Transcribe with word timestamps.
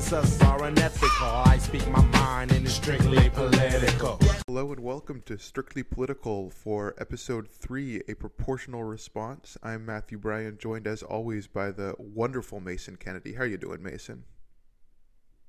since 0.00 0.12
us 0.12 0.42
are 0.42 0.64
unethical. 0.64 1.26
I 1.26 1.56
speak 1.56 1.88
my 1.88 2.02
mind 2.02 2.52
and 2.52 2.66
it's 2.66 2.74
strictly 2.74 3.30
political. 3.30 4.18
Hello 4.46 4.70
and 4.70 4.80
welcome 4.80 5.22
to 5.22 5.38
Strictly 5.38 5.82
Political 5.82 6.50
for 6.50 6.94
episode 6.98 7.48
3, 7.48 8.02
A 8.06 8.14
Proportional 8.14 8.84
Response. 8.84 9.56
I'm 9.62 9.86
Matthew 9.86 10.18
Bryan, 10.18 10.58
joined 10.58 10.86
as 10.86 11.02
always 11.02 11.46
by 11.46 11.70
the 11.70 11.94
wonderful 11.98 12.60
Mason 12.60 12.96
Kennedy. 12.96 13.32
How 13.32 13.44
are 13.44 13.46
you 13.46 13.56
doing, 13.56 13.82
Mason? 13.82 14.24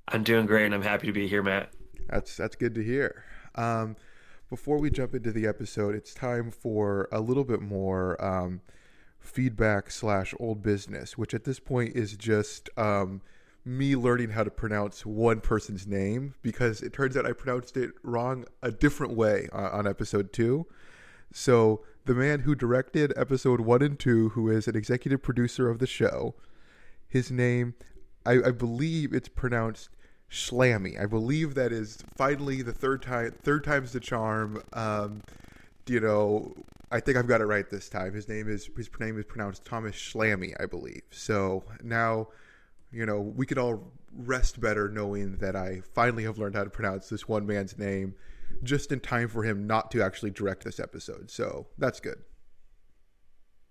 I'm 0.07 0.23
doing 0.23 0.45
great 0.45 0.64
and 0.64 0.73
I'm 0.73 0.82
happy 0.82 1.07
to 1.07 1.14
be 1.14 1.27
here, 1.27 1.43
Matt. 1.43 1.73
That's 2.07 2.38
that's 2.38 2.55
good 2.55 2.73
to 2.75 2.82
hear. 2.82 3.26
Um, 3.55 3.98
before 4.49 4.79
we 4.79 4.90
jump 4.90 5.13
into 5.13 5.34
the 5.34 5.45
episode, 5.45 5.93
it's 5.93 6.13
time 6.13 6.52
for 6.52 7.09
a 7.12 7.20
little 7.20 7.43
bit 7.43 7.59
more 7.62 8.23
um, 8.23 8.62
feedback 9.20 9.91
slash 9.91 10.34
old 10.40 10.63
business, 10.63 11.18
which 11.18 11.34
at 11.34 11.43
this 11.43 11.59
point 11.59 11.98
is 11.98 12.16
just 12.16 12.70
um, 12.77 13.21
me 13.67 13.95
learning 13.95 14.30
how 14.30 14.44
to 14.44 14.49
pronounce 14.49 15.05
one 15.05 15.41
person's 15.41 15.85
name 15.85 16.34
because 16.41 16.81
it 16.81 16.94
turns 16.94 17.17
out 17.17 17.26
I 17.26 17.34
pronounced 17.34 17.76
it 17.76 17.91
wrong 18.02 18.45
a 18.63 18.71
different 18.71 19.13
way 19.13 19.49
uh, 19.52 19.70
on 19.73 19.85
episode 19.85 20.31
two. 20.31 20.66
So 21.34 21.84
the 22.05 22.16
man 22.16 22.40
who 22.40 22.55
directed 22.55 23.12
episode 23.17 23.59
one 23.59 23.81
and 23.81 23.99
two, 23.99 24.30
who 24.30 24.49
is 24.49 24.67
an 24.67 24.77
executive 24.77 25.21
producer 25.21 25.70
of 25.70 25.80
the 25.80 25.88
show, 25.88 26.35
his 27.07 27.30
name, 27.30 27.73
I, 28.26 28.40
I 28.45 28.52
believe 28.52 29.13
it's 29.13 29.27
pronounced 29.27 29.90
Schlamme. 30.31 30.99
I 30.99 31.05
believe 31.05 31.54
that 31.55 31.73
is 31.73 32.04
finally 32.15 32.62
the 32.62 32.73
third 32.73 33.02
time, 33.02 33.31
third 33.43 33.65
time's 33.65 33.91
the 33.91 33.99
charm. 33.99 34.63
Um, 34.71 35.21
you 35.88 35.99
know, 35.99 36.54
I 36.90 37.01
think 37.01 37.18
I've 37.18 37.27
got 37.27 37.41
it 37.41 37.45
right 37.45 37.70
this 37.70 37.90
time. 37.90 38.13
His 38.13 38.29
name 38.29 38.49
is 38.49 38.70
his 38.77 38.90
name 38.99 39.20
is 39.20 39.26
pronounced 39.26 39.65
Thomas 39.65 39.95
Schlamme, 39.95 40.54
I 40.62 40.65
believe. 40.65 41.04
So 41.12 41.63
now, 41.84 42.27
you 42.91 43.05
know, 43.05 43.20
we 43.20 43.46
could 43.46 43.57
all 43.57 43.91
rest 44.16 44.60
better 44.60 44.90
knowing 44.90 45.38
that 45.38 45.55
I 45.55 45.82
finally 45.93 46.24
have 46.24 46.38
learned 46.38 46.55
how 46.55 46.63
to 46.63 46.70
pronounce 46.70 47.10
this 47.10 47.27
one 47.27 47.46
man's 47.46 47.77
name 47.77 48.16
just 48.63 48.91
in 48.91 48.99
time 48.99 49.27
for 49.27 49.44
him 49.44 49.68
not 49.68 49.91
to 49.91 50.02
actually 50.02 50.32
direct 50.32 50.63
this 50.63 50.79
episode. 50.79 51.29
So 51.29 51.68
that's 51.77 51.99
good. 51.99 52.18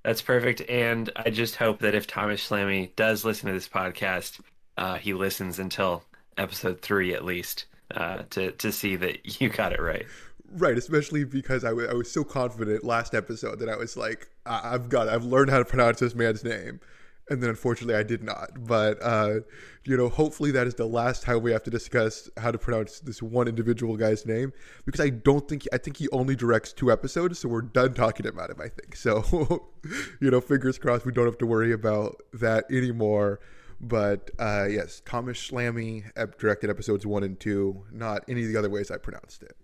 That's 0.04 0.22
perfect. 0.22 0.62
And 0.68 1.10
I 1.16 1.30
just 1.30 1.56
hope 1.56 1.80
that 1.80 1.94
if 1.94 2.06
Thomas 2.06 2.46
Schlamme 2.46 2.94
does 2.94 3.24
listen 3.24 3.48
to 3.48 3.52
this 3.52 3.68
podcast, 3.68 4.40
uh, 4.76 4.96
he 4.96 5.14
listens 5.14 5.58
until 5.58 6.04
episode 6.38 6.80
three 6.80 7.14
at 7.14 7.24
least 7.24 7.66
uh, 7.92 8.22
to 8.30 8.52
to 8.52 8.70
see 8.70 8.96
that 8.96 9.40
you 9.40 9.48
got 9.48 9.72
it 9.72 9.80
right. 9.80 10.06
Right, 10.52 10.78
especially 10.78 11.24
because 11.24 11.64
I, 11.64 11.70
w- 11.70 11.88
I 11.88 11.94
was 11.94 12.10
so 12.10 12.22
confident 12.22 12.84
last 12.84 13.14
episode 13.16 13.58
that 13.58 13.68
I 13.68 13.74
was 13.74 13.96
like, 13.96 14.28
I- 14.44 14.70
have 14.70 14.88
got, 14.88 15.08
it. 15.08 15.12
I've 15.12 15.24
learned 15.24 15.50
how 15.50 15.58
to 15.58 15.64
pronounce 15.64 15.98
this 15.98 16.14
man's 16.14 16.44
name, 16.44 16.78
and 17.28 17.42
then 17.42 17.50
unfortunately 17.50 17.94
I 17.94 18.02
did 18.02 18.22
not. 18.22 18.50
But 18.66 18.98
uh, 19.02 19.40
you 19.84 19.96
know, 19.96 20.08
hopefully 20.08 20.50
that 20.52 20.66
is 20.66 20.74
the 20.74 20.86
last 20.86 21.22
time 21.22 21.42
we 21.42 21.52
have 21.52 21.62
to 21.64 21.70
discuss 21.70 22.30
how 22.36 22.50
to 22.50 22.58
pronounce 22.58 23.00
this 23.00 23.22
one 23.22 23.48
individual 23.48 23.96
guy's 23.96 24.26
name 24.26 24.52
because 24.84 25.00
I 25.00 25.10
don't 25.10 25.48
think 25.48 25.66
I 25.72 25.78
think 25.78 25.96
he 25.96 26.08
only 26.10 26.36
directs 26.36 26.72
two 26.72 26.90
episodes, 26.90 27.38
so 27.38 27.48
we're 27.48 27.62
done 27.62 27.94
talking 27.94 28.26
about 28.26 28.50
him. 28.50 28.60
I 28.60 28.68
think 28.68 28.96
so. 28.96 29.68
you 30.20 30.30
know, 30.30 30.40
fingers 30.40 30.78
crossed 30.78 31.06
we 31.06 31.12
don't 31.12 31.26
have 31.26 31.38
to 31.38 31.46
worry 31.46 31.72
about 31.72 32.22
that 32.32 32.64
anymore. 32.70 33.40
But 33.80 34.30
uh, 34.38 34.66
yes, 34.70 35.02
Thomas 35.04 35.36
Schlamme 35.36 36.04
directed 36.38 36.70
episodes 36.70 37.06
one 37.06 37.22
and 37.24 37.38
two, 37.38 37.84
not 37.92 38.24
any 38.28 38.42
of 38.42 38.48
the 38.48 38.56
other 38.56 38.70
ways 38.70 38.90
I 38.90 38.96
pronounced 38.96 39.42
it. 39.42 39.56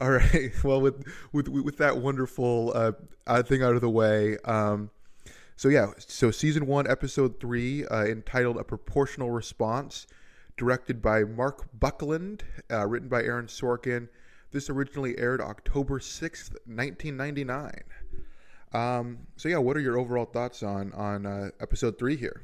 All 0.00 0.10
right. 0.10 0.52
Well, 0.64 0.80
with 0.80 1.06
with 1.32 1.48
with 1.48 1.78
that 1.78 1.98
wonderful 1.98 2.72
uh, 2.74 3.42
thing 3.42 3.62
out 3.62 3.74
of 3.74 3.80
the 3.80 3.90
way, 3.90 4.36
um, 4.44 4.90
so 5.56 5.68
yeah, 5.68 5.92
so 5.98 6.30
season 6.30 6.66
one, 6.66 6.88
episode 6.88 7.40
three, 7.40 7.84
uh, 7.86 8.04
entitled 8.04 8.58
"A 8.58 8.64
Proportional 8.64 9.30
Response," 9.30 10.06
directed 10.56 11.02
by 11.02 11.24
Marc 11.24 11.66
Buckland, 11.78 12.44
uh, 12.70 12.86
written 12.86 13.08
by 13.08 13.22
Aaron 13.22 13.46
Sorkin. 13.46 14.08
This 14.52 14.70
originally 14.70 15.18
aired 15.18 15.40
October 15.40 15.98
sixth, 16.00 16.56
nineteen 16.66 17.16
ninety 17.16 17.44
nine. 17.44 17.84
Um, 18.72 19.26
so 19.36 19.48
yeah, 19.48 19.58
what 19.58 19.76
are 19.76 19.80
your 19.80 19.98
overall 19.98 20.26
thoughts 20.26 20.62
on 20.62 20.92
on 20.92 21.26
uh, 21.26 21.50
episode 21.60 21.98
three 21.98 22.16
here? 22.16 22.42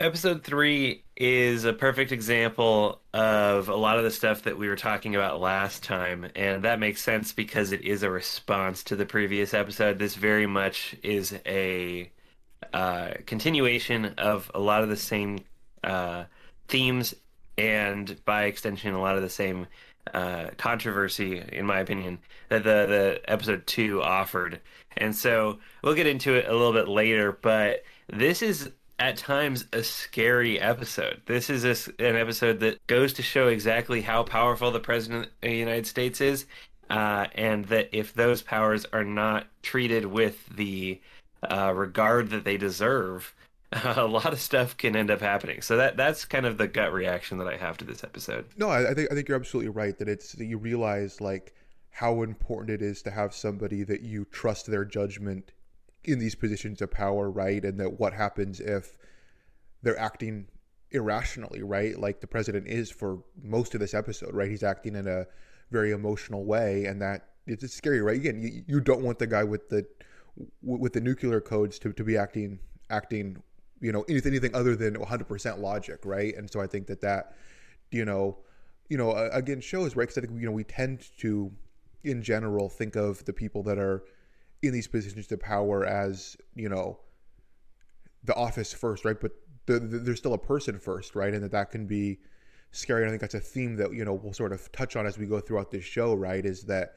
Episode 0.00 0.42
three 0.42 1.04
is 1.16 1.64
a 1.64 1.72
perfect 1.72 2.10
example 2.10 3.00
of 3.14 3.68
a 3.68 3.76
lot 3.76 3.98
of 3.98 4.04
the 4.04 4.10
stuff 4.10 4.42
that 4.42 4.58
we 4.58 4.68
were 4.68 4.74
talking 4.74 5.14
about 5.14 5.40
last 5.40 5.84
time, 5.84 6.28
and 6.34 6.64
that 6.64 6.80
makes 6.80 7.00
sense 7.00 7.32
because 7.32 7.70
it 7.70 7.82
is 7.82 8.02
a 8.02 8.10
response 8.10 8.82
to 8.82 8.96
the 8.96 9.06
previous 9.06 9.54
episode. 9.54 10.00
This 10.00 10.16
very 10.16 10.46
much 10.46 10.96
is 11.04 11.38
a 11.46 12.10
uh, 12.72 13.12
continuation 13.26 14.06
of 14.18 14.50
a 14.54 14.60
lot 14.60 14.82
of 14.82 14.88
the 14.88 14.96
same 14.96 15.40
uh, 15.84 16.24
themes, 16.68 17.14
and 17.58 18.16
by 18.24 18.44
extension, 18.44 18.94
a 18.94 19.00
lot 19.00 19.16
of 19.16 19.22
the 19.22 19.30
same 19.30 19.66
uh, 20.12 20.46
controversy, 20.56 21.42
in 21.52 21.66
my 21.66 21.80
opinion, 21.80 22.18
that 22.48 22.64
the 22.64 22.86
the 22.86 23.20
episode 23.30 23.66
two 23.66 24.02
offered. 24.02 24.60
And 24.96 25.14
so 25.14 25.58
we'll 25.82 25.94
get 25.94 26.06
into 26.06 26.34
it 26.34 26.48
a 26.48 26.52
little 26.52 26.72
bit 26.72 26.88
later, 26.88 27.38
but 27.40 27.84
this 28.08 28.42
is 28.42 28.70
at 28.98 29.16
times 29.16 29.66
a 29.72 29.82
scary 29.82 30.60
episode. 30.60 31.22
This 31.26 31.50
is 31.50 31.64
a, 31.64 32.04
an 32.04 32.16
episode 32.16 32.60
that 32.60 32.86
goes 32.86 33.12
to 33.14 33.22
show 33.22 33.48
exactly 33.48 34.00
how 34.00 34.22
powerful 34.22 34.70
the 34.70 34.80
president 34.80 35.24
of 35.24 35.30
the 35.40 35.56
United 35.56 35.86
States 35.86 36.20
is, 36.20 36.46
uh, 36.90 37.26
and 37.34 37.64
that 37.66 37.88
if 37.92 38.14
those 38.14 38.42
powers 38.42 38.86
are 38.92 39.04
not 39.04 39.46
treated 39.62 40.04
with 40.06 40.46
the 40.54 41.00
uh, 41.42 41.72
regard 41.74 42.30
that 42.30 42.44
they 42.44 42.56
deserve, 42.56 43.34
a 43.72 44.04
lot 44.04 44.32
of 44.32 44.40
stuff 44.40 44.76
can 44.76 44.94
end 44.94 45.10
up 45.10 45.20
happening. 45.20 45.62
So 45.62 45.76
that 45.76 45.96
that's 45.96 46.24
kind 46.24 46.46
of 46.46 46.58
the 46.58 46.68
gut 46.68 46.92
reaction 46.92 47.38
that 47.38 47.48
I 47.48 47.56
have 47.56 47.78
to 47.78 47.84
this 47.84 48.04
episode. 48.04 48.46
No, 48.56 48.68
I, 48.68 48.90
I 48.90 48.94
think 48.94 49.10
I 49.10 49.14
think 49.14 49.28
you're 49.28 49.38
absolutely 49.38 49.70
right 49.70 49.96
that 49.98 50.08
it's 50.08 50.32
that 50.32 50.44
you 50.44 50.58
realize 50.58 51.20
like 51.20 51.54
how 51.90 52.22
important 52.22 52.70
it 52.70 52.82
is 52.82 53.02
to 53.02 53.10
have 53.10 53.34
somebody 53.34 53.82
that 53.84 54.00
you 54.00 54.24
trust 54.30 54.66
their 54.66 54.84
judgment 54.84 55.52
in 56.04 56.18
these 56.18 56.34
positions 56.34 56.82
of 56.82 56.90
power, 56.90 57.30
right? 57.30 57.64
And 57.64 57.78
that 57.80 58.00
what 58.00 58.12
happens 58.12 58.60
if 58.60 58.96
they're 59.82 59.98
acting 59.98 60.46
irrationally, 60.90 61.62
right? 61.62 61.98
Like 61.98 62.20
the 62.20 62.26
president 62.26 62.66
is 62.66 62.90
for 62.90 63.22
most 63.42 63.74
of 63.74 63.80
this 63.80 63.94
episode, 63.94 64.34
right? 64.34 64.50
He's 64.50 64.62
acting 64.62 64.96
in 64.96 65.06
a 65.06 65.26
very 65.70 65.92
emotional 65.92 66.44
way, 66.44 66.84
and 66.84 67.00
that 67.00 67.28
it's 67.46 67.72
scary, 67.74 68.00
right? 68.00 68.16
Again, 68.16 68.42
you, 68.42 68.62
you 68.66 68.80
don't 68.80 69.02
want 69.02 69.18
the 69.18 69.26
guy 69.26 69.44
with 69.44 69.68
the 69.68 69.86
with 70.62 70.92
the 70.92 71.00
nuclear 71.00 71.40
codes 71.40 71.78
to, 71.80 71.92
to 71.92 72.04
be 72.04 72.16
acting 72.16 72.58
acting, 72.90 73.42
you 73.80 73.92
know, 73.92 74.04
anything 74.08 74.32
anything 74.32 74.54
other 74.54 74.76
than 74.76 74.94
100% 74.94 75.58
logic, 75.58 76.00
right? 76.04 76.34
And 76.36 76.50
so 76.50 76.60
I 76.60 76.66
think 76.66 76.86
that 76.86 77.00
that, 77.00 77.34
you 77.90 78.04
know, 78.04 78.38
you 78.88 78.98
know, 78.98 79.12
again 79.12 79.60
shows 79.60 79.96
right 79.96 80.06
because 80.06 80.18
I 80.18 80.26
think 80.26 80.38
you 80.38 80.46
know 80.46 80.52
we 80.52 80.64
tend 80.64 81.08
to, 81.18 81.50
in 82.04 82.22
general, 82.22 82.68
think 82.68 82.96
of 82.96 83.24
the 83.24 83.32
people 83.32 83.62
that 83.62 83.78
are 83.78 84.04
in 84.62 84.72
these 84.72 84.86
positions 84.86 85.30
of 85.32 85.40
power 85.40 85.84
as 85.84 86.36
you 86.54 86.68
know 86.68 87.00
the 88.24 88.34
office 88.34 88.72
first 88.72 89.04
right? 89.04 89.18
But 89.18 89.32
the, 89.66 89.78
the, 89.78 89.98
there's 89.98 90.18
still 90.18 90.34
a 90.34 90.38
person 90.38 90.78
first 90.78 91.14
right? 91.14 91.32
And 91.32 91.42
that 91.42 91.52
that 91.52 91.70
can 91.70 91.86
be 91.86 92.18
scary. 92.70 93.02
And 93.02 93.08
i 93.08 93.12
think 93.12 93.20
that's 93.20 93.34
a 93.34 93.40
theme 93.40 93.76
that 93.76 93.92
you 93.94 94.04
know 94.04 94.14
we'll 94.14 94.32
sort 94.32 94.52
of 94.52 94.70
touch 94.72 94.96
on 94.96 95.06
as 95.06 95.18
we 95.18 95.26
go 95.26 95.40
throughout 95.40 95.70
this 95.70 95.84
show 95.84 96.14
right? 96.14 96.44
Is 96.44 96.64
that 96.64 96.96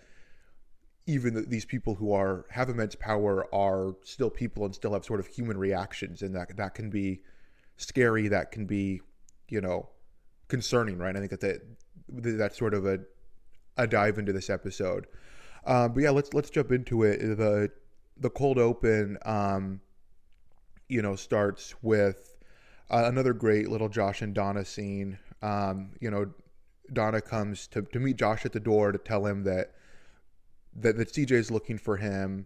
even 1.07 1.33
the, 1.33 1.41
these 1.41 1.65
people 1.65 1.95
who 1.95 2.11
are 2.11 2.45
have 2.49 2.69
immense 2.69 2.95
power 2.95 3.47
are 3.53 3.95
still 4.03 4.29
people 4.29 4.65
and 4.65 4.73
still 4.73 4.93
have 4.93 5.05
sort 5.05 5.19
of 5.19 5.27
human 5.27 5.57
reactions 5.57 6.21
and 6.21 6.35
that 6.35 6.55
that 6.57 6.73
can 6.73 6.89
be 6.89 7.21
scary 7.77 8.27
that 8.27 8.51
can 8.51 8.65
be 8.65 9.01
you 9.49 9.61
know 9.61 9.89
concerning 10.47 10.97
right 10.97 11.15
i 11.15 11.19
think 11.19 11.31
that 11.31 11.41
that 11.41 11.61
that's 12.09 12.57
sort 12.57 12.73
of 12.73 12.85
a 12.85 12.99
a 13.77 13.85
dive 13.85 14.17
into 14.17 14.31
this 14.31 14.49
episode 14.49 15.05
um, 15.65 15.93
but 15.93 16.03
yeah, 16.03 16.11
let's 16.11 16.33
let's 16.33 16.49
jump 16.49 16.71
into 16.71 17.03
it. 17.03 17.19
the 17.19 17.71
The 18.17 18.29
cold 18.29 18.57
open, 18.57 19.17
um, 19.25 19.81
you 20.87 21.01
know, 21.01 21.15
starts 21.15 21.73
with 21.81 22.35
uh, 22.89 23.03
another 23.05 23.33
great 23.33 23.69
little 23.69 23.89
Josh 23.89 24.21
and 24.21 24.33
Donna 24.33 24.63
scene. 24.63 25.17
Um, 25.41 25.91
you 25.99 26.11
know, 26.11 26.31
Donna 26.93 27.19
comes 27.21 27.67
to, 27.67 27.81
to 27.81 27.99
meet 27.99 28.17
Josh 28.17 28.45
at 28.45 28.53
the 28.53 28.59
door 28.59 28.91
to 28.91 28.97
tell 28.97 29.25
him 29.25 29.43
that 29.43 29.73
that, 30.75 30.97
that 30.97 31.13
CJ 31.13 31.31
is 31.31 31.51
looking 31.51 31.77
for 31.77 31.97
him, 31.97 32.45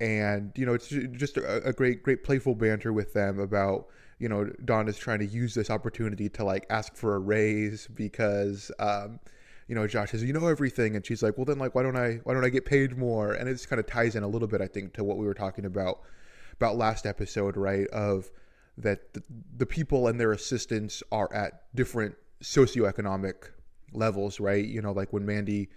and 0.00 0.52
you 0.56 0.66
know, 0.66 0.74
it's 0.74 0.88
just 0.88 1.36
a, 1.36 1.68
a 1.68 1.72
great 1.72 2.02
great 2.02 2.24
playful 2.24 2.54
banter 2.54 2.92
with 2.92 3.12
them 3.12 3.38
about 3.38 3.86
you 4.18 4.28
know 4.28 4.50
Don 4.64 4.88
is 4.88 4.96
trying 4.96 5.20
to 5.20 5.26
use 5.26 5.54
this 5.54 5.70
opportunity 5.70 6.28
to 6.30 6.44
like 6.44 6.66
ask 6.70 6.96
for 6.96 7.16
a 7.16 7.18
raise 7.18 7.86
because 7.88 8.70
um, 8.78 9.20
you 9.68 9.74
know, 9.74 9.86
Josh 9.86 10.10
says, 10.10 10.22
"You 10.22 10.32
know 10.32 10.46
everything," 10.46 10.94
and 10.96 11.04
she's 11.04 11.22
like, 11.22 11.38
"Well, 11.38 11.44
then, 11.44 11.58
like, 11.58 11.74
why 11.74 11.82
don't 11.82 11.96
I? 11.96 12.20
Why 12.24 12.34
don't 12.34 12.44
I 12.44 12.50
get 12.50 12.64
paid 12.64 12.98
more?" 12.98 13.32
And 13.32 13.48
it 13.48 13.52
just 13.52 13.68
kind 13.68 13.80
of 13.80 13.86
ties 13.86 14.14
in 14.14 14.22
a 14.22 14.28
little 14.28 14.48
bit, 14.48 14.60
I 14.60 14.66
think, 14.66 14.92
to 14.94 15.04
what 15.04 15.16
we 15.16 15.26
were 15.26 15.34
talking 15.34 15.64
about 15.64 16.02
about 16.52 16.76
last 16.76 17.06
episode, 17.06 17.56
right? 17.56 17.86
Of 17.88 18.30
that 18.76 19.14
the, 19.14 19.22
the 19.56 19.66
people 19.66 20.08
and 20.08 20.20
their 20.20 20.32
assistants 20.32 21.02
are 21.10 21.32
at 21.32 21.64
different 21.74 22.16
socioeconomic 22.42 23.50
levels, 23.92 24.38
right? 24.38 24.64
You 24.64 24.82
know, 24.82 24.92
like 24.92 25.12
when 25.12 25.24
Mandy, 25.24 25.70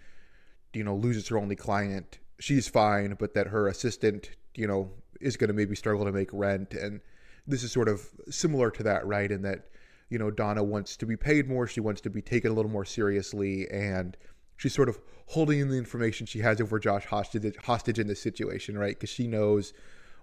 you 0.78 0.84
know, 0.84 0.96
loses 0.96 1.28
her 1.30 1.38
only 1.38 1.56
client, 1.56 2.20
she's 2.40 2.68
fine, 2.68 3.16
but 3.20 3.34
that 3.34 3.48
her 3.48 3.68
assistant, 3.68 4.30
you 4.56 4.68
know, 4.68 4.92
is 5.20 5.36
going 5.36 5.48
to 5.48 5.54
maybe 5.54 5.76
struggle 5.76 6.06
to 6.06 6.12
make 6.12 6.30
rent, 6.32 6.74
and 6.74 7.02
this 7.48 7.64
is 7.64 7.72
sort 7.72 7.88
of 7.88 8.08
similar 8.30 8.70
to 8.72 8.84
that, 8.84 9.06
right? 9.06 9.32
In 9.32 9.42
that 9.42 9.66
you 10.10 10.18
know, 10.18 10.32
Donna 10.32 10.64
wants 10.64 10.96
to 10.98 11.06
be 11.06 11.18
paid 11.18 11.50
more. 11.50 11.68
She 11.68 11.80
wants 11.80 12.02
to 12.02 12.10
be 12.10 12.22
taken 12.22 12.52
a 12.52 12.54
little 12.54 12.72
more 12.72 12.86
seriously. 12.86 13.70
And 13.70 14.16
she's 14.56 14.74
sort 14.74 14.90
of 14.90 15.00
holding 15.28 15.60
in 15.60 15.70
the 15.70 15.78
information 15.78 16.26
she 16.26 16.40
has 16.40 16.62
over 16.62 16.80
Josh 16.80 17.06
hostage, 17.06 17.56
hostage 17.64 18.00
in 18.00 18.08
this 18.08 18.22
situation, 18.22 18.78
right? 18.78 18.96
Because 18.96 19.10
she 19.10 19.28
knows 19.28 19.74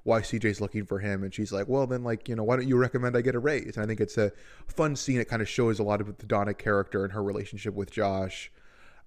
why 0.04 0.20
CJ's 0.20 0.60
looking 0.60 0.86
for 0.86 0.98
him. 0.98 1.22
And 1.22 1.34
she's 1.34 1.52
like, 1.52 1.68
well, 1.68 1.86
then, 1.86 2.02
like, 2.02 2.28
you 2.28 2.36
know, 2.36 2.44
why 2.44 2.56
don't 2.56 2.68
you 2.68 2.76
recommend 2.76 3.16
I 3.16 3.20
get 3.20 3.34
a 3.34 3.38
raise? 3.38 3.76
And 3.76 3.84
I 3.84 3.86
think 3.86 4.00
it's 4.00 4.16
a 4.16 4.32
fun 4.66 4.96
scene. 4.96 5.20
It 5.20 5.28
kind 5.28 5.42
of 5.42 5.48
shows 5.48 5.78
a 5.78 5.82
lot 5.82 6.00
of 6.00 6.16
the 6.18 6.26
Donna 6.26 6.54
character 6.54 7.04
and 7.04 7.12
her 7.12 7.22
relationship 7.22 7.74
with 7.74 7.90
Josh. 7.90 8.50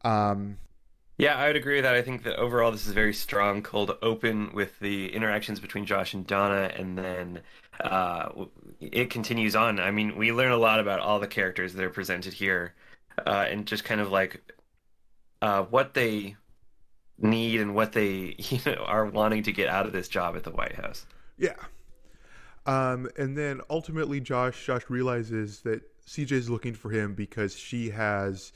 Um, 0.04 0.58
yeah, 1.18 1.36
I 1.36 1.48
would 1.48 1.56
agree 1.56 1.76
with 1.76 1.84
that. 1.84 1.96
I 1.96 2.04
think 2.04 2.24
that 2.24 2.38
overall 2.38 2.72
this 2.72 2.86
is 2.86 2.94
very 2.94 3.14
strong, 3.14 3.64
cold 3.64 3.98
open 4.04 4.52
with 4.54 4.78
the 4.80 5.14
interactions 5.14 5.60
between 5.60 5.86
Josh 5.86 6.14
and 6.14 6.28
Donna, 6.28 6.72
and 6.76 6.96
then 6.96 7.42
uh, 7.82 8.46
it 8.80 9.10
continues 9.10 9.56
on. 9.56 9.80
I 9.80 9.90
mean, 9.90 10.16
we 10.16 10.32
learn 10.32 10.52
a 10.52 10.58
lot 10.58 10.80
about 10.80 11.00
all 11.00 11.20
the 11.20 11.28
characters 11.28 11.74
that 11.74 11.84
are 11.84 11.90
presented 11.90 12.34
here, 12.34 12.76
uh, 13.26 13.46
and 13.50 13.66
just 13.66 13.84
kind 13.84 14.00
of 14.00 14.12
like 14.12 14.42
uh, 15.42 15.64
what 15.64 15.96
they 15.96 16.36
need 17.18 17.62
and 17.62 17.74
what 17.74 17.94
they 17.94 18.36
you 18.38 18.60
know 18.66 18.84
are 18.86 19.06
wanting 19.08 19.42
to 19.44 19.52
get 19.52 19.70
out 19.70 19.88
of 19.88 19.94
this 19.94 20.08
job 20.08 20.36
at 20.36 20.44
the 20.44 20.52
White 20.52 20.76
House. 20.76 21.08
Yeah. 21.38 21.56
Um, 22.68 23.10
and 23.18 23.36
then 23.36 23.62
ultimately, 23.72 24.20
Josh 24.20 24.64
Josh 24.66 24.84
realizes 24.88 25.62
that 25.62 25.82
CJ 26.06 26.32
is 26.34 26.50
looking 26.50 26.76
for 26.76 26.92
him 26.92 27.16
because 27.16 27.58
she 27.58 27.90
has 27.90 28.52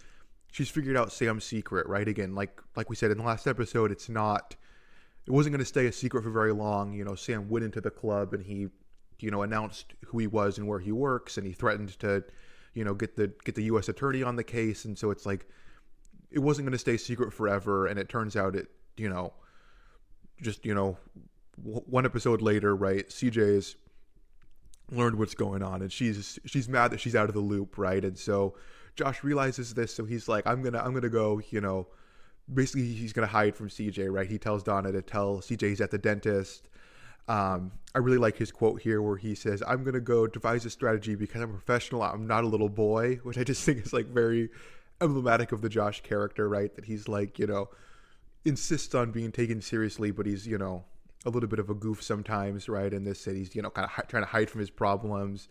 she's 0.52 0.70
figured 0.70 0.98
out 0.98 1.12
Sam's 1.12 1.44
secret, 1.44 1.88
right? 1.88 2.08
Again, 2.08 2.36
like 2.36 2.62
like 2.76 2.90
we 2.90 2.96
said 2.96 3.12
in 3.12 3.18
the 3.18 3.24
last 3.24 3.48
episode, 3.48 3.92
it's 3.92 4.10
not 4.10 4.56
it 5.26 5.32
wasn't 5.32 5.54
going 5.54 5.60
to 5.60 5.66
stay 5.66 5.88
a 5.88 5.92
secret 5.92 6.24
for 6.24 6.30
very 6.30 6.54
long. 6.54 6.94
You 6.94 7.04
know, 7.04 7.16
Sam 7.16 7.50
went 7.50 7.66
into 7.66 7.82
the 7.82 7.92
club 7.92 8.34
and 8.34 8.44
he, 8.44 8.68
you 9.20 9.32
know, 9.32 9.42
announced 9.44 9.94
who 10.06 10.20
he 10.20 10.28
was 10.28 10.58
and 10.58 10.68
where 10.68 10.80
he 10.80 10.92
works, 10.92 11.38
and 11.38 11.46
he 11.48 11.54
threatened 11.54 11.98
to, 12.00 12.24
you 12.74 12.84
know, 12.84 12.94
get 12.94 13.16
the 13.16 13.32
get 13.44 13.56
the 13.56 13.64
U.S. 13.64 13.90
attorney 13.90 14.24
on 14.24 14.36
the 14.36 14.44
case, 14.44 14.86
and 14.86 14.98
so 14.98 15.12
it's 15.12 15.26
like 15.26 15.48
it 16.30 16.40
wasn't 16.40 16.66
going 16.66 16.74
to 16.74 16.80
stay 16.80 16.98
secret 16.98 17.34
forever, 17.34 17.88
and 17.88 18.00
it 18.00 18.10
turns 18.10 18.36
out 18.36 18.56
it, 18.56 18.68
you 18.98 19.10
know, 19.10 19.34
just 20.42 20.66
you 20.66 20.74
know, 20.74 20.98
one 21.56 22.06
episode 22.06 22.42
later, 22.42 22.76
right? 22.76 23.08
CJ's 23.10 23.76
learned 24.92 25.18
what's 25.18 25.36
going 25.36 25.62
on, 25.64 25.82
and 25.82 25.92
she's 25.92 26.40
she's 26.46 26.68
mad 26.68 26.92
that 26.92 27.00
she's 27.00 27.16
out 27.16 27.30
of 27.30 27.36
the 27.36 27.42
loop, 27.42 27.78
right? 27.78 28.04
And 28.04 28.18
so 28.18 28.56
Josh 28.96 29.24
realizes 29.24 29.74
this, 29.74 29.94
so 29.94 30.06
he's 30.06 30.28
like, 30.28 30.46
I'm 30.46 30.62
gonna 30.62 30.80
I'm 30.80 30.94
gonna 30.94 31.10
go, 31.10 31.42
you 31.50 31.62
know, 31.62 31.88
basically 32.54 32.94
he's 32.94 33.14
gonna 33.14 33.28
hide 33.28 33.56
from 33.56 33.70
CJ, 33.70 34.12
right? 34.12 34.28
He 34.28 34.38
tells 34.38 34.64
Donna 34.64 34.92
to 34.92 35.02
tell 35.02 35.38
CJ 35.38 35.70
he's 35.70 35.82
at 35.82 35.92
the 35.92 35.98
dentist. 35.98 36.68
Um, 37.28 37.72
I 37.96 38.00
really 38.00 38.18
like 38.18 38.38
his 38.38 38.52
quote 38.52 38.82
here 38.82 39.02
where 39.02 39.18
he 39.18 39.36
says, 39.36 39.64
I'm 39.66 39.84
gonna 39.84 40.00
go 40.00 40.28
devise 40.28 40.66
a 40.66 40.70
strategy 40.70 41.16
because 41.16 41.42
I'm 41.42 41.50
a 41.52 41.54
professional, 41.54 42.04
I'm 42.04 42.28
not 42.28 42.44
a 42.44 42.48
little 42.48 42.70
boy, 42.70 43.16
which 43.24 43.38
I 43.38 43.44
just 43.44 43.64
think 43.64 43.86
is 43.86 43.94
like 43.94 44.08
very 44.08 44.50
emblematic 45.00 45.52
of 45.52 45.62
the 45.62 45.70
Josh 45.70 46.02
character, 46.02 46.48
right? 46.48 46.74
That 46.76 46.86
he's 46.86 47.08
like, 47.08 47.40
you 47.40 47.48
know, 47.48 47.70
insists 48.46 48.94
on 48.96 49.12
being 49.12 49.32
taken 49.32 49.62
seriously, 49.62 50.12
but 50.12 50.26
he's, 50.26 50.48
you 50.48 50.58
know, 50.58 50.84
a 51.26 51.30
little 51.30 51.50
bit 51.50 51.60
of 51.60 51.70
a 51.70 51.74
goof 51.74 52.02
sometimes, 52.02 52.68
right? 52.68 52.92
In 52.94 53.04
this, 53.04 53.26
that 53.26 53.36
he's, 53.36 53.56
you 53.56 53.62
know, 53.62 53.70
kind 53.70 53.86
of 53.86 53.92
hi- 53.92 54.04
trying 54.08 54.24
to 54.24 54.30
hide 54.30 54.50
from 54.50 54.60
his 54.60 54.70
problems. 54.70 55.50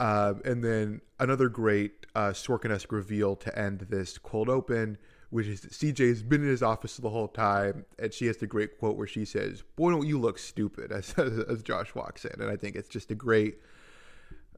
Uh, 0.00 0.34
and 0.44 0.62
then 0.62 1.00
another 1.18 1.48
great 1.48 2.06
uh, 2.14 2.30
Sorkin-esque 2.30 2.92
reveal 2.92 3.36
to 3.36 3.58
end 3.58 3.86
this 3.90 4.18
cold 4.18 4.48
open, 4.48 4.98
which 5.30 5.46
is 5.46 5.62
that 5.62 5.72
CJ's 5.72 6.22
been 6.22 6.42
in 6.42 6.48
his 6.48 6.62
office 6.62 6.96
the 6.96 7.10
whole 7.10 7.28
time, 7.28 7.84
and 7.98 8.12
she 8.12 8.26
has 8.26 8.36
the 8.36 8.46
great 8.46 8.78
quote 8.78 8.96
where 8.96 9.06
she 9.06 9.24
says, 9.24 9.62
"Boy, 9.76 9.90
don't 9.90 10.06
you 10.06 10.18
look 10.18 10.38
stupid?" 10.38 10.92
As, 10.92 11.14
as 11.18 11.62
Josh 11.62 11.94
walks 11.94 12.24
in, 12.24 12.40
and 12.40 12.50
I 12.50 12.56
think 12.56 12.76
it's 12.76 12.88
just 12.88 13.10
a 13.10 13.14
great, 13.14 13.58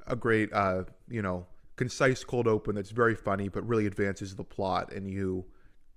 a 0.06 0.17
great, 0.17 0.53
uh, 0.53 0.85
you 1.09 1.23
know, 1.23 1.47
concise 1.77 2.25
cold 2.25 2.47
open 2.47 2.75
that's 2.75 2.91
very 2.91 3.15
funny, 3.15 3.49
but 3.49 3.67
really 3.67 3.87
advances 3.87 4.35
the 4.35 4.44
plot, 4.44 4.93
and 4.93 5.11
you, 5.11 5.47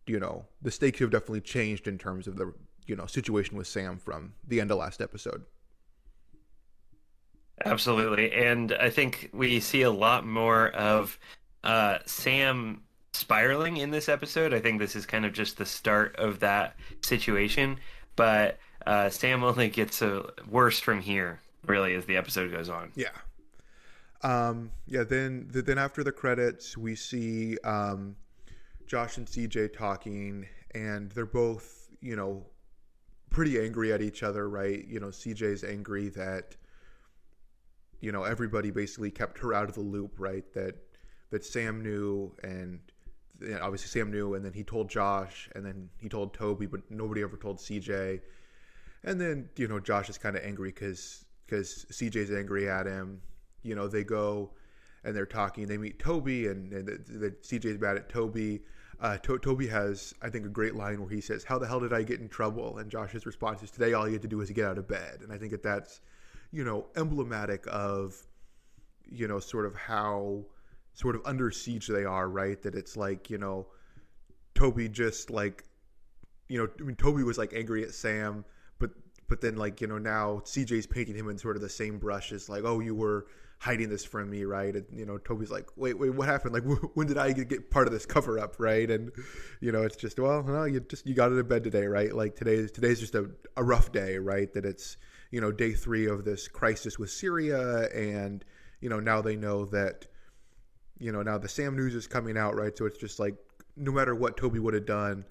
you 0.07 0.19
know, 0.19 0.45
the 0.62 0.71
stakes 0.71 1.00
have 1.00 1.12
definitely 1.12 1.41
changed 1.41 1.88
in 1.88 1.97
terms 1.97 2.27
of 2.27 2.38
the 2.38 2.53
you 2.86 2.95
know 2.95 3.06
situation 3.06 3.57
with 3.57 3.68
Sam 3.68 3.97
from 3.97 4.33
the 4.47 4.62
end 4.62 4.71
of 4.71 4.77
last 4.77 5.01
episode. 5.01 5.44
Absolutely. 7.65 8.31
And 8.31 8.73
I 8.73 8.89
think 8.89 9.29
we 9.33 9.59
see 9.59 9.81
a 9.81 9.91
lot 9.91 10.25
more 10.25 10.69
of 10.69 11.19
uh, 11.63 12.00
Sam 12.06 12.81
spiraling 13.13 13.77
in 13.77 13.91
this 13.91 14.07
episode. 14.07 14.53
I 14.53 14.59
think 14.59 14.79
this 14.79 14.95
is 14.95 15.06
kind 15.06 15.25
of 15.25 15.33
just 15.33 15.57
the 15.57 15.65
start 15.65 16.15
of 16.15 16.39
that 16.39 16.75
situation. 17.01 17.79
But 18.15 18.59
uh, 18.85 19.09
Sam 19.09 19.44
only 19.44 19.69
gets 19.69 20.01
uh, 20.01 20.29
worse 20.50 20.79
from 20.79 21.01
here, 21.01 21.39
really, 21.65 21.94
as 21.95 22.06
the 22.06 22.17
episode 22.17 22.51
goes 22.51 22.69
on. 22.69 22.91
Yeah. 22.95 23.09
Um, 24.21 24.71
yeah. 24.85 25.03
Then, 25.03 25.47
then 25.50 25.77
after 25.77 26.03
the 26.03 26.12
credits, 26.12 26.77
we 26.77 26.95
see 26.95 27.57
um, 27.63 28.15
Josh 28.88 29.17
and 29.17 29.27
CJ 29.27 29.73
talking, 29.73 30.47
and 30.73 31.12
they're 31.12 31.25
both, 31.25 31.88
you 32.01 32.15
know, 32.15 32.45
pretty 33.29 33.59
angry 33.59 33.94
at 33.94 34.01
each 34.01 34.23
other, 34.23 34.50
right? 34.50 34.85
You 34.88 35.00
know, 35.00 35.07
CJ's 35.07 35.63
angry 35.63 36.09
that 36.09 36.55
you 38.00 38.12
know 38.12 38.24
everybody 38.24 38.72
basically 38.72 39.12
kept 39.12 39.40
her 39.40 39.54
out 39.54 39.69
of 39.69 39.75
the 39.75 39.81
loop, 39.81 40.13
right? 40.18 40.51
That 40.54 40.75
that 41.31 41.46
Sam 41.46 41.81
knew, 41.81 42.31
and 42.44 42.80
you 43.42 43.50
know, 43.50 43.60
obviously 43.62 43.88
Sam 43.88 44.12
knew, 44.12 44.34
and 44.34 44.44
then 44.44 44.54
he 44.54 44.63
told 44.63 44.90
Josh, 44.90 45.50
and 45.56 45.66
then 45.66 45.90
he 46.00 46.10
told 46.10 46.34
Toby, 46.34 46.66
but 46.66 46.81
nobody 46.90 47.22
ever 47.22 47.38
told 47.38 47.57
CJ. 47.57 48.22
And 49.04 49.19
then 49.19 49.50
you 49.56 49.68
know 49.68 49.80
Josh 49.80 50.10
is 50.10 50.18
kind 50.18 50.36
of 50.36 50.44
angry 50.44 50.69
because 50.69 51.25
because 51.46 51.86
CJ's 51.92 52.31
angry 52.31 52.69
at 52.69 52.86
him. 52.86 53.22
You 53.63 53.75
know 53.75 53.88
they 53.88 54.04
go 54.04 54.51
and 55.04 55.16
they're 55.16 55.25
talking. 55.25 55.68
They 55.68 55.78
meet 55.78 56.00
Toby, 56.00 56.48
and, 56.48 56.72
and 56.74 56.88
the, 56.88 57.31
CJ's 57.42 57.80
mad 57.80 57.98
at 57.98 58.10
Toby. 58.10 58.62
Uh, 59.00 59.18
to- 59.19 59.40
Toby 59.40 59.68
has, 59.68 60.13
I 60.22 60.30
think, 60.30 60.46
a 60.46 60.50
great 60.50 60.75
line 60.75 61.00
where 61.00 61.10
he 61.10 61.22
says, 61.22 61.44
"How 61.44 61.57
the 61.57 61.68
hell 61.68 61.80
did 61.80 61.94
I 61.94 62.04
get 62.04 62.19
in 62.19 62.28
trouble?" 62.28 62.78
And 62.78 62.92
Josh's 62.92 63.25
response 63.25 63.63
is, 63.63 63.72
"Today, 63.72 63.94
all 63.94 64.07
you 64.07 64.13
had 64.13 64.22
to 64.24 64.28
do 64.28 64.38
was 64.38 64.50
get 64.51 64.66
out 64.66 64.78
of 64.78 64.88
bed." 64.88 65.19
And 65.22 65.31
I 65.31 65.38
think 65.38 65.51
that 65.51 65.63
that's 65.63 66.01
you 66.51 66.63
know, 66.63 66.88
emblematic 66.96 67.66
of, 67.68 68.16
you 69.06 69.28
know, 69.28 69.40
sort 69.40 69.66
of 69.66 69.75
how 69.75 70.46
sort 70.94 71.16
of 71.16 71.22
under 71.25 71.51
siege 71.51 71.88
they 71.88 72.06
are, 72.06 72.30
right? 72.30 72.62
That 72.62 72.75
it's 72.75 72.98
like, 72.98 73.30
you 73.30 73.38
know, 73.38 73.68
Toby 74.56 74.90
just 74.90 75.30
like, 75.30 75.63
you 76.48 76.58
know, 76.60 76.68
I 76.79 76.84
mean, 76.84 76.96
Toby 76.96 77.24
was 77.24 77.38
like 77.38 77.53
angry 77.53 77.84
at 77.84 77.94
Sam, 77.94 78.44
but 78.79 78.91
but 79.27 79.41
then 79.41 79.56
like, 79.56 79.82
you 79.82 79.88
know, 79.88 79.98
now 79.98 80.41
CJ's 80.44 80.88
painting 80.88 81.15
him 81.15 81.29
in 81.29 81.38
sort 81.38 81.56
of 81.56 81.62
the 81.62 81.70
same 81.70 82.00
brush 82.00 82.32
as 82.32 82.50
like, 82.50 82.63
oh, 82.63 82.79
you 82.79 82.96
were 82.96 83.27
hiding 83.60 83.89
this 83.89 84.03
from 84.03 84.29
me, 84.29 84.46
right? 84.46 84.75
And 84.75 84.86
you 84.91 85.06
know, 85.06 85.18
Toby's 85.18 85.51
like, 85.51 85.70
wait, 85.75 86.00
wait, 86.00 86.10
what 86.10 86.27
happened? 86.27 86.53
Like, 86.53 86.63
when 86.96 87.08
did 87.08 87.18
I 87.18 87.32
get 87.34 87.70
part 87.70 87.88
of 87.88 87.94
this 87.94 88.06
cover 88.06 88.39
up, 88.39 88.56
right? 88.58 88.89
And 88.89 89.12
you 89.62 89.72
know, 89.72 89.84
it's 89.84 89.96
just, 89.96 90.20
well, 90.20 90.44
no, 90.44 90.63
you 90.63 90.79
just 90.79 91.06
you 91.06 91.13
got 91.13 91.32
it 91.32 91.36
in 91.36 91.48
bed 91.48 91.63
today, 91.63 91.86
right? 91.86 92.13
Like 92.13 92.36
today, 92.36 92.68
today's 92.68 93.00
just 93.00 93.15
a, 93.15 93.29
a 93.56 93.63
rough 93.63 93.91
day, 93.91 94.18
right? 94.18 94.51
That 94.53 94.65
it's 94.65 94.98
you 95.31 95.41
know 95.41 95.51
day 95.51 95.74
three 95.74 96.07
of 96.07 96.25
this 96.25 96.48
crisis 96.48 96.98
with 96.98 97.12
Syria, 97.12 97.88
and 97.89 98.43
you 98.81 98.89
know 98.89 99.00
now 99.00 99.21
they 99.21 99.36
know 99.36 99.65
that 99.65 100.07
you 100.98 101.12
know 101.12 101.21
now 101.21 101.38
the 101.38 101.50
Sam 101.50 101.75
news 101.75 101.95
is 101.95 102.07
coming 102.07 102.38
out, 102.38 102.55
right? 102.55 102.77
So 102.77 102.86
it's 102.86 102.98
just 102.98 103.19
like 103.19 103.36
no 103.75 103.91
matter 103.91 104.15
what 104.15 104.38
Toby 104.38 104.59
would 104.59 104.74
have 104.74 104.86
done, 104.86 105.25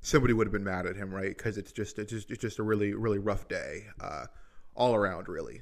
somebody 0.00 0.34
would 0.34 0.46
have 0.46 0.52
been 0.52 0.64
mad 0.64 0.86
at 0.86 0.96
him, 0.96 1.12
right? 1.12 1.36
Because 1.36 1.58
it's 1.58 1.72
just 1.72 1.98
it's 1.98 2.12
just 2.12 2.30
it's 2.30 2.40
just 2.40 2.58
a 2.58 2.62
really 2.62 2.94
really 2.94 3.18
rough 3.18 3.48
day 3.48 3.86
uh, 4.00 4.26
all 4.74 4.94
around, 4.94 5.28
really. 5.28 5.60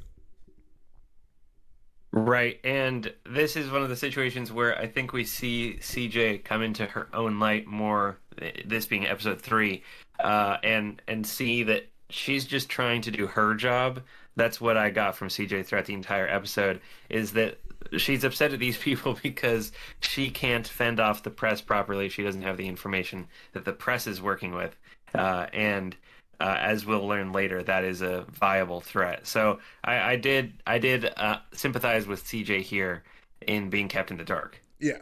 Right, 2.15 2.61
and 2.63 3.11
this 3.25 3.57
is 3.57 3.71
one 3.71 3.83
of 3.83 3.89
the 3.89 3.97
situations 3.97 4.53
where 4.53 4.79
I 4.79 4.87
think 4.87 5.15
we 5.15 5.25
see 5.25 5.79
CJ 5.81 6.45
come 6.45 6.63
into 6.63 6.85
her 6.85 7.09
own 7.15 7.39
light 7.39 7.67
more. 7.67 8.19
This 8.67 8.85
being 8.85 9.07
episode 9.07 9.41
three, 9.41 9.83
uh, 10.23 10.59
and 10.63 11.01
and 11.09 11.27
see 11.27 11.63
that 11.65 11.92
she's 12.13 12.45
just 12.45 12.69
trying 12.69 13.03
to 13.03 13.11
do 13.11 13.27
her 13.27 13.55
job. 13.55 14.03
That's 14.37 14.61
what 14.61 14.77
I 14.77 14.91
got 14.91 15.17
from 15.17 15.29
CJ 15.29 15.67
throughout 15.67 15.87
the 15.87 15.95
entire 15.95 16.27
episode 16.27 16.81
is 17.09 17.33
that 17.33 17.59
she's 17.99 18.25
upset 18.25 18.53
at 18.53 18.59
these 18.59 18.77
people 18.79 19.19
because 19.23 19.73
she 20.01 20.31
can't 20.31 20.67
fend 20.67 21.01
off 21.01 21.23
the 21.23 21.31
press 21.31 21.61
properly. 21.61 22.09
She 22.09 22.23
doesn't 22.23 22.43
have 22.43 22.57
the 22.57 22.69
information 22.69 23.27
that 23.53 23.65
the 23.65 23.73
press 23.73 24.07
is 24.07 24.23
working 24.23 24.55
with. 24.55 24.77
Uh, 25.15 25.47
and 25.53 25.97
uh, 26.41 26.57
as 26.59 26.85
we'll 26.85 27.07
learn 27.07 27.33
later, 27.33 27.63
that 27.63 27.85
is 27.85 28.03
a 28.03 28.25
viable 28.31 28.81
threat. 28.81 29.27
So 29.27 29.61
I, 29.85 30.13
I 30.13 30.17
did 30.17 30.55
I 30.67 30.79
did 30.79 31.13
uh, 31.17 31.39
sympathize 31.53 32.07
with 32.07 32.25
CJ 32.25 32.63
here 32.63 33.05
in 33.47 33.71
being 33.71 33.89
kept 33.89 34.11
in 34.11 34.17
the 34.17 34.25
dark. 34.25 34.61
Yeah, 34.81 34.99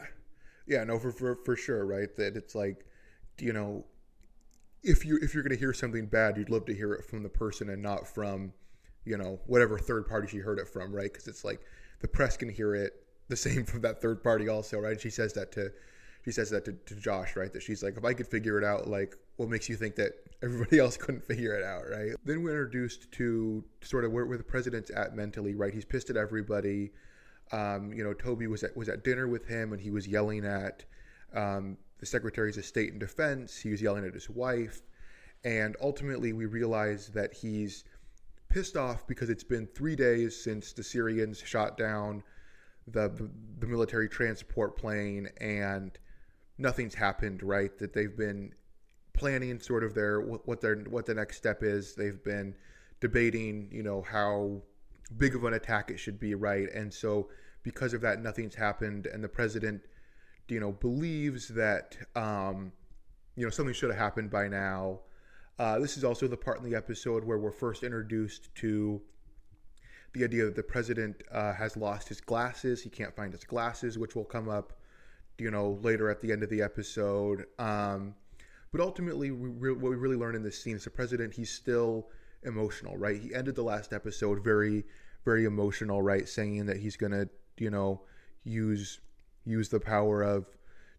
yeah, 0.67 0.85
no, 0.85 0.99
for 0.99 1.12
for 1.12 1.37
for 1.45 1.57
sure, 1.57 1.87
right? 1.87 2.14
That 2.17 2.37
it's 2.37 2.55
like, 2.55 2.85
you 3.38 3.52
know, 3.52 3.85
if 4.82 5.04
you 5.04 5.18
if 5.22 5.34
you're 5.34 5.42
going 5.42 5.54
to 5.54 5.58
hear 5.58 5.72
something 5.72 6.06
bad, 6.06 6.37
you'd 6.37 6.50
love 6.50 6.64
to 6.66 6.75
hear 6.75 6.92
it 6.94 7.04
from 7.04 7.22
the 7.22 7.28
person 7.28 7.70
and 7.70 7.82
not 7.82 8.06
from, 8.06 8.52
you 9.04 9.16
know, 9.16 9.40
whatever 9.46 9.78
third 9.78 10.06
party 10.06 10.28
she 10.28 10.38
heard 10.38 10.58
it 10.58 10.68
from, 10.68 10.94
right? 10.94 11.12
Because 11.12 11.28
it's 11.28 11.44
like 11.44 11.60
the 12.00 12.08
press 12.08 12.37
can 12.37 12.49
hear 12.49 12.75
it 12.75 13.04
the 13.28 13.37
same 13.37 13.64
from 13.66 13.80
that 13.82 14.00
third 14.00 14.22
party 14.22 14.49
also, 14.49 14.78
right? 14.78 15.00
She 15.00 15.10
says 15.10 15.32
that 15.34 15.52
to 15.52 15.72
she 16.25 16.32
says 16.32 16.50
that 16.50 16.64
to, 16.66 16.72
to 16.72 16.94
Josh, 16.96 17.37
right? 17.37 17.52
That 17.52 17.62
she's 17.62 17.82
like, 17.82 17.96
if 17.96 18.04
I 18.04 18.12
could 18.12 18.26
figure 18.26 18.58
it 18.58 18.64
out, 18.64 18.88
like, 18.88 19.16
what 19.37 19.49
makes 19.49 19.68
you 19.68 19.76
think 19.76 19.96
that 19.96 20.12
everybody 20.42 20.78
else 20.78 20.96
couldn't 20.96 21.25
figure 21.25 21.54
it 21.54 21.64
out, 21.64 21.84
right? 21.90 22.14
Then 22.25 22.42
we're 22.42 22.50
introduced 22.50 23.10
to 23.12 23.64
sort 23.80 24.04
of 24.04 24.12
where, 24.12 24.26
where 24.26 24.38
the 24.38 24.44
president's 24.44 24.90
at 24.90 25.16
mentally, 25.16 25.54
right? 25.54 25.72
He's 25.72 25.84
pissed 25.84 26.10
at 26.10 26.16
everybody. 26.16 26.92
Um, 27.52 27.92
you 27.92 28.04
know, 28.04 28.12
Toby 28.12 28.46
was 28.46 28.62
at 28.62 28.76
was 28.76 28.88
at 28.88 29.02
dinner 29.02 29.26
with 29.28 29.46
him, 29.46 29.72
and 29.72 29.80
he 29.80 29.90
was 29.90 30.06
yelling 30.06 30.44
at 30.44 30.84
um, 31.34 31.78
the 32.00 32.07
secretaries 32.07 32.57
of 32.59 32.64
state 32.64 32.90
and 32.90 32.99
defense. 32.99 33.59
He 33.59 33.71
was 33.71 33.80
yelling 33.80 34.04
at 34.04 34.14
his 34.14 34.28
wife, 34.28 34.83
and 35.45 35.76
ultimately, 35.80 36.33
we 36.33 36.47
realize 36.47 37.09
that 37.09 37.33
he's 37.35 37.85
pissed 38.49 38.76
off 38.76 39.07
because 39.07 39.30
it's 39.30 39.45
been 39.45 39.66
three 39.69 39.95
days 39.95 40.42
since 40.42 40.73
the 40.73 40.83
Syrians 40.83 41.38
shot 41.45 41.76
down 41.76 42.23
the 42.87 43.30
the 43.59 43.66
military 43.66 44.09
transport 44.09 44.76
plane, 44.76 45.28
and 45.40 45.99
nothing's 46.59 46.95
happened. 46.95 47.42
Right? 47.42 47.76
That 47.78 47.92
they've 47.92 48.16
been 48.16 48.54
planning 49.12 49.61
sort 49.61 49.85
of 49.85 49.95
their 49.95 50.21
what 50.21 50.61
their 50.61 50.76
what 50.76 51.07
the 51.07 51.14
next 51.14 51.37
step 51.37 51.62
is. 51.62 51.95
They've 51.95 52.23
been 52.25 52.54
debating, 53.00 53.69
you 53.71 53.83
know, 53.83 54.02
how 54.02 54.62
big 55.16 55.35
of 55.35 55.45
an 55.45 55.54
attack 55.54 55.90
it 55.90 55.99
should 55.99 56.21
be, 56.21 56.35
right? 56.35 56.71
And 56.73 56.92
so 56.92 57.28
because 57.62 57.92
of 57.95 58.00
that, 58.02 58.23
nothing's 58.23 58.54
happened, 58.54 59.07
and 59.07 59.23
the 59.23 59.28
president, 59.28 59.83
you 60.50 60.61
know, 60.61 60.73
believes 60.73 61.49
that 61.49 61.97
um, 62.16 62.73
you 63.37 63.45
know 63.45 63.50
something 63.50 63.75
should 63.75 63.90
have 63.90 63.99
happened 63.99 64.30
by 64.30 64.49
now. 64.49 65.00
Uh, 65.59 65.78
this 65.78 65.97
is 65.97 66.04
also 66.04 66.26
the 66.26 66.37
part 66.37 66.59
in 66.59 66.64
the 66.64 66.76
episode 66.76 67.25
where 67.25 67.38
we're 67.38 67.52
first 67.52 67.83
introduced 67.83 68.54
to 68.54 69.00
the 70.12 70.25
idea 70.25 70.45
that 70.45 70.57
the 70.57 70.62
president 70.62 71.23
uh, 71.30 71.52
has 71.52 71.76
lost 71.76 72.09
his 72.09 72.21
glasses. 72.21 72.83
He 72.83 72.90
can't 72.90 73.14
find 73.14 73.33
his 73.33 73.45
glasses, 73.45 73.99
which 73.99 74.16
will 74.16 74.25
come 74.25 74.49
up, 74.49 74.73
you 75.38 75.50
know, 75.50 75.78
later 75.83 76.11
at 76.11 76.21
the 76.21 76.33
end 76.33 76.42
of 76.42 76.50
the 76.50 76.62
episode. 76.62 77.45
Um, 77.59 78.14
but 78.73 78.80
ultimately, 78.80 79.30
we 79.30 79.49
re- 79.50 79.73
what 79.73 79.90
we 79.90 79.97
really 79.97 80.16
learn 80.16 80.35
in 80.35 80.42
this 80.42 80.61
scene 80.61 80.76
is 80.76 80.85
the 80.85 80.90
president, 80.90 81.35
he's 81.35 81.50
still 81.50 82.09
emotional, 82.42 82.97
right? 82.97 83.21
He 83.21 83.35
ended 83.35 83.54
the 83.54 83.62
last 83.62 83.92
episode 83.92 84.42
very, 84.42 84.85
very 85.25 85.45
emotional, 85.45 86.02
right? 86.02 86.28
Saying 86.28 86.66
that 86.66 86.78
he's 86.78 86.97
going 86.97 87.12
to, 87.12 87.28
you 87.59 87.71
know, 87.71 88.02
use 88.45 89.00
use 89.50 89.69
the 89.69 89.80
power 89.80 90.23
of, 90.23 90.47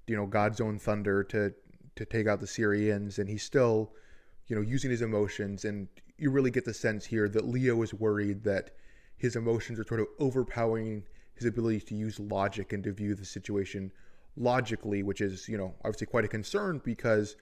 you 0.08 0.15
know, 0.15 0.25
God's 0.25 0.62
own 0.62 0.79
thunder 0.79 1.24
to 1.25 1.53
to 1.96 2.05
take 2.05 2.27
out 2.27 2.39
the 2.39 2.48
Syrians, 2.48 3.20
and 3.20 3.29
he's 3.29 3.43
still, 3.43 3.91
you 4.48 4.55
know, 4.55 4.62
using 4.62 4.89
his 4.89 5.01
emotions. 5.01 5.65
And 5.65 5.88
you 6.17 6.31
really 6.31 6.51
get 6.51 6.65
the 6.65 6.74
sense 6.74 7.05
here 7.05 7.27
that 7.29 7.46
Leo 7.46 7.81
is 7.81 7.93
worried 7.93 8.43
that 8.43 8.72
his 9.17 9.36
emotions 9.36 9.79
are 9.79 9.84
sort 9.84 10.00
of 10.00 10.08
overpowering 10.20 11.03
his 11.36 11.46
ability 11.46 11.81
to 11.81 11.96
use 11.96 12.20
logic 12.20 12.74
and 12.74 12.84
to 12.84 12.93
view 12.93 13.15
the 13.15 13.25
situation 13.25 13.91
logically, 14.38 15.03
which 15.03 15.22
is, 15.22 15.50
you 15.50 15.58
know, 15.58 15.75
obviously 15.84 16.08
quite 16.08 16.25
a 16.25 16.29
concern 16.29 16.81
because 16.84 17.36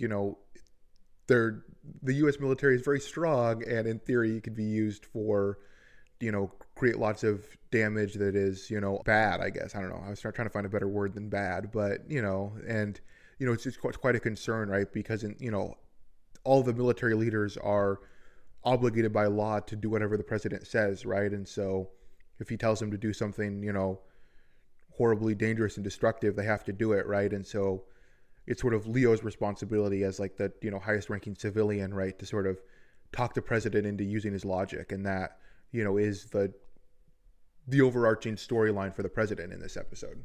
you 0.00 0.08
know, 0.08 0.38
they're 1.26 1.62
the 2.02 2.14
U.S. 2.14 2.40
military 2.40 2.74
is 2.74 2.82
very 2.82 3.00
strong, 3.00 3.62
and 3.68 3.86
in 3.86 3.98
theory, 4.00 4.36
it 4.36 4.42
could 4.42 4.56
be 4.56 4.64
used 4.64 5.06
for, 5.06 5.58
you 6.20 6.32
know, 6.32 6.52
create 6.74 6.98
lots 6.98 7.24
of 7.24 7.44
damage 7.70 8.14
that 8.14 8.34
is, 8.34 8.70
you 8.70 8.80
know, 8.80 9.00
bad. 9.04 9.40
I 9.40 9.50
guess 9.50 9.74
I 9.74 9.80
don't 9.80 9.90
know. 9.90 10.02
I 10.04 10.10
was 10.10 10.20
trying 10.20 10.34
to 10.34 10.50
find 10.50 10.66
a 10.66 10.70
better 10.70 10.88
word 10.88 11.14
than 11.14 11.28
bad, 11.28 11.70
but 11.72 12.08
you 12.08 12.22
know, 12.22 12.52
and 12.66 13.00
you 13.38 13.46
know, 13.46 13.52
it's 13.52 13.64
just 13.64 13.80
quite 13.80 14.14
a 14.14 14.20
concern, 14.20 14.68
right? 14.68 14.92
Because 14.92 15.24
in, 15.24 15.34
you 15.38 15.50
know, 15.50 15.74
all 16.44 16.62
the 16.62 16.74
military 16.74 17.14
leaders 17.14 17.56
are 17.56 18.00
obligated 18.64 19.12
by 19.12 19.26
law 19.26 19.60
to 19.60 19.76
do 19.76 19.88
whatever 19.88 20.16
the 20.16 20.22
president 20.22 20.66
says, 20.66 21.06
right? 21.06 21.32
And 21.32 21.48
so, 21.48 21.88
if 22.38 22.48
he 22.48 22.56
tells 22.56 22.80
them 22.80 22.90
to 22.90 22.98
do 22.98 23.12
something, 23.12 23.62
you 23.62 23.72
know, 23.72 24.00
horribly 24.90 25.34
dangerous 25.34 25.76
and 25.76 25.84
destructive, 25.84 26.36
they 26.36 26.44
have 26.44 26.64
to 26.64 26.72
do 26.72 26.92
it, 26.92 27.06
right? 27.06 27.32
And 27.32 27.46
so 27.46 27.84
it's 28.46 28.60
sort 28.60 28.74
of 28.74 28.86
Leo's 28.86 29.22
responsibility 29.22 30.04
as 30.04 30.18
like 30.18 30.36
the 30.36 30.52
you 30.60 30.70
know 30.70 30.78
highest 30.78 31.08
ranking 31.08 31.34
civilian, 31.36 31.94
right, 31.94 32.18
to 32.18 32.26
sort 32.26 32.46
of 32.46 32.60
talk 33.12 33.32
the 33.32 33.42
president 33.42 33.86
into 33.86 34.04
using 34.04 34.32
his 34.32 34.44
logic, 34.44 34.92
and 34.92 35.06
that 35.06 35.38
you 35.72 35.84
know 35.84 35.96
is 35.96 36.26
the 36.26 36.52
the 37.68 37.80
overarching 37.80 38.36
storyline 38.36 38.94
for 38.94 39.02
the 39.02 39.08
president 39.08 39.52
in 39.52 39.60
this 39.60 39.76
episode. 39.76 40.22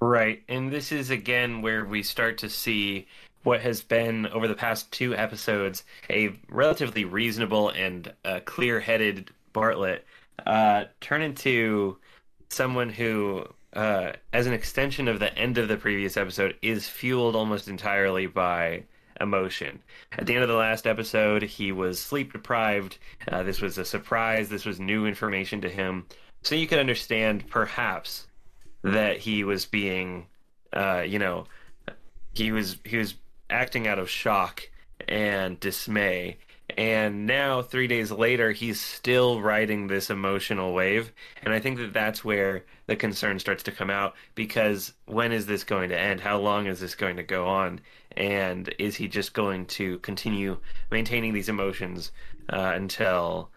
Right, 0.00 0.42
and 0.48 0.70
this 0.70 0.92
is 0.92 1.10
again 1.10 1.62
where 1.62 1.84
we 1.84 2.02
start 2.02 2.38
to 2.38 2.50
see 2.50 3.06
what 3.42 3.60
has 3.60 3.82
been 3.82 4.26
over 4.28 4.48
the 4.48 4.54
past 4.54 4.90
two 4.92 5.14
episodes 5.14 5.84
a 6.10 6.38
relatively 6.48 7.04
reasonable 7.04 7.70
and 7.70 8.12
uh, 8.24 8.40
clear-headed 8.44 9.30
Bartlet 9.54 10.00
uh, 10.44 10.84
turn 11.00 11.22
into 11.22 11.96
someone 12.48 12.90
who 12.90 13.46
uh, 13.76 14.12
as 14.32 14.46
an 14.46 14.54
extension 14.54 15.06
of 15.06 15.20
the 15.20 15.36
end 15.38 15.58
of 15.58 15.68
the 15.68 15.76
previous 15.76 16.16
episode, 16.16 16.56
is 16.62 16.88
fueled 16.88 17.36
almost 17.36 17.68
entirely 17.68 18.26
by 18.26 18.82
emotion. 19.20 19.82
At 20.12 20.26
the 20.26 20.34
end 20.34 20.42
of 20.42 20.48
the 20.48 20.54
last 20.54 20.86
episode, 20.86 21.42
he 21.42 21.72
was 21.72 22.00
sleep 22.00 22.32
deprived. 22.32 22.98
Uh, 23.30 23.42
this 23.42 23.60
was 23.60 23.78
a 23.78 23.84
surprise. 23.84 24.48
This 24.48 24.64
was 24.64 24.80
new 24.80 25.06
information 25.06 25.60
to 25.62 25.68
him. 25.68 26.06
So 26.42 26.54
you 26.54 26.66
can 26.66 26.78
understand, 26.78 27.48
perhaps, 27.48 28.26
that 28.82 29.18
he 29.18 29.44
was 29.44 29.66
being, 29.66 30.26
uh, 30.72 31.04
you 31.06 31.18
know, 31.18 31.46
he 32.32 32.52
was 32.52 32.76
he 32.84 32.96
was 32.96 33.14
acting 33.50 33.88
out 33.88 33.98
of 33.98 34.10
shock 34.10 34.68
and 35.08 35.58
dismay 35.60 36.36
and 36.76 37.26
now, 37.26 37.62
three 37.62 37.86
days 37.86 38.10
later, 38.10 38.52
he's 38.52 38.80
still 38.80 39.40
riding 39.40 39.86
this 39.86 40.10
emotional 40.10 40.74
wave. 40.74 41.12
And 41.42 41.54
I 41.54 41.60
think 41.60 41.78
that 41.78 41.92
that's 41.92 42.24
where 42.24 42.64
the 42.86 42.96
concern 42.96 43.38
starts 43.38 43.62
to 43.64 43.72
come 43.72 43.88
out 43.88 44.14
because 44.34 44.92
when 45.06 45.32
is 45.32 45.46
this 45.46 45.64
going 45.64 45.90
to 45.90 45.98
end? 45.98 46.20
How 46.20 46.38
long 46.38 46.66
is 46.66 46.80
this 46.80 46.94
going 46.94 47.16
to 47.16 47.22
go 47.22 47.46
on? 47.46 47.80
And 48.16 48.74
is 48.78 48.96
he 48.96 49.08
just 49.08 49.34
going 49.34 49.66
to 49.66 49.98
continue 49.98 50.58
maintaining 50.90 51.32
these 51.34 51.48
emotions 51.48 52.12
uh, 52.50 52.72
until 52.74 53.50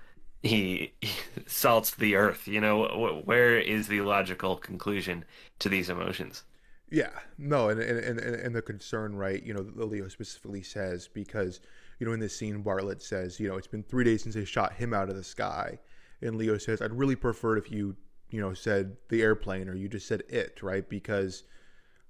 he, 0.44 0.94
he 1.02 1.12
salts 1.48 1.92
the 1.92 2.16
earth? 2.16 2.48
You 2.48 2.62
know, 2.62 3.22
where 3.26 3.58
is 3.58 3.88
the 3.88 4.02
logical 4.02 4.58
conclusion 4.58 5.26
to 5.60 5.70
these 5.70 5.90
emotions? 5.90 6.44
Yeah, 6.92 7.12
no, 7.38 7.70
and 7.70 7.80
and, 7.80 8.00
and, 8.00 8.36
and 8.36 8.56
the 8.56 8.64
concern, 8.64 9.16
right? 9.16 9.42
You 9.44 9.54
know, 9.54 9.66
Leo 9.76 10.08
specifically 10.08 10.64
says 10.64 11.08
because 11.08 11.60
you 12.00 12.08
know, 12.08 12.14
in 12.14 12.20
this 12.20 12.36
scene, 12.36 12.64
Bartlet 12.64 13.02
says, 13.02 13.40
you 13.40 13.50
know, 13.50 13.58
it's 13.58 13.68
been 13.68 13.84
three 13.84 14.06
days 14.06 14.24
since 14.24 14.36
they 14.36 14.46
shot 14.46 14.74
him 14.74 14.94
out 14.94 15.10
of 15.10 15.16
the 15.16 15.24
sky. 15.24 15.78
And 16.22 16.38
Leo 16.38 16.58
says, 16.58 16.82
I'd 16.82 16.94
really 16.94 17.16
prefer 17.16 17.58
if 17.58 17.70
you, 17.72 17.96
you 18.30 18.42
know, 18.42 18.54
said 18.54 18.96
the 19.10 19.22
airplane 19.22 19.68
or 19.68 19.76
you 19.76 19.90
just 19.90 20.08
said 20.08 20.24
it, 20.30 20.64
right? 20.64 20.88
Because, 20.88 21.44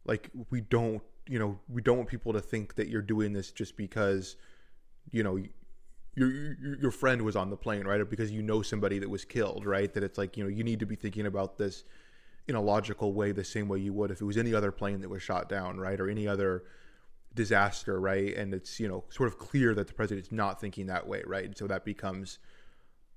like, 0.06 0.30
we 0.52 0.62
don't, 0.62 1.02
you 1.30 1.38
know, 1.38 1.60
we 1.70 1.82
don't 1.82 1.98
want 1.98 2.10
people 2.10 2.34
to 2.34 2.42
think 2.42 2.76
that 2.76 2.90
you're 2.90 3.04
doing 3.04 3.34
this 3.34 3.52
just 3.52 3.78
because, 3.78 4.36
you 5.12 5.24
know, 5.24 5.40
your, 6.16 6.58
your 6.82 6.92
friend 6.92 7.22
was 7.22 7.36
on 7.36 7.52
the 7.52 7.56
plane, 7.56 7.86
right? 7.86 8.02
Or 8.02 8.06
because 8.06 8.32
you 8.32 8.42
know 8.42 8.64
somebody 8.64 8.98
that 9.00 9.10
was 9.10 9.24
killed, 9.24 9.66
right? 9.66 9.94
That 9.94 10.04
it's 10.04 10.18
like, 10.18 10.36
you 10.36 10.44
know, 10.44 10.50
you 10.50 10.64
need 10.64 10.80
to 10.80 10.88
be 10.88 10.96
thinking 10.96 11.28
about 11.28 11.58
this 11.58 11.84
in 12.48 12.56
a 12.56 12.62
logical 12.62 13.14
way, 13.14 13.32
the 13.32 13.44
same 13.44 13.68
way 13.68 13.78
you 13.78 13.94
would 13.94 14.10
if 14.10 14.22
it 14.22 14.26
was 14.26 14.38
any 14.38 14.56
other 14.56 14.72
plane 14.72 15.02
that 15.02 15.10
was 15.10 15.22
shot 15.22 15.48
down, 15.48 15.78
right? 15.78 16.00
Or 16.00 16.10
any 16.10 16.28
other 16.28 16.64
disaster, 17.36 18.02
right? 18.02 18.36
And 18.36 18.54
it's 18.56 18.80
you 18.80 18.88
know 18.88 19.04
sort 19.10 19.28
of 19.28 19.38
clear 19.38 19.76
that 19.76 19.88
the 19.88 19.94
president's 19.94 20.32
not 20.32 20.60
thinking 20.60 20.88
that 20.88 21.08
way, 21.08 21.22
right? 21.28 21.46
And 21.46 21.56
so 21.56 21.68
that 21.68 21.86
becomes 21.86 22.40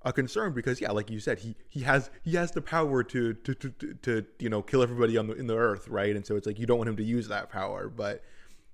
a 0.04 0.12
concern 0.12 0.52
because 0.52 0.80
yeah, 0.80 0.90
like 0.90 1.10
you 1.10 1.20
said, 1.20 1.38
he 1.40 1.54
he 1.68 1.80
has 1.80 2.10
he 2.22 2.32
has 2.36 2.50
the 2.52 2.60
power 2.62 3.02
to 3.04 3.34
to 3.34 3.54
to, 3.54 3.70
to, 3.70 3.94
to 3.94 4.26
you 4.38 4.48
know 4.48 4.62
kill 4.62 4.82
everybody 4.82 5.16
on 5.16 5.26
the 5.26 5.34
in 5.34 5.46
the 5.46 5.56
earth, 5.56 5.88
right? 5.88 6.14
And 6.14 6.26
so 6.26 6.36
it's 6.36 6.46
like 6.46 6.58
you 6.58 6.66
don't 6.66 6.78
want 6.78 6.90
him 6.90 6.96
to 6.96 7.04
use 7.04 7.28
that 7.28 7.50
power, 7.50 7.88
but 7.88 8.22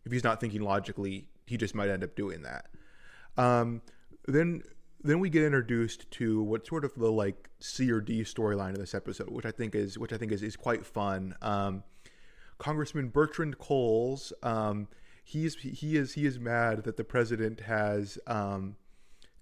if 0.05 0.13
he's 0.13 0.25
not 0.25 0.41
thinking 0.41 0.63
logically, 0.63 1.29
he 1.47 1.57
just 1.57 1.75
might 1.75 1.89
end 1.89 2.03
up 2.03 2.15
doing 2.17 2.43
that. 2.43 2.67
Um, 3.37 3.83
then 4.27 4.63
then 5.03 5.21
we 5.21 5.31
get 5.31 5.45
introduced 5.45 6.11
to 6.13 6.43
what 6.43 6.67
sort 6.67 6.85
of 6.85 6.95
the 6.95 7.11
like 7.11 7.51
C 7.61 7.91
or 7.91 8.01
D 8.01 8.23
storyline 8.23 8.71
of 8.71 8.79
this 8.79 8.95
episode, 8.95 9.31
which 9.31 9.47
I 9.47 9.51
think 9.51 9.75
is 9.75 9.99
which 9.99 10.13
I 10.13 10.17
think 10.17 10.33
is 10.33 10.43
is 10.43 10.57
quite 10.57 10.87
fun. 10.87 11.35
Um, 11.43 11.85
Congressman 12.59 13.09
Bertrand 13.09 13.59
Coles. 13.59 14.33
Um, 14.43 14.89
he's 15.25 15.57
he 15.57 15.97
is 15.97 16.15
he 16.15 16.27
is 16.27 16.39
mad 16.39 16.85
that 16.85 16.97
the 16.97 17.05
president 17.05 17.61
has 17.61 18.19
um, 18.27 18.77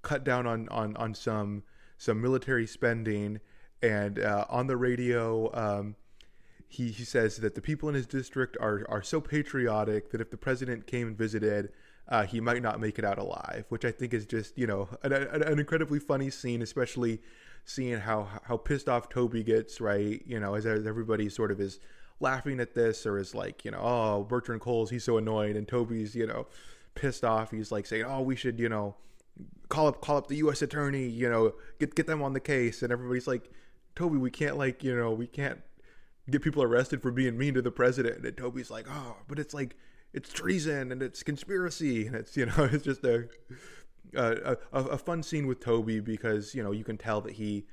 cut 0.03 0.25
down 0.25 0.47
on 0.47 0.69
on 0.69 0.97
on 0.97 1.15
some 1.15 1.63
some 1.99 2.21
military 2.21 2.67
spending, 2.67 3.41
and 3.83 4.19
uh, 4.19 4.45
on 4.49 4.67
the 4.67 4.77
radio. 4.77 5.51
Um, 5.55 5.97
he, 6.69 6.91
he 6.91 7.05
says 7.05 7.37
that 7.37 7.55
the 7.55 7.61
people 7.61 7.89
in 7.89 7.95
his 7.95 8.07
district 8.07 8.57
are, 8.61 8.85
are 8.89 9.01
so 9.01 9.21
patriotic 9.21 10.11
that 10.11 10.21
if 10.21 10.31
the 10.33 10.37
president 10.37 10.85
came 10.89 11.07
and 11.07 11.17
visited, 11.17 11.71
uh, 12.09 12.25
he 12.25 12.41
might 12.41 12.61
not 12.61 12.81
make 12.81 12.99
it 12.99 13.05
out 13.05 13.19
alive, 13.19 13.67
which 13.69 13.85
I 13.85 13.91
think 13.91 14.13
is 14.13 14.27
just 14.27 14.57
you 14.59 14.67
know 14.67 14.89
an, 15.03 15.13
an, 15.13 15.59
incredibly 15.59 15.99
funny 15.99 16.31
scene, 16.31 16.63
especially 16.63 17.21
seeing 17.65 17.99
how 17.99 18.29
how 18.45 18.57
pissed 18.57 18.89
off 18.89 19.09
Toby 19.09 19.43
gets, 19.43 19.81
right? 19.81 20.23
You 20.27 20.41
know, 20.41 20.55
as, 20.55 20.67
as 20.67 20.87
everybody 20.87 21.29
sort 21.29 21.51
of 21.51 21.61
is 21.61 21.81
laughing 22.21 22.61
at 22.61 22.75
this 22.75 23.07
or 23.07 23.19
is 23.19 23.35
like, 23.35 23.65
you 23.65 23.71
know, 23.71 23.81
oh, 23.81 24.25
Bertrand 24.25 24.61
Coles, 24.61 24.91
he's 24.91 25.05
so 25.05 25.19
annoyed, 25.19 25.57
and 25.57 25.67
Toby's, 25.67 26.15
you 26.15 26.27
know, 26.27 26.47
pissed 26.95 27.25
off. 27.25 27.51
He's 27.51 27.73
like 27.73 27.87
saying, 27.87 28.05
oh, 28.05 28.23
we 28.23 28.37
should, 28.37 28.59
you 28.59 28.69
know, 28.69 28.95
call 29.69 29.89
up 29.89 30.01
call 30.01 30.17
up 30.17 30.29
the 30.29 30.37
U.S. 30.37 30.63
attorney, 30.63 31.07
you 31.07 31.29
know, 31.29 31.53
get 31.79 31.95
get 31.95 32.07
them 32.07 32.23
on 32.23 32.33
the 32.33 32.41
case, 32.41 32.83
and 32.83 32.93
everybody's 32.93 33.27
like, 33.27 33.51
Toby, 33.95 34.19
we 34.19 34.31
can't 34.31 34.57
like, 34.57 34.83
you 34.85 34.97
know, 34.97 35.13
we 35.13 35.27
can't 35.27 35.61
get 36.31 36.43
people 36.43 36.63
arrested 36.63 37.03
for 37.03 37.11
being 37.11 37.39
mean 37.39 37.55
to 37.55 37.63
the 37.63 37.71
president, 37.71 38.25
and 38.25 38.37
Toby's 38.37 38.71
like, 38.71 38.87
oh, 38.91 39.17
but 39.29 39.39
it's 39.39 39.55
like 39.55 39.77
it's 40.13 40.33
treason 40.33 40.93
and 40.93 41.03
it's 41.03 41.23
conspiracy, 41.23 42.07
and 42.07 42.17
it's 42.17 42.37
you 42.37 42.47
know, 42.47 42.53
it's 42.73 42.85
just 42.85 43.05
a 43.05 43.29
a, 44.15 44.57
a, 44.73 44.81
a 44.81 44.99
fun 44.99 45.23
scene 45.23 45.47
with 45.47 45.61
Toby 45.61 46.01
because 46.01 46.55
you 46.55 46.63
know 46.63 46.73
you 46.73 46.85
can 46.85 46.97
tell 46.97 47.21
that 47.23 47.33
he 47.33 47.67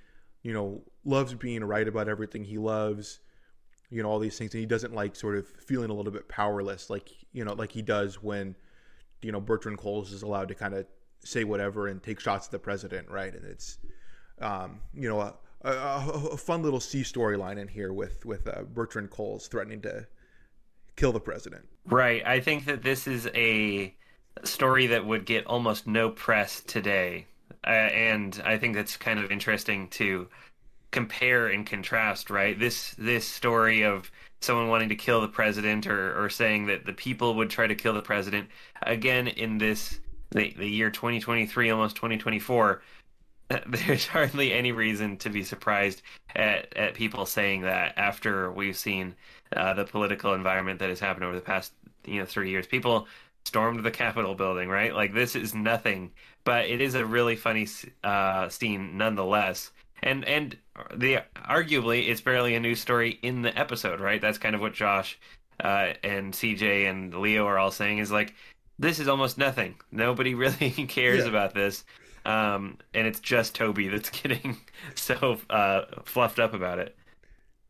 you 0.43 0.53
know, 0.53 0.82
loves 1.05 1.34
being 1.34 1.63
right 1.63 1.88
about 1.88 2.10
everything 2.10 2.43
he 2.43 2.58
loves, 2.58 3.20
you 3.89 4.03
know, 4.03 4.10
all 4.10 4.20
these 4.20 4.38
things, 4.38 4.53
and 4.53 4.60
he 4.60 4.65
doesn't 4.65 4.93
like 4.93 5.15
sort 5.15 5.38
of 5.38 5.48
feeling 5.48 5.89
a 5.89 5.93
little 5.93 6.12
bit 6.12 6.27
powerless, 6.27 6.89
like 6.89 7.10
you 7.32 7.43
know, 7.43 7.53
like 7.53 7.72
he 7.72 7.82
does 7.82 8.22
when, 8.22 8.55
you 9.22 9.32
know, 9.32 9.39
Bertrand 9.39 9.77
Coles 9.77 10.12
is 10.12 10.22
allowed 10.22 10.50
to 10.50 10.55
kind 10.55 10.74
of 10.74 10.86
say 11.24 11.44
whatever 11.44 11.88
and 11.88 12.01
take 12.01 12.20
shots 12.20 12.48
at 12.48 12.51
the 12.51 12.60
president, 12.60 13.10
right? 13.10 13.34
And 13.34 13.46
it's, 13.46 13.77
um, 14.42 14.82
you 14.94 15.10
know, 15.10 15.22
a, 15.22 15.34
a, 15.63 16.30
a 16.34 16.38
fun 16.38 16.62
little 16.62 16.80
C 16.80 17.01
storyline 17.01 17.58
in 17.58 17.68
here 17.68 17.94
with 17.94 18.25
with 18.25 18.48
uh, 18.48 18.63
Bertrand 18.63 19.10
Coles 19.10 19.48
threatening 19.48 19.82
to 19.82 20.08
kill 20.96 21.12
the 21.12 21.20
president. 21.20 21.65
Right. 21.86 22.25
I 22.25 22.39
think 22.39 22.65
that 22.65 22.84
this 22.84 23.08
is 23.08 23.27
a 23.34 23.96
story 24.44 24.88
that 24.88 25.06
would 25.06 25.25
get 25.25 25.46
almost 25.48 25.88
no 25.88 26.10
press 26.10 26.62
today, 26.62 27.27
uh, 27.65 27.70
and 27.70 28.42
I 28.46 28.58
think 28.58 28.75
that's 28.75 28.98
kind 28.98 29.20
of 29.20 29.32
interesting 29.32 29.88
to 29.89 30.27
compare 30.92 31.48
and 31.48 31.65
contrast. 31.65 32.30
Right. 32.30 32.58
This 32.60 32.96
this 32.98 33.27
story 33.27 33.84
of 33.84 34.12
someone 34.42 34.68
wanting 34.68 34.89
to 34.89 34.96
kill 34.96 35.22
the 35.22 35.27
president 35.27 35.88
or, 35.88 36.22
or 36.22 36.30
saying 36.30 36.65
that 36.65 36.86
the 36.86 36.94
people 36.94 37.36
would 37.36 37.50
try 37.50 37.65
to 37.65 37.75
kill 37.75 37.94
the 37.94 38.01
president 38.01 38.50
again 38.82 39.27
in 39.27 39.58
this 39.58 40.00
the, 40.33 40.53
the 40.57 40.67
year 40.67 40.89
2023 40.89 41.69
almost 41.69 41.95
2024 41.95 42.81
there's 43.67 44.07
hardly 44.07 44.53
any 44.53 44.71
reason 44.71 45.17
to 45.17 45.29
be 45.29 45.43
surprised 45.43 46.01
at, 46.35 46.75
at 46.75 46.93
people 46.93 47.25
saying 47.25 47.61
that 47.61 47.97
after 47.97 48.51
we've 48.51 48.77
seen 48.77 49.15
uh, 49.55 49.73
the 49.73 49.85
political 49.85 50.33
environment 50.33 50.79
that 50.79 50.89
has 50.89 50.99
happened 50.99 51.25
over 51.25 51.35
the 51.35 51.41
past 51.41 51.73
you 52.05 52.19
know 52.19 52.25
three 52.25 52.49
years. 52.49 52.67
People 52.67 53.07
stormed 53.45 53.83
the 53.83 53.91
Capitol 53.91 54.35
building, 54.35 54.69
right? 54.69 54.93
Like 54.93 55.13
this 55.13 55.35
is 55.35 55.53
nothing, 55.53 56.11
but 56.43 56.65
it 56.65 56.81
is 56.81 56.95
a 56.95 57.05
really 57.05 57.35
funny 57.35 57.67
uh, 58.03 58.49
scene 58.49 58.97
nonetheless. 58.97 59.71
And 60.01 60.25
and 60.25 60.57
the 60.95 61.19
arguably 61.49 62.09
it's 62.09 62.21
barely 62.21 62.55
a 62.55 62.59
news 62.59 62.81
story 62.81 63.19
in 63.21 63.41
the 63.41 63.57
episode, 63.57 63.99
right? 63.99 64.21
That's 64.21 64.37
kind 64.37 64.55
of 64.55 64.61
what 64.61 64.73
Josh 64.73 65.19
uh, 65.63 65.93
and 66.03 66.33
CJ 66.33 66.89
and 66.89 67.13
Leo 67.13 67.45
are 67.45 67.57
all 67.57 67.71
saying 67.71 67.99
is 67.99 68.11
like 68.11 68.33
this 68.80 69.00
is 69.00 69.08
almost 69.08 69.38
nothing. 69.38 69.75
Nobody 69.92 70.34
really 70.36 70.72
cares 70.88 71.24
yeah. 71.24 71.30
about 71.30 71.53
this. 71.53 71.84
Um, 72.25 72.77
and 72.94 73.06
it's 73.06 73.20
just 73.20 73.56
Toby 73.56 73.89
that's 73.89 74.10
getting 74.22 74.58
so 74.96 75.39
uh, 75.50 75.82
fluffed 76.06 76.39
up 76.39 76.53
about 76.53 76.80
it. 76.80 76.96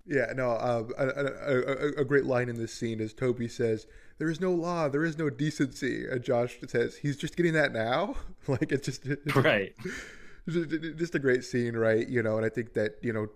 Yeah, 0.05 0.33
no, 0.35 0.51
uh, 0.51 0.83
a, 0.97 1.07
a, 1.07 2.01
a, 2.01 2.05
great 2.05 2.25
line 2.25 2.49
in 2.49 2.57
this 2.57 2.73
scene 2.73 2.99
is 2.99 3.13
Toby 3.13 3.47
says, 3.47 3.87
"There 4.17 4.29
is 4.29 4.41
no 4.41 4.51
law, 4.51 4.89
there 4.89 5.05
is 5.05 5.17
no 5.17 5.29
decency," 5.29 6.05
and 6.05 6.21
Josh 6.21 6.57
says, 6.67 6.97
"He's 6.97 7.15
just 7.15 7.37
getting 7.37 7.53
that 7.53 7.71
now." 7.71 8.15
like 8.49 8.73
it's 8.73 8.85
just 8.85 9.05
it's 9.05 9.33
right. 9.33 9.73
Just, 10.47 10.97
just 10.97 11.15
a 11.15 11.19
great 11.19 11.45
scene, 11.45 11.77
right? 11.77 12.05
You 12.05 12.21
know, 12.21 12.35
and 12.35 12.45
I 12.45 12.49
think 12.49 12.73
that 12.73 12.97
you 13.01 13.13
know, 13.13 13.27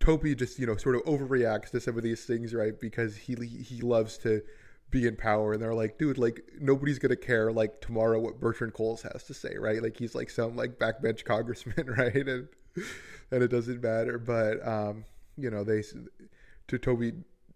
Toby 0.00 0.34
just 0.34 0.58
you 0.58 0.66
know 0.66 0.76
sort 0.76 0.96
of 0.96 1.04
overreacts 1.04 1.70
to 1.70 1.80
some 1.80 1.96
of 1.96 2.02
these 2.02 2.24
things, 2.24 2.52
right? 2.52 2.78
Because 2.78 3.16
he 3.16 3.36
he 3.36 3.80
loves 3.80 4.18
to 4.18 4.42
be 4.90 5.06
in 5.06 5.16
power 5.16 5.52
and 5.52 5.62
they're 5.62 5.74
like 5.74 5.98
dude 5.98 6.16
like 6.16 6.42
nobody's 6.60 6.98
gonna 6.98 7.16
care 7.16 7.52
like 7.52 7.80
tomorrow 7.80 8.18
what 8.18 8.40
bertrand 8.40 8.72
coles 8.72 9.02
has 9.02 9.24
to 9.24 9.34
say 9.34 9.54
right? 9.58 9.82
Like 9.82 9.96
he's 9.96 10.14
like 10.14 10.30
some 10.30 10.56
like 10.56 10.78
backbench 10.78 11.24
congressman 11.26 11.86
right? 11.86 12.14
And 12.14 12.48
and 13.30 13.42
it 13.42 13.48
doesn't 13.48 13.82
matter 13.82 14.18
but 14.18 14.66
um 14.66 15.04
you 15.36 15.50
know 15.50 15.62
they 15.62 15.82
to 16.68 16.78
toby 16.78 17.12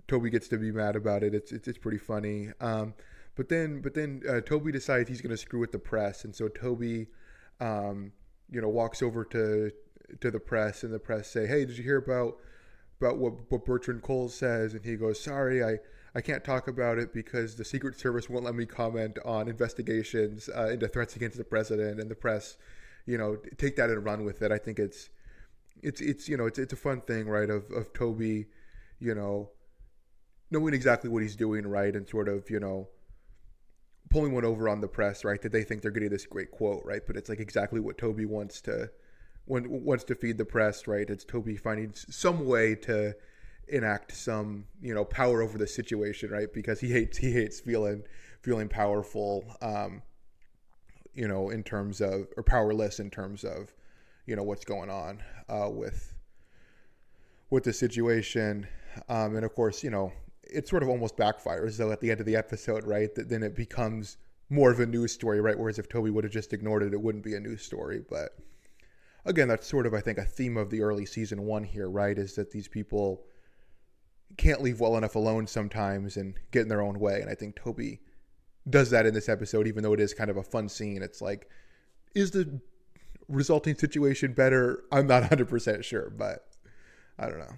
toby 0.08 0.28
gets 0.28 0.48
to 0.48 0.58
be 0.58 0.70
mad 0.70 0.94
about 0.94 1.22
it 1.22 1.34
it's 1.34 1.52
it's, 1.52 1.68
it's 1.68 1.78
pretty 1.78 1.98
funny. 1.98 2.50
Um 2.60 2.94
but 3.34 3.48
then 3.48 3.80
but 3.80 3.94
then 3.94 4.22
uh, 4.28 4.40
toby 4.42 4.70
decides 4.70 5.08
he's 5.08 5.22
gonna 5.22 5.36
screw 5.36 5.60
with 5.60 5.72
the 5.72 5.78
press 5.78 6.24
and 6.24 6.34
so 6.34 6.48
toby 6.48 7.06
um 7.60 8.12
you 8.50 8.60
know 8.60 8.68
walks 8.68 9.02
over 9.02 9.24
to 9.24 9.70
to 10.20 10.30
the 10.30 10.40
press 10.40 10.82
and 10.82 10.92
the 10.92 10.98
press 10.98 11.30
say 11.30 11.46
hey 11.46 11.64
did 11.64 11.78
you 11.78 11.84
hear 11.84 11.96
about 11.96 12.36
about 13.00 13.16
what 13.16 13.50
what 13.50 13.64
bertrand 13.64 14.02
coles 14.02 14.34
says? 14.34 14.74
And 14.74 14.84
he 14.84 14.96
goes 14.96 15.18
sorry 15.18 15.64
i 15.64 15.78
I 16.14 16.20
can't 16.20 16.44
talk 16.44 16.68
about 16.68 16.98
it 16.98 17.12
because 17.14 17.56
the 17.56 17.64
Secret 17.64 17.98
Service 17.98 18.28
won't 18.28 18.44
let 18.44 18.54
me 18.54 18.66
comment 18.66 19.18
on 19.24 19.48
investigations 19.48 20.50
uh, 20.54 20.68
into 20.68 20.86
threats 20.86 21.16
against 21.16 21.38
the 21.38 21.44
president 21.44 22.00
and 22.00 22.10
the 22.10 22.14
press. 22.14 22.58
You 23.06 23.18
know, 23.18 23.36
take 23.56 23.76
that 23.76 23.90
and 23.90 24.04
run 24.04 24.24
with 24.24 24.42
it. 24.42 24.52
I 24.52 24.58
think 24.58 24.78
it's 24.78 25.08
it's 25.82 26.00
it's 26.00 26.28
you 26.28 26.36
know 26.36 26.46
it's 26.46 26.58
it's 26.58 26.72
a 26.72 26.76
fun 26.76 27.00
thing, 27.00 27.28
right? 27.28 27.48
Of 27.48 27.70
of 27.70 27.92
Toby, 27.92 28.46
you 29.00 29.14
know, 29.14 29.50
knowing 30.50 30.74
exactly 30.74 31.08
what 31.08 31.22
he's 31.22 31.34
doing, 31.34 31.66
right, 31.66 31.94
and 31.94 32.08
sort 32.08 32.28
of 32.28 32.50
you 32.50 32.60
know 32.60 32.88
pulling 34.10 34.34
one 34.34 34.44
over 34.44 34.68
on 34.68 34.82
the 34.82 34.88
press, 34.88 35.24
right? 35.24 35.40
That 35.40 35.52
they 35.52 35.64
think 35.64 35.80
they're 35.80 35.90
getting 35.90 36.10
this 36.10 36.26
great 36.26 36.50
quote, 36.50 36.82
right? 36.84 37.02
But 37.06 37.16
it's 37.16 37.30
like 37.30 37.40
exactly 37.40 37.80
what 37.80 37.96
Toby 37.96 38.26
wants 38.26 38.60
to 38.62 38.90
wants 39.46 40.04
to 40.04 40.14
feed 40.14 40.38
the 40.38 40.44
press, 40.44 40.86
right? 40.86 41.08
It's 41.08 41.24
Toby 41.24 41.56
finding 41.56 41.92
some 41.94 42.44
way 42.46 42.74
to 42.76 43.14
enact 43.68 44.14
some 44.14 44.64
you 44.80 44.94
know 44.94 45.04
power 45.04 45.42
over 45.42 45.58
the 45.58 45.66
situation 45.66 46.30
right? 46.30 46.52
Because 46.52 46.80
he 46.80 46.90
hates 46.90 47.18
he 47.18 47.32
hates 47.32 47.60
feeling 47.60 48.02
feeling 48.40 48.68
powerful 48.68 49.44
um 49.62 50.02
you 51.14 51.28
know 51.28 51.50
in 51.50 51.62
terms 51.62 52.00
of 52.00 52.26
or 52.36 52.42
powerless 52.42 52.98
in 53.00 53.10
terms 53.10 53.44
of 53.44 53.72
you 54.26 54.36
know 54.36 54.42
what's 54.42 54.64
going 54.64 54.90
on 54.90 55.22
uh 55.48 55.68
with 55.70 56.14
with 57.50 57.64
the 57.64 57.72
situation. 57.72 58.66
Um 59.08 59.36
and 59.36 59.44
of 59.44 59.54
course 59.54 59.82
you 59.82 59.90
know 59.90 60.12
it 60.42 60.68
sort 60.68 60.82
of 60.82 60.88
almost 60.88 61.16
backfires 61.16 61.76
though 61.76 61.92
at 61.92 62.00
the 62.00 62.10
end 62.10 62.20
of 62.20 62.26
the 62.26 62.36
episode 62.36 62.84
right? 62.84 63.14
That 63.14 63.28
then 63.28 63.42
it 63.42 63.54
becomes 63.54 64.16
more 64.50 64.70
of 64.70 64.80
a 64.80 64.86
news 64.86 65.12
story 65.12 65.40
right? 65.40 65.58
Whereas 65.58 65.78
if 65.78 65.88
toby 65.88 66.10
would 66.10 66.24
have 66.24 66.32
just 66.32 66.52
ignored 66.52 66.82
it 66.82 66.92
it 66.92 67.00
wouldn't 67.00 67.24
be 67.24 67.34
a 67.34 67.40
news 67.40 67.62
story. 67.62 68.02
But 68.10 68.36
again 69.24 69.46
that's 69.46 69.68
sort 69.68 69.86
of 69.86 69.94
i 69.94 70.00
think 70.00 70.18
a 70.18 70.24
theme 70.24 70.56
of 70.56 70.68
the 70.68 70.82
early 70.82 71.06
season 71.06 71.42
one 71.42 71.62
here 71.64 71.88
right? 71.88 72.18
Is 72.18 72.34
that 72.34 72.50
these 72.50 72.68
people 72.68 73.24
can't 74.36 74.62
leave 74.62 74.80
well 74.80 74.96
enough 74.96 75.14
alone 75.14 75.46
sometimes 75.46 76.16
and 76.16 76.34
get 76.50 76.62
in 76.62 76.68
their 76.68 76.82
own 76.82 76.98
way. 76.98 77.20
And 77.20 77.30
I 77.30 77.34
think 77.34 77.56
Toby 77.56 78.00
does 78.68 78.90
that 78.90 79.06
in 79.06 79.14
this 79.14 79.28
episode, 79.28 79.66
even 79.66 79.82
though 79.82 79.92
it 79.92 80.00
is 80.00 80.14
kind 80.14 80.30
of 80.30 80.36
a 80.36 80.42
fun 80.42 80.68
scene. 80.68 81.02
It's 81.02 81.20
like, 81.20 81.48
is 82.14 82.30
the 82.30 82.60
resulting 83.28 83.76
situation 83.76 84.32
better? 84.32 84.84
I'm 84.92 85.06
not 85.06 85.22
100% 85.30 85.84
sure, 85.84 86.10
but 86.10 86.46
I 87.18 87.28
don't 87.28 87.38
know. 87.38 87.54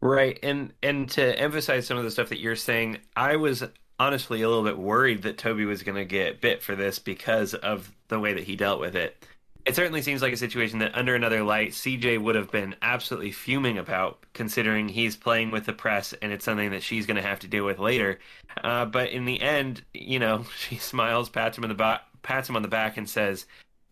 Right. 0.00 0.38
And 0.42 0.74
and 0.82 1.08
to 1.10 1.38
emphasize 1.38 1.86
some 1.86 1.96
of 1.96 2.04
the 2.04 2.10
stuff 2.10 2.28
that 2.28 2.38
you're 2.38 2.56
saying, 2.56 2.98
I 3.16 3.36
was 3.36 3.64
honestly 3.98 4.42
a 4.42 4.48
little 4.48 4.64
bit 4.64 4.78
worried 4.78 5.22
that 5.22 5.38
Toby 5.38 5.64
was 5.64 5.82
going 5.82 5.96
to 5.96 6.04
get 6.04 6.42
bit 6.42 6.62
for 6.62 6.76
this 6.76 6.98
because 6.98 7.54
of 7.54 7.90
the 8.08 8.20
way 8.20 8.34
that 8.34 8.44
he 8.44 8.56
dealt 8.56 8.80
with 8.80 8.96
it 8.96 9.24
it 9.64 9.74
certainly 9.74 10.02
seems 10.02 10.20
like 10.20 10.32
a 10.32 10.36
situation 10.36 10.78
that 10.80 10.94
under 10.94 11.14
another 11.14 11.42
light 11.42 11.70
cj 11.70 12.20
would 12.20 12.34
have 12.34 12.50
been 12.50 12.74
absolutely 12.82 13.32
fuming 13.32 13.78
about 13.78 14.18
considering 14.32 14.88
he's 14.88 15.16
playing 15.16 15.50
with 15.50 15.64
the 15.66 15.72
press 15.72 16.12
and 16.20 16.32
it's 16.32 16.44
something 16.44 16.70
that 16.70 16.82
she's 16.82 17.06
going 17.06 17.16
to 17.16 17.22
have 17.22 17.40
to 17.40 17.48
deal 17.48 17.64
with 17.64 17.78
later. 17.78 18.18
Uh, 18.62 18.84
but 18.84 19.10
in 19.10 19.24
the 19.24 19.40
end 19.40 19.82
you 19.92 20.18
know 20.18 20.44
she 20.58 20.76
smiles 20.76 21.28
pats 21.28 21.56
him 21.58 21.64
on 21.64 21.68
the 21.68 21.74
back 21.74 22.02
pats 22.22 22.48
him 22.48 22.56
on 22.56 22.62
the 22.62 22.68
back 22.68 22.96
and 22.96 23.08
says 23.08 23.46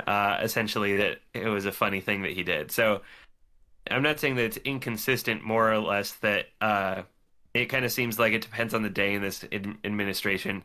uh, 0.06 0.38
essentially 0.42 0.96
that 0.96 1.18
it 1.34 1.46
was 1.46 1.66
a 1.66 1.72
funny 1.72 2.00
thing 2.00 2.22
that 2.22 2.32
he 2.32 2.42
did. 2.42 2.70
So 2.70 3.02
i'm 3.90 4.02
not 4.02 4.20
saying 4.20 4.36
that 4.36 4.44
it's 4.44 4.56
inconsistent 4.58 5.42
more 5.42 5.72
or 5.72 5.78
less 5.78 6.12
that 6.14 6.46
uh, 6.60 7.02
it 7.54 7.66
kind 7.66 7.84
of 7.84 7.92
seems 7.92 8.18
like 8.18 8.32
it 8.32 8.42
depends 8.42 8.74
on 8.74 8.82
the 8.82 8.90
day 8.90 9.14
in 9.14 9.22
this 9.22 9.44
administration 9.84 10.62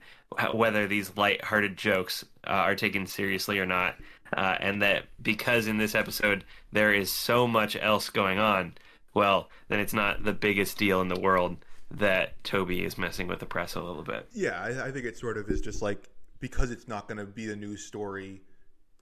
whether 0.53 0.87
these 0.87 1.15
light-hearted 1.17 1.77
jokes 1.77 2.23
uh, 2.45 2.51
are 2.51 2.75
taken 2.75 3.05
seriously 3.05 3.59
or 3.59 3.65
not 3.65 3.95
uh, 4.35 4.55
and 4.59 4.81
that 4.81 5.05
because 5.21 5.67
in 5.67 5.77
this 5.77 5.95
episode 5.95 6.43
there 6.71 6.93
is 6.93 7.11
so 7.11 7.47
much 7.47 7.77
else 7.79 8.09
going 8.09 8.39
on, 8.39 8.73
well, 9.13 9.49
then 9.67 9.79
it's 9.79 9.93
not 9.93 10.23
the 10.23 10.33
biggest 10.33 10.77
deal 10.77 11.01
in 11.01 11.07
the 11.07 11.19
world 11.19 11.57
that 11.89 12.43
Toby 12.43 12.83
is 12.83 12.97
messing 12.97 13.27
with 13.27 13.39
the 13.39 13.45
press 13.45 13.75
a 13.75 13.81
little 13.81 14.03
bit. 14.03 14.27
Yeah, 14.33 14.61
I, 14.61 14.87
I 14.87 14.91
think 14.91 15.05
it 15.05 15.17
sort 15.17 15.37
of 15.37 15.49
is 15.49 15.61
just 15.61 15.81
like 15.81 16.09
because 16.39 16.71
it's 16.71 16.87
not 16.87 17.07
going 17.07 17.17
to 17.17 17.25
be 17.25 17.51
a 17.51 17.55
news 17.55 17.83
story, 17.83 18.41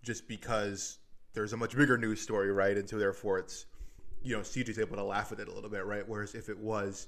just 0.03 0.27
because 0.27 0.99
there's 1.33 1.53
a 1.53 1.57
much 1.57 1.75
bigger 1.75 1.97
news 1.97 2.21
story, 2.21 2.51
right? 2.51 2.77
And 2.77 2.87
so 2.87 2.97
therefore 2.97 3.39
it's, 3.39 3.65
you 4.23 4.35
know, 4.35 4.41
CJ's 4.41 4.79
able 4.79 4.95
to 4.95 5.03
laugh 5.03 5.31
at 5.31 5.39
it 5.39 5.47
a 5.47 5.51
little 5.51 5.69
bit, 5.69 5.85
right? 5.85 6.07
Whereas 6.07 6.35
if 6.35 6.47
it 6.47 6.57
was 6.57 7.07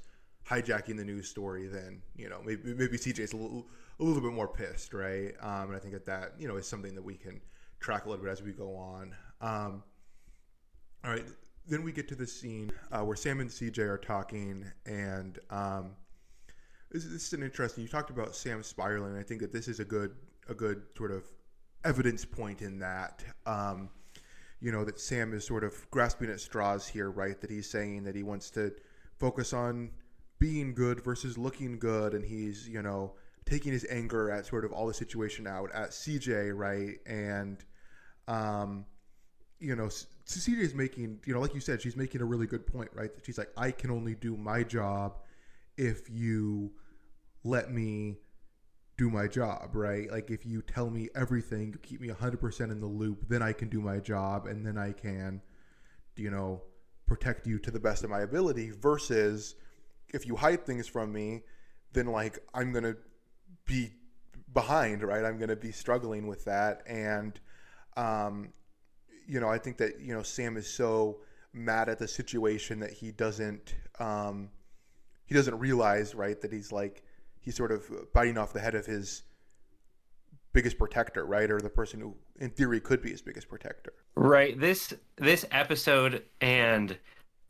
hijacking 0.50 0.98
the 0.98 1.04
news 1.04 1.28
story, 1.28 1.68
then 1.68 2.02
you 2.16 2.30
know 2.30 2.40
maybe 2.46 2.74
maybe 2.74 2.98
CJ's 2.98 3.34
a 3.34 3.38
little 3.38 3.68
a 4.00 4.04
little 4.04 4.22
bit 4.22 4.34
more 4.34 4.48
pissed, 4.48 4.94
right? 4.94 5.34
Um, 5.42 5.68
and 5.68 5.76
I 5.76 5.80
think 5.80 5.94
that 5.94 6.06
that 6.06 6.34
you 6.40 6.48
know 6.48 6.58
is 6.58 6.68
something 6.68 6.96
that 6.96 7.04
we 7.04 7.16
can 7.16 7.42
track 7.80 8.06
a 8.06 8.10
little 8.10 8.24
bit 8.24 8.32
as 8.32 8.42
we 8.42 8.52
go 8.52 8.76
on. 8.76 9.16
Um, 9.42 9.84
all 11.04 11.12
right, 11.12 11.26
then 11.68 11.84
we 11.84 11.92
get 11.92 12.08
to 12.10 12.16
the 12.16 12.28
scene 12.28 12.72
uh, 12.92 13.04
where 13.04 13.16
Sam 13.16 13.40
and 13.40 13.50
CJ 13.50 13.80
are 13.80 13.98
talking, 13.98 14.66
and 14.86 15.40
um, 15.50 15.92
this, 16.92 17.04
this, 17.04 17.28
is 17.28 17.34
an 17.34 17.44
interesting. 17.44 17.84
You 17.84 17.90
talked 17.90 18.10
about 18.10 18.36
Sam 18.36 18.64
spiraling. 18.64 19.18
I 19.18 19.24
think 19.24 19.42
that 19.42 19.52
this 19.52 19.68
is 19.68 19.80
a 19.80 19.86
good 19.86 20.16
a 20.50 20.54
good 20.54 20.84
sort 20.98 21.12
of 21.12 21.24
evidence 21.84 22.26
point 22.26 22.62
in 22.62 22.80
that. 22.80 23.24
Um, 23.46 23.90
you 24.60 24.72
know 24.72 24.84
that 24.86 25.00
Sam 25.00 25.34
is 25.34 25.46
sort 25.46 25.64
of 25.64 25.90
grasping 25.92 26.30
at 26.30 26.40
straws 26.40 26.88
here, 26.88 27.12
right? 27.12 27.40
That 27.40 27.50
he's 27.50 27.70
saying 27.70 28.04
that 28.06 28.16
he 28.16 28.24
wants 28.24 28.50
to 28.52 28.74
focus 29.20 29.54
on 29.54 29.92
being 30.40 30.74
good 30.74 31.04
versus 31.04 31.38
looking 31.38 31.78
good, 31.80 32.14
and 32.14 32.26
he's 32.26 32.68
you 32.68 32.82
know 32.82 33.14
taking 33.48 33.72
his 33.72 33.86
anger 33.90 34.30
at 34.30 34.46
sort 34.46 34.66
of 34.66 34.72
all 34.72 34.88
the 34.88 34.94
situation 34.94 35.48
out 35.48 35.72
at 35.74 35.90
CJ, 35.90 36.56
right? 36.56 36.98
And 37.06 37.64
um, 38.28 38.86
you 39.60 39.76
know, 39.76 39.88
CJ 39.88 40.60
is 40.60 40.76
making, 40.76 41.20
you 41.26 41.34
know, 41.34 41.40
like 41.40 41.54
you 41.54 41.60
said, 41.60 41.82
she's 41.82 41.96
making 41.96 42.22
a 42.22 42.26
really 42.26 42.46
good 42.46 42.68
point, 42.68 42.90
right? 42.94 43.14
That 43.14 43.26
she's 43.26 43.38
like, 43.38 43.50
I 43.58 43.72
can 43.72 43.90
only 43.90 44.16
do 44.16 44.36
my 44.38 44.64
job 44.64 45.18
if 45.78 46.10
you 46.10 46.72
let 47.44 47.72
me 47.72 48.18
do 48.98 49.10
my 49.10 49.28
job, 49.28 49.70
right? 49.74 50.12
Like 50.12 50.30
if 50.30 50.46
you 50.46 50.62
tell 50.62 50.90
me 50.90 51.10
everything, 51.16 51.72
you 51.72 51.80
keep 51.80 52.02
me 52.02 52.10
100% 52.10 52.72
in 52.72 52.80
the 52.80 52.88
loop, 52.88 53.28
then 53.30 53.42
I 53.42 53.54
can 53.54 53.70
do 53.70 53.80
my 53.80 54.00
job 54.00 54.48
and 54.48 54.66
then 54.66 54.78
I 54.78 54.92
can, 54.92 55.42
you 56.16 56.32
know, 56.32 56.64
protect 57.06 57.48
you 57.48 57.58
to 57.60 57.72
the 57.72 57.80
best 57.80 58.04
of 58.04 58.10
my 58.10 58.22
ability 58.22 58.72
versus 58.72 59.56
if 60.14 60.26
you 60.26 60.36
hide 60.36 60.66
things 60.66 60.88
from 60.88 61.14
me, 61.14 61.44
then 61.94 62.08
like 62.08 62.40
I'm 62.54 62.74
to 62.84 62.98
be 63.68 63.92
behind, 64.54 65.04
right? 65.04 65.24
I'm 65.24 65.38
going 65.38 65.50
to 65.50 65.56
be 65.56 65.72
struggling 65.72 66.26
with 66.26 66.46
that 66.46 66.82
and 66.88 67.40
um 67.96 68.54
you 69.30 69.42
know, 69.42 69.50
I 69.50 69.58
think 69.58 69.78
that, 69.78 70.00
you 70.00 70.14
know, 70.14 70.24
Sam 70.24 70.56
is 70.56 70.68
so 70.68 71.20
mad 71.54 71.90
at 71.90 72.00
the 72.00 72.08
situation 72.08 72.80
that 72.80 72.92
he 72.92 73.12
doesn't 73.12 73.76
um 74.00 74.50
he 75.26 75.36
doesn't 75.36 75.60
realize, 75.60 76.16
right, 76.16 76.40
that 76.42 76.52
he's 76.52 76.72
like 76.72 77.04
he's 77.42 77.56
sort 77.56 77.72
of 77.72 77.90
biting 78.14 78.38
off 78.38 78.54
the 78.54 78.60
head 78.60 78.76
of 78.76 78.86
his 78.86 79.24
biggest 80.54 80.78
protector, 80.80 81.26
right, 81.26 81.52
or 81.52 81.62
the 81.62 81.70
person 81.70 82.00
who, 82.00 82.16
in 82.40 82.50
theory, 82.50 82.80
could 82.80 83.02
be 83.02 83.12
his 83.12 83.22
biggest 83.22 83.48
protector. 83.48 83.94
Right. 84.16 84.60
This 84.60 84.94
this 85.18 85.46
episode 85.52 86.24
and 86.42 86.98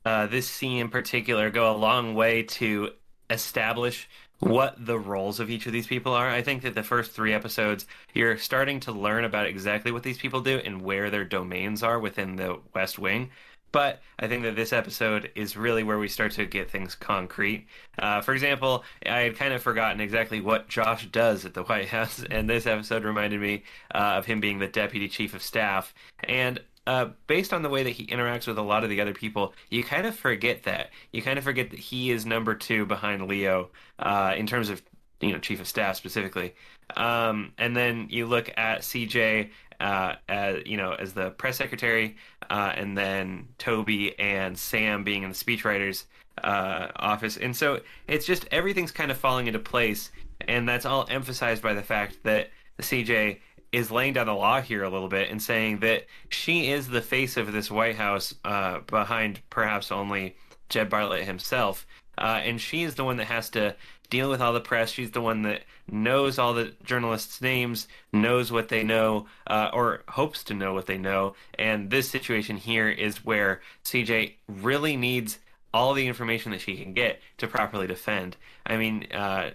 uh, 0.06 0.28
this 0.28 0.48
scene 0.48 0.80
in 0.80 0.90
particular 0.90 1.50
go 1.50 1.72
a 1.72 1.78
long 1.78 2.16
way 2.16 2.44
to 2.44 2.90
establish 3.30 4.10
what 4.40 4.86
the 4.86 5.00
roles 5.00 5.40
of 5.40 5.50
each 5.50 5.66
of 5.66 5.74
these 5.74 5.88
people 5.88 6.14
are. 6.14 6.30
I 6.30 6.42
think 6.42 6.62
that 6.64 6.76
the 6.76 6.84
first 6.84 7.12
three 7.12 7.34
episodes, 7.34 7.86
you're 8.14 8.38
starting 8.38 8.80
to 8.82 8.92
learn 8.92 9.24
about 9.24 9.48
exactly 9.48 9.92
what 9.92 10.04
these 10.04 10.18
people 10.18 10.42
do 10.42 10.58
and 10.64 10.82
where 10.82 11.10
their 11.10 11.26
domains 11.26 11.84
are 11.84 12.00
within 12.00 12.36
the 12.36 12.60
West 12.74 13.00
Wing. 13.00 13.32
But 13.72 14.02
I 14.18 14.28
think 14.28 14.44
that 14.44 14.56
this 14.56 14.72
episode 14.72 15.30
is 15.36 15.58
really 15.58 15.84
where 15.84 16.00
we 16.00 16.08
start 16.08 16.32
to 16.34 16.46
get 16.46 16.70
things 16.70 16.96
concrete. 16.96 17.68
Uh, 18.00 18.22
for 18.22 18.34
example, 18.34 18.84
I 19.06 19.20
had 19.20 19.36
kind 19.36 19.54
of 19.54 19.62
forgotten 19.62 20.00
exactly 20.00 20.40
what 20.40 20.70
Josh 20.70 21.08
does 21.08 21.46
at 21.46 21.54
the 21.54 21.64
White 21.64 21.90
House, 21.90 22.24
and 22.32 22.50
this 22.50 22.66
episode 22.66 23.04
reminded 23.04 23.42
me 23.42 23.64
uh, 23.94 24.16
of 24.18 24.26
him 24.26 24.40
being 24.40 24.60
the 24.60 24.68
deputy 24.68 25.08
chief 25.10 25.34
of 25.34 25.44
staff. 25.44 25.94
And 26.24 26.62
uh, 26.88 27.10
based 27.28 27.54
on 27.54 27.64
the 27.64 27.70
way 27.70 27.84
that 27.84 27.92
he 27.92 28.08
interacts 28.08 28.48
with 28.48 28.58
a 28.58 28.62
lot 28.62 28.86
of 28.86 28.90
the 28.90 29.02
other 29.02 29.14
people, 29.14 29.54
you 29.70 29.84
kind 29.84 30.08
of 30.08 30.16
forget 30.16 30.64
that. 30.64 30.90
You 31.12 31.22
kind 31.22 31.38
of 31.38 31.44
forget 31.44 31.70
that 31.72 31.80
he 31.80 32.12
is 32.12 32.26
number 32.26 32.56
two 32.56 32.86
behind 32.86 33.28
Leo 33.28 33.70
uh, 34.00 34.34
in 34.38 34.48
terms 34.48 34.70
of 34.70 34.82
you 35.20 35.34
know 35.34 35.38
chief 35.40 35.60
of 35.60 35.68
staff 35.68 35.98
specifically. 35.98 36.56
Um, 36.96 37.52
and 37.58 37.76
then 37.76 38.08
you 38.10 38.26
look 38.26 38.50
at 38.56 38.82
CJ 38.82 39.50
uh, 39.82 40.16
as 40.30 40.64
you 40.66 40.78
know 40.78 40.94
as 40.94 41.12
the 41.12 41.32
press 41.32 41.58
secretary, 41.58 42.16
uh, 42.50 42.72
and 42.74 42.98
then 42.98 43.50
Toby 43.58 44.18
and 44.18 44.58
Sam 44.58 45.04
being 45.04 45.24
in 45.24 45.30
the 45.30 45.36
speechwriters 45.36 46.06
uh, 46.42 46.88
office, 46.96 47.36
and 47.36 47.54
so 47.54 47.82
it's 48.08 48.26
just 48.26 48.48
everything's 48.50 48.94
kind 48.94 49.12
of 49.12 49.18
falling 49.18 49.48
into 49.48 49.60
place, 49.60 50.10
and 50.48 50.70
that's 50.70 50.86
all 50.86 51.06
emphasized 51.10 51.62
by 51.62 51.74
the 51.74 51.84
fact 51.84 52.24
that 52.24 52.50
CJ 52.82 53.40
is 53.72 53.92
laying 53.92 54.14
down 54.14 54.28
the 54.28 54.34
law 54.34 54.62
here 54.62 54.84
a 54.84 54.90
little 54.90 55.10
bit 55.10 55.30
and 55.30 55.42
saying 55.42 55.80
that 55.80 56.06
she 56.30 56.72
is 56.72 56.88
the 56.88 57.02
face 57.02 57.38
of 57.38 57.52
this 57.52 57.70
White 57.70 57.96
House 57.96 58.34
uh, 58.46 58.80
behind 58.88 59.42
perhaps 59.50 59.92
only 59.92 60.36
Jed 60.70 60.90
Bartlet 60.90 61.26
himself. 61.26 61.86
Uh, 62.18 62.40
and 62.44 62.60
she 62.60 62.84
is 62.84 62.96
the 62.96 63.04
one 63.04 63.18
that 63.18 63.26
has 63.26 63.50
to 63.52 63.76
deal 64.10 64.30
with 64.30 64.42
all 64.42 64.54
the 64.54 64.62
press. 64.62 64.90
She's 64.90 65.12
the 65.12 65.22
one 65.22 65.44
that 65.44 65.64
knows 65.90 66.40
all 66.40 66.54
the 66.54 66.74
journalists' 66.84 67.42
names, 67.42 67.88
knows 68.12 68.52
what 68.52 68.70
they 68.70 68.84
know, 68.84 69.28
uh, 69.48 69.70
or 69.74 70.04
hopes 70.08 70.44
to 70.46 70.54
know 70.54 70.74
what 70.74 70.86
they 70.86 70.98
know. 70.98 71.36
And 71.60 71.90
this 71.90 72.10
situation 72.10 72.58
here 72.58 72.90
is 72.90 73.26
where 73.26 73.62
CJ 73.84 74.34
really 74.48 74.96
needs 74.96 75.40
all 75.74 75.94
the 75.94 76.08
information 76.08 76.52
that 76.52 76.62
she 76.62 76.78
can 76.78 76.94
get 76.94 77.22
to 77.38 77.48
properly 77.48 77.88
defend. 77.88 78.38
I 78.66 78.78
mean, 78.78 79.12
uh, 79.12 79.52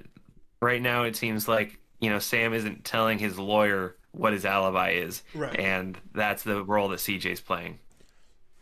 right 0.61 0.81
now 0.81 1.03
it 1.05 1.17
seems 1.17 1.49
like 1.49 1.79
you 2.01 2.11
know 2.11 2.19
Sam 2.19 2.53
isn't 2.53 2.85
telling 2.85 3.19
his 3.19 3.39
lawyer 3.39 3.97
what 4.13 4.33
his 4.33 4.45
alibi 4.45 4.91
is, 4.91 5.23
right. 5.35 5.59
and 5.59 5.99
that's 6.15 6.43
the 6.43 6.63
role 6.63 6.89
that 6.89 6.99
CJ's 6.99 7.41
playing. 7.41 7.79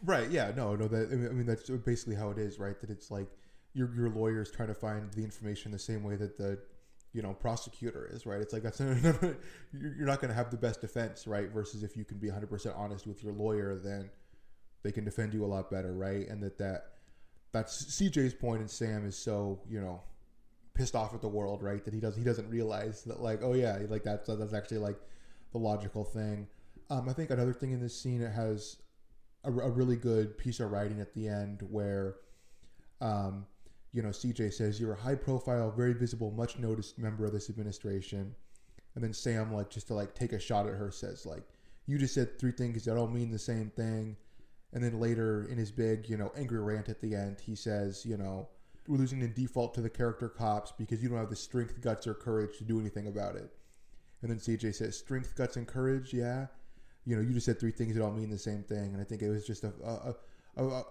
Right. 0.03 0.31
Yeah. 0.31 0.53
No. 0.57 0.75
No. 0.77 0.89
That 0.89 1.11
I 1.13 1.33
mean, 1.33 1.47
that's 1.47 1.69
basically 1.69 2.15
how 2.15 2.31
it 2.31 2.39
is, 2.39 2.59
right? 2.59 2.81
That 2.81 2.91
it's 2.91 3.11
like 3.11 3.29
your 3.75 3.95
your 3.95 4.11
lawyer 4.11 4.43
is 4.43 4.51
trying 4.51 4.69
to 4.69 4.75
find 4.75 5.13
the 5.13 5.23
information 5.23 5.71
the 5.73 5.79
same 5.79 6.03
way 6.03 6.17
that 6.17 6.37
the 6.39 6.59
you 7.13 7.23
know 7.23 7.33
prosecutor 7.35 8.09
is 8.13 8.25
right 8.25 8.41
it's 8.41 8.53
like 8.53 8.63
that's 8.63 8.81
you're 8.81 10.07
not 10.07 10.21
going 10.21 10.29
to 10.29 10.35
have 10.35 10.51
the 10.51 10.57
best 10.57 10.81
defense 10.81 11.27
right 11.27 11.51
versus 11.51 11.83
if 11.83 11.97
you 11.97 12.05
can 12.05 12.19
be 12.19 12.29
100% 12.29 12.79
honest 12.79 13.07
with 13.07 13.23
your 13.23 13.33
lawyer 13.33 13.81
then 13.83 14.09
they 14.83 14.93
can 14.93 15.05
defend 15.05 15.35
you 15.35 15.45
a 15.45 15.47
lot 15.47 15.71
better 15.71 15.93
right 15.93 16.29
and 16.29 16.43
that 16.43 16.59
that 16.59 16.85
that's 17.53 18.01
CJ's 18.01 18.35
point 18.35 18.61
and 18.61 18.71
Sam 18.71 19.07
is 19.07 19.17
so 19.17 19.61
you 19.69 19.81
know 19.81 20.01
pissed 20.75 20.95
off 20.95 21.15
at 21.15 21.21
the 21.21 21.29
world 21.29 21.63
right 21.63 21.85
that 21.85 21.93
he 21.93 22.01
does 22.01 22.17
he 22.17 22.23
doesn't 22.23 22.49
realize 22.49 23.03
that 23.05 23.21
like 23.21 23.41
oh 23.43 23.55
yeah 23.55 23.79
like 23.89 24.05
that's 24.05 24.29
that's 24.29 24.55
actually 24.55 24.79
like 24.79 24.97
the 25.53 25.59
logical 25.59 26.05
thing 26.05 26.47
um, 26.91 27.09
I 27.09 27.13
think 27.13 27.31
another 27.31 27.53
thing 27.53 27.73
in 27.73 27.81
this 27.81 27.99
scene 27.99 28.21
it 28.21 28.33
has 28.33 28.77
a, 29.45 29.51
a 29.51 29.71
really 29.71 29.97
good 29.97 30.37
piece 30.37 30.61
of 30.61 30.71
writing 30.71 31.01
at 31.01 31.15
the 31.15 31.29
end 31.29 31.63
where 31.71 32.17
um, 33.01 33.47
you 33.93 34.03
know, 34.03 34.11
CJ 34.11 34.53
says, 34.53 34.81
You're 34.81 34.93
a 34.93 35.01
high 35.01 35.15
profile, 35.15 35.71
very 35.71 35.95
visible, 35.95 36.31
much 36.31 36.59
noticed 36.59 36.99
member 36.99 37.25
of 37.25 37.33
this 37.33 37.51
administration. 37.51 38.35
And 38.95 39.05
then 39.05 39.13
Sam, 39.13 39.53
like, 39.53 39.71
just 39.71 39.89
to 39.89 39.95
like 39.95 40.15
take 40.15 40.33
a 40.33 40.41
shot 40.41 40.67
at 40.67 40.75
her, 40.75 40.91
says, 40.91 41.25
like, 41.25 41.43
you 41.87 41.99
just 41.99 42.15
said 42.15 42.39
three 42.39 42.53
things 42.53 42.85
that 42.85 42.97
all 42.97 43.07
mean 43.07 43.31
the 43.31 43.39
same 43.39 43.71
thing. 43.71 44.17
And 44.73 44.83
then 44.83 45.01
later 45.01 45.49
in 45.51 45.59
his 45.59 45.73
big, 45.73 46.09
you 46.09 46.17
know, 46.17 46.33
angry 46.37 46.61
rant 46.61 46.89
at 46.89 47.01
the 47.01 47.15
end, 47.15 47.41
he 47.41 47.57
says, 47.57 48.05
you 48.07 48.17
know, 48.17 48.49
we're 48.87 48.99
losing 48.99 49.21
in 49.21 49.33
default 49.33 49.75
to 49.75 49.81
the 49.81 49.91
character 49.91 50.29
cops 50.29 50.73
because 50.73 51.03
you 51.03 51.09
don't 51.09 51.19
have 51.19 51.31
the 51.31 51.37
strength, 51.37 51.81
guts, 51.81 52.07
or 52.07 52.15
courage 52.15 52.59
to 52.59 52.65
do 52.65 52.81
anything 52.81 53.07
about 53.09 53.37
it. 53.37 53.53
And 54.23 54.31
then 54.31 54.39
CJ 54.39 54.75
says, 54.75 54.99
strength, 54.99 55.35
guts, 55.37 55.57
and 55.57 55.67
courage, 55.67 56.13
yeah. 56.13 56.47
You 57.05 57.17
know, 57.17 57.23
you 57.23 57.33
just 57.33 57.47
said 57.47 57.59
three 57.59 57.71
things 57.71 57.95
that 57.95 58.03
all 58.03 58.11
mean 58.11 58.31
the 58.31 58.39
same 58.39 58.63
thing. 58.63 58.93
And 58.93 59.01
I 59.01 59.05
think 59.05 59.23
it 59.23 59.31
was 59.31 59.47
just 59.47 59.65
a, 59.65 59.73
a, 59.83 60.63
a, 60.63 60.83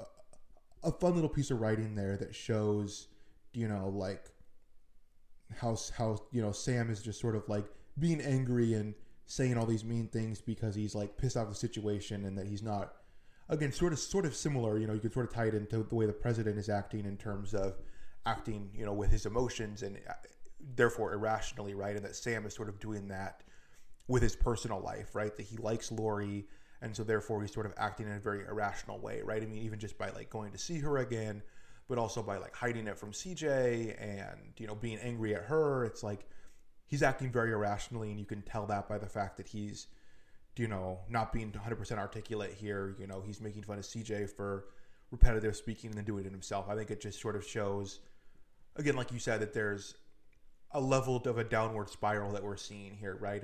a 0.83 0.91
fun 0.91 1.13
little 1.13 1.29
piece 1.29 1.51
of 1.51 1.61
writing 1.61 1.93
there 1.95 2.17
that 2.17 2.33
shows, 2.33 3.07
you 3.53 3.67
know, 3.67 3.89
like 3.89 4.31
how 5.57 5.77
how 5.97 6.17
you 6.31 6.41
know 6.41 6.51
Sam 6.51 6.89
is 6.89 7.01
just 7.01 7.19
sort 7.19 7.35
of 7.35 7.47
like 7.49 7.65
being 7.97 8.21
angry 8.21 8.73
and 8.73 8.93
saying 9.25 9.57
all 9.57 9.65
these 9.65 9.83
mean 9.83 10.07
things 10.07 10.41
because 10.41 10.75
he's 10.75 10.95
like 10.95 11.17
pissed 11.17 11.37
off 11.37 11.49
the 11.49 11.55
situation 11.55 12.25
and 12.25 12.37
that 12.37 12.47
he's 12.47 12.63
not 12.63 12.93
again 13.49 13.71
sort 13.71 13.93
of 13.93 13.99
sort 13.99 14.25
of 14.25 14.35
similar 14.35 14.77
you 14.77 14.87
know 14.87 14.93
you 14.93 14.99
could 14.99 15.13
sort 15.13 15.27
of 15.27 15.33
tie 15.33 15.45
it 15.45 15.55
into 15.55 15.83
the 15.83 15.95
way 15.95 16.05
the 16.05 16.13
president 16.13 16.57
is 16.57 16.69
acting 16.69 17.05
in 17.05 17.17
terms 17.17 17.53
of 17.53 17.77
acting 18.25 18.69
you 18.73 18.85
know 18.85 18.93
with 18.93 19.11
his 19.11 19.25
emotions 19.25 19.83
and 19.83 19.97
uh, 20.09 20.13
therefore 20.75 21.13
irrationally 21.13 21.73
right 21.73 21.95
and 21.95 22.05
that 22.05 22.15
Sam 22.15 22.45
is 22.45 22.53
sort 22.53 22.69
of 22.69 22.79
doing 22.79 23.07
that 23.09 23.43
with 24.07 24.21
his 24.21 24.35
personal 24.35 24.79
life 24.79 25.15
right 25.15 25.35
that 25.35 25.45
he 25.45 25.57
likes 25.57 25.91
Laurie 25.91 26.45
and 26.81 26.95
so 26.95 27.03
therefore 27.03 27.41
he's 27.41 27.53
sort 27.53 27.65
of 27.65 27.73
acting 27.77 28.07
in 28.07 28.13
a 28.13 28.19
very 28.19 28.45
irrational 28.45 28.99
way, 28.99 29.21
right? 29.21 29.41
I 29.41 29.45
mean, 29.45 29.63
even 29.63 29.79
just 29.79 29.97
by 29.97 30.09
like 30.11 30.29
going 30.29 30.51
to 30.51 30.57
see 30.57 30.79
her 30.79 30.97
again, 30.97 31.41
but 31.87 31.97
also 31.97 32.21
by 32.21 32.37
like 32.37 32.55
hiding 32.55 32.87
it 32.87 32.97
from 32.97 33.11
CJ 33.11 33.95
and 33.99 34.53
you 34.57 34.67
know 34.67 34.75
being 34.75 34.97
angry 34.99 35.35
at 35.35 35.43
her. 35.43 35.83
It's 35.85 36.03
like 36.03 36.25
he's 36.85 37.03
acting 37.03 37.31
very 37.31 37.51
irrationally, 37.51 38.09
and 38.11 38.19
you 38.19 38.25
can 38.25 38.41
tell 38.41 38.65
that 38.67 38.87
by 38.87 38.97
the 38.97 39.07
fact 39.07 39.37
that 39.37 39.47
he's 39.47 39.87
you 40.55 40.67
know 40.67 40.99
not 41.09 41.33
being 41.33 41.51
100% 41.51 41.97
articulate 41.97 42.53
here. 42.53 42.95
You 42.99 43.07
know, 43.07 43.21
he's 43.25 43.41
making 43.41 43.63
fun 43.63 43.77
of 43.77 43.83
CJ 43.83 44.29
for 44.35 44.65
repetitive 45.11 45.55
speaking 45.55 45.89
and 45.89 45.97
then 45.97 46.05
doing 46.05 46.25
it 46.25 46.31
himself. 46.31 46.69
I 46.69 46.75
think 46.75 46.91
it 46.91 47.01
just 47.01 47.19
sort 47.19 47.35
of 47.35 47.45
shows, 47.45 47.99
again, 48.75 48.95
like 48.95 49.11
you 49.11 49.19
said, 49.19 49.41
that 49.41 49.53
there's 49.53 49.95
a 50.71 50.79
level 50.79 51.17
of 51.17 51.37
a 51.37 51.43
downward 51.43 51.89
spiral 51.89 52.31
that 52.31 52.43
we're 52.43 52.57
seeing 52.57 52.95
here, 52.99 53.17
right? 53.19 53.43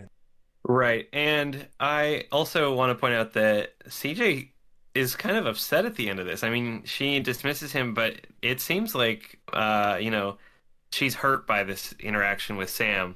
Right. 0.64 1.08
And 1.14 1.68
I 1.80 2.26
also 2.32 2.74
want 2.74 2.92
to 2.92 2.96
point 2.96 3.14
out 3.14 3.34
that 3.34 3.80
CJ 3.88 4.50
is 4.96 5.16
kind 5.16 5.38
of 5.38 5.46
upset 5.46 5.86
at 5.86 5.96
the 5.96 6.10
end 6.10 6.20
of 6.20 6.26
this. 6.26 6.44
I 6.44 6.50
mean, 6.50 6.84
she 6.86 7.20
dismisses 7.20 7.72
him, 7.72 7.94
but 7.94 8.16
it 8.42 8.62
seems 8.62 8.96
like, 8.96 9.40
uh, 9.54 9.98
you 10.00 10.10
know, 10.10 10.38
she's 10.92 11.14
hurt 11.14 11.46
by 11.46 11.64
this 11.64 11.94
interaction 12.00 12.58
with 12.58 12.70
Sam. 12.70 13.16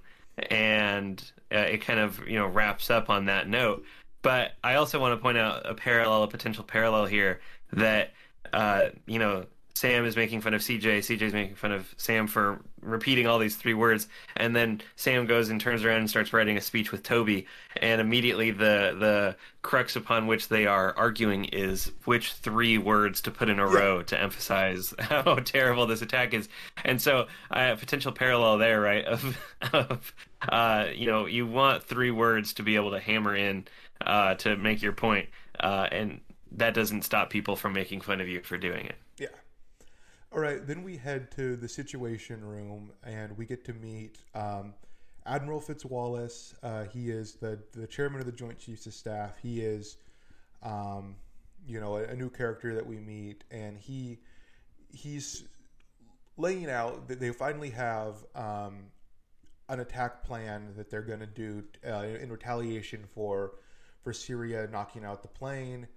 And 0.50 1.24
uh, 1.52 1.60
it 1.60 1.80
kind 1.80 2.00
of, 2.00 2.26
you 2.28 2.38
know, 2.38 2.48
wraps 2.48 2.90
up 2.90 3.10
on 3.10 3.26
that 3.26 3.48
note. 3.48 3.84
But 4.22 4.52
I 4.64 4.76
also 4.76 5.00
want 5.00 5.18
to 5.18 5.22
point 5.22 5.38
out 5.38 5.66
a 5.66 5.74
parallel, 5.74 6.24
a 6.24 6.28
potential 6.28 6.64
parallel 6.64 7.06
here 7.06 7.40
that, 7.74 8.12
uh, 8.54 8.90
you 9.06 9.18
know, 9.18 9.46
Sam 9.80 10.04
is 10.04 10.18
making 10.18 10.42
fun 10.42 10.54
of 10.54 10.60
CJ, 10.60 10.98
CJ 10.98 11.22
is 11.22 11.32
making 11.32 11.56
fun 11.56 11.72
of 11.72 11.96
Sam 11.96 12.28
for 12.28 12.60
repeating 12.82 13.28
all 13.28 13.40
these 13.40 13.56
three 13.56 13.74
words, 13.74 14.10
and 14.36 14.54
then 14.54 14.82
Sam 14.98 15.26
goes 15.26 15.48
and 15.48 15.62
turns 15.62 15.86
around 15.86 16.00
and 16.00 16.10
starts 16.10 16.34
writing 16.34 16.58
a 16.58 16.62
speech 16.62 16.92
with 16.92 17.02
Toby, 17.02 17.48
and 17.78 18.02
immediately 18.02 18.52
the 18.52 18.94
the 19.00 19.38
crux 19.62 19.96
upon 19.96 20.28
which 20.28 20.50
they 20.50 20.68
are 20.68 20.94
arguing 20.98 21.46
is 21.46 21.94
which 22.04 22.34
three 22.34 22.78
words 22.78 23.22
to 23.22 23.32
put 23.32 23.48
in 23.48 23.58
a 23.58 23.66
row 23.66 24.04
to 24.04 24.20
emphasize 24.20 24.94
how 25.00 25.36
terrible 25.36 25.88
this 25.88 26.02
attack 26.02 26.34
is, 26.34 26.50
and 26.84 27.02
so 27.02 27.28
uh, 27.50 27.74
potential 27.76 28.12
parallel 28.12 28.58
there, 28.58 28.82
right? 28.82 29.06
Of 29.06 29.38
of 29.74 30.14
uh, 30.42 30.88
you 30.94 31.06
know 31.08 31.26
you 31.26 31.48
want 31.48 31.84
three 31.84 32.12
words 32.12 32.52
to 32.56 32.64
be 32.64 32.76
able 32.76 32.92
to 32.92 33.00
hammer 33.00 33.34
in 33.34 33.66
uh, 34.02 34.36
to 34.36 34.58
make 34.58 34.82
your 34.82 34.92
point, 34.92 35.30
uh, 35.58 35.88
and 35.90 36.20
that 36.52 36.74
doesn't 36.74 37.04
stop 37.04 37.30
people 37.30 37.56
from 37.56 37.72
making 37.72 38.02
fun 38.02 38.20
of 38.20 38.28
you 38.28 38.42
for 38.42 38.58
doing 38.58 38.86
it. 38.86 38.96
All 40.32 40.40
right. 40.40 40.66
Then 40.66 40.84
we 40.84 40.96
head 40.96 41.32
to 41.32 41.56
the 41.56 41.68
Situation 41.68 42.46
Room, 42.46 42.92
and 43.04 43.36
we 43.36 43.46
get 43.46 43.66
to 43.66 43.74
meet 43.74 44.20
um, 44.36 44.76
Admiral 45.26 45.60
Fitzwallace. 45.60 46.54
Uh, 46.62 46.84
he 46.84 47.10
is 47.10 47.34
the 47.36 47.60
the 47.72 47.88
chairman 47.88 48.20
of 48.20 48.28
the 48.28 48.32
Joint 48.32 48.60
Chiefs 48.60 48.86
of 48.86 48.94
Staff. 48.94 49.40
He 49.42 49.62
is, 49.62 49.98
um, 50.62 51.16
you 51.66 51.80
know, 51.80 51.98
a, 51.98 52.04
a 52.04 52.16
new 52.16 52.30
character 52.30 52.76
that 52.76 52.86
we 52.86 53.00
meet, 53.00 53.44
and 53.50 53.76
he 53.80 54.20
he's 54.92 55.46
laying 56.38 56.70
out 56.70 57.08
that 57.08 57.20
they 57.20 57.32
finally 57.32 57.72
have 57.72 58.18
um, 58.36 58.84
an 59.68 59.80
attack 59.80 60.24
plan 60.24 60.74
that 60.78 60.92
they're 60.92 61.02
going 61.02 61.20
to 61.22 61.26
do 61.26 61.64
uh, 61.88 62.04
in 62.04 62.32
retaliation 62.32 63.04
for 63.16 63.54
for 64.04 64.14
Syria 64.14 64.68
knocking 64.72 65.04
out 65.04 65.24
the 65.24 65.28
plane, 65.28 65.88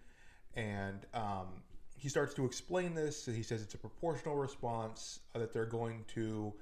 and 0.54 1.04
um, 1.12 1.48
he 2.02 2.08
starts 2.08 2.34
to 2.34 2.44
explain 2.44 2.96
this. 2.96 3.26
He 3.26 3.44
says 3.44 3.62
it's 3.62 3.74
a 3.74 3.78
proportional 3.78 4.34
response 4.34 5.20
uh, 5.36 5.38
that 5.38 5.52
they're 5.52 5.64
going 5.64 6.04
to 6.14 6.52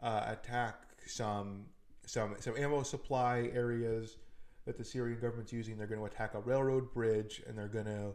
uh, 0.00 0.24
attack 0.28 0.84
some 1.06 1.66
some 2.06 2.34
some 2.40 2.56
ammo 2.56 2.82
supply 2.82 3.50
areas 3.52 4.16
that 4.64 4.78
the 4.78 4.84
Syrian 4.84 5.20
government's 5.20 5.52
using. 5.52 5.76
They're 5.76 5.86
going 5.86 6.00
to 6.00 6.06
attack 6.06 6.32
a 6.32 6.40
railroad 6.40 6.94
bridge, 6.94 7.42
and 7.46 7.58
they're 7.58 7.68
going 7.68 7.84
to 7.84 8.14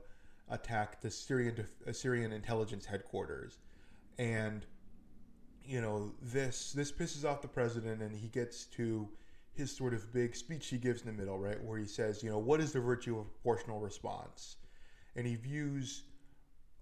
attack 0.49 0.99
the 1.01 1.11
Syrian 1.11 1.67
Syrian 1.91 2.31
intelligence 2.31 2.87
headquarters, 2.87 3.59
and 4.17 4.65
you 5.63 5.81
know 5.81 6.11
this 6.19 6.73
this 6.73 6.91
pisses 6.91 7.29
off 7.29 7.43
the 7.43 7.47
president, 7.47 8.01
and 8.01 8.17
he 8.17 8.27
gets 8.27 8.65
to 8.77 9.07
his 9.53 9.69
sort 9.69 9.93
of 9.93 10.11
big 10.11 10.35
speech 10.35 10.65
he 10.69 10.79
gives 10.79 11.01
in 11.01 11.07
the 11.07 11.13
middle, 11.13 11.37
right, 11.37 11.63
where 11.63 11.77
he 11.77 11.85
says, 11.85 12.23
you 12.23 12.31
know, 12.31 12.39
what 12.39 12.59
is 12.59 12.71
the 12.71 12.79
virtue 12.79 13.19
of 13.19 13.31
proportional 13.43 13.79
response, 13.79 14.55
and 15.15 15.27
he 15.27 15.35
views 15.35 16.05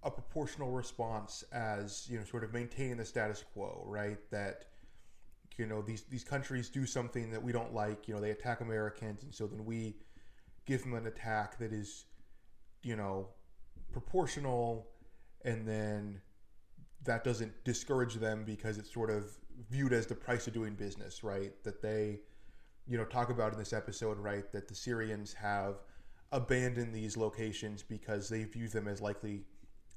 a 0.04 0.12
proportional 0.12 0.72
response 0.72 1.44
as 1.52 2.08
you 2.10 2.18
know 2.18 2.24
sort 2.24 2.44
of 2.44 2.54
maintaining 2.54 2.98
the 2.98 3.06
status 3.06 3.44
quo, 3.54 3.84
right? 3.86 4.18
That 4.32 4.66
you 5.58 5.66
know 5.66 5.82
these 5.82 6.04
these 6.04 6.24
countries 6.24 6.70
do 6.70 6.86
something 6.86 7.32
that 7.32 7.44
we 7.44 7.52
don't 7.52 7.74
like, 7.74 8.08
you 8.08 8.14
know, 8.14 8.22
they 8.22 8.32
attack 8.32 8.62
Americans, 8.62 9.24
and 9.24 9.34
so 9.34 9.48
then 9.48 9.66
we 9.66 9.96
give 10.66 10.82
them 10.82 10.94
an 10.94 11.08
attack 11.08 11.58
that 11.60 11.74
is, 11.74 12.06
you 12.84 12.96
know, 12.96 13.28
proportional, 13.92 14.88
and 15.44 15.68
then 15.68 16.22
that 17.04 17.24
doesn't 17.24 17.64
discourage 17.64 18.16
them 18.16 18.44
because 18.46 18.78
it's 18.78 18.94
sort 18.94 19.10
of 19.10 19.32
viewed 19.70 19.94
as 19.94 20.06
the 20.08 20.16
price 20.16 20.48
of 20.48 20.54
doing 20.54 20.76
business, 20.76 21.24
right? 21.24 21.52
That 21.64 21.82
they, 21.82 22.20
you 22.88 22.98
know, 22.98 23.06
talk 23.06 23.30
about 23.30 23.52
in 23.54 23.60
this 23.60 23.74
episode, 23.74 24.18
right? 24.18 24.50
That 24.52 24.68
the 24.68 24.76
Syrians 24.76 25.34
have 25.34 25.76
abandoned 26.32 26.94
these 26.94 27.18
locations 27.18 27.82
because 27.82 28.30
they 28.30 28.44
view 28.44 28.68
them 28.68 28.88
as 28.88 29.02
likely 29.02 29.44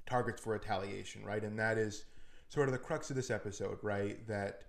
targets 0.06 0.40
for 0.40 0.52
retaliation, 0.52 1.24
right? 1.24 1.42
And 1.42 1.58
that 1.58 1.78
is 1.78 2.04
sort 2.48 2.68
of 2.68 2.72
the 2.72 2.78
crux 2.78 3.10
of 3.10 3.16
this 3.16 3.30
episode, 3.30 3.78
right? 3.82 4.26
That 4.26 4.64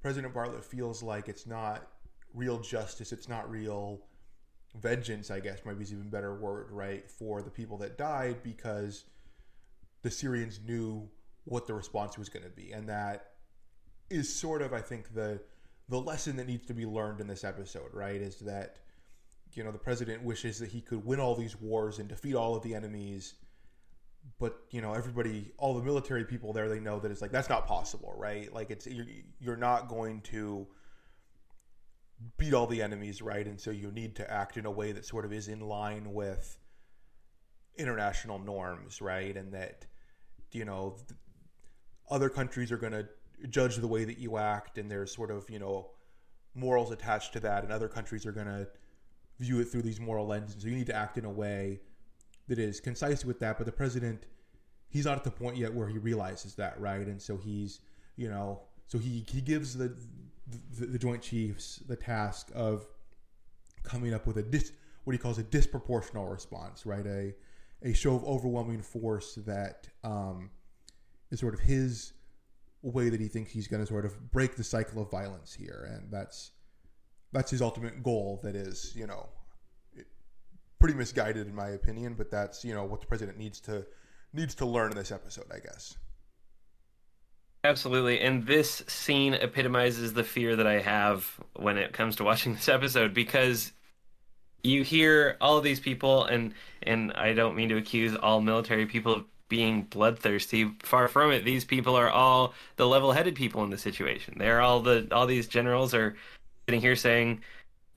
President 0.00 0.34
Bartlet 0.34 0.64
feels 0.64 1.02
like 1.02 1.28
it's 1.28 1.46
not 1.46 1.86
real 2.34 2.58
justice, 2.58 3.12
it's 3.12 3.28
not 3.28 3.50
real 3.50 4.00
vengeance, 4.80 5.30
I 5.30 5.40
guess, 5.40 5.60
maybe 5.64 5.82
is 5.82 5.92
even 5.92 6.08
better 6.08 6.34
word, 6.34 6.70
right, 6.70 7.10
for 7.10 7.42
the 7.42 7.50
people 7.50 7.76
that 7.78 7.98
died 7.98 8.42
because 8.42 9.04
the 10.02 10.10
Syrians 10.10 10.60
knew 10.64 11.08
what 11.44 11.66
the 11.66 11.74
response 11.74 12.16
was 12.16 12.28
going 12.28 12.44
to 12.44 12.50
be. 12.50 12.72
And 12.72 12.88
that 12.88 13.32
is 14.08 14.32
sort 14.32 14.62
of, 14.62 14.72
I 14.72 14.80
think, 14.80 15.14
the 15.14 15.40
the 15.88 16.00
lesson 16.00 16.36
that 16.36 16.46
needs 16.46 16.64
to 16.68 16.74
be 16.74 16.86
learned 16.86 17.20
in 17.20 17.26
this 17.26 17.42
episode, 17.42 17.92
right? 17.92 18.20
Is 18.20 18.38
that 18.40 18.76
you 19.54 19.64
know 19.64 19.72
the 19.72 19.78
president 19.78 20.22
wishes 20.22 20.58
that 20.60 20.70
he 20.70 20.80
could 20.80 21.04
win 21.04 21.18
all 21.18 21.34
these 21.34 21.60
wars 21.60 21.98
and 21.98 22.08
defeat 22.08 22.34
all 22.34 22.54
of 22.54 22.62
the 22.62 22.74
enemies 22.74 23.34
but 24.38 24.62
you 24.70 24.80
know 24.80 24.94
everybody 24.94 25.52
all 25.58 25.74
the 25.74 25.82
military 25.82 26.24
people 26.24 26.52
there 26.52 26.68
they 26.68 26.80
know 26.80 26.98
that 26.98 27.10
it's 27.10 27.20
like 27.20 27.30
that's 27.30 27.48
not 27.48 27.66
possible 27.66 28.14
right? 28.16 28.52
Like 28.52 28.70
it's 28.70 28.86
you're, 28.86 29.06
you're 29.38 29.56
not 29.56 29.88
going 29.88 30.20
to 30.22 30.66
beat 32.38 32.54
all 32.54 32.66
the 32.66 32.82
enemies 32.82 33.22
right? 33.22 33.46
And 33.46 33.60
so 33.60 33.70
you 33.70 33.90
need 33.90 34.16
to 34.16 34.30
act 34.30 34.56
in 34.56 34.66
a 34.66 34.70
way 34.70 34.92
that 34.92 35.04
sort 35.04 35.24
of 35.24 35.32
is 35.32 35.48
in 35.48 35.60
line 35.60 36.12
with 36.12 36.56
international 37.76 38.38
norms 38.38 39.00
right? 39.00 39.36
And 39.36 39.52
that 39.52 39.86
you 40.52 40.64
know 40.64 40.96
other 42.10 42.28
countries 42.28 42.72
are 42.72 42.78
going 42.78 42.92
to 42.92 43.08
judge 43.48 43.76
the 43.76 43.88
way 43.88 44.04
that 44.04 44.18
you 44.18 44.36
act 44.36 44.76
and 44.78 44.90
there's 44.90 45.14
sort 45.14 45.30
of 45.30 45.48
you 45.48 45.58
know 45.58 45.90
morals 46.54 46.90
attached 46.90 47.32
to 47.32 47.40
that 47.40 47.62
and 47.62 47.72
other 47.72 47.88
countries 47.88 48.26
are 48.26 48.32
going 48.32 48.46
to 48.46 48.66
view 49.38 49.60
it 49.60 49.64
through 49.64 49.82
these 49.82 50.00
moral 50.00 50.26
lenses. 50.26 50.62
So 50.62 50.68
you 50.68 50.76
need 50.76 50.86
to 50.86 50.94
act 50.94 51.16
in 51.16 51.24
a 51.24 51.30
way 51.30 51.80
that 52.50 52.58
is 52.58 52.80
concise 52.80 53.24
with 53.24 53.38
that 53.40 53.56
but 53.56 53.64
the 53.64 53.72
president 53.72 54.26
he's 54.88 55.06
not 55.06 55.16
at 55.16 55.24
the 55.24 55.30
point 55.30 55.56
yet 55.56 55.72
where 55.72 55.88
he 55.88 55.96
realizes 55.96 56.54
that 56.54 56.78
right 56.78 57.06
and 57.06 57.20
so 57.20 57.38
he's 57.38 57.80
you 58.16 58.28
know 58.28 58.60
so 58.86 58.98
he 58.98 59.24
he 59.26 59.40
gives 59.40 59.76
the 59.76 59.96
the, 60.78 60.86
the 60.86 60.98
joint 60.98 61.22
chiefs 61.22 61.80
the 61.88 61.96
task 61.96 62.50
of 62.54 62.86
coming 63.82 64.12
up 64.12 64.26
with 64.26 64.36
a 64.36 64.42
dis 64.42 64.72
what 65.04 65.12
he 65.12 65.18
calls 65.18 65.38
a 65.38 65.44
disproportional 65.44 66.30
response 66.30 66.84
right 66.84 67.06
a 67.06 67.34
a 67.82 67.92
show 67.92 68.14
of 68.14 68.24
overwhelming 68.24 68.82
force 68.82 69.34
that 69.46 69.88
um, 70.04 70.50
is 71.30 71.40
sort 71.40 71.54
of 71.54 71.60
his 71.60 72.12
way 72.82 73.08
that 73.08 73.20
he 73.20 73.28
thinks 73.28 73.52
he's 73.52 73.68
going 73.68 73.82
to 73.82 73.86
sort 73.86 74.04
of 74.04 74.32
break 74.32 74.56
the 74.56 74.64
cycle 74.64 75.00
of 75.02 75.10
violence 75.10 75.52
here, 75.52 75.88
and 75.94 76.10
that's 76.10 76.52
that's 77.32 77.50
his 77.50 77.62
ultimate 77.62 78.02
goal. 78.02 78.40
That 78.42 78.56
is, 78.56 78.92
you 78.94 79.06
know, 79.06 79.28
pretty 80.80 80.94
misguided 80.94 81.46
in 81.46 81.54
my 81.54 81.68
opinion, 81.68 82.14
but 82.14 82.30
that's 82.30 82.64
you 82.64 82.74
know 82.74 82.84
what 82.84 83.00
the 83.00 83.06
president 83.06 83.38
needs 83.38 83.60
to 83.60 83.86
needs 84.32 84.54
to 84.56 84.66
learn 84.66 84.90
in 84.90 84.96
this 84.96 85.12
episode, 85.12 85.46
I 85.52 85.60
guess. 85.60 85.96
Absolutely. 87.62 88.20
And 88.20 88.46
this 88.46 88.82
scene 88.86 89.34
epitomizes 89.34 90.14
the 90.14 90.24
fear 90.24 90.56
that 90.56 90.66
I 90.66 90.80
have 90.80 91.38
when 91.56 91.76
it 91.76 91.92
comes 91.92 92.16
to 92.16 92.24
watching 92.24 92.54
this 92.56 92.68
episode 92.68 93.14
because 93.14 93.72
you 94.62 94.82
hear 94.82 95.36
all 95.40 95.58
of 95.58 95.64
these 95.64 95.80
people 95.80 96.24
and 96.24 96.54
and 96.82 97.12
I 97.12 97.34
don't 97.34 97.54
mean 97.54 97.68
to 97.68 97.76
accuse 97.76 98.16
all 98.16 98.40
military 98.40 98.86
people 98.86 99.14
of 99.14 99.24
being 99.48 99.82
bloodthirsty. 99.82 100.70
Far 100.82 101.08
from 101.08 101.32
it. 101.32 101.44
These 101.44 101.64
people 101.64 101.96
are 101.96 102.08
all 102.08 102.54
the 102.76 102.86
level-headed 102.86 103.34
people 103.34 103.64
in 103.64 103.70
the 103.70 103.78
situation. 103.78 104.36
They're 104.38 104.60
all 104.60 104.80
the 104.80 105.08
all 105.12 105.26
these 105.26 105.46
generals 105.46 105.92
are 105.92 106.16
sitting 106.66 106.80
here 106.80 106.96
saying, 106.96 107.42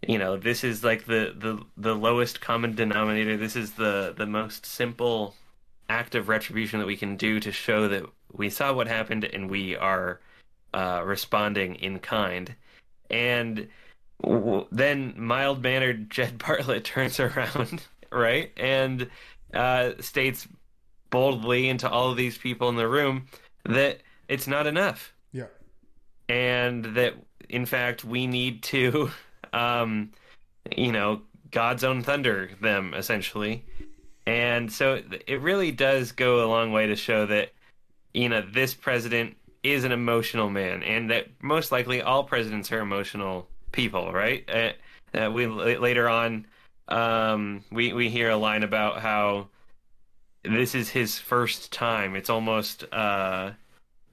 you 0.07 0.17
know, 0.17 0.37
this 0.37 0.63
is 0.63 0.83
like 0.83 1.05
the 1.05 1.33
the 1.37 1.63
the 1.77 1.95
lowest 1.95 2.41
common 2.41 2.75
denominator. 2.75 3.37
This 3.37 3.55
is 3.55 3.73
the 3.73 4.13
the 4.17 4.25
most 4.25 4.65
simple 4.65 5.35
act 5.89 6.15
of 6.15 6.29
retribution 6.29 6.79
that 6.79 6.85
we 6.85 6.97
can 6.97 7.15
do 7.15 7.39
to 7.39 7.51
show 7.51 7.87
that 7.87 8.05
we 8.31 8.49
saw 8.49 8.73
what 8.73 8.87
happened 8.87 9.23
and 9.25 9.49
we 9.49 9.75
are 9.75 10.19
uh, 10.73 11.01
responding 11.05 11.75
in 11.75 11.99
kind. 11.99 12.55
And 13.09 13.67
w- 14.21 14.65
then 14.71 15.13
mild 15.17 15.61
mannered 15.61 16.09
Jed 16.09 16.37
Bartlet 16.39 16.83
turns 16.83 17.19
around, 17.19 17.83
right, 18.11 18.51
and 18.57 19.09
uh, 19.53 19.91
states 19.99 20.47
boldly 21.09 21.69
into 21.69 21.87
all 21.87 22.09
of 22.09 22.17
these 22.17 22.37
people 22.37 22.69
in 22.69 22.75
the 22.75 22.87
room 22.87 23.27
that 23.65 24.01
it's 24.27 24.47
not 24.47 24.65
enough. 24.65 25.13
Yeah. 25.31 25.45
And 26.27 26.85
that 26.95 27.13
in 27.49 27.65
fact 27.65 28.03
we 28.03 28.25
need 28.25 28.63
to 28.63 29.11
um 29.53 30.11
you 30.75 30.91
know, 30.91 31.21
God's 31.51 31.83
own 31.83 32.03
thunder 32.03 32.49
them 32.61 32.93
essentially. 32.93 33.65
And 34.25 34.71
so 34.71 35.01
it 35.27 35.41
really 35.41 35.71
does 35.71 36.11
go 36.13 36.45
a 36.45 36.47
long 36.47 36.71
way 36.71 36.87
to 36.87 36.95
show 36.95 37.25
that 37.27 37.51
you 38.13 38.29
know, 38.29 38.41
this 38.41 38.73
president 38.73 39.35
is 39.63 39.83
an 39.83 39.91
emotional 39.91 40.49
man 40.49 40.83
and 40.83 41.09
that 41.09 41.27
most 41.41 41.71
likely 41.71 42.01
all 42.01 42.23
presidents 42.23 42.71
are 42.71 42.79
emotional 42.79 43.47
people, 43.71 44.11
right? 44.11 44.47
Uh, 44.49 45.17
uh, 45.17 45.31
we 45.31 45.47
later 45.47 46.09
on 46.09 46.45
um 46.89 47.63
we 47.71 47.93
we 47.93 48.09
hear 48.09 48.29
a 48.29 48.35
line 48.35 48.61
about 48.61 48.99
how 48.99 49.47
this 50.43 50.75
is 50.75 50.89
his 50.89 51.17
first 51.19 51.71
time. 51.71 52.15
It's 52.15 52.29
almost 52.29 52.83
uh, 52.93 53.51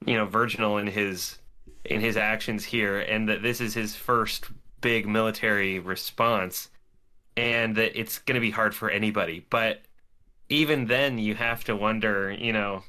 you 0.05 0.15
know 0.15 0.25
virginal 0.25 0.77
in 0.77 0.87
his 0.87 1.37
in 1.85 2.01
his 2.01 2.17
actions 2.17 2.63
here, 2.63 2.99
and 2.99 3.27
that 3.29 3.41
this 3.41 3.61
is 3.61 3.73
his 3.73 3.95
first 3.95 4.45
big 4.81 5.07
military 5.07 5.79
response, 5.79 6.69
and 7.37 7.75
that 7.75 7.97
it's 7.99 8.19
going 8.19 8.35
to 8.35 8.41
be 8.41 8.51
hard 8.51 8.75
for 8.75 8.89
anybody. 8.89 9.45
But 9.49 9.81
even 10.49 10.87
then, 10.87 11.17
you 11.17 11.35
have 11.35 11.63
to 11.65 11.75
wonder, 11.75 12.31
you 12.31 12.53
know, 12.53 12.83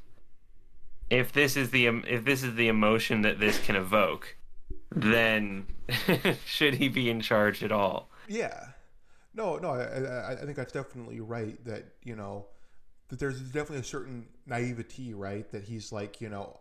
if 1.10 1.32
this 1.32 1.56
is 1.56 1.70
the 1.70 1.86
if 1.86 2.24
this 2.24 2.42
is 2.42 2.54
the 2.54 2.68
emotion 2.68 3.22
that 3.22 3.38
this 3.38 3.58
can 3.58 3.76
evoke, 3.76 4.36
then 4.90 5.66
should 6.46 6.74
he 6.74 6.88
be 6.88 7.10
in 7.10 7.20
charge 7.20 7.62
at 7.62 7.70
all? 7.70 8.08
Yeah. 8.28 8.68
No, 9.34 9.56
no, 9.56 9.70
I, 9.70 10.32
I 10.32 10.36
think 10.36 10.56
that's 10.56 10.72
definitely 10.72 11.20
right. 11.20 11.62
That 11.64 11.84
you 12.02 12.16
know, 12.16 12.46
that 13.08 13.18
there's 13.18 13.40
definitely 13.40 13.78
a 13.78 13.84
certain 13.84 14.26
naivety, 14.46 15.14
right? 15.14 15.50
That 15.52 15.64
he's 15.64 15.92
like, 15.92 16.20
you 16.20 16.28
know, 16.28 16.60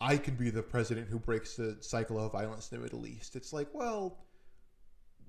I 0.00 0.16
can 0.16 0.34
be 0.34 0.50
the 0.50 0.62
president 0.62 1.08
who 1.08 1.18
breaks 1.18 1.56
the 1.56 1.76
cycle 1.80 2.18
of 2.18 2.32
violence 2.32 2.70
in 2.70 2.78
the 2.78 2.84
Middle 2.84 3.06
East. 3.06 3.36
It's 3.36 3.52
like, 3.52 3.68
well, 3.72 4.18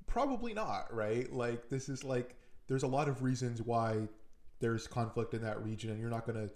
probably 0.07 0.53
not, 0.53 0.93
right? 0.93 1.31
Like, 1.31 1.69
this 1.69 1.89
is 1.89 2.03
like, 2.03 2.35
there's 2.67 2.83
a 2.83 2.87
lot 2.87 3.07
of 3.07 3.23
reasons 3.23 3.61
why 3.61 4.07
there's 4.59 4.87
conflict 4.87 5.33
in 5.33 5.41
that 5.41 5.63
region, 5.63 5.91
and 5.91 5.99
you're 5.99 6.09
not 6.09 6.25
going 6.25 6.47
to 6.47 6.53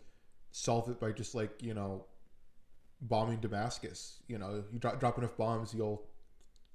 solve 0.51 0.89
it 0.89 0.99
by 0.99 1.11
just 1.11 1.35
like 1.35 1.51
you 1.61 1.73
know 1.73 2.05
bombing 3.01 3.39
Damascus. 3.39 4.19
You 4.27 4.37
know, 4.37 4.63
you 4.71 4.79
drop, 4.79 4.99
drop 4.99 5.17
enough 5.17 5.37
bombs, 5.37 5.73
you'll 5.73 6.03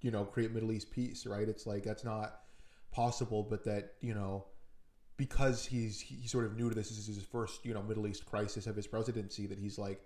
you 0.00 0.10
know 0.10 0.24
create 0.24 0.52
Middle 0.52 0.72
East 0.72 0.90
peace, 0.90 1.26
right? 1.26 1.48
It's 1.48 1.66
like 1.66 1.84
that's 1.84 2.04
not 2.04 2.40
possible, 2.92 3.42
but 3.42 3.64
that 3.64 3.94
you 4.00 4.14
know 4.14 4.46
because 5.16 5.64
he's 5.64 6.00
he's 6.00 6.30
sort 6.30 6.44
of 6.44 6.56
new 6.56 6.68
to 6.68 6.74
this, 6.74 6.88
this 6.88 7.08
is 7.08 7.16
his 7.16 7.24
first 7.24 7.64
you 7.64 7.74
know 7.74 7.82
Middle 7.82 8.06
East 8.06 8.26
crisis 8.26 8.66
of 8.66 8.76
his 8.76 8.86
presidency. 8.86 9.46
That 9.46 9.58
he's 9.58 9.78
like, 9.78 10.00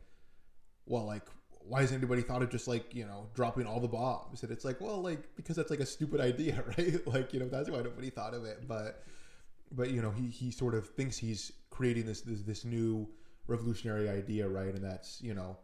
well, 0.86 1.04
like 1.04 1.24
why 1.66 1.82
has 1.82 1.92
anybody 1.92 2.22
thought 2.22 2.42
of 2.42 2.50
just 2.50 2.68
like 2.68 2.94
you 2.94 3.04
know 3.04 3.26
dropping 3.34 3.66
all 3.66 3.80
the 3.80 3.88
bombs? 3.88 4.42
And 4.42 4.50
it's 4.50 4.64
like, 4.64 4.80
well, 4.80 5.00
like 5.00 5.34
because 5.36 5.56
that's 5.56 5.70
like 5.70 5.80
a 5.80 5.86
stupid 5.86 6.20
idea, 6.20 6.62
right? 6.78 7.06
like 7.06 7.32
you 7.32 7.40
know 7.40 7.48
that's 7.48 7.70
why 7.70 7.78
nobody 7.78 8.10
thought 8.10 8.34
of 8.34 8.44
it. 8.44 8.66
But 8.66 9.04
but 9.72 9.90
you 9.90 10.02
know 10.02 10.10
he 10.10 10.28
he 10.28 10.50
sort 10.50 10.74
of 10.74 10.88
thinks 10.88 11.16
he's 11.16 11.52
creating 11.70 12.06
this 12.06 12.22
this, 12.22 12.42
this 12.42 12.64
new 12.64 13.08
revolutionary 13.46 14.08
idea, 14.08 14.48
right? 14.48 14.74
And 14.74 14.84
that's 14.84 15.20
you 15.22 15.34
know 15.34 15.56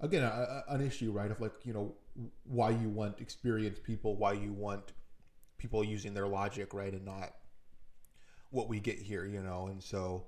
again 0.00 0.22
a, 0.22 0.64
a, 0.68 0.74
an 0.74 0.86
issue, 0.86 1.12
right? 1.12 1.30
Of 1.30 1.40
like 1.40 1.54
you 1.64 1.72
know 1.72 1.94
why 2.44 2.70
you 2.70 2.88
want 2.88 3.20
experienced 3.20 3.82
people, 3.82 4.16
why 4.16 4.32
you 4.32 4.52
want 4.52 4.92
people 5.58 5.82
using 5.84 6.14
their 6.14 6.26
logic, 6.26 6.74
right, 6.74 6.92
and 6.92 7.04
not 7.04 7.34
what 8.50 8.68
we 8.68 8.80
get 8.80 8.98
here, 8.98 9.24
you 9.24 9.42
know. 9.42 9.68
And 9.68 9.82
so 9.82 10.26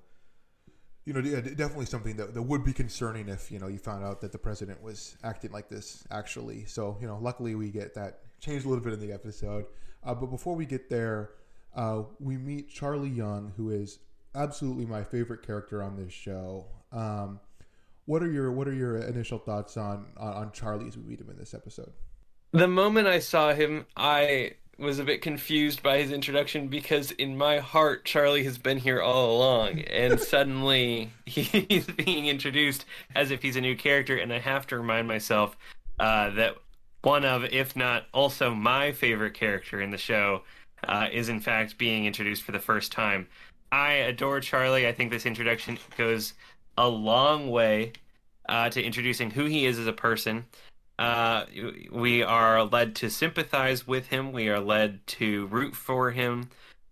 you 1.04 1.12
know, 1.12 1.20
definitely 1.20 1.86
something 1.86 2.16
that, 2.16 2.34
that 2.34 2.42
would 2.42 2.64
be 2.64 2.72
concerning 2.72 3.28
if 3.28 3.50
you 3.50 3.58
know 3.58 3.68
you 3.68 3.78
found 3.78 4.04
out 4.04 4.20
that 4.22 4.32
the 4.32 4.38
president 4.38 4.82
was 4.82 5.16
acting 5.22 5.52
like 5.52 5.68
this 5.68 6.04
actually. 6.10 6.64
So 6.64 6.96
you 7.00 7.06
know, 7.06 7.18
luckily 7.20 7.54
we 7.54 7.70
get 7.70 7.94
that 7.94 8.20
changed 8.40 8.64
a 8.64 8.68
little 8.68 8.82
bit 8.82 8.92
in 8.92 9.00
the 9.00 9.12
episode. 9.12 9.66
Uh, 10.02 10.14
but 10.14 10.26
before 10.26 10.54
we 10.54 10.66
get 10.66 10.88
there, 10.88 11.30
uh, 11.74 12.02
we 12.20 12.36
meet 12.36 12.70
Charlie 12.70 13.08
Young, 13.08 13.52
who 13.56 13.70
is 13.70 13.98
absolutely 14.34 14.86
my 14.86 15.02
favorite 15.02 15.42
character 15.42 15.82
on 15.82 15.96
this 15.96 16.12
show. 16.12 16.66
Um, 16.92 17.40
what 18.06 18.22
are 18.22 18.30
your 18.30 18.52
What 18.52 18.68
are 18.68 18.74
your 18.74 18.96
initial 18.98 19.38
thoughts 19.38 19.76
on, 19.76 20.06
on 20.16 20.32
on 20.34 20.52
Charlie 20.52 20.88
as 20.88 20.96
we 20.96 21.04
meet 21.04 21.20
him 21.20 21.30
in 21.30 21.36
this 21.36 21.54
episode? 21.54 21.92
The 22.52 22.68
moment 22.68 23.08
I 23.08 23.18
saw 23.18 23.52
him, 23.52 23.86
I 23.96 24.52
was 24.78 24.98
a 24.98 25.04
bit 25.04 25.22
confused 25.22 25.82
by 25.82 25.98
his 25.98 26.12
introduction 26.12 26.68
because 26.68 27.10
in 27.12 27.36
my 27.36 27.58
heart 27.58 28.04
Charlie 28.04 28.44
has 28.44 28.58
been 28.58 28.78
here 28.78 29.00
all 29.00 29.36
along 29.36 29.80
and 29.80 30.18
suddenly 30.32 31.10
he's 31.26 31.86
being 31.86 32.26
introduced 32.26 32.84
as 33.14 33.30
if 33.30 33.42
he's 33.42 33.56
a 33.56 33.60
new 33.60 33.76
character 33.76 34.16
and 34.16 34.32
I 34.32 34.38
have 34.38 34.66
to 34.68 34.78
remind 34.78 35.06
myself 35.08 35.56
uh, 35.98 36.30
that 36.30 36.56
one 37.02 37.24
of 37.24 37.44
if 37.44 37.76
not 37.76 38.06
also 38.12 38.54
my 38.54 38.92
favorite 38.92 39.34
character 39.34 39.80
in 39.80 39.90
the 39.90 39.98
show 39.98 40.42
uh, 40.88 41.08
is 41.12 41.28
in 41.28 41.40
fact 41.40 41.78
being 41.78 42.06
introduced 42.06 42.42
for 42.42 42.52
the 42.52 42.58
first 42.58 42.92
time. 42.92 43.26
I 43.72 43.92
adore 43.92 44.40
Charlie. 44.40 44.86
I 44.86 44.92
think 44.92 45.10
this 45.10 45.26
introduction 45.26 45.78
goes 45.96 46.34
a 46.78 46.88
long 46.88 47.50
way 47.50 47.92
uh, 48.48 48.68
to 48.70 48.82
introducing 48.82 49.30
who 49.30 49.46
he 49.46 49.66
is 49.66 49.78
as 49.78 49.86
a 49.86 49.92
person 49.92 50.44
uh, 50.98 51.44
we 51.90 52.22
are 52.22 52.64
led 52.64 52.94
to 52.96 53.10
sympathize 53.10 53.86
with 53.86 54.08
him. 54.08 54.32
We 54.32 54.48
are 54.48 54.60
led 54.60 55.06
to 55.08 55.46
root 55.46 55.74
for 55.74 56.12
him. 56.12 56.50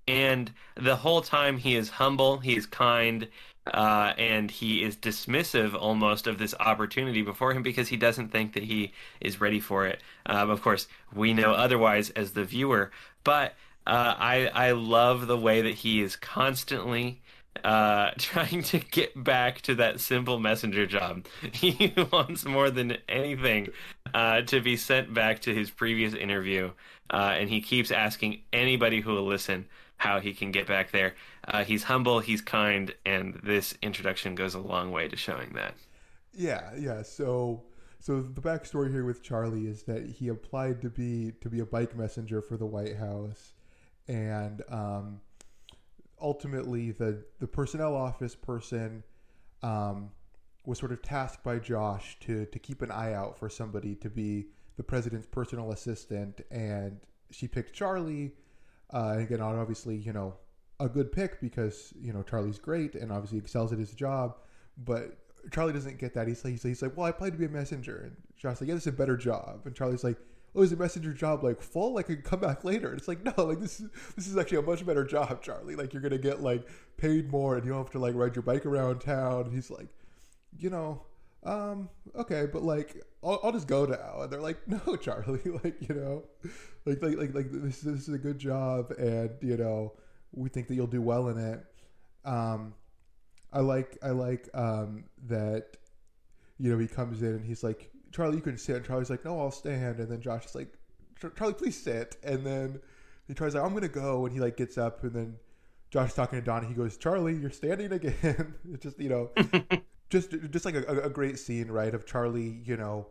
And 0.09 0.53
the 0.75 0.97
whole 0.97 1.23
time 1.23 1.59
he 1.59 1.77
is 1.77 1.89
humble, 1.89 2.39
he 2.39 2.57
is 2.57 2.67
kind, 2.67 3.29
uh, 3.73 4.13
and 4.19 4.51
he 4.51 4.83
is 4.83 4.97
dismissive 4.97 5.75
almost 5.75 6.27
of 6.27 6.39
this 6.39 6.55
opportunity 6.59 7.23
before 7.23 7.53
him 7.53 7.63
because 7.63 7.89
he 7.89 7.97
doesn't 7.97 8.33
think 8.33 8.55
that 8.55 8.65
he 8.65 8.93
is 9.21 9.41
ready 9.41 9.61
for 9.61 9.87
it. 9.87 10.01
Um, 10.27 10.51
of 10.51 10.63
course, 10.63 10.89
we 11.15 11.33
know 11.33 11.53
otherwise 11.53 12.11
as 12.11 12.33
the 12.33 12.45
viewer, 12.45 12.91
but 13.23 13.55
uh, 13.87 14.15
I 14.19 14.51
I 14.53 14.73
love 14.73 15.29
the 15.29 15.39
way 15.39 15.63
that 15.63 15.75
he 15.75 16.03
is 16.03 16.17
constantly 16.17 17.22
uh, 17.65 18.11
trying 18.19 18.63
to 18.63 18.79
get 18.79 19.23
back 19.23 19.61
to 19.63 19.75
that 19.77 20.01
simple 20.01 20.39
messenger 20.39 20.87
job. 20.87 21.27
He 21.53 21.95
wants 22.13 22.45
more 22.45 22.71
than 22.71 22.97
anything 23.09 23.69
uh, 24.15 24.43
to 24.43 24.61
be 24.61 24.77
sent 24.77 25.15
back 25.15 25.41
to 25.43 25.55
his 25.55 25.71
previous 25.71 26.15
interview, 26.15 26.73
uh, 27.11 27.37
and 27.39 27.49
he 27.49 27.61
keeps 27.61 27.91
asking 27.91 28.41
anybody 28.53 29.01
who 29.01 29.13
will 29.13 29.27
listen 29.27 29.67
how 29.97 30.19
he 30.19 30.35
can 30.35 30.51
get 30.51 30.67
back 30.67 30.91
there. 30.91 31.15
Uh, 31.47 31.63
he's 31.63 31.85
humble, 31.85 32.19
he's 32.19 32.41
kind, 32.41 32.93
and 33.07 33.39
this 33.45 33.75
introduction 33.83 34.35
goes 34.35 34.55
a 34.55 34.59
long 34.59 34.91
way 34.91 35.09
to 35.09 35.17
showing 35.17 35.53
that. 35.55 35.75
Yeah, 36.35 36.71
yeah. 36.77 37.03
So, 37.03 37.63
so 38.01 38.21
the 38.21 38.41
backstory 38.41 38.91
here 38.91 39.05
with 39.05 39.23
Charlie 39.23 39.67
is 39.67 39.85
that 39.85 40.05
he 40.05 40.29
applied 40.29 40.83
to 40.83 40.91
be 40.91 41.33
to 41.41 41.49
be 41.49 41.61
a 41.61 41.67
bike 41.67 41.97
messenger 41.97 42.43
for 42.43 42.57
the 42.57 42.67
White 42.67 42.97
House, 42.97 43.53
and 44.09 44.63
um, 44.69 45.21
ultimately 46.23 46.93
the 46.93 47.25
the 47.41 47.47
personnel 47.47 47.95
office 47.95 48.35
person 48.35 49.03
um, 49.63 50.11
was 50.65 50.79
sort 50.79 50.93
of 50.93 51.03
tasked 51.03 51.43
by 51.43 51.59
Josh 51.59 52.17
to 52.21 52.47
to 52.47 52.59
keep 52.59 52.83
an 52.83 52.91
eye 52.91 53.13
out 53.13 53.39
for 53.39 53.49
somebody 53.49 53.95
to 53.97 54.09
be 54.09 54.47
the 54.77 54.83
president's 54.83 55.27
personal 55.27 55.73
assistant, 55.73 56.41
and 56.51 57.01
she 57.31 57.49
picked 57.49 57.75
Charlie. 57.75 58.33
Uh, 58.93 59.17
again, 59.19 59.41
obviously, 59.41 59.97
you 59.97 60.13
know, 60.13 60.35
a 60.79 60.89
good 60.89 61.13
pick 61.13 61.41
because 61.41 61.93
you 62.01 62.13
know 62.13 62.23
Charlie's 62.23 62.59
great 62.59 62.95
and 62.95 63.11
obviously 63.11 63.39
excels 63.39 63.73
at 63.73 63.79
his 63.79 63.93
job, 63.93 64.37
but 64.79 65.19
Charlie 65.51 65.73
doesn't 65.73 65.99
get 65.99 66.15
that. 66.15 66.29
He's 66.29 66.45
like, 66.45 66.53
he's 66.53 66.65
like, 66.65 66.71
he's 66.71 66.83
like 66.83 66.97
well, 66.97 67.07
I 67.07 67.11
applied 67.11 67.33
to 67.33 67.39
be 67.39 67.47
a 67.47 67.51
messenger, 67.51 68.03
and 68.05 68.17
Josh's 68.37 68.61
like, 68.61 68.69
yeah, 68.69 68.75
this 68.75 68.85
is 68.85 68.89
a 68.89 68.93
better 68.93 69.17
job, 69.17 69.63
and 69.65 69.75
Charlie's 69.75 70.05
like, 70.05 70.19
oh, 70.55 70.63
is 70.63 70.71
the 70.71 70.77
messenger 70.77 71.13
job 71.13 71.43
like 71.43 71.61
full? 71.61 71.95
Like, 71.95 72.11
I 72.11 72.15
can 72.15 72.23
come 72.23 72.41
back 72.41 72.65
later. 72.65 72.89
And 72.89 72.99
it's 72.99 73.09
like, 73.09 73.23
no, 73.25 73.45
like 73.45 73.61
this 73.61 73.81
is 73.81 73.91
this 74.17 74.27
is 74.27 74.37
actually 74.37 74.59
a 74.59 74.63
much 74.63 74.85
better 74.85 75.05
job, 75.05 75.43
Charlie. 75.43 75.77
Like, 75.77 75.93
you're 75.93 76.03
gonna 76.03 76.19
get 76.19 76.43
like 76.43 76.69
paid 76.97 77.31
more, 77.31 77.57
and 77.57 77.65
you 77.65 77.73
don't 77.73 77.83
have 77.83 77.91
to 77.91 77.99
like 77.99 78.15
ride 78.15 78.37
your 78.37 78.43
bike 78.43 78.67
around 78.67 79.01
town. 79.01 79.47
And 79.47 79.55
he's 79.55 79.71
like, 79.71 79.89
you 80.59 80.71
know, 80.71 81.03
um, 81.45 81.89
okay, 82.15 82.47
but 82.53 82.63
like, 82.63 83.03
I'll, 83.23 83.41
I'll 83.43 83.53
just 83.53 83.67
go 83.67 83.85
now. 83.85 84.23
And 84.23 84.33
they're 84.33 84.41
like, 84.41 84.59
no, 84.69 84.97
Charlie, 84.97 85.41
like, 85.65 85.89
you 85.89 85.95
know, 85.95 86.25
like, 86.85 87.03
like, 87.03 87.17
like, 87.17 87.35
like 87.35 87.47
this, 87.51 87.81
this 87.81 88.09
is 88.09 88.15
a 88.15 88.19
good 88.19 88.39
job, 88.39 88.93
and 88.99 89.31
you 89.41 89.57
know, 89.57 89.95
we 90.33 90.49
think 90.49 90.69
that 90.69 90.75
you'll 90.75 90.87
do 90.87 91.03
well 91.03 91.29
in 91.29 91.39
it. 91.39 91.65
Um, 92.25 92.75
I 93.53 93.61
like, 93.61 93.99
I 94.03 94.11
like 94.11 94.49
um 94.55 95.05
that, 95.29 95.77
you 96.59 96.73
know, 96.73 96.79
he 96.79 96.87
comes 96.87 97.23
in 97.23 97.29
and 97.29 97.45
he's 97.45 97.63
like, 97.63 97.92
Charlie, 98.13 98.37
you 98.37 98.43
can 98.43 98.59
sit. 98.59 98.77
And 98.77 98.85
Charlie's 98.85 99.11
like, 99.11 99.25
no, 99.25 99.41
I'll 99.41 99.51
stand. 99.51 99.99
And 99.99 100.11
then 100.11 100.21
Josh 100.21 100.47
is 100.47 100.55
like, 100.55 100.73
Charlie, 101.37 101.55
please 101.55 101.81
sit. 101.81 102.17
And 102.23 102.45
then 102.45 102.81
he 103.27 103.35
tries 103.35 103.55
like, 103.55 103.65
I'm 103.65 103.75
gonna 103.75 103.89
go. 103.89 104.27
And 104.27 104.35
he 104.35 104.41
like 104.41 104.57
gets 104.57 104.79
up. 104.79 105.03
And 105.03 105.13
then 105.13 105.37
Josh 105.91 106.15
talking 106.15 106.39
to 106.39 106.45
Donnie. 106.45 106.67
He 106.67 106.75
goes, 106.75 106.97
Charlie, 106.97 107.37
you're 107.37 107.51
standing 107.51 107.93
again. 107.93 108.55
it's 108.73 108.83
just 108.83 108.99
you 108.99 109.09
know, 109.09 109.31
just 110.11 110.35
just 110.51 110.65
like 110.65 110.75
a, 110.75 111.03
a, 111.03 111.11
great 111.11 111.39
scene, 111.39 111.69
right? 111.71 111.95
Of 111.95 112.07
Charlie, 112.07 112.63
you 112.65 112.77
know, 112.77 113.07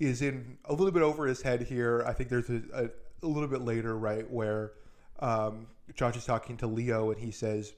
is 0.00 0.22
in 0.22 0.58
a 0.64 0.72
little 0.72 0.92
bit 0.92 1.02
over 1.02 1.26
his 1.26 1.42
head 1.42 1.62
here. 1.62 2.04
I 2.06 2.14
think 2.14 2.30
there's 2.30 2.48
a, 2.48 2.62
a, 2.72 2.88
a 3.22 3.28
little 3.28 3.48
bit 3.48 3.60
later, 3.60 3.96
right, 3.98 4.28
where 4.30 4.72
um, 5.20 5.66
Josh 5.94 6.16
is 6.16 6.24
talking 6.24 6.56
to 6.58 6.66
Leo, 6.66 7.10
and 7.10 7.20
he 7.20 7.30
says 7.30 7.74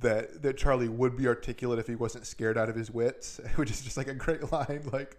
that 0.00 0.42
that 0.42 0.56
Charlie 0.56 0.88
would 0.88 1.16
be 1.16 1.26
articulate 1.26 1.78
if 1.78 1.86
he 1.86 1.94
wasn't 1.94 2.26
scared 2.26 2.56
out 2.56 2.68
of 2.68 2.76
his 2.76 2.90
wits, 2.90 3.40
which 3.56 3.70
is 3.70 3.82
just 3.82 3.96
like 3.96 4.08
a 4.08 4.14
great 4.14 4.52
line. 4.52 4.82
Like, 4.92 5.18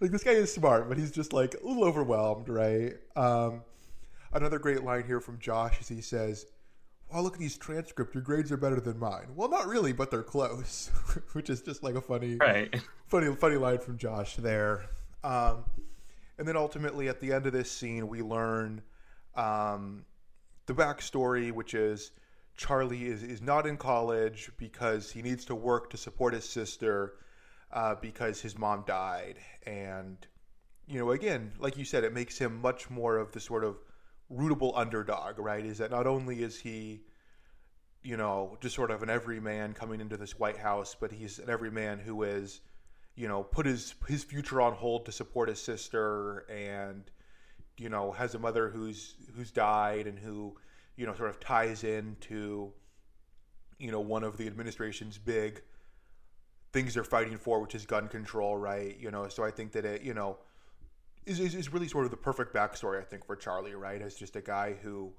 like 0.00 0.10
this 0.12 0.22
guy 0.22 0.32
is 0.32 0.52
smart, 0.52 0.88
but 0.88 0.96
he's 0.96 1.10
just 1.10 1.32
like 1.32 1.54
a 1.54 1.66
little 1.66 1.84
overwhelmed, 1.84 2.48
right? 2.48 2.94
Um, 3.16 3.62
another 4.32 4.58
great 4.58 4.84
line 4.84 5.04
here 5.04 5.20
from 5.20 5.38
Josh 5.38 5.80
is 5.80 5.88
he 5.88 6.00
says, 6.00 6.46
"Oh, 7.12 7.22
look 7.22 7.34
at 7.34 7.40
these 7.40 7.56
transcripts. 7.56 8.14
Your 8.14 8.22
grades 8.22 8.52
are 8.52 8.56
better 8.56 8.80
than 8.80 8.98
mine." 8.98 9.28
Well, 9.34 9.48
not 9.48 9.66
really, 9.66 9.92
but 9.92 10.10
they're 10.10 10.22
close, 10.22 10.90
which 11.32 11.50
is 11.50 11.62
just 11.62 11.82
like 11.82 11.96
a 11.96 12.00
funny, 12.00 12.36
right. 12.36 12.74
funny, 13.06 13.34
funny 13.34 13.56
line 13.56 13.78
from 13.78 13.98
Josh 13.98 14.36
there. 14.36 14.86
Um, 15.24 15.64
and 16.38 16.46
then 16.46 16.56
ultimately, 16.56 17.08
at 17.08 17.20
the 17.20 17.32
end 17.32 17.46
of 17.46 17.52
this 17.52 17.70
scene, 17.70 18.08
we 18.08 18.22
learn 18.22 18.82
um, 19.34 20.04
the 20.66 20.72
backstory, 20.72 21.52
which 21.52 21.74
is 21.74 22.12
Charlie 22.56 23.06
is, 23.06 23.22
is 23.22 23.40
not 23.40 23.66
in 23.66 23.76
college 23.76 24.50
because 24.56 25.10
he 25.10 25.22
needs 25.22 25.44
to 25.46 25.54
work 25.54 25.90
to 25.90 25.96
support 25.96 26.34
his 26.34 26.48
sister 26.48 27.14
uh, 27.72 27.94
because 28.00 28.40
his 28.40 28.58
mom 28.58 28.84
died. 28.86 29.36
And, 29.66 30.18
you 30.86 30.98
know, 30.98 31.10
again, 31.12 31.52
like 31.58 31.76
you 31.76 31.84
said, 31.84 32.04
it 32.04 32.12
makes 32.12 32.38
him 32.38 32.60
much 32.60 32.90
more 32.90 33.16
of 33.16 33.32
the 33.32 33.40
sort 33.40 33.64
of 33.64 33.76
rootable 34.32 34.72
underdog, 34.74 35.38
right? 35.38 35.64
Is 35.64 35.78
that 35.78 35.90
not 35.90 36.06
only 36.06 36.42
is 36.42 36.60
he, 36.60 37.02
you 38.02 38.16
know, 38.16 38.56
just 38.60 38.74
sort 38.74 38.90
of 38.90 39.02
an 39.02 39.10
everyman 39.10 39.74
coming 39.74 40.00
into 40.00 40.16
this 40.16 40.38
White 40.38 40.56
House, 40.56 40.96
but 40.98 41.12
he's 41.12 41.38
an 41.38 41.50
everyman 41.50 41.98
who 41.98 42.22
is, 42.22 42.60
you 43.16 43.28
know, 43.28 43.42
put 43.42 43.66
his 43.66 43.94
his 44.06 44.24
future 44.24 44.60
on 44.60 44.72
hold 44.72 45.06
to 45.06 45.12
support 45.12 45.48
his 45.48 45.60
sister, 45.60 46.46
and 46.48 47.10
you 47.76 47.88
know, 47.88 48.12
has 48.12 48.34
a 48.34 48.38
mother 48.38 48.68
who's 48.68 49.14
who's 49.34 49.50
died 49.50 50.06
and 50.06 50.18
who 50.18 50.56
you 51.00 51.06
know, 51.06 51.14
sort 51.14 51.30
of 51.30 51.40
ties 51.40 51.82
into, 51.82 52.70
you 53.78 53.90
know, 53.90 54.00
one 54.00 54.22
of 54.22 54.36
the 54.36 54.46
administration's 54.46 55.16
big 55.16 55.62
things 56.74 56.92
they're 56.92 57.04
fighting 57.04 57.38
for, 57.38 57.58
which 57.58 57.74
is 57.74 57.86
gun 57.86 58.06
control, 58.06 58.58
right? 58.58 58.98
You 59.00 59.10
know, 59.10 59.26
so 59.28 59.42
I 59.42 59.50
think 59.50 59.72
that 59.72 59.86
it, 59.86 60.02
you 60.02 60.12
know, 60.12 60.36
is, 61.24 61.40
is, 61.40 61.54
is 61.54 61.72
really 61.72 61.88
sort 61.88 62.04
of 62.04 62.10
the 62.10 62.18
perfect 62.18 62.54
backstory, 62.54 63.00
I 63.00 63.04
think, 63.04 63.24
for 63.24 63.34
Charlie, 63.34 63.74
right? 63.74 64.02
As 64.02 64.14
just 64.14 64.36
a 64.36 64.42
guy 64.42 64.74
who 64.82 65.10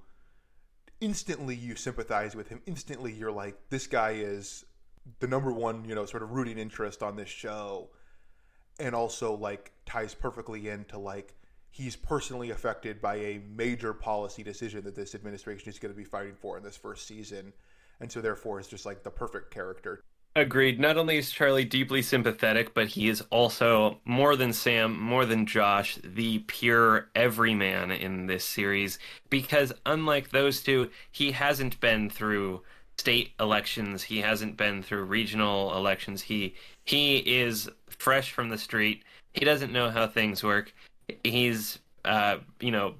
instantly 1.00 1.56
you 1.56 1.74
sympathize 1.74 2.36
with 2.36 2.48
him. 2.48 2.62
Instantly 2.66 3.12
you're 3.12 3.32
like, 3.32 3.58
this 3.68 3.88
guy 3.88 4.12
is 4.12 4.64
the 5.18 5.26
number 5.26 5.52
one, 5.52 5.84
you 5.84 5.96
know, 5.96 6.06
sort 6.06 6.22
of 6.22 6.30
rooting 6.30 6.58
interest 6.58 7.02
on 7.02 7.16
this 7.16 7.28
show. 7.28 7.90
And 8.78 8.94
also 8.94 9.34
like 9.34 9.72
ties 9.84 10.14
perfectly 10.14 10.68
into 10.68 10.96
like 10.96 11.34
he's 11.72 11.96
personally 11.96 12.50
affected 12.50 13.00
by 13.00 13.16
a 13.16 13.40
major 13.56 13.92
policy 13.92 14.42
decision 14.42 14.84
that 14.84 14.94
this 14.94 15.14
administration 15.14 15.70
is 15.70 15.78
going 15.78 15.92
to 15.92 15.96
be 15.96 16.04
fighting 16.04 16.34
for 16.40 16.56
in 16.58 16.62
this 16.62 16.76
first 16.76 17.06
season. 17.06 17.52
And 17.98 18.12
so 18.12 18.20
therefore 18.20 18.60
is 18.60 18.68
just 18.68 18.86
like 18.86 19.02
the 19.02 19.10
perfect 19.10 19.50
character. 19.50 20.02
Agreed. 20.36 20.78
Not 20.78 20.96
only 20.96 21.16
is 21.18 21.30
Charlie 21.30 21.64
deeply 21.64 22.02
sympathetic, 22.02 22.74
but 22.74 22.88
he 22.88 23.08
is 23.08 23.22
also 23.30 24.00
more 24.04 24.36
than 24.36 24.52
Sam, 24.52 24.98
more 24.98 25.26
than 25.26 25.46
Josh, 25.46 25.98
the 26.02 26.40
pure 26.40 27.08
everyman 27.14 27.90
in 27.90 28.26
this 28.26 28.44
series. 28.44 28.98
Because 29.30 29.72
unlike 29.84 30.30
those 30.30 30.62
two, 30.62 30.90
he 31.10 31.32
hasn't 31.32 31.80
been 31.80 32.08
through 32.08 32.62
state 32.98 33.32
elections. 33.40 34.02
He 34.02 34.18
hasn't 34.18 34.56
been 34.56 34.82
through 34.82 35.04
regional 35.04 35.74
elections. 35.76 36.22
He 36.22 36.54
he 36.84 37.18
is 37.18 37.68
fresh 37.88 38.32
from 38.32 38.48
the 38.48 38.58
street. 38.58 39.04
He 39.32 39.44
doesn't 39.44 39.72
know 39.72 39.90
how 39.90 40.06
things 40.06 40.42
work. 40.42 40.72
He's 41.24 41.78
uh, 42.04 42.38
you 42.60 42.70
know, 42.70 42.94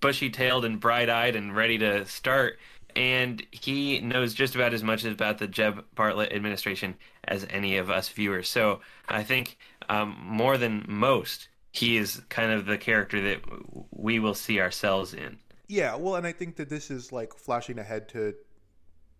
bushy 0.00 0.30
tailed 0.30 0.64
and 0.64 0.80
bright 0.80 1.08
eyed 1.08 1.36
and 1.36 1.54
ready 1.54 1.78
to 1.78 2.06
start 2.06 2.58
and 2.98 3.46
he 3.52 4.00
knows 4.00 4.34
just 4.34 4.56
about 4.56 4.74
as 4.74 4.82
much 4.82 5.04
about 5.04 5.38
the 5.38 5.46
Jed 5.46 5.78
Bartlet 5.96 6.34
administration 6.34 6.96
as 7.24 7.46
any 7.48 7.76
of 7.76 7.90
us 7.90 8.08
viewers. 8.08 8.48
So 8.48 8.80
I 9.08 9.22
think 9.22 9.56
um, 9.88 10.16
more 10.20 10.58
than 10.58 10.84
most, 10.88 11.48
he 11.70 11.96
is 11.96 12.20
kind 12.28 12.50
of 12.50 12.66
the 12.66 12.76
character 12.76 13.22
that 13.22 13.40
we 13.92 14.18
will 14.18 14.34
see 14.34 14.60
ourselves 14.60 15.14
in. 15.14 15.38
Yeah, 15.68 15.94
well, 15.94 16.16
and 16.16 16.26
I 16.26 16.32
think 16.32 16.56
that 16.56 16.68
this 16.68 16.90
is 16.90 17.12
like 17.12 17.34
flashing 17.34 17.78
ahead 17.78 18.08
to 18.10 18.34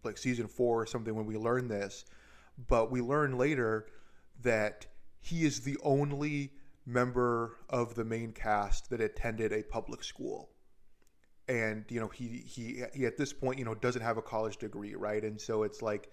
like 0.02 0.18
season 0.18 0.48
four 0.48 0.82
or 0.82 0.86
something 0.86 1.14
when 1.14 1.26
we 1.26 1.36
learn 1.36 1.68
this, 1.68 2.04
but 2.66 2.90
we 2.90 3.00
learn 3.00 3.38
later 3.38 3.86
that 4.42 4.86
he 5.20 5.44
is 5.44 5.60
the 5.60 5.76
only 5.84 6.50
member 6.88 7.58
of 7.68 7.94
the 7.94 8.04
main 8.04 8.32
cast 8.32 8.88
that 8.88 9.00
attended 9.00 9.52
a 9.52 9.62
public 9.62 10.02
school. 10.02 10.48
And 11.46 11.84
you 11.88 12.00
know 12.00 12.08
he 12.08 12.42
he 12.46 12.82
he 12.94 13.06
at 13.06 13.16
this 13.16 13.32
point 13.32 13.58
you 13.58 13.64
know 13.64 13.74
doesn't 13.74 14.02
have 14.02 14.16
a 14.16 14.22
college 14.22 14.56
degree 14.56 14.94
right? 14.94 15.22
And 15.22 15.40
so 15.40 15.62
it's 15.62 15.82
like 15.82 16.10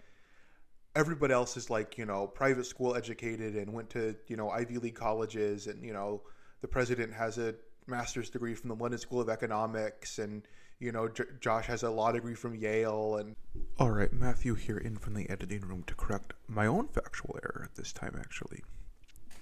everybody 0.96 1.34
else 1.34 1.58
is 1.58 1.70
like 1.70 1.98
you 1.98 2.06
know 2.06 2.28
private 2.28 2.66
school 2.66 2.96
educated 2.96 3.56
and 3.56 3.74
went 3.74 3.90
to 3.92 4.16
you 4.28 4.38
know 4.38 4.50
Ivy 4.50 4.78
League 4.78 4.96
colleges 4.96 5.68
and 5.68 5.84
you 5.84 5.94
know 5.94 6.22
the 6.62 6.68
president 6.68 7.14
has 7.14 7.38
a 7.38 7.56
master's 7.88 8.30
degree 8.30 8.56
from 8.56 8.70
the 8.70 8.76
London 8.76 9.00
School 9.00 9.22
of 9.22 9.30
Economics 9.30 10.20
and 10.20 10.48
you 10.80 10.92
know 10.92 11.10
J- 11.10 11.24
Josh 11.42 11.66
has 11.68 11.84
a 11.84 11.90
law 11.90 12.12
degree 12.14 12.34
from 12.34 12.56
Yale 12.56 13.18
and 13.18 13.36
all 13.78 13.92
right 13.92 14.12
Matthew 14.14 14.56
here 14.56 14.78
in 14.78 14.96
from 14.96 15.16
the 15.16 15.30
editing 15.30 15.62
room 15.62 15.84
to 15.88 15.96
correct 15.96 16.34
my 16.48 16.66
own 16.66 16.88
factual 16.88 17.38
error 17.44 17.62
at 17.66 17.76
this 17.76 17.92
time 17.92 18.16
actually 18.18 18.64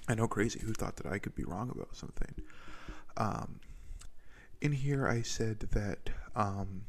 I 0.07 0.15
know 0.15 0.27
crazy 0.27 0.59
who 0.59 0.73
thought 0.73 0.97
that 0.97 1.07
I 1.07 1.19
could 1.19 1.35
be 1.35 1.43
wrong 1.43 1.69
about 1.69 1.95
something 1.95 2.35
um 3.17 3.59
in 4.63 4.71
here, 4.71 5.05
I 5.09 5.23
said 5.23 5.59
that 5.59 6.09
um, 6.37 6.85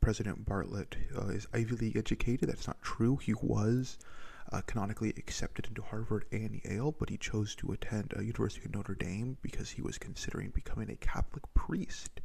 President 0.00 0.46
Bartlet 0.46 0.94
uh, 1.14 1.28
is 1.28 1.46
Ivy 1.52 1.76
League 1.76 1.96
educated. 1.98 2.48
That's 2.48 2.66
not 2.66 2.80
true. 2.80 3.18
He 3.18 3.34
was 3.34 3.98
uh, 4.50 4.62
canonically 4.62 5.12
accepted 5.18 5.66
into 5.66 5.82
Harvard 5.82 6.24
and 6.32 6.58
Yale, 6.64 6.92
but 6.98 7.10
he 7.10 7.18
chose 7.18 7.54
to 7.56 7.72
attend 7.72 8.14
uh, 8.16 8.22
University 8.22 8.64
of 8.64 8.74
Notre 8.74 8.94
Dame 8.94 9.36
because 9.42 9.68
he 9.68 9.82
was 9.82 9.98
considering 9.98 10.48
becoming 10.48 10.88
a 10.88 10.96
Catholic 10.96 11.42
priest. 11.52 12.22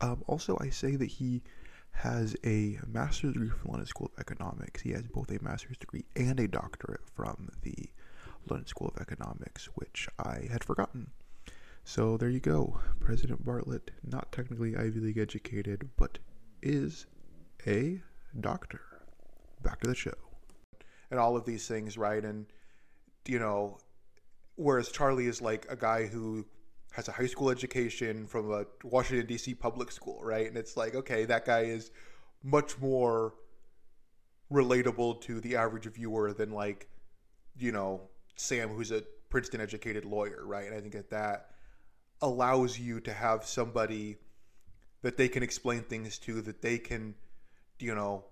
Um, 0.00 0.22
also, 0.28 0.56
I 0.60 0.70
say 0.70 0.94
that 0.94 1.06
he 1.06 1.42
has 1.90 2.36
a 2.44 2.78
master's 2.86 3.32
degree 3.32 3.48
from 3.48 3.72
London 3.72 3.86
School 3.88 4.12
of 4.14 4.20
Economics. 4.20 4.80
He 4.80 4.92
has 4.92 5.08
both 5.08 5.30
a 5.32 5.42
master's 5.42 5.76
degree 5.76 6.04
and 6.14 6.38
a 6.38 6.46
doctorate 6.46 7.02
from 7.16 7.48
the 7.62 7.90
London 8.50 8.66
School 8.66 8.92
of 8.94 9.00
Economics, 9.00 9.66
which 9.74 10.08
I 10.18 10.48
had 10.50 10.64
forgotten. 10.64 11.10
So 11.84 12.16
there 12.16 12.30
you 12.30 12.40
go. 12.40 12.80
President 12.98 13.44
Bartlet, 13.44 13.90
not 14.02 14.32
technically 14.32 14.76
Ivy 14.76 15.00
League 15.00 15.18
educated, 15.18 15.90
but 15.96 16.18
is 16.62 17.06
a 17.66 18.00
doctor. 18.40 18.80
Back 19.62 19.80
to 19.80 19.88
the 19.88 19.94
show. 19.94 20.14
And 21.10 21.20
all 21.20 21.36
of 21.36 21.44
these 21.44 21.68
things, 21.68 21.98
right? 21.98 22.24
And, 22.24 22.46
you 23.26 23.38
know, 23.38 23.78
whereas 24.56 24.90
Charlie 24.90 25.26
is 25.26 25.42
like 25.42 25.66
a 25.68 25.76
guy 25.76 26.06
who 26.06 26.46
has 26.92 27.08
a 27.08 27.12
high 27.12 27.26
school 27.26 27.50
education 27.50 28.26
from 28.26 28.50
a 28.50 28.64
Washington, 28.82 29.26
D.C. 29.26 29.54
public 29.54 29.92
school, 29.92 30.20
right? 30.22 30.46
And 30.46 30.56
it's 30.56 30.76
like, 30.76 30.94
okay, 30.94 31.24
that 31.26 31.44
guy 31.44 31.60
is 31.60 31.90
much 32.42 32.78
more 32.78 33.34
relatable 34.50 35.20
to 35.22 35.40
the 35.40 35.56
average 35.56 35.86
viewer 35.86 36.32
than, 36.32 36.50
like, 36.52 36.88
you 37.58 37.72
know, 37.72 38.08
Sam, 38.36 38.70
who's 38.70 38.90
a 38.90 39.02
Princeton 39.30 39.60
educated 39.60 40.04
lawyer, 40.04 40.42
right? 40.44 40.66
And 40.66 40.74
I 40.74 40.80
think 40.80 40.94
that 40.94 41.10
that 41.10 41.50
allows 42.22 42.78
you 42.78 43.00
to 43.00 43.12
have 43.12 43.44
somebody 43.44 44.16
that 45.02 45.16
they 45.16 45.28
can 45.28 45.42
explain 45.42 45.82
things 45.82 46.18
to 46.18 46.40
that 46.40 46.62
they 46.62 46.78
can 46.78 47.14
you 47.78 47.94
know 47.94 48.24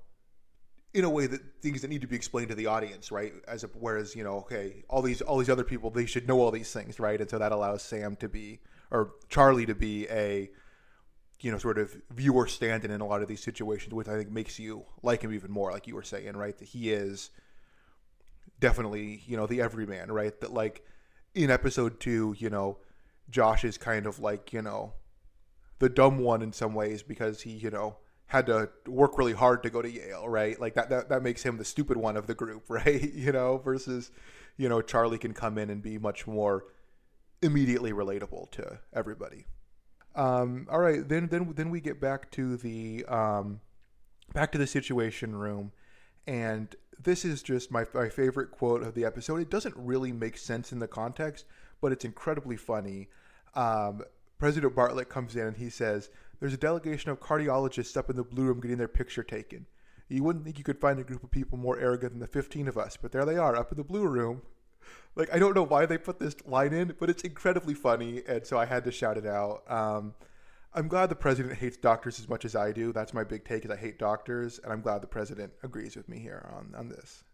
in 0.95 1.05
a 1.05 1.11
way 1.11 1.27
that 1.27 1.41
things 1.61 1.83
that 1.83 1.89
need 1.89 2.01
to 2.01 2.07
be 2.07 2.17
explained 2.17 2.49
to 2.49 2.55
the 2.55 2.67
audience 2.67 3.13
right? 3.13 3.33
As 3.47 3.65
a, 3.65 3.67
whereas 3.69 4.17
you 4.17 4.25
know 4.25 4.39
okay 4.39 4.85
all 4.89 5.03
these 5.03 5.21
all 5.21 5.39
these 5.39 5.51
other 5.51 5.65
people 5.65 5.91
they 5.91 6.07
should 6.07 6.27
know 6.27 6.41
all 6.41 6.51
these 6.51 6.73
things 6.73 6.99
right? 6.99 7.21
And 7.21 7.29
so 7.29 7.39
that 7.39 7.53
allows 7.53 7.83
sam 7.83 8.17
to 8.17 8.29
be 8.29 8.61
or 8.91 9.13
charlie 9.29 9.67
to 9.67 9.75
be 9.75 10.07
a 10.09 10.51
you 11.41 11.51
know 11.51 11.59
sort 11.59 11.79
of 11.79 11.95
viewer 12.11 12.47
stand-in 12.47 12.91
in 12.91 13.01
a 13.01 13.07
lot 13.07 13.21
of 13.21 13.29
these 13.29 13.43
situations 13.43 13.93
which 13.93 14.09
i 14.09 14.17
think 14.17 14.31
makes 14.31 14.59
you 14.59 14.85
like 15.03 15.23
him 15.23 15.33
even 15.35 15.51
more 15.51 15.73
like 15.73 15.87
you 15.87 15.95
were 15.95 16.03
saying 16.03 16.37
right? 16.37 16.57
That 16.59 16.69
he 16.69 16.93
is 16.93 17.31
definitely 18.63 19.23
you 19.27 19.37
know 19.37 19.47
the 19.47 19.61
everyman 19.61 20.11
right 20.11 20.41
that 20.41 20.53
like 20.53 20.83
in 21.35 21.51
episode 21.51 22.01
two 22.01 22.35
you 22.39 22.49
know 22.49 22.79
Josh 23.33 23.65
is 23.65 23.79
kind 23.79 24.07
of 24.07 24.21
like, 24.21 24.53
you 24.53 24.63
know, 24.63 24.93
the 25.79 25.89
dumb 25.89 26.19
one 26.19 26.43
in 26.43 26.53
some 26.53 26.75
ways 26.75 27.03
because 27.03 27.41
he, 27.41 27.51
you 27.51 27.71
know, 27.71 27.97
had 28.27 28.47
to 28.47 28.71
work 28.87 29.19
really 29.19 29.33
hard 29.33 29.63
to 29.65 29.71
go 29.71 29.83
to 29.83 29.91
Yale, 29.91 30.29
right? 30.29 30.61
Like 30.61 30.75
that, 30.75 30.91
that, 30.91 31.09
that 31.09 31.23
makes 31.23 31.43
him 31.43 31.57
the 31.57 31.65
stupid 31.65 31.97
one 31.97 32.17
of 32.17 32.27
the 32.27 32.35
group, 32.35 32.65
right? 32.69 33.13
You 33.13 33.33
know, 33.33 33.59
versus, 33.59 34.13
you 34.57 34.69
know, 34.69 34.81
Charlie 34.81 35.19
can 35.19 35.35
come 35.35 35.59
in 35.59 35.71
and 35.71 35.83
be 35.83 35.99
much 35.99 36.27
more 36.27 36.67
immediately 37.43 37.93
relatable 37.93 38.51
to 38.53 38.79
everybody. 38.93 39.47
Um, 40.15 40.69
all 40.71 40.79
right, 40.79 41.09
then, 41.09 41.29
then, 41.29 41.55
then 41.57 41.71
we 41.71 41.81
get 41.81 42.01
back 42.01 42.31
to 42.33 42.57
the, 42.59 43.05
um, 43.07 43.61
back 44.35 44.53
to 44.53 44.59
the 44.59 44.67
situation 44.67 45.35
room. 45.35 45.73
And 46.27 46.75
this 47.05 47.25
is 47.25 47.43
just 47.43 47.71
my, 47.71 47.87
my 47.95 48.09
favorite 48.09 48.51
quote 48.51 48.83
of 48.83 48.95
the 48.95 49.05
episode. 49.05 49.41
It 49.41 49.51
doesn't 49.51 49.75
really 49.77 50.13
make 50.13 50.37
sense 50.37 50.73
in 50.73 50.79
the 50.79 50.89
context, 50.89 51.47
but 51.81 51.93
it's 51.93 52.05
incredibly 52.05 52.57
funny. 52.57 53.09
Um, 53.55 54.03
President 54.39 54.75
Bartlet 54.75 55.09
comes 55.09 55.37
in 55.37 55.47
and 55.47 55.57
he 55.57 55.71
says, 55.71 56.11
There's 56.41 56.55
a 56.55 56.59
delegation 56.59 57.11
of 57.11 57.21
cardiologists 57.21 57.97
up 57.97 58.11
in 58.11 58.17
the 58.17 58.25
blue 58.25 58.45
room 58.45 58.61
getting 58.61 58.79
their 58.79 58.89
picture 58.89 59.23
taken. 59.23 59.67
You 60.09 60.23
wouldn't 60.25 60.45
think 60.45 60.59
you 60.59 60.65
could 60.65 60.81
find 60.81 60.99
a 60.99 61.05
group 61.05 61.23
of 61.23 61.31
people 61.31 61.57
more 61.57 61.79
arrogant 61.79 62.13
than 62.13 62.21
the 62.21 62.27
15 62.27 62.69
of 62.69 62.77
us, 62.77 62.99
but 63.01 63.13
there 63.13 63.25
they 63.25 63.37
are 63.37 63.57
up 63.57 63.73
in 63.73 63.79
the 63.79 63.85
blue 63.85 64.07
room. 64.07 64.43
Like, 65.15 65.33
I 65.33 65.39
don't 65.39 65.55
know 65.55 65.63
why 65.63 65.87
they 65.87 65.99
put 65.99 66.19
this 66.19 66.35
line 66.47 66.73
in, 66.73 66.95
but 66.99 67.09
it's 67.09 67.23
incredibly 67.23 67.75
funny, 67.75 68.23
and 68.27 68.47
so 68.47 68.59
I 68.59 68.67
had 68.67 68.85
to 68.85 68.93
shout 68.93 69.17
it 69.17 69.27
out. 69.27 69.63
Um, 69.71 70.15
I'm 70.75 70.89
glad 70.89 71.11
the 71.11 71.15
president 71.15 71.55
hates 71.55 71.77
doctors 71.77 72.19
as 72.19 72.29
much 72.29 72.45
as 72.45 72.57
I 72.57 72.73
do. 72.73 72.93
That's 72.93 73.13
my 73.13 73.25
big 73.25 73.45
take 73.45 73.65
is 73.65 73.71
I 73.71 73.77
hate 73.77 73.99
doctors, 73.99 74.59
and 74.59 74.73
I'm 74.73 74.81
glad 74.81 75.03
the 75.03 75.07
president 75.07 75.53
agrees 75.63 75.97
with 75.97 76.09
me 76.09 76.19
here 76.19 76.49
on, 76.57 76.75
on 76.75 76.89
this. 76.89 77.25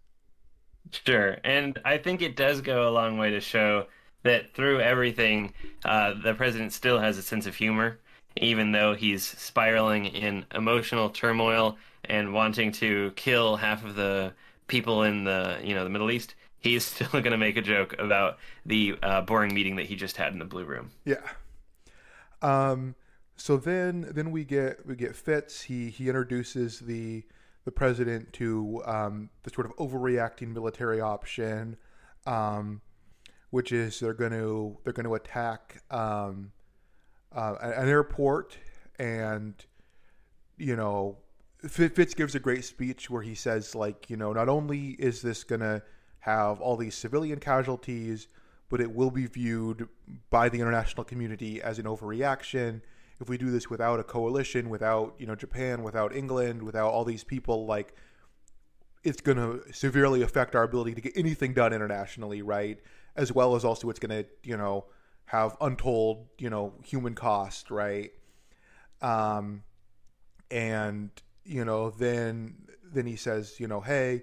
Sure. 0.90 1.36
And 1.44 1.78
I 1.84 1.98
think 1.98 2.22
it 2.22 2.36
does 2.36 2.60
go 2.60 2.88
a 2.88 2.90
long 2.90 3.18
way 3.18 3.30
to 3.30 3.40
show 3.40 3.86
that 4.22 4.54
through 4.54 4.80
everything, 4.80 5.52
uh, 5.84 6.14
the 6.22 6.34
president 6.34 6.72
still 6.72 6.98
has 6.98 7.18
a 7.18 7.22
sense 7.22 7.46
of 7.46 7.54
humor, 7.54 7.98
even 8.36 8.72
though 8.72 8.94
he's 8.94 9.24
spiraling 9.24 10.06
in 10.06 10.44
emotional 10.54 11.10
turmoil 11.10 11.76
and 12.04 12.32
wanting 12.32 12.72
to 12.72 13.12
kill 13.16 13.56
half 13.56 13.84
of 13.84 13.94
the 13.94 14.32
people 14.66 15.02
in 15.02 15.24
the 15.24 15.58
you 15.62 15.74
know 15.74 15.84
the 15.84 15.90
Middle 15.90 16.10
East. 16.10 16.34
He's 16.60 16.84
still 16.92 17.08
going 17.08 17.30
to 17.30 17.38
make 17.38 17.56
a 17.56 17.62
joke 17.62 17.94
about 17.98 18.38
the 18.66 18.96
uh, 19.02 19.20
boring 19.22 19.54
meeting 19.54 19.76
that 19.76 19.86
he 19.86 19.96
just 19.96 20.16
had 20.16 20.32
in 20.32 20.38
the 20.38 20.44
blue 20.44 20.64
room. 20.64 20.90
Yeah. 21.04 21.16
Um. 22.42 22.94
So 23.38 23.56
then, 23.56 24.10
then 24.10 24.30
we 24.30 24.44
get 24.44 24.84
we 24.84 24.94
get 24.96 25.16
Fitz. 25.16 25.62
He 25.62 25.88
he 25.90 26.08
introduces 26.08 26.80
the 26.80 27.24
the 27.64 27.72
president 27.72 28.32
to 28.34 28.82
um, 28.84 29.30
the 29.44 29.50
sort 29.50 29.66
of 29.66 29.76
overreacting 29.76 30.52
military 30.52 31.00
option. 31.00 31.76
Um, 32.26 32.82
which 33.50 33.72
is 33.72 34.00
they're 34.00 34.14
going 34.14 34.32
to 34.32 34.76
they're 34.84 34.92
going 34.92 35.06
to 35.06 35.14
attack 35.14 35.82
um, 35.90 36.52
uh, 37.32 37.54
an 37.60 37.88
airport, 37.88 38.58
and 38.98 39.54
you 40.56 40.76
know, 40.76 41.16
Fitz 41.66 42.14
gives 42.14 42.34
a 42.34 42.40
great 42.40 42.64
speech 42.64 43.08
where 43.08 43.22
he 43.22 43.34
says 43.34 43.74
like, 43.74 44.10
you 44.10 44.16
know, 44.16 44.32
not 44.32 44.48
only 44.48 44.90
is 44.98 45.22
this 45.22 45.44
going 45.44 45.60
to 45.60 45.82
have 46.20 46.60
all 46.60 46.76
these 46.76 46.94
civilian 46.94 47.38
casualties, 47.38 48.28
but 48.68 48.80
it 48.80 48.92
will 48.92 49.10
be 49.10 49.26
viewed 49.26 49.88
by 50.30 50.48
the 50.48 50.60
international 50.60 51.04
community 51.04 51.62
as 51.62 51.78
an 51.78 51.86
overreaction. 51.86 52.82
If 53.20 53.28
we 53.28 53.38
do 53.38 53.50
this 53.50 53.68
without 53.68 53.98
a 54.00 54.04
coalition, 54.04 54.68
without 54.68 55.14
you 55.18 55.26
know 55.26 55.34
Japan, 55.34 55.82
without 55.82 56.14
England, 56.14 56.62
without 56.62 56.90
all 56.90 57.04
these 57.04 57.24
people, 57.24 57.66
like 57.66 57.94
it's 59.04 59.20
going 59.20 59.38
to 59.38 59.62
severely 59.72 60.22
affect 60.22 60.54
our 60.54 60.64
ability 60.64 60.94
to 60.94 61.00
get 61.00 61.16
anything 61.16 61.54
done 61.54 61.72
internationally, 61.72 62.42
right? 62.42 62.78
As 63.16 63.32
well 63.32 63.54
as 63.54 63.64
also 63.64 63.88
it's 63.90 63.98
going 63.98 64.24
to 64.24 64.28
you 64.42 64.56
know 64.56 64.86
have 65.26 65.56
untold 65.60 66.26
you 66.38 66.50
know 66.50 66.74
human 66.84 67.14
cost, 67.14 67.70
right? 67.70 68.10
Um, 69.00 69.62
and 70.50 71.10
you 71.44 71.64
know 71.64 71.90
then 71.90 72.54
then 72.92 73.06
he 73.06 73.16
says 73.16 73.58
you 73.58 73.66
know 73.66 73.80
hey 73.80 74.22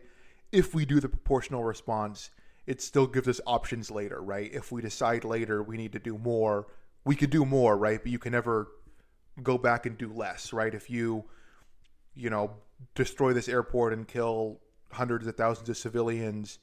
if 0.51 0.73
we 0.73 0.85
do 0.85 0.99
the 0.99 1.09
proportional 1.09 1.63
response 1.63 2.31
it 2.65 2.81
still 2.81 3.07
gives 3.07 3.27
us 3.27 3.41
options 3.45 3.91
later 3.91 4.21
right 4.21 4.51
if 4.53 4.71
we 4.71 4.81
decide 4.81 5.23
later 5.23 5.61
we 5.61 5.77
need 5.77 5.91
to 5.91 5.99
do 5.99 6.17
more 6.17 6.67
we 7.03 7.15
could 7.15 7.29
do 7.29 7.45
more 7.45 7.77
right 7.77 8.01
but 8.01 8.11
you 8.11 8.19
can 8.19 8.31
never 8.31 8.67
go 9.43 9.57
back 9.57 9.86
and 9.86 9.97
do 9.97 10.11
less 10.11 10.53
right 10.53 10.73
if 10.73 10.89
you 10.89 11.23
you 12.13 12.29
know 12.29 12.51
destroy 12.93 13.33
this 13.33 13.49
airport 13.49 13.93
and 13.93 14.07
kill 14.07 14.59
hundreds 14.91 15.27
of 15.27 15.36
thousands 15.36 15.69
of 15.69 15.77
civilians 15.77 16.59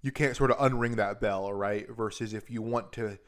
you 0.00 0.12
can't 0.12 0.36
sort 0.36 0.50
of 0.50 0.58
unring 0.58 0.96
that 0.96 1.20
bell 1.20 1.52
right 1.52 1.88
versus 1.90 2.34
if 2.34 2.50
you 2.50 2.62
want 2.62 2.92
to 2.92 3.18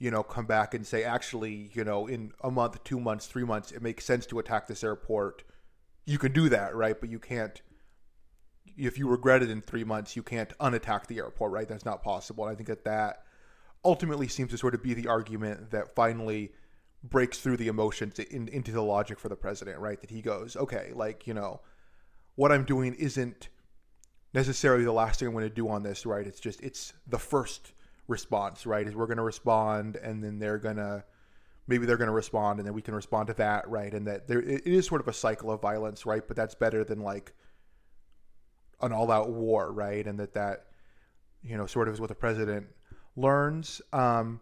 you 0.00 0.10
know, 0.10 0.22
come 0.22 0.46
back 0.46 0.72
and 0.72 0.84
say, 0.84 1.04
actually, 1.04 1.70
you 1.74 1.84
know, 1.84 2.06
in 2.06 2.32
a 2.42 2.50
month, 2.50 2.82
two 2.82 2.98
months, 2.98 3.26
three 3.26 3.44
months, 3.44 3.70
it 3.70 3.82
makes 3.82 4.04
sense 4.04 4.24
to 4.26 4.38
attack 4.38 4.66
this 4.66 4.82
airport. 4.82 5.44
You 6.06 6.18
can 6.18 6.32
do 6.32 6.48
that, 6.48 6.74
right? 6.74 6.98
But 6.98 7.10
you 7.10 7.20
can't. 7.20 7.60
If 8.78 8.98
you 8.98 9.08
regret 9.08 9.42
it 9.42 9.50
in 9.50 9.60
three 9.60 9.84
months, 9.84 10.16
you 10.16 10.22
can't 10.22 10.56
unattack 10.58 11.06
the 11.06 11.18
airport, 11.18 11.52
right? 11.52 11.68
That's 11.68 11.84
not 11.84 12.02
possible. 12.02 12.44
And 12.44 12.52
I 12.52 12.56
think 12.56 12.68
that 12.68 12.84
that 12.84 13.24
ultimately 13.84 14.26
seems 14.26 14.50
to 14.52 14.58
sort 14.58 14.74
of 14.74 14.82
be 14.82 14.94
the 14.94 15.06
argument 15.06 15.70
that 15.70 15.94
finally 15.94 16.52
breaks 17.02 17.38
through 17.38 17.56
the 17.56 17.68
emotions 17.68 18.18
in, 18.18 18.48
into 18.48 18.72
the 18.72 18.82
logic 18.82 19.18
for 19.18 19.28
the 19.28 19.36
president, 19.36 19.78
right? 19.78 20.00
That 20.00 20.10
he 20.10 20.20
goes, 20.20 20.56
okay, 20.56 20.92
like, 20.94 21.26
you 21.26 21.34
know, 21.34 21.60
what 22.34 22.52
I'm 22.52 22.64
doing 22.64 22.94
isn't 22.94 23.48
necessarily 24.34 24.84
the 24.84 24.92
last 24.92 25.18
thing 25.18 25.28
I'm 25.28 25.34
going 25.34 25.48
to 25.48 25.54
do 25.54 25.68
on 25.68 25.82
this, 25.82 26.04
right? 26.04 26.26
It's 26.26 26.40
just, 26.40 26.60
it's 26.60 26.92
the 27.06 27.18
first 27.18 27.72
response, 28.06 28.66
right? 28.66 28.86
Is 28.86 28.94
we're 28.94 29.06
going 29.06 29.16
to 29.16 29.22
respond 29.22 29.96
and 29.96 30.22
then 30.22 30.38
they're 30.38 30.58
going 30.58 30.76
to 30.76 31.04
maybe 31.66 31.86
they're 31.86 31.96
going 31.96 32.08
to 32.08 32.12
respond 32.12 32.58
and 32.58 32.66
then 32.66 32.74
we 32.74 32.82
can 32.82 32.94
respond 32.94 33.28
to 33.28 33.34
that, 33.34 33.66
right? 33.68 33.94
And 33.94 34.06
that 34.06 34.26
there 34.26 34.40
it 34.40 34.66
is 34.66 34.86
sort 34.86 35.00
of 35.00 35.08
a 35.08 35.12
cycle 35.12 35.50
of 35.50 35.62
violence, 35.62 36.04
right? 36.04 36.26
But 36.26 36.36
that's 36.36 36.54
better 36.54 36.84
than 36.84 37.00
like 37.00 37.32
an 38.82 38.92
all-out 38.92 39.30
war, 39.30 39.72
right? 39.72 40.06
And 40.06 40.18
that 40.18 40.34
that 40.34 40.66
you 41.42 41.56
know 41.56 41.66
sort 41.66 41.88
of 41.88 41.94
is 41.94 42.00
what 42.00 42.08
the 42.08 42.14
president 42.14 42.66
learns. 43.16 43.80
Um, 43.92 44.40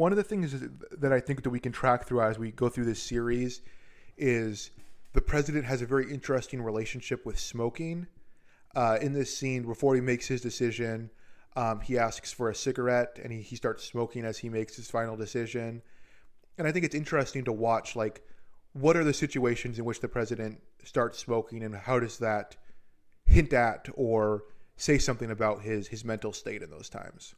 one 0.00 0.12
of 0.12 0.16
the 0.16 0.24
things 0.24 0.54
that 0.92 1.12
I 1.12 1.20
think 1.20 1.42
that 1.42 1.50
we 1.50 1.60
can 1.60 1.72
track 1.72 2.06
through 2.06 2.22
as 2.22 2.38
we 2.38 2.52
go 2.52 2.70
through 2.70 2.86
this 2.86 3.02
series 3.02 3.60
is 4.16 4.70
the 5.12 5.20
president 5.20 5.66
has 5.66 5.82
a 5.82 5.86
very 5.86 6.10
interesting 6.10 6.62
relationship 6.62 7.26
with 7.26 7.38
smoking. 7.38 8.06
Uh, 8.74 8.96
in 9.02 9.12
this 9.12 9.36
scene, 9.36 9.62
before 9.62 9.94
he 9.94 10.00
makes 10.00 10.26
his 10.26 10.40
decision, 10.40 11.10
um, 11.54 11.82
he 11.82 11.98
asks 11.98 12.32
for 12.32 12.48
a 12.48 12.54
cigarette 12.54 13.18
and 13.22 13.30
he, 13.30 13.42
he 13.42 13.56
starts 13.56 13.84
smoking 13.84 14.24
as 14.24 14.38
he 14.38 14.48
makes 14.48 14.74
his 14.74 14.90
final 14.90 15.18
decision. 15.18 15.82
And 16.56 16.66
I 16.66 16.72
think 16.72 16.86
it's 16.86 16.94
interesting 16.94 17.44
to 17.44 17.52
watch, 17.52 17.94
like, 17.94 18.22
what 18.72 18.96
are 18.96 19.04
the 19.04 19.12
situations 19.12 19.78
in 19.78 19.84
which 19.84 20.00
the 20.00 20.08
president 20.08 20.62
starts 20.82 21.18
smoking 21.18 21.62
and 21.62 21.74
how 21.74 22.00
does 22.00 22.16
that 22.20 22.56
hint 23.26 23.52
at 23.52 23.86
or 23.96 24.44
say 24.78 24.96
something 24.96 25.30
about 25.30 25.60
his, 25.60 25.88
his 25.88 26.06
mental 26.06 26.32
state 26.32 26.62
in 26.62 26.70
those 26.70 26.88
times? 26.88 27.34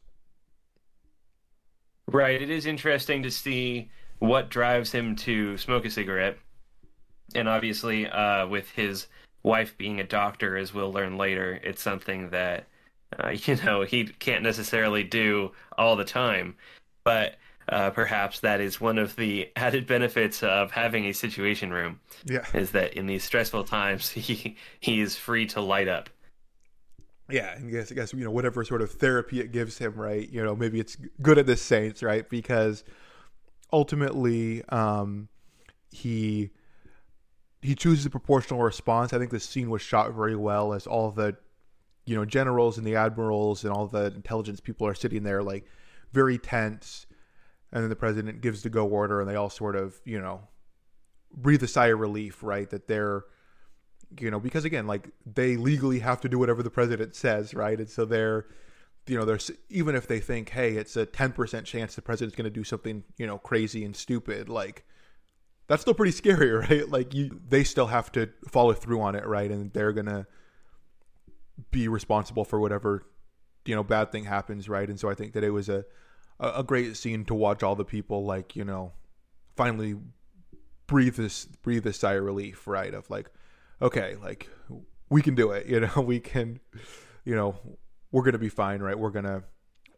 Right. 2.09 2.41
It 2.41 2.51
is 2.51 2.67
interesting 2.67 3.23
to 3.23 3.31
see 3.31 3.91
what 4.19 4.51
drives 4.51 4.93
him 4.93 5.17
to 5.17 5.57
smoke 5.57 5.85
a 5.85 5.91
cigarette. 5.91 6.39
And 7.35 7.49
obviously, 7.49 8.07
uh, 8.07 8.47
with 8.47 8.71
his 8.71 9.07
wife 9.43 9.77
being 9.79 10.01
a 10.01 10.05
doctor, 10.05 10.57
as 10.57 10.75
we'll 10.75 10.93
learn 10.93 11.17
later, 11.17 11.59
it's 11.63 11.83
something 11.83 12.31
that 12.31 12.67
uh, 13.19 13.29
you 13.45 13.57
know 13.57 13.83
he 13.83 14.05
can't 14.05 14.43
necessarily 14.43 15.05
do 15.05 15.53
all 15.77 15.97
the 15.97 16.05
time 16.05 16.55
but 17.05 17.37
uh, 17.69 17.91
perhaps 17.91 18.41
that 18.41 18.61
is 18.61 18.81
one 18.81 18.99
of 18.99 19.17
the 19.17 19.49
added 19.57 19.87
benefits 19.87 20.43
of 20.43 20.71
having 20.71 21.07
a 21.07 21.13
situation 21.13 21.73
room 21.73 22.01
yeah 22.25 22.45
is 22.55 22.71
that 22.73 22.95
in 22.95 23.07
these 23.07 23.25
stressful 23.25 23.65
times 23.65 24.11
he 24.11 24.57
he 24.81 25.01
is 25.01 25.17
free 25.17 25.47
to 25.47 25.61
light 25.61 25.89
up 25.89 26.09
yeah 27.31 27.55
and 27.55 27.69
I 27.69 27.71
guess, 27.71 27.93
I 27.93 27.95
guess 27.95 28.13
you 28.13 28.25
know 28.25 28.31
whatever 28.31 28.65
sort 28.65 28.83
of 28.83 28.91
therapy 28.93 29.41
it 29.41 29.53
gives 29.53 29.79
him 29.79 29.95
right 29.95 30.29
you 30.29 30.43
know 30.43 30.55
maybe 30.55 30.81
it's 30.81 30.97
good 31.21 31.39
at 31.39 31.47
the 31.47 31.57
saints 31.57 32.03
right 32.03 32.29
because 32.29 32.85
ultimately 33.73 34.63
um 34.69 35.29
he 35.91 36.51
he 37.63 37.77
chooses 37.77 38.05
a 38.05 38.11
proportional 38.11 38.61
response. 38.61 39.13
I 39.13 39.19
think 39.19 39.31
the 39.31 39.41
scene 39.41 39.71
was 39.71 39.81
shot 39.81 40.13
very 40.13 40.35
well 40.35 40.75
as 40.75 40.87
all 40.87 41.11
the 41.11 41.37
you 42.05 42.17
know 42.17 42.25
generals 42.25 42.77
and 42.77 42.87
the 42.87 42.97
admirals 42.97 43.63
and 43.65 43.73
all 43.73 43.87
the 43.87 44.07
intelligence 44.07 44.59
people 44.59 44.87
are 44.87 44.95
sitting 44.95 45.23
there 45.23 45.43
like 45.43 45.65
very 46.13 46.39
tense. 46.39 47.07
And 47.71 47.83
then 47.83 47.89
the 47.89 47.97
president 47.97 48.43
gives 48.43 48.63
the 48.63 48.69
go 48.69 48.87
order 48.87 49.21
and 49.21 49.31
they 49.31 49.37
all 49.37 49.49
sort 49.49 49.77
of 49.77 50.01
you 50.05 50.21
know 50.21 50.49
breathe 51.35 51.63
a 51.63 51.69
sigh 51.69 51.87
of 51.87 52.01
relief 52.01 52.43
right 52.43 52.69
that 52.71 52.89
they're 52.89 53.25
you 54.21 54.31
know 54.31 54.41
because 54.41 54.65
again 54.65 54.87
like 54.87 55.09
they 55.27 55.57
legally 55.57 55.99
have 55.99 56.21
to 56.21 56.29
do 56.29 56.39
whatever 56.39 56.63
the 56.63 56.71
president 56.71 57.15
says 57.15 57.55
right 57.55 57.79
and 57.79 57.89
so 57.89 58.05
they're 58.05 58.47
you 59.07 59.19
know 59.19 59.25
there's 59.25 59.51
even 59.69 59.95
if 59.95 60.07
they 60.07 60.21
think 60.21 60.51
hey 60.51 60.77
it's 60.77 60.97
a 60.97 61.07
10% 61.07 61.65
chance 61.65 61.95
the 61.95 62.03
president's 62.03 62.37
going 62.37 62.45
to 62.45 62.51
do 62.51 62.65
something 62.65 63.03
you 63.19 63.27
know 63.27 63.39
crazy 63.39 63.85
and 63.85 63.97
stupid 63.97 64.49
like 64.49 64.85
that's 65.67 65.83
still 65.83 65.95
pretty 65.95 66.13
scary 66.13 66.51
right 66.69 66.89
like 66.89 67.15
you 67.15 67.41
they 67.49 67.65
still 67.65 67.87
have 67.87 68.13
to 68.13 68.29
follow 68.49 68.73
through 68.73 69.01
on 69.01 69.15
it 69.15 69.27
right 69.27 69.51
and 69.51 69.73
they're 69.73 69.93
going 69.93 70.07
to 70.07 70.27
be 71.71 71.89
responsible 71.89 72.45
for 72.45 72.61
whatever 72.61 73.05
you 73.65 73.75
know 73.75 73.83
bad 73.85 74.11
thing 74.11 74.25
happens, 74.25 74.69
right? 74.69 74.89
And 74.89 74.99
so 74.99 75.09
I 75.09 75.15
think 75.15 75.33
that 75.35 75.45
it 75.45 75.51
was 75.51 75.69
a 75.69 75.85
a 76.41 76.65
great 76.65 76.97
scene 76.97 77.25
to 77.27 77.35
watch 77.35 77.63
all 77.63 77.77
the 77.77 77.85
people 77.85 78.25
like 78.25 78.57
you 78.57 78.65
know 78.65 78.93
finally 79.57 79.97
breathe 80.87 81.17
this 81.17 81.47
breathe 81.47 81.85
this 81.85 81.99
sigh 81.99 82.15
of 82.15 82.25
relief, 82.25 82.67
right? 82.67 82.93
Of 82.93 83.09
like, 83.11 83.31
okay, 83.83 84.17
like 84.23 84.49
we 85.11 85.21
can 85.21 85.35
do 85.35 85.51
it, 85.53 85.67
you 85.73 85.81
know, 85.81 86.01
we 86.01 86.21
can, 86.21 86.61
you 87.25 87.35
know, 87.35 87.57
we're 88.11 88.23
gonna 88.23 88.39
be 88.39 88.49
fine, 88.49 88.81
right? 88.81 88.99
We're 88.99 89.11
gonna 89.11 89.43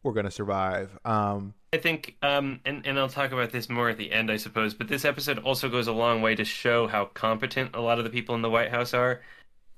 we're 0.03 0.12
gonna 0.12 0.30
survive. 0.30 0.99
Um, 1.05 1.55
I 1.72 1.78
think, 1.78 2.16
um, 2.22 2.61
and 2.64 2.87
and 2.87 2.99
I'll 2.99 3.09
talk 3.09 3.32
about 3.32 3.51
this 3.51 3.68
more 3.68 3.89
at 3.89 3.99
the 3.99 4.12
end, 4.12 4.30
I 4.30 4.37
suppose. 4.37 4.74
But 4.74 4.89
this 4.89 5.05
episode 5.05 5.39
also 5.41 5.68
goes 5.68 5.87
a 5.87 5.93
long 5.93 6.22
way 6.22 6.35
to 6.35 6.45
show 6.45 6.87
how 6.87 7.07
competent 7.07 7.74
a 7.74 7.80
lot 7.80 7.99
of 7.99 8.05
the 8.05 8.11
people 8.11 8.35
in 8.35 8.43
the 8.43 8.51
White 8.51 8.70
House 8.70 8.95
are. 8.95 9.20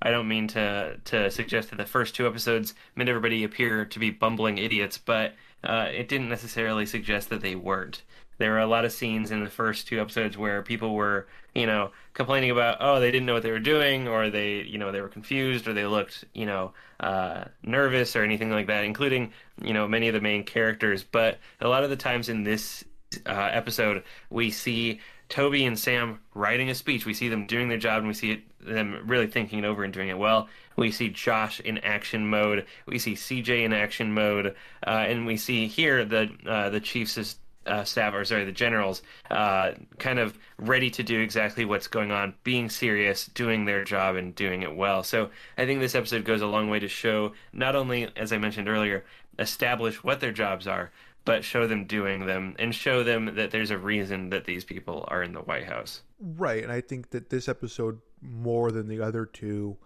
I 0.02 0.11
don't 0.11 0.28
mean 0.28 0.46
to 0.48 0.98
to 1.04 1.30
suggest 1.30 1.70
that 1.70 1.76
the 1.76 1.86
first 1.86 2.14
two 2.14 2.26
episodes 2.26 2.74
made 2.96 3.09
everybody 3.09 3.44
appear 3.44 3.86
to 3.86 3.98
be 3.98 4.11
bumbling 4.11 4.59
idiots, 4.59 4.98
but 4.98 5.34
uh, 5.64 5.88
it 5.90 6.09
didn't 6.09 6.28
necessarily 6.28 6.86
suggest 6.86 7.30
that 7.30 7.40
they 7.40 7.54
weren't. 7.54 8.02
There 8.38 8.50
were 8.50 8.59
a 8.59 8.66
lot 8.66 8.84
of 8.84 8.92
scenes 8.92 9.30
in 9.30 9.42
the 9.42 9.50
first 9.50 9.88
two 9.88 10.00
episodes 10.00 10.36
where 10.36 10.62
people 10.62 10.94
were, 10.94 11.26
you 11.57 11.66
know, 11.66 11.90
complaining 12.12 12.50
about, 12.50 12.76
oh, 12.80 13.00
they 13.00 13.11
didn't 13.11 13.24
know 13.24 13.32
what 13.32 13.42
they 13.42 13.50
were 13.50 13.59
doing, 13.59 14.09
or 14.09 14.28
they, 14.28 14.62
you 14.62 14.76
know, 14.76 14.92
they 14.92 15.00
were 15.00 15.09
confused, 15.09 15.66
or 15.66 15.72
they 15.72 15.86
looked, 15.86 16.24
you 16.34 16.44
know, 16.44 16.72
uh, 17.00 17.44
nervous, 17.62 18.14
or 18.14 18.22
anything 18.22 18.50
like 18.50 18.66
that, 18.66 18.84
including, 18.84 19.32
you 19.62 19.72
know, 19.72 19.88
many 19.88 20.09
of 20.09 20.14
the 20.14 20.20
main 20.20 20.44
characters. 20.44 21.02
But 21.02 21.38
a 21.61 21.68
lot 21.68 21.82
of 21.82 21.90
the 21.90 21.96
times 21.96 22.28
in 22.28 22.42
this 22.44 22.84
uh, 23.24 23.48
episode, 23.52 24.04
we 24.28 24.50
see 24.50 25.00
Toby 25.30 25.64
and 25.64 25.78
Sam 25.78 26.20
writing 26.34 26.68
a 26.68 26.74
speech. 26.74 27.07
We 27.07 27.14
see 27.14 27.28
them 27.28 27.46
doing 27.46 27.68
their 27.68 27.78
job, 27.78 27.98
and 27.98 28.09
we 28.09 28.14
see 28.14 28.32
it, 28.32 28.42
them 28.61 29.02
really 29.07 29.26
thinking 29.26 29.61
it 29.61 29.64
over 29.64 29.82
and 29.82 29.94
doing 29.94 30.11
it 30.11 30.18
well. 30.18 30.48
We 30.76 30.90
see 30.90 31.09
Josh 31.09 31.61
in 31.61 31.78
action 31.78 32.28
mode. 32.28 32.66
We 32.86 32.98
see 32.98 33.14
CJ 33.14 33.64
in 33.64 33.72
action 33.72 34.12
mode, 34.12 34.54
uh, 34.86 34.90
and 34.90 35.24
we 35.24 35.38
see 35.38 35.68
here 35.68 36.04
the 36.04 36.30
uh, 36.46 36.68
the 36.68 36.80
Chiefs' 36.80 37.36
uh, 37.66 37.84
staff, 37.84 38.14
or 38.14 38.24
sorry, 38.24 38.44
the 38.44 38.52
generals, 38.52 39.02
uh, 39.30 39.72
kind 39.98 40.18
of 40.18 40.38
ready 40.58 40.90
to 40.90 41.02
do 41.02 41.20
exactly 41.20 41.64
what's 41.64 41.88
going 41.88 42.10
on, 42.10 42.34
being 42.44 42.70
serious, 42.70 43.26
doing 43.26 43.64
their 43.64 43.84
job, 43.84 44.16
and 44.16 44.34
doing 44.34 44.62
it 44.62 44.74
well. 44.74 45.02
So 45.02 45.30
I 45.58 45.66
think 45.66 45.80
this 45.80 45.94
episode 45.94 46.24
goes 46.24 46.42
a 46.42 46.46
long 46.46 46.70
way 46.70 46.78
to 46.78 46.88
show 46.88 47.32
not 47.52 47.76
only, 47.76 48.08
as 48.16 48.32
I 48.32 48.38
mentioned 48.38 48.68
earlier, 48.68 49.04
establish 49.38 50.02
what 50.02 50.20
their 50.20 50.32
jobs 50.32 50.66
are, 50.66 50.90
but 51.24 51.44
show 51.44 51.66
them 51.66 51.84
doing 51.86 52.24
them 52.26 52.54
and 52.58 52.74
show 52.74 53.02
them 53.02 53.34
that 53.34 53.50
there's 53.50 53.72
a 53.72 53.78
reason 53.78 54.30
that 54.30 54.44
these 54.44 54.64
people 54.64 55.04
are 55.08 55.22
in 55.22 55.32
the 55.32 55.40
White 55.40 55.66
House. 55.66 56.02
Right. 56.20 56.62
And 56.62 56.72
I 56.72 56.80
think 56.80 57.10
that 57.10 57.30
this 57.30 57.48
episode, 57.48 58.00
more 58.22 58.70
than 58.70 58.88
the 58.88 59.00
other 59.00 59.26
two, 59.26 59.76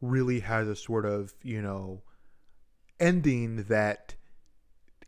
really 0.00 0.40
has 0.40 0.68
a 0.68 0.76
sort 0.76 1.04
of, 1.04 1.34
you 1.42 1.60
know, 1.60 2.02
ending 3.00 3.64
that 3.64 4.14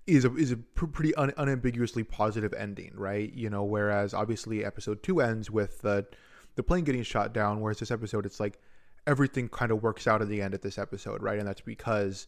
is 0.06 0.24
a 0.24 0.34
is 0.36 0.52
a 0.52 0.56
pretty 0.56 1.14
un, 1.16 1.32
unambiguously 1.36 2.04
positive 2.04 2.54
ending, 2.54 2.92
right? 2.94 3.32
You 3.32 3.50
know, 3.50 3.64
whereas 3.64 4.14
obviously 4.14 4.64
episode 4.64 5.02
two 5.02 5.20
ends 5.20 5.50
with 5.50 5.80
the 5.82 6.06
the 6.54 6.62
plane 6.62 6.84
getting 6.84 7.02
shot 7.02 7.32
down, 7.32 7.60
whereas 7.60 7.78
this 7.78 7.90
episode 7.90 8.24
it's 8.24 8.40
like 8.40 8.60
everything 9.06 9.48
kind 9.48 9.70
of 9.70 9.82
works 9.82 10.06
out 10.06 10.22
at 10.22 10.28
the 10.28 10.42
end 10.42 10.54
of 10.54 10.60
this 10.60 10.78
episode, 10.78 11.22
right? 11.22 11.38
And 11.38 11.46
that's 11.46 11.60
because 11.60 12.26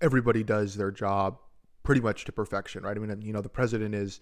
everybody 0.00 0.42
does 0.42 0.74
their 0.74 0.90
job 0.90 1.38
pretty 1.82 2.00
much 2.00 2.24
to 2.24 2.32
perfection, 2.32 2.82
right? 2.82 2.96
I 2.96 3.00
mean, 3.00 3.22
you 3.22 3.32
know, 3.32 3.40
the 3.40 3.48
president 3.48 3.94
is 3.94 4.20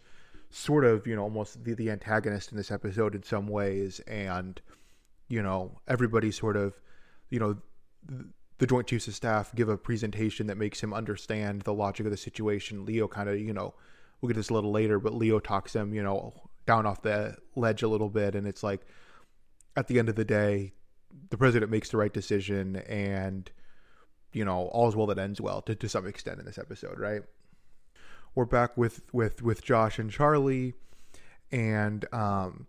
sort 0.51 0.85
of 0.85 1.07
you 1.07 1.15
know 1.15 1.23
almost 1.23 1.63
the, 1.65 1.75
the 1.75 1.91
antagonist 1.91 2.51
in 2.51 2.57
this 2.57 2.71
episode 2.71 3.15
in 3.15 3.23
some 3.23 3.47
ways 3.47 4.01
and 4.01 4.61
you 5.29 5.41
know 5.41 5.79
everybody 5.87 6.31
sort 6.31 6.57
of 6.57 6.75
you 7.31 7.39
know 7.39 7.57
the 8.61 8.67
joint 8.67 8.87
chiefs 8.87 9.09
of 9.09 9.15
staff 9.15 9.55
give 9.55 9.71
a 9.71 9.77
presentation 9.79 10.47
that 10.47 10.59
makes 10.59 10.83
him 10.83 10.93
understand 10.93 11.63
the 11.63 11.73
logic 11.73 12.05
of 12.05 12.13
the 12.13 12.17
situation. 12.17 12.85
Leo 12.85 13.09
kind 13.09 13.29
of 13.29 13.41
you 13.41 13.55
know 13.55 13.75
we'll 14.21 14.29
get 14.29 14.37
this 14.37 14.51
a 14.51 14.55
little 14.55 14.71
later 14.71 14.99
but 14.99 15.15
leo 15.15 15.41
talks 15.41 15.75
him 15.75 15.95
you 15.95 16.03
know 16.03 16.35
down 16.67 16.85
off 16.85 17.01
the 17.01 17.35
ledge 17.57 17.83
a 17.83 17.89
little 17.89 18.11
bit 18.11 18.35
and 18.35 18.47
it's 18.47 18.63
like 18.63 18.83
at 19.77 19.89
the 19.89 19.99
end 19.99 20.11
of 20.11 20.15
the 20.15 20.27
day 20.27 20.73
the 21.31 21.39
president 21.39 21.71
makes 21.71 21.89
the 21.89 21.97
right 21.97 22.13
decision 22.13 22.77
and 22.77 23.51
you 24.35 24.45
know 24.45 24.69
all's 24.69 24.95
well 24.95 25.07
that 25.07 25.19
ends 25.19 25.41
well 25.41 25.63
to, 25.63 25.75
to 25.75 25.89
some 25.89 26.07
extent 26.07 26.39
in 26.39 26.45
this 26.45 26.59
episode 26.59 26.99
right? 26.99 27.23
We're 28.35 28.45
back 28.45 28.77
with 28.77 29.03
with 29.13 29.43
with 29.43 29.65
josh 29.65 29.99
and 29.99 30.11
charlie 30.11 30.75
and 31.51 32.05
um 32.13 32.67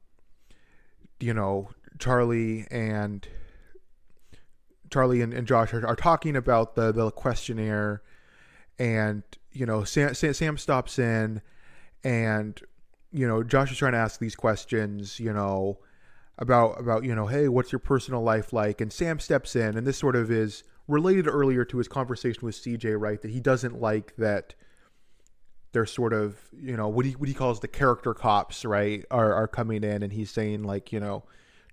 you 1.20 1.34
know 1.34 1.70
charlie 2.00 2.66
and 2.72 3.28
charlie 4.92 5.22
and, 5.22 5.34
and 5.34 5.48
josh 5.48 5.74
are, 5.74 5.86
are 5.88 5.96
talking 5.96 6.36
about 6.36 6.76
the 6.76 6.92
the 6.92 7.12
questionnaire 7.12 8.02
and 8.78 9.24
you 9.52 9.66
know 9.66 9.84
sam, 9.84 10.14
sam, 10.14 10.34
sam 10.34 10.58
stops 10.58 11.00
in 11.00 11.42
and 12.04 12.62
you 13.12 13.28
know 13.28 13.44
josh 13.44 13.72
is 13.72 13.78
trying 13.78 13.94
to 13.94 13.98
ask 13.98 14.20
these 14.20 14.36
questions 14.36 15.20
you 15.20 15.32
know 15.32 15.80
about 16.38 16.80
about 16.80 17.04
you 17.04 17.14
know 17.14 17.28
hey 17.28 17.48
what's 17.48 17.72
your 17.72 17.80
personal 17.80 18.22
life 18.22 18.52
like? 18.52 18.82
And 18.82 18.92
sam 18.92 19.20
steps 19.20 19.56
in 19.56 19.78
and 19.78 19.86
this 19.86 19.98
sort 19.98 20.16
of 20.16 20.32
is 20.32 20.64
related 20.88 21.28
earlier 21.28 21.64
to 21.66 21.78
his 21.78 21.88
conversation 21.88 22.42
with 22.44 22.56
cj 22.56 23.00
right? 23.00 23.22
That 23.22 23.32
he 23.32 23.40
doesn't 23.40 23.80
like 23.80 24.16
that 24.18 24.56
they're 25.72 25.86
sort 25.86 26.14
of 26.14 26.38
you 26.58 26.76
know 26.76 26.90
what 26.90 27.06
he 27.06 27.12
what 27.14 27.30
he 27.30 27.36
calls 27.36 27.60
the 27.60 27.68
character 27.68 28.14
cops 28.14 28.66
right 28.66 29.06
are 29.12 29.34
are 29.34 29.48
coming 29.48 29.84
in 29.84 30.04
and 30.04 30.12
he's 30.12 30.32
saying 30.32 30.64
like 30.64 30.92
you 30.92 31.00
know 31.00 31.24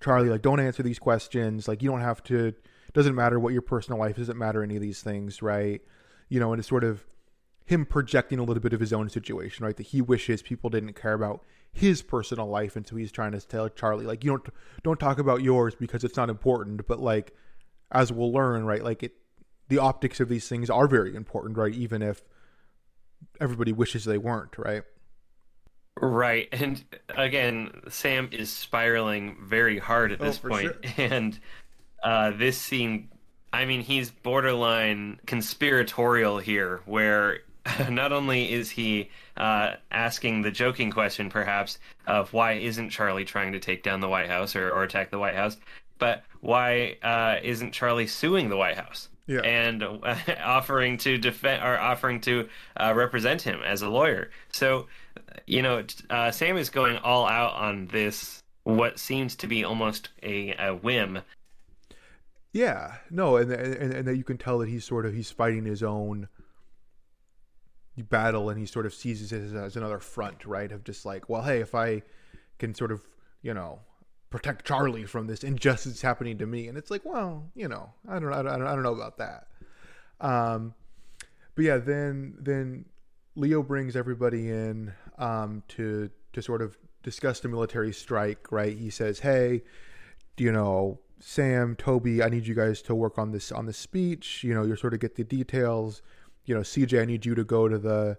charlie 0.00 0.28
like 0.28 0.42
don't 0.42 0.60
answer 0.60 0.82
these 0.82 0.98
questions. 0.98 1.66
Like 1.66 1.82
you 1.82 1.90
don't 1.90 2.00
have 2.00 2.22
to 2.24 2.52
doesn't 2.94 3.14
matter 3.14 3.38
what 3.38 3.52
your 3.52 3.62
personal 3.62 3.98
life 3.98 4.16
doesn't 4.16 4.38
matter 4.38 4.62
any 4.62 4.76
of 4.76 4.82
these 4.82 5.02
things 5.02 5.42
right? 5.42 5.80
You 6.28 6.40
know 6.40 6.52
and 6.52 6.60
it's 6.60 6.68
sort 6.68 6.84
of 6.84 7.04
him 7.64 7.84
projecting 7.84 8.38
a 8.38 8.44
little 8.44 8.62
bit 8.62 8.72
of 8.72 8.80
his 8.80 8.92
own 8.92 9.08
situation 9.08 9.64
right? 9.64 9.76
That 9.76 9.86
he 9.86 10.00
wishes 10.00 10.42
people 10.42 10.70
didn't 10.70 10.94
care 10.94 11.12
about 11.14 11.44
his 11.72 12.00
personal 12.02 12.48
life 12.48 12.76
and 12.76 12.86
so 12.86 12.96
he's 12.96 13.12
trying 13.12 13.32
to 13.32 13.40
tell 13.40 13.68
charlie 13.68 14.06
like 14.06 14.24
you 14.24 14.30
don't 14.30 14.48
don't 14.82 14.98
talk 14.98 15.18
about 15.18 15.42
yours 15.42 15.74
because 15.74 16.02
it's 16.02 16.16
not 16.16 16.30
important 16.30 16.86
but 16.88 16.98
like 16.98 17.34
as 17.92 18.10
we'll 18.10 18.32
learn 18.32 18.64
right 18.64 18.82
like 18.82 19.02
it 19.02 19.12
the 19.68 19.76
optics 19.78 20.18
of 20.18 20.30
these 20.30 20.48
things 20.48 20.70
are 20.70 20.88
very 20.88 21.14
important 21.14 21.58
right 21.58 21.74
even 21.74 22.00
if 22.00 22.22
everybody 23.38 23.70
wishes 23.70 24.06
they 24.06 24.16
weren't 24.16 24.56
right? 24.56 24.82
Right 26.00 26.48
and 26.52 26.82
again 27.10 27.72
sam 27.88 28.28
is 28.32 28.50
spiraling 28.50 29.36
very 29.44 29.78
hard 29.78 30.10
at 30.12 30.20
Oh, 30.22 30.24
this 30.24 30.38
for 30.38 30.48
point, 30.48 30.74
sure. 30.82 30.92
and 31.12 31.38
uh, 32.02 32.30
this 32.30 32.58
scene 32.58 33.08
i 33.52 33.64
mean 33.64 33.80
he's 33.80 34.10
borderline 34.10 35.18
conspiratorial 35.26 36.38
here 36.38 36.80
where 36.84 37.40
not 37.90 38.12
only 38.12 38.52
is 38.52 38.70
he 38.70 39.10
uh, 39.36 39.74
asking 39.90 40.42
the 40.42 40.50
joking 40.50 40.90
question, 40.90 41.30
perhaps, 41.30 41.78
of 42.06 42.32
why 42.32 42.52
isn't 42.52 42.90
Charlie 42.90 43.24
trying 43.24 43.52
to 43.52 43.60
take 43.60 43.82
down 43.82 44.00
the 44.00 44.08
White 44.08 44.28
House 44.28 44.56
or, 44.56 44.70
or 44.70 44.82
attack 44.82 45.10
the 45.10 45.18
White 45.18 45.34
House, 45.34 45.56
but 45.98 46.24
why 46.40 46.96
uh, 47.02 47.36
isn't 47.42 47.72
Charlie 47.72 48.06
suing 48.06 48.48
the 48.48 48.56
White 48.56 48.76
House? 48.76 49.08
Yeah. 49.26 49.40
And 49.40 49.82
uh, 49.82 50.16
offering 50.42 50.96
to 50.98 51.18
defend 51.18 51.62
or 51.62 51.78
offering 51.78 52.20
to 52.22 52.48
uh, 52.76 52.94
represent 52.96 53.42
him 53.42 53.60
as 53.64 53.82
a 53.82 53.88
lawyer. 53.88 54.30
So, 54.52 54.86
you 55.46 55.62
know, 55.62 55.84
uh, 56.08 56.30
Sam 56.30 56.56
is 56.56 56.70
going 56.70 56.96
all 56.98 57.26
out 57.26 57.52
on 57.54 57.86
this, 57.86 58.42
what 58.64 58.98
seems 58.98 59.36
to 59.36 59.46
be 59.46 59.64
almost 59.64 60.08
a, 60.22 60.54
a 60.58 60.74
whim. 60.74 61.20
Yeah, 62.52 62.96
no, 63.10 63.36
and, 63.36 63.52
and 63.52 63.92
and 63.92 64.08
that 64.08 64.16
you 64.16 64.24
can 64.24 64.38
tell 64.38 64.58
that 64.58 64.68
he's 64.68 64.84
sort 64.84 65.04
of 65.06 65.14
he's 65.14 65.30
fighting 65.30 65.64
his 65.64 65.82
own 65.82 66.28
battle, 67.98 68.48
and 68.48 68.58
he 68.58 68.66
sort 68.66 68.86
of 68.86 68.94
sees 68.94 69.32
it 69.32 69.36
as, 69.36 69.52
as 69.52 69.76
another 69.76 69.98
front, 69.98 70.46
right? 70.46 70.70
Of 70.72 70.84
just 70.84 71.04
like, 71.04 71.28
well, 71.28 71.42
hey, 71.42 71.60
if 71.60 71.74
I 71.74 72.02
can 72.58 72.74
sort 72.74 72.92
of, 72.92 73.06
you 73.42 73.52
know, 73.52 73.80
protect 74.30 74.66
Charlie 74.66 75.04
from 75.04 75.26
this 75.26 75.42
injustice 75.44 76.00
happening 76.00 76.38
to 76.38 76.46
me, 76.46 76.68
and 76.68 76.78
it's 76.78 76.90
like, 76.90 77.04
well, 77.04 77.50
you 77.54 77.68
know, 77.68 77.92
I 78.08 78.18
don't, 78.18 78.32
I 78.32 78.42
don't, 78.42 78.62
I 78.62 78.74
don't 78.74 78.82
know 78.82 78.94
about 78.94 79.18
that. 79.18 79.48
Um, 80.20 80.74
but 81.54 81.64
yeah, 81.64 81.76
then 81.78 82.34
then 82.40 82.86
Leo 83.36 83.62
brings 83.62 83.94
everybody 83.94 84.50
in 84.50 84.92
um, 85.18 85.62
to 85.68 86.10
to 86.32 86.42
sort 86.42 86.62
of 86.62 86.78
discuss 87.02 87.40
the 87.40 87.48
military 87.48 87.92
strike, 87.92 88.50
right? 88.50 88.76
He 88.76 88.90
says, 88.90 89.20
hey, 89.20 89.62
you 90.36 90.52
know, 90.52 91.00
Sam, 91.20 91.74
Toby, 91.76 92.22
I 92.22 92.28
need 92.28 92.46
you 92.46 92.54
guys 92.54 92.80
to 92.82 92.94
work 92.94 93.18
on 93.18 93.32
this 93.32 93.50
on 93.50 93.66
the 93.66 93.72
speech. 93.72 94.44
You 94.44 94.54
know, 94.54 94.64
you 94.64 94.76
sort 94.76 94.94
of 94.94 95.00
get 95.00 95.16
the 95.16 95.24
details. 95.24 96.02
You 96.44 96.54
know, 96.54 96.60
CJ, 96.60 97.02
I 97.02 97.04
need 97.04 97.26
you 97.26 97.34
to 97.34 97.44
go 97.44 97.68
to 97.68 97.78
the 97.78 98.18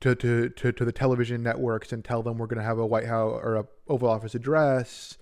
to 0.00 0.14
to 0.14 0.48
to, 0.50 0.72
to 0.72 0.84
the 0.84 0.92
television 0.92 1.42
networks 1.42 1.92
and 1.92 2.04
tell 2.04 2.22
them 2.22 2.38
we're 2.38 2.46
going 2.46 2.58
to 2.58 2.64
have 2.64 2.78
a 2.78 2.86
White 2.86 3.06
House 3.06 3.40
or 3.42 3.56
a 3.56 3.66
Oval 3.88 4.08
Office 4.08 4.34
address. 4.34 5.18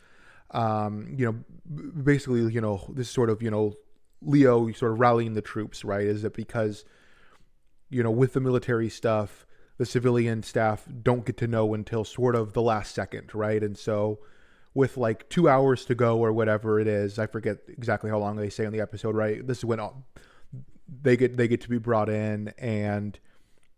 Um, 0.50 1.14
you 1.16 1.24
know, 1.24 1.92
basically, 2.02 2.52
you 2.52 2.60
know, 2.60 2.84
this 2.90 3.08
sort 3.08 3.30
of 3.30 3.42
you 3.42 3.50
know 3.50 3.74
Leo 4.20 4.70
sort 4.72 4.92
of 4.92 5.00
rallying 5.00 5.34
the 5.34 5.42
troops, 5.42 5.84
right? 5.84 6.06
Is 6.06 6.24
it 6.24 6.34
because 6.34 6.84
you 7.90 8.02
know 8.02 8.10
with 8.10 8.34
the 8.34 8.40
military 8.40 8.90
stuff, 8.90 9.46
the 9.78 9.86
civilian 9.86 10.42
staff 10.42 10.86
don't 11.02 11.24
get 11.24 11.36
to 11.38 11.46
know 11.46 11.72
until 11.74 12.04
sort 12.04 12.36
of 12.36 12.52
the 12.52 12.62
last 12.62 12.94
second, 12.94 13.34
right? 13.34 13.62
And 13.62 13.78
so 13.78 14.18
with 14.74 14.96
like 14.96 15.28
two 15.28 15.48
hours 15.48 15.84
to 15.86 15.94
go 15.94 16.18
or 16.18 16.32
whatever 16.32 16.80
it 16.80 16.86
is. 16.86 17.18
I 17.18 17.26
forget 17.26 17.58
exactly 17.68 18.10
how 18.10 18.18
long 18.18 18.36
they 18.36 18.48
say 18.48 18.64
on 18.64 18.72
the 18.72 18.80
episode. 18.80 19.14
Right, 19.14 19.46
this 19.46 19.58
is 19.58 19.64
when 19.64 19.80
all, 19.80 20.04
they 21.02 21.16
get 21.16 21.36
they 21.36 21.48
get 21.48 21.60
to 21.62 21.68
be 21.68 21.78
brought 21.78 22.08
in, 22.08 22.52
and 22.58 23.18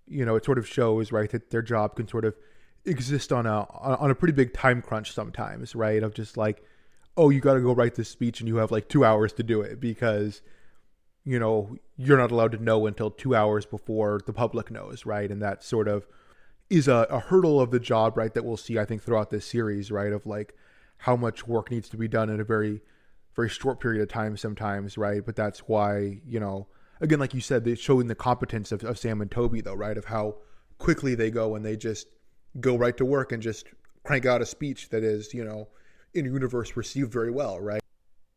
you 0.07 0.25
know 0.25 0.37
it 0.37 0.45
sort 0.45 0.59
of 0.59 0.69
shows 0.69 1.13
right 1.13 1.31
that 1.31 1.51
their 1.51 1.63
job 1.63 1.97
can 1.97 2.09
sort 2.09 2.25
of 2.25 2.35
exist 2.85 3.33
on 3.33 3.47
a 3.47 3.63
on 3.73 4.11
a 4.11 4.15
pretty 4.15 4.33
big 4.33 4.53
time 4.53 4.83
crunch 4.83 5.13
sometimes. 5.13 5.75
Right, 5.75 6.03
of 6.03 6.15
just 6.15 6.37
like, 6.37 6.63
oh, 7.17 7.31
you 7.31 7.41
got 7.41 7.55
to 7.55 7.61
go 7.61 7.75
write 7.75 7.97
this 7.97 8.09
speech, 8.09 8.41
and 8.41 8.49
you 8.49 8.57
have 8.57 8.71
like 8.71 8.89
two 8.89 9.05
hours 9.05 9.33
to 9.35 9.43
do 9.43 9.63
it 9.63 9.81
because 9.81 10.43
you 11.25 11.39
know 11.39 11.77
you're 11.97 12.19
not 12.19 12.31
allowed 12.31 12.53
to 12.53 12.63
know 12.63 12.87
until 12.87 13.11
two 13.11 13.35
hours 13.35 13.67
before 13.67 14.21
the 14.27 14.33
public 14.33 14.71
knows. 14.71 15.05
Right, 15.05 15.31
and 15.31 15.43
that 15.43 15.65
sort 15.65 15.89
of 15.89 16.07
is 16.71 16.89
a, 16.89 17.07
a 17.11 17.19
hurdle 17.19 17.61
of 17.61 17.71
the 17.73 17.81
job, 17.81 18.17
right? 18.17 18.33
That 18.33 18.45
we'll 18.45 18.57
see, 18.57 18.79
I 18.79 18.85
think, 18.85 19.03
throughout 19.03 19.31
this 19.31 19.45
series, 19.45 19.91
right? 19.91 20.13
Of 20.13 20.25
like 20.25 20.55
how 21.05 21.15
much 21.15 21.47
work 21.47 21.71
needs 21.71 21.91
to 21.91 21.99
be 21.99 22.09
done 22.09 22.31
in 22.31 22.41
a 22.41 22.45
very 22.45 22.81
very 23.37 23.49
short 23.51 23.79
period 23.79 24.01
of 24.01 24.09
time 24.09 24.37
sometimes 24.37 24.97
right? 24.97 25.25
But 25.25 25.37
that's 25.37 25.61
why 25.61 26.21
you 26.27 26.41
know 26.41 26.67
again 27.01 27.19
like 27.19 27.35
you 27.35 27.41
said 27.41 27.65
they're 27.65 27.77
showing 27.77 28.07
the 28.07 28.15
competence 28.15 28.73
of, 28.73 28.83
of 28.85 28.99
sam 28.99 29.21
and 29.21 29.31
toby 29.31 29.61
though 29.61 29.75
right? 29.75 29.99
Of 29.99 30.07
how 30.07 30.37
quickly 30.79 31.15
they 31.15 31.31
go 31.31 31.57
and 31.57 31.65
they 31.65 31.77
just 31.77 32.07
go 32.59 32.77
right 32.77 32.97
to 32.97 33.05
work 33.05 33.33
and 33.33 33.43
just 33.43 33.67
crank 34.03 34.25
out 34.25 34.41
a 34.41 34.47
speech 34.47 34.89
that 34.91 35.05
is 35.05 35.35
you 35.35 35.45
know 35.45 35.69
in 36.15 36.25
universe 36.25 36.75
received 36.77 37.13
very 37.13 37.31
well 37.31 37.61
right? 37.61 37.83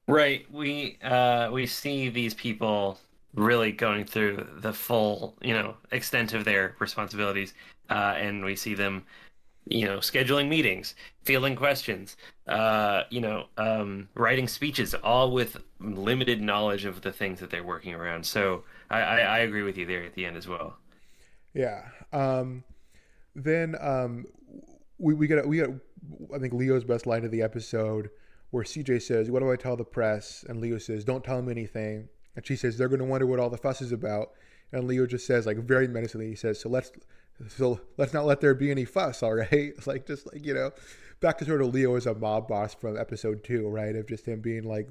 Right. 0.10 0.46
We 0.52 0.98
uh, 1.04 1.50
we 1.52 1.68
see 1.68 2.10
these 2.10 2.34
people 2.34 3.00
really 3.34 3.72
going 3.72 4.06
through 4.06 4.48
the 4.58 4.74
full, 4.74 5.36
you 5.42 5.54
know, 5.54 5.76
extent 5.92 6.34
of 6.34 6.44
their 6.44 6.76
responsibilities, 6.80 7.54
uh, 7.90 8.16
and 8.18 8.44
we 8.44 8.56
see 8.56 8.74
them, 8.74 9.06
you 9.70 9.86
know, 9.86 9.98
scheduling 10.00 10.48
meetings, 10.50 10.96
fielding 11.24 11.56
questions, 11.56 12.18
uh, 12.48 13.04
you 13.10 13.22
know, 13.22 13.46
um, 13.58 14.10
writing 14.16 14.48
speeches, 14.48 14.94
all 14.96 15.32
with 15.32 15.58
limited 15.80 16.42
knowledge 16.42 16.86
of 16.86 17.02
the 17.02 17.12
things 17.12 17.40
that 17.40 17.50
they're 17.50 17.64
working 17.64 17.94
around. 17.94 18.26
So 18.26 18.64
I, 18.90 19.02
I, 19.02 19.18
I 19.20 19.38
agree 19.40 19.64
with 19.64 19.78
you 19.78 19.86
there 19.86 20.04
at 20.04 20.14
the 20.16 20.26
end 20.26 20.38
as 20.38 20.48
well. 20.48 20.78
yeah 21.54 21.84
um 22.14 22.64
then 23.36 23.76
um 23.80 24.26
we, 24.98 25.14
we 25.14 25.28
get 25.28 25.46
we 25.48 25.58
get 25.58 25.70
i 26.34 26.40
think 26.40 26.54
leo's 26.54 26.84
best 26.84 27.06
line 27.06 27.26
of 27.26 27.32
the 27.32 27.42
episode 27.42 28.10
where 28.52 28.64
cj 28.64 29.02
says 29.02 29.30
what 29.30 29.40
do 29.40 29.52
i 29.52 29.56
tell 29.56 29.76
the 29.76 29.84
press 29.84 30.46
and 30.48 30.60
leo 30.62 30.78
says 30.78 31.04
don't 31.04 31.24
tell 31.24 31.38
them 31.38 31.50
anything 31.50 32.08
and 32.36 32.46
she 32.46 32.56
says 32.56 32.78
they're 32.78 32.88
going 32.90 33.00
to 33.00 33.06
wonder 33.06 33.26
what 33.26 33.40
all 33.40 33.50
the 33.50 33.58
fuss 33.58 33.82
is 33.82 33.92
about 33.92 34.32
and 34.72 34.88
leo 34.88 35.06
just 35.06 35.26
says 35.26 35.46
like 35.46 35.58
very 35.58 35.88
menacingly 35.88 36.28
he 36.28 36.36
says 36.36 36.60
so 36.60 36.70
let's 36.70 36.92
so 37.48 37.80
let's 37.98 38.14
not 38.14 38.26
let 38.26 38.42
there 38.42 38.56
be 38.56 38.72
any 38.72 38.86
fuss 38.86 39.22
all 39.24 39.36
right? 39.36 39.48
It's 39.52 39.88
like 39.88 40.08
just 40.08 40.32
like 40.32 40.46
you 40.46 40.54
know 40.54 40.72
back 41.20 41.38
to 41.40 41.46
sort 41.46 41.62
of 41.62 41.74
leo 41.74 41.96
as 41.96 42.06
a 42.06 42.14
mob 42.16 42.48
boss 42.48 42.74
from 42.74 42.98
episode 42.98 43.44
two 43.44 43.68
right? 43.68 43.96
Of 43.96 44.08
just 44.08 44.26
him 44.26 44.42
being 44.42 44.64
like 44.64 44.90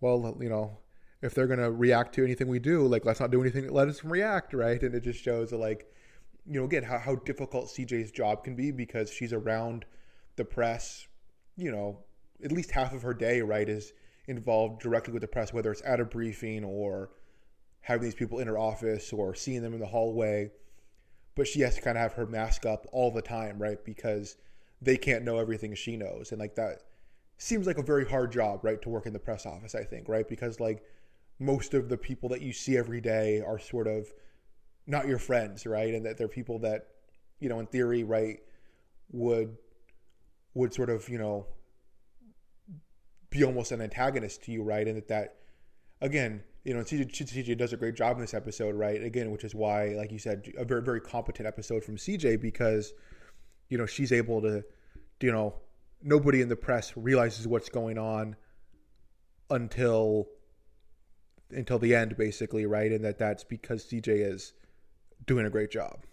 well 0.00 0.36
you 0.40 0.48
know 0.48 0.78
if 1.20 1.34
they're 1.34 1.46
going 1.46 1.60
to 1.60 1.70
react 1.70 2.14
to 2.16 2.24
anything 2.24 2.48
we 2.48 2.58
do 2.58 2.86
like 2.86 3.04
let's 3.04 3.20
not 3.20 3.30
do 3.30 3.40
anything 3.40 3.66
that 3.66 3.72
let 3.72 3.88
us 3.88 4.04
react 4.04 4.54
right? 4.54 4.82
And 4.82 4.94
it 4.94 5.02
just 5.04 5.22
shows 5.22 5.52
like 5.52 5.92
you 6.46 6.58
know 6.58 6.64
again 6.64 6.82
how, 6.82 6.98
how 6.98 7.14
difficult 7.16 7.66
cj's 7.66 8.10
job 8.10 8.44
can 8.44 8.56
be 8.56 8.70
because 8.70 9.10
she's 9.10 9.32
around 9.32 9.84
the 10.36 10.44
press 10.44 11.06
you 11.56 11.70
know 11.70 11.98
at 12.44 12.50
least 12.50 12.70
half 12.70 12.92
of 12.92 13.02
her 13.02 13.14
day 13.14 13.40
right 13.40 13.68
is 13.68 13.92
involved 14.26 14.80
directly 14.80 15.12
with 15.12 15.22
the 15.22 15.28
press 15.28 15.52
whether 15.52 15.70
it's 15.70 15.82
at 15.84 16.00
a 16.00 16.04
briefing 16.04 16.64
or 16.64 17.10
having 17.80 18.02
these 18.02 18.14
people 18.14 18.38
in 18.38 18.48
her 18.48 18.58
office 18.58 19.12
or 19.12 19.34
seeing 19.34 19.62
them 19.62 19.74
in 19.74 19.80
the 19.80 19.86
hallway 19.86 20.50
but 21.34 21.46
she 21.46 21.60
has 21.60 21.74
to 21.76 21.80
kind 21.80 21.96
of 21.96 22.02
have 22.02 22.12
her 22.14 22.26
mask 22.26 22.66
up 22.66 22.86
all 22.92 23.10
the 23.10 23.22
time, 23.22 23.58
right? 23.58 23.82
Because 23.84 24.36
they 24.80 24.96
can't 24.96 25.24
know 25.24 25.38
everything 25.38 25.74
she 25.74 25.96
knows, 25.96 26.32
and 26.32 26.40
like 26.40 26.54
that 26.56 26.82
seems 27.38 27.66
like 27.66 27.78
a 27.78 27.82
very 27.82 28.04
hard 28.04 28.30
job, 28.32 28.64
right, 28.64 28.80
to 28.82 28.88
work 28.88 29.06
in 29.06 29.12
the 29.12 29.18
press 29.18 29.46
office. 29.46 29.74
I 29.74 29.84
think, 29.84 30.08
right, 30.08 30.28
because 30.28 30.60
like 30.60 30.82
most 31.38 31.74
of 31.74 31.88
the 31.88 31.96
people 31.96 32.28
that 32.30 32.42
you 32.42 32.52
see 32.52 32.76
every 32.76 33.00
day 33.00 33.40
are 33.40 33.58
sort 33.58 33.86
of 33.86 34.12
not 34.86 35.06
your 35.06 35.18
friends, 35.18 35.66
right, 35.66 35.94
and 35.94 36.04
that 36.06 36.18
they're 36.18 36.28
people 36.28 36.58
that 36.60 36.88
you 37.42 37.48
know, 37.48 37.58
in 37.58 37.66
theory, 37.66 38.04
right, 38.04 38.38
would 39.10 39.56
would 40.54 40.72
sort 40.72 40.90
of 40.90 41.08
you 41.08 41.18
know 41.18 41.46
be 43.30 43.42
almost 43.42 43.72
an 43.72 43.80
antagonist 43.80 44.44
to 44.44 44.52
you, 44.52 44.62
right, 44.62 44.86
and 44.86 44.96
that 44.96 45.08
that 45.08 45.36
again 46.00 46.44
you 46.64 46.74
know, 46.74 46.80
CJ, 46.80 47.56
does 47.56 47.72
a 47.72 47.76
great 47.76 47.94
job 47.94 48.16
in 48.16 48.20
this 48.20 48.34
episode, 48.34 48.74
right? 48.74 49.02
Again, 49.02 49.30
which 49.30 49.44
is 49.44 49.54
why, 49.54 49.88
like 49.96 50.12
you 50.12 50.18
said, 50.18 50.52
a 50.56 50.64
very, 50.64 50.82
very 50.82 51.00
competent 51.00 51.46
episode 51.46 51.82
from 51.82 51.96
CJ 51.96 52.40
because, 52.40 52.92
you 53.68 53.78
know, 53.78 53.86
she's 53.86 54.12
able 54.12 54.40
to, 54.42 54.62
you 55.20 55.32
know, 55.32 55.54
nobody 56.02 56.40
in 56.40 56.48
the 56.48 56.56
press 56.56 56.92
realizes 56.96 57.48
what's 57.48 57.68
going 57.68 57.98
on 57.98 58.36
until 59.50 60.28
until 61.50 61.78
the 61.78 61.94
end, 61.94 62.16
basically, 62.16 62.64
right? 62.64 62.92
And 62.92 63.04
that 63.04 63.18
that's 63.18 63.44
because 63.44 63.84
CJ 63.84 64.32
is 64.32 64.54
doing 65.26 65.46
a 65.46 65.50
great 65.50 65.70
job. 65.70 66.04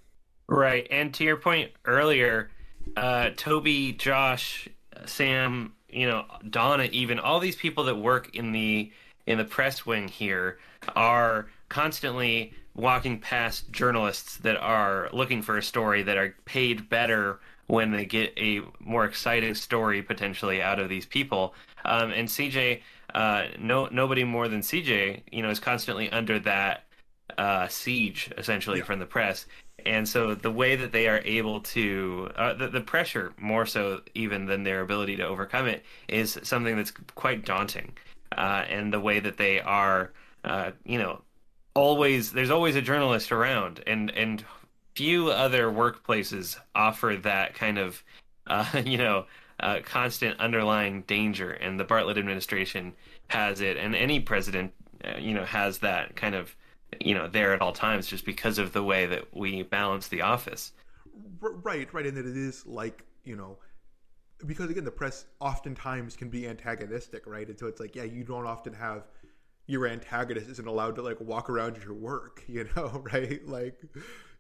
Right, 0.48 0.88
and 0.90 1.14
to 1.14 1.24
your 1.24 1.38
point 1.38 1.72
earlier, 1.86 2.50
uh, 2.98 3.30
Toby, 3.36 3.94
Josh, 3.94 4.68
Sam, 5.06 5.74
you 5.88 6.08
know, 6.08 6.26
Donna, 6.50 6.90
even 6.92 7.20
all 7.20 7.40
these 7.40 7.56
people 7.56 7.84
that 7.86 7.96
work 7.96 8.36
in 8.36 8.52
the 8.52 8.92
in 9.30 9.38
the 9.38 9.46
press 9.46 9.86
wing 9.86 10.08
here 10.08 10.58
are 10.96 11.48
constantly 11.70 12.52
walking 12.76 13.20
past 13.20 13.72
journalists 13.72 14.38
that 14.38 14.58
are 14.58 15.08
looking 15.14 15.44
for 15.44 15.58
a 15.58 15.64
story 15.64 16.02
that 16.02 16.18
are 16.18 16.36
paid 16.46 16.90
better 16.90 17.40
when 17.68 17.92
they 17.92 18.06
get 18.06 18.34
a 18.38 18.62
more 18.80 19.06
exciting 19.06 19.54
story 19.54 20.02
potentially 20.02 20.62
out 20.62 20.80
of 20.80 20.90
these 20.90 21.06
people. 21.06 21.54
Um, 21.86 22.12
and 22.12 22.28
CJ, 22.28 22.82
uh, 23.14 23.46
no 23.60 23.88
nobody 23.92 24.24
more 24.24 24.48
than 24.48 24.62
CJ, 24.62 25.22
you 25.32 25.44
know, 25.44 25.52
is 25.52 25.60
constantly 25.60 26.10
under 26.10 26.40
that 26.40 26.86
uh, 27.38 27.68
siege 27.68 28.32
essentially 28.36 28.80
yeah. 28.80 28.86
from 28.86 28.98
the 28.98 29.06
press. 29.06 29.46
And 29.86 30.10
so 30.10 30.34
the 30.34 30.52
way 30.52 30.76
that 30.76 30.92
they 30.92 31.08
are 31.08 31.22
able 31.24 31.62
to, 31.62 32.32
uh, 32.36 32.54
the, 32.54 32.68
the 32.68 32.82
pressure 32.82 33.32
more 33.38 33.66
so 33.66 34.02
even 34.16 34.46
than 34.46 34.64
their 34.64 34.82
ability 34.82 35.16
to 35.18 35.28
overcome 35.28 35.68
it 35.68 35.86
is 36.08 36.40
something 36.44 36.76
that's 36.76 36.92
quite 37.14 37.46
daunting 37.46 37.94
uh, 38.38 38.66
and 38.70 38.94
the 38.94 39.00
way 39.00 39.20
that 39.20 39.38
they 39.38 39.60
are, 39.60 40.12
uh, 40.44 40.72
you 40.86 40.98
know, 40.98 41.22
always 41.74 42.32
there's 42.32 42.50
always 42.50 42.76
a 42.76 42.82
journalist 42.82 43.32
around, 43.32 43.84
and 43.88 44.12
and 44.12 44.44
few 44.96 45.30
other 45.30 45.68
workplaces 45.68 46.58
offer 46.76 47.18
that 47.22 47.54
kind 47.54 47.78
of, 47.78 48.04
uh, 48.48 48.82
you 48.86 48.98
know, 48.98 49.26
uh, 49.60 49.80
constant 49.84 50.40
underlying 50.40 51.02
danger, 51.04 51.52
and 51.52 51.80
the 51.80 51.86
Bartlet 51.86 52.18
administration 52.18 52.94
has 53.28 53.62
it, 53.62 53.78
and 53.78 53.96
any 53.96 54.20
president, 54.20 54.74
uh, 55.06 55.18
you 55.18 55.34
know, 55.34 55.46
has 55.46 55.80
that 55.80 56.16
kind 56.16 56.36
of, 56.36 56.56
you 57.00 57.14
know, 57.14 57.28
there 57.28 57.54
at 57.54 57.62
all 57.62 57.74
times, 57.74 58.08
just 58.08 58.26
because 58.26 58.58
of 58.58 58.74
the 58.74 58.84
way 58.84 59.06
that 59.06 59.36
we 59.36 59.64
balance 59.64 60.08
the 60.08 60.22
office. 60.22 60.72
Right, 61.42 61.92
right, 61.94 62.06
and 62.06 62.18
that 62.18 62.26
it 62.26 62.38
is 62.38 62.66
like 62.66 63.04
you 63.24 63.36
know 63.36 63.58
because 64.46 64.70
again 64.70 64.84
the 64.84 64.92
press 64.92 65.26
oftentimes 65.40 66.16
can 66.16 66.30
be 66.30 66.48
antagonistic 66.48 67.26
right? 67.28 67.48
And 67.48 67.58
so 67.58 67.68
it's 67.68 67.80
like 67.80 67.96
yeah 67.96 68.04
you 68.04 68.24
don't 68.24 68.46
often 68.46 68.74
have 68.74 69.08
your 69.68 69.86
antagonist 69.88 70.50
isn't 70.50 70.68
allowed 70.68 70.96
to 70.96 71.02
like 71.02 71.20
walk 71.22 71.50
around 71.50 71.78
your 71.84 71.94
work 71.94 72.44
you 72.48 72.68
know 72.76 73.04
right? 73.14 73.46
Like 73.48 73.82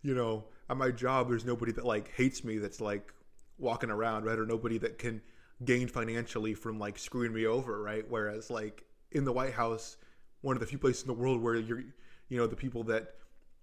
you 0.02 0.14
know 0.16 0.45
at 0.70 0.78
my 0.78 0.91
job 0.91 1.30
there's 1.30 1.45
nobody 1.45 1.72
that 1.74 1.86
like 1.86 2.14
hates 2.16 2.43
me 2.43 2.58
that's 2.58 2.82
like 2.82 3.14
walking 3.58 3.89
around 3.89 4.24
right? 4.24 4.39
Or 4.39 4.45
nobody 4.45 4.78
that 4.80 4.97
can 4.97 5.22
gain 5.66 5.88
financially 5.88 6.54
from 6.54 6.80
like 6.80 6.97
screwing 6.97 7.34
me 7.34 7.45
over 7.45 7.82
right? 7.82 8.06
Whereas 8.08 8.50
like 8.50 8.84
in 9.12 9.26
the 9.26 9.34
white 9.34 9.54
house 9.54 9.97
one 10.41 10.56
of 10.56 10.62
the 10.62 10.66
few 10.68 10.78
places 10.78 11.02
in 11.02 11.08
the 11.08 11.14
world 11.14 11.41
where 11.41 11.56
you're 11.56 11.84
you 12.30 12.38
know 12.38 12.47
the 12.47 12.56
people 12.56 12.84
that 12.84 13.16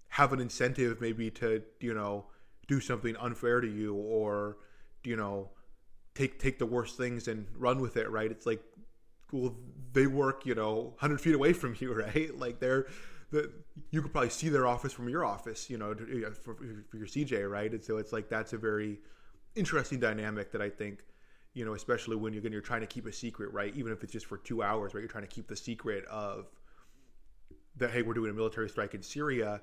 have 0.08 0.32
an 0.32 0.40
incentive 0.40 1.00
maybe 1.00 1.30
to 1.30 1.62
you 1.80 1.94
know 1.94 2.26
do 2.68 2.80
something 2.80 3.16
unfair 3.16 3.60
to 3.60 3.68
you 3.68 3.94
or 3.94 4.58
you 5.04 5.16
know 5.16 5.50
take 6.16 6.40
take 6.40 6.58
the 6.58 6.66
worst 6.66 6.96
things 6.96 7.28
and 7.28 7.46
run 7.56 7.80
with 7.80 7.96
it, 7.96 8.10
right? 8.10 8.30
It's 8.30 8.46
like, 8.46 8.62
well, 9.32 9.54
they 9.92 10.06
work, 10.06 10.46
you 10.46 10.54
know, 10.54 10.94
hundred 10.98 11.20
feet 11.20 11.34
away 11.34 11.52
from 11.52 11.76
you, 11.78 11.92
right? 12.04 12.36
Like 12.36 12.58
they're 12.58 12.86
the 13.30 13.52
you 13.90 14.02
could 14.02 14.12
probably 14.12 14.30
see 14.30 14.48
their 14.48 14.66
office 14.66 14.92
from 14.92 15.08
your 15.08 15.24
office, 15.24 15.68
you 15.68 15.78
know, 15.78 15.94
for, 16.42 16.54
for 16.88 16.96
your 16.96 17.06
CJ, 17.06 17.48
right? 17.50 17.70
And 17.70 17.84
so 17.84 17.98
it's 17.98 18.12
like 18.12 18.28
that's 18.28 18.52
a 18.52 18.58
very 18.58 18.98
interesting 19.54 20.00
dynamic 20.00 20.52
that 20.52 20.62
I 20.62 20.70
think, 20.70 21.04
you 21.54 21.64
know, 21.64 21.74
especially 21.74 22.16
when 22.16 22.32
you're 22.32 22.42
going, 22.42 22.52
you're 22.52 22.62
trying 22.62 22.82
to 22.82 22.86
keep 22.86 23.06
a 23.06 23.12
secret, 23.12 23.52
right? 23.52 23.74
Even 23.76 23.92
if 23.92 24.02
it's 24.02 24.12
just 24.12 24.26
for 24.26 24.38
two 24.38 24.62
hours, 24.62 24.94
right? 24.94 25.00
You're 25.00 25.08
trying 25.08 25.26
to 25.26 25.34
keep 25.34 25.48
the 25.48 25.56
secret 25.56 26.04
of 26.06 26.46
that. 27.76 27.90
Hey, 27.90 28.02
we're 28.02 28.14
doing 28.14 28.30
a 28.30 28.34
military 28.34 28.68
strike 28.68 28.94
in 28.94 29.02
Syria, 29.02 29.60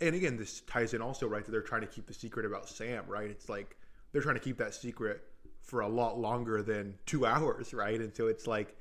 and 0.00 0.14
again, 0.14 0.36
this 0.36 0.60
ties 0.62 0.94
in 0.94 1.02
also, 1.02 1.26
right? 1.26 1.44
That 1.44 1.50
they're 1.52 1.60
trying 1.60 1.82
to 1.82 1.86
keep 1.86 2.06
the 2.06 2.14
secret 2.14 2.46
about 2.46 2.68
Sam, 2.68 3.04
right? 3.06 3.30
It's 3.30 3.48
like 3.48 3.76
they're 4.12 4.22
trying 4.22 4.36
to 4.36 4.40
keep 4.40 4.58
that 4.58 4.74
secret 4.74 5.22
for 5.62 5.80
a 5.80 5.88
lot 5.88 6.18
longer 6.18 6.62
than 6.62 6.94
two 7.06 7.24
hours, 7.32 7.72
right? 7.72 8.00
And 8.00 8.14
so 8.14 8.26
it's 8.26 8.46
like, 8.46 8.76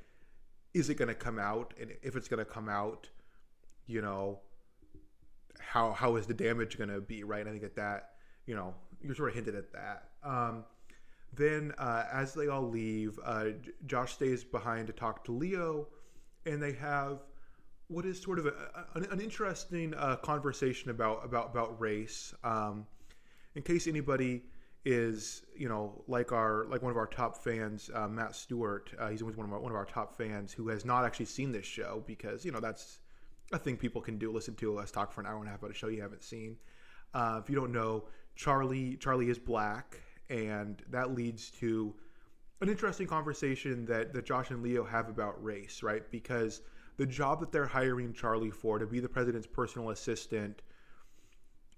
is 0.74 0.90
it 0.90 0.96
going 0.96 1.10
to 1.10 1.16
come 1.16 1.40
out? 1.40 1.74
And 1.80 1.92
if 2.02 2.16
it's 2.16 2.28
going 2.28 2.44
to 2.44 2.50
come 2.50 2.70
out, 2.70 3.10
you 3.88 4.02
know, 4.02 4.40
how 5.60 5.92
how 5.92 6.16
is 6.16 6.26
the 6.26 6.34
damage 6.34 6.78
going 6.78 6.90
to 6.90 7.02
be, 7.02 7.24
right? 7.24 7.42
And 7.42 7.50
I 7.50 7.52
think 7.52 7.64
at 7.64 7.76
that, 7.76 8.12
you 8.46 8.56
know, 8.56 8.74
you're 9.02 9.16
sort 9.16 9.30
of 9.30 9.36
hinted 9.36 9.56
at 9.56 9.72
that. 9.74 10.10
Um, 10.24 10.66
then 11.34 11.74
uh, 11.78 12.06
as 12.12 12.34
they 12.34 12.48
all 12.48 12.68
leave, 12.68 13.18
uh, 13.24 13.46
Josh 13.86 14.14
stays 14.14 14.44
behind 14.44 14.88
to 14.88 14.94
talk 14.94 15.24
to 15.26 15.32
Leo, 15.32 15.88
and 16.46 16.62
they 16.62 16.74
have 16.74 17.20
what 17.88 18.06
is 18.06 18.22
sort 18.22 18.40
of 18.40 18.48
a, 18.48 18.54
an, 18.96 19.06
an, 19.12 19.20
interesting 19.20 19.94
uh, 19.96 20.16
conversation 20.18 20.90
about 20.90 21.24
about 21.26 21.52
about 21.52 21.80
race. 21.80 22.34
Um, 22.44 22.86
in 23.56 23.62
case 23.62 23.88
anybody 23.88 24.44
is 24.84 25.44
you 25.56 25.70
know 25.70 26.04
like 26.08 26.32
our 26.32 26.66
like 26.70 26.82
one 26.82 26.92
of 26.92 26.98
our 26.98 27.06
top 27.06 27.44
fans 27.44 27.90
uh, 27.94 28.08
Matt 28.08 28.36
Stewart 28.36 28.92
uh, 29.00 29.10
he's 29.10 29.24
one 29.24 29.34
of 29.34 29.54
our 29.54 29.60
one 29.60 29.72
of 29.72 29.76
our 29.76 29.86
top 29.86 30.18
fans 30.18 30.52
who 30.52 30.70
has 30.70 30.86
not 30.86 31.06
actually 31.06 31.28
seen 31.28 31.52
this 31.52 31.66
show 31.66 32.04
because 32.08 32.44
you 32.44 32.52
know 32.52 32.60
that's 32.60 33.00
a 33.54 33.60
thing 33.60 33.78
people 33.78 34.02
can 34.02 34.18
do 34.18 34.32
listen 34.32 34.56
to 34.56 34.80
us 34.80 34.90
talk 34.90 35.12
for 35.12 35.22
an 35.22 35.28
hour 35.28 35.38
and 35.38 35.48
a 35.48 35.52
half 35.52 35.60
about 35.60 35.72
a 35.72 35.74
show 35.74 35.88
you 35.88 36.02
haven't 36.02 36.24
seen. 36.24 36.56
Uh, 37.14 37.40
if 37.44 37.50
you 37.50 37.56
don't 37.56 37.72
know 37.72 38.06
Charlie 38.36 38.96
Charlie 38.96 39.30
is 39.30 39.38
black 39.38 40.00
and 40.30 40.82
that 40.90 41.14
leads 41.14 41.52
to 41.52 41.94
an 42.62 42.70
interesting 42.70 43.06
conversation 43.06 43.86
that 43.86 44.14
that 44.14 44.26
Josh 44.26 44.50
and 44.50 44.64
Leo 44.64 44.84
have 44.84 45.10
about 45.10 45.44
race 45.44 45.84
right? 45.84 46.10
Because 46.10 46.62
the 46.98 47.06
job 47.06 47.40
that 47.42 47.52
they're 47.52 47.68
hiring 47.68 48.14
Charlie 48.14 48.52
for 48.52 48.80
to 48.80 48.88
be 48.88 49.00
the 49.00 49.10
president's 49.10 49.48
personal 49.48 49.92
assistant 49.92 50.64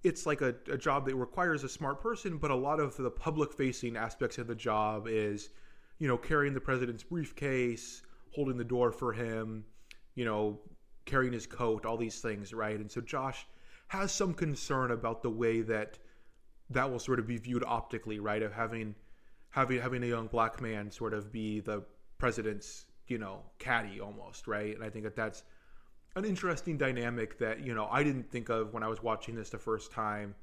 it's 0.04 0.26
like 0.26 0.42
a, 0.42 0.56
a 0.70 0.78
job 0.78 1.06
that 1.06 1.16
requires 1.16 1.64
a 1.64 1.70
smart 1.70 2.02
person, 2.02 2.38
but 2.38 2.52
a 2.52 2.56
lot 2.56 2.80
of 2.80 2.96
the 2.98 3.10
public 3.10 3.54
facing 3.54 3.96
aspects 3.96 4.38
of 4.38 4.48
the 4.48 4.56
job 4.56 5.08
is, 5.08 5.50
you 6.00 6.08
know, 6.08 6.18
carrying 6.18 6.54
the 6.54 6.60
president's 6.60 7.04
briefcase, 7.04 8.02
holding 8.36 8.58
the 8.58 8.64
door 8.64 8.92
for 8.92 9.14
him, 9.14 9.64
you 10.16 10.26
know, 10.26 10.60
carrying 11.06 11.34
his 11.34 11.48
coat, 11.48 11.86
all 11.86 11.98
these 11.98 12.20
things, 12.20 12.54
right? 12.54 12.80
And 12.80 12.92
so 12.92 13.02
Josh 13.02 13.46
has 13.88 14.12
some 14.12 14.34
concern 14.34 14.92
about 14.92 15.22
the 15.22 15.30
way 15.30 15.62
that 15.62 16.00
that 16.70 16.90
will 16.90 17.00
sort 17.00 17.20
of 17.20 17.28
be 17.28 17.38
viewed 17.38 17.64
optically, 17.64 18.20
right? 18.20 18.42
Of 18.42 18.54
having 18.54 18.96
having 19.50 19.80
having 19.80 20.04
a 20.04 20.08
young 20.08 20.28
black 20.28 20.62
man 20.62 20.92
sort 20.92 21.14
of 21.14 21.32
be 21.32 21.60
the 21.60 21.84
president's, 22.18 22.86
you 23.08 23.18
know, 23.18 23.42
caddy 23.60 24.00
almost, 24.00 24.48
right? 24.48 24.74
And 24.74 24.84
I 24.84 24.90
think 24.90 25.06
that 25.06 25.16
that's 25.16 25.44
an 26.16 26.26
interesting 26.26 26.78
dynamic 26.78 27.40
that 27.40 27.62
you 27.62 27.74
know 27.74 27.88
I 27.92 28.04
didn't 28.04 28.30
think 28.32 28.50
of 28.50 28.74
when 28.74 28.84
I 28.84 28.88
was 28.88 29.02
watching 29.02 29.36
this 29.36 29.50
the 29.50 29.58
first 29.58 29.92
time, 29.92 30.36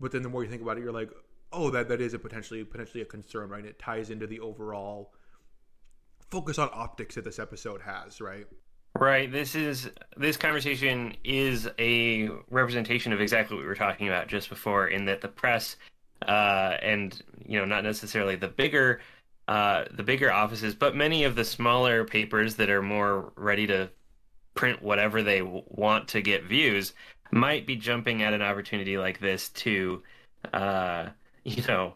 but 0.00 0.12
then 0.12 0.22
the 0.22 0.28
more 0.28 0.42
you 0.42 0.50
think 0.50 0.62
about 0.62 0.78
it, 0.78 0.82
you're 0.82 0.92
like, 0.92 1.10
oh, 1.52 1.70
that 1.70 1.88
that 1.88 2.00
is 2.00 2.14
a 2.14 2.18
potentially 2.18 2.64
potentially 2.64 3.02
a 3.02 3.06
concern, 3.06 3.48
right? 3.48 3.64
It 3.64 3.78
ties 3.78 4.10
into 4.10 4.26
the 4.26 4.40
overall 4.40 5.12
focus 6.30 6.58
on 6.58 6.68
optics 6.72 7.14
that 7.14 7.24
this 7.24 7.38
episode 7.38 7.80
has, 7.82 8.20
right? 8.20 8.46
Right. 8.98 9.30
This 9.30 9.54
is 9.54 9.90
this 10.16 10.36
conversation 10.36 11.16
is 11.24 11.68
a 11.78 12.28
representation 12.50 13.12
of 13.12 13.20
exactly 13.20 13.56
what 13.56 13.62
we 13.62 13.68
were 13.68 13.74
talking 13.74 14.08
about 14.08 14.28
just 14.28 14.48
before, 14.48 14.88
in 14.88 15.04
that 15.06 15.20
the 15.20 15.28
press 15.28 15.76
uh, 16.26 16.76
and 16.80 17.20
you 17.44 17.58
know 17.58 17.64
not 17.64 17.82
necessarily 17.84 18.36
the 18.36 18.48
bigger 18.48 19.00
uh, 19.48 19.84
the 19.90 20.02
bigger 20.02 20.32
offices, 20.32 20.74
but 20.74 20.96
many 20.96 21.24
of 21.24 21.34
the 21.34 21.44
smaller 21.44 22.04
papers 22.04 22.54
that 22.56 22.70
are 22.70 22.82
more 22.82 23.32
ready 23.36 23.66
to 23.66 23.90
print 24.54 24.82
whatever 24.82 25.22
they 25.22 25.42
want 25.42 26.08
to 26.08 26.22
get 26.22 26.44
views 26.44 26.92
might 27.30 27.66
be 27.66 27.76
jumping 27.76 28.22
at 28.22 28.32
an 28.32 28.42
opportunity 28.42 28.96
like 28.96 29.20
this 29.20 29.48
to 29.50 30.02
uh, 30.52 31.08
you 31.44 31.62
know 31.66 31.94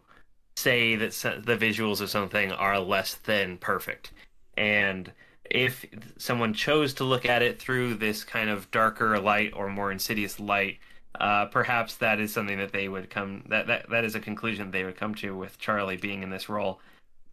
say 0.57 0.97
that 0.97 1.13
the 1.45 1.57
visuals 1.57 2.01
of 2.01 2.11
something 2.11 2.51
are 2.53 2.81
less 2.81 3.15
than 3.15 3.57
perfect 3.59 4.13
and 4.57 5.13
if 5.45 5.87
someone 6.19 6.53
chose 6.53 6.93
to 6.93 7.05
look 7.05 7.25
at 7.25 7.43
it 7.43 7.59
through 7.59 7.95
this 7.95 8.25
kind 8.25 8.51
of 8.51 8.71
darker 8.71 9.19
light 9.19 9.53
or 9.55 9.69
more 9.71 9.93
insidious 9.93 10.39
light 10.41 10.79
uh, 11.21 11.47
perhaps 11.47 11.97
that 11.97 12.21
is 12.21 12.33
something 12.33 12.59
that 12.59 12.73
they 12.73 12.89
would 12.89 13.11
come 13.11 13.43
that, 13.49 13.67
that 13.67 13.89
that 13.91 14.05
is 14.05 14.15
a 14.15 14.21
conclusion 14.21 14.71
they 14.71 14.85
would 14.85 14.97
come 14.97 15.15
to 15.17 15.37
with 15.37 15.59
Charlie 15.59 15.97
being 15.97 16.23
in 16.23 16.31
this 16.31 16.49
role. 16.49 16.81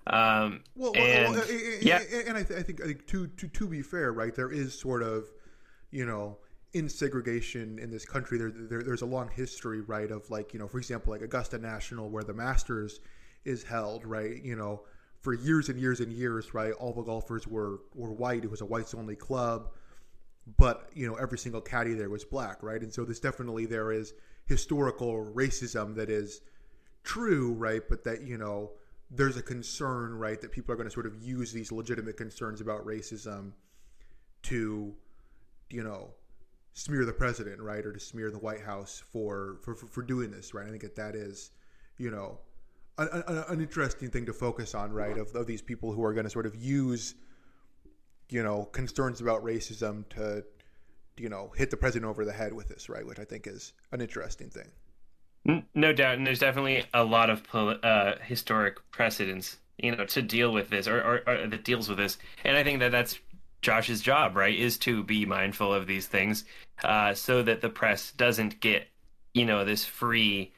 Um, 0.07 0.61
Well, 0.75 0.93
and 0.95 1.35
well, 1.35 1.45
yeah, 1.81 1.99
and 2.27 2.37
I, 2.37 2.43
th- 2.43 2.59
I 2.59 2.63
think 2.63 2.81
I 2.81 2.85
think 2.85 3.07
to, 3.07 3.27
to 3.27 3.47
to 3.47 3.67
be 3.67 3.81
fair, 3.81 4.13
right, 4.13 4.33
there 4.35 4.51
is 4.51 4.77
sort 4.77 5.01
of, 5.01 5.25
you 5.91 6.05
know, 6.05 6.37
in 6.73 6.89
segregation 6.89 7.79
in 7.79 7.89
this 7.89 8.05
country, 8.05 8.37
there, 8.37 8.51
there 8.51 8.83
there's 8.83 9.01
a 9.01 9.05
long 9.05 9.29
history, 9.29 9.81
right, 9.81 10.11
of 10.11 10.29
like 10.29 10.53
you 10.53 10.59
know, 10.59 10.67
for 10.67 10.77
example, 10.77 11.11
like 11.11 11.21
Augusta 11.21 11.57
National, 11.57 12.09
where 12.09 12.23
the 12.23 12.33
Masters 12.33 12.99
is 13.45 13.63
held, 13.63 14.05
right, 14.05 14.43
you 14.43 14.55
know, 14.55 14.81
for 15.21 15.33
years 15.33 15.69
and 15.69 15.79
years 15.79 15.99
and 15.99 16.11
years, 16.13 16.53
right, 16.53 16.73
all 16.73 16.93
the 16.93 17.01
golfers 17.01 17.47
were 17.47 17.79
were 17.95 18.11
white. 18.11 18.43
It 18.43 18.51
was 18.51 18.61
a 18.61 18.65
whites 18.65 18.93
only 18.93 19.15
club, 19.15 19.69
but 20.59 20.89
you 20.93 21.07
know, 21.07 21.15
every 21.15 21.39
single 21.39 21.61
caddy 21.61 21.93
there 21.95 22.09
was 22.09 22.23
black, 22.23 22.61
right, 22.61 22.81
and 22.81 22.93
so 22.93 23.03
there's 23.05 23.19
definitely 23.19 23.65
there 23.65 23.91
is 23.91 24.13
historical 24.45 25.25
racism 25.33 25.95
that 25.95 26.09
is 26.11 26.41
true, 27.03 27.53
right, 27.53 27.81
but 27.89 28.03
that 28.03 28.21
you 28.21 28.37
know 28.37 28.71
there's 29.11 29.37
a 29.37 29.41
concern, 29.41 30.15
right, 30.15 30.39
that 30.41 30.51
people 30.51 30.73
are 30.73 30.75
going 30.75 30.87
to 30.87 30.93
sort 30.93 31.05
of 31.05 31.21
use 31.21 31.51
these 31.51 31.71
legitimate 31.71 32.17
concerns 32.17 32.61
about 32.61 32.85
racism 32.85 33.51
to, 34.43 34.93
you 35.69 35.83
know, 35.83 36.09
smear 36.73 37.05
the 37.05 37.13
president, 37.13 37.61
right, 37.61 37.85
or 37.85 37.93
to 37.93 37.99
smear 37.99 38.31
the 38.31 38.39
White 38.39 38.61
House 38.61 39.03
for 39.11 39.59
for, 39.63 39.75
for, 39.75 40.01
doing 40.01 40.31
this, 40.31 40.53
right. 40.53 40.67
I 40.67 40.69
think 40.69 40.81
that 40.81 40.95
that 40.95 41.15
is, 41.15 41.51
you 41.97 42.11
know, 42.11 42.39
an, 42.97 43.07
an, 43.27 43.43
an 43.49 43.61
interesting 43.61 44.09
thing 44.09 44.25
to 44.25 44.33
focus 44.33 44.75
on, 44.75 44.91
right, 44.91 45.17
of, 45.17 45.33
of 45.35 45.47
these 45.47 45.61
people 45.61 45.91
who 45.91 46.03
are 46.03 46.13
going 46.13 46.25
to 46.25 46.29
sort 46.29 46.45
of 46.45 46.55
use, 46.55 47.15
you 48.29 48.43
know, 48.43 48.65
concerns 48.65 49.21
about 49.21 49.43
racism 49.43 50.07
to, 50.09 50.43
you 51.17 51.29
know, 51.29 51.51
hit 51.55 51.69
the 51.71 51.77
president 51.77 52.09
over 52.09 52.25
the 52.25 52.33
head 52.33 52.53
with 52.53 52.67
this, 52.67 52.89
right, 52.89 53.05
which 53.05 53.19
I 53.19 53.23
think 53.23 53.47
is 53.47 53.73
an 53.91 54.01
interesting 54.01 54.49
thing. 54.49 54.69
No 55.73 55.93
doubt, 55.93 56.17
and 56.17 56.25
there's 56.25 56.39
definitely 56.39 56.85
a 56.93 57.03
lot 57.03 57.29
of 57.29 57.43
uh, 57.53 58.15
historic 58.23 58.77
precedents, 58.91 59.57
you 59.77 59.95
know, 59.95 60.05
to 60.05 60.21
deal 60.21 60.51
with 60.51 60.69
this 60.69 60.87
or, 60.87 60.99
or, 60.99 61.21
or 61.27 61.47
that 61.47 61.63
deals 61.63 61.87
with 61.87 61.99
this, 61.99 62.17
and 62.43 62.57
I 62.57 62.63
think 62.63 62.79
that 62.79 62.91
that's 62.91 63.19
Josh's 63.61 64.01
job, 64.01 64.35
right? 64.35 64.57
Is 64.57 64.77
to 64.79 65.03
be 65.03 65.25
mindful 65.25 65.71
of 65.71 65.85
these 65.85 66.07
things, 66.07 66.45
uh, 66.83 67.13
so 67.13 67.43
that 67.43 67.61
the 67.61 67.69
press 67.69 68.11
doesn't 68.11 68.59
get, 68.59 68.87
you 69.33 69.45
know, 69.45 69.63
this 69.65 69.85
free, 69.85 70.51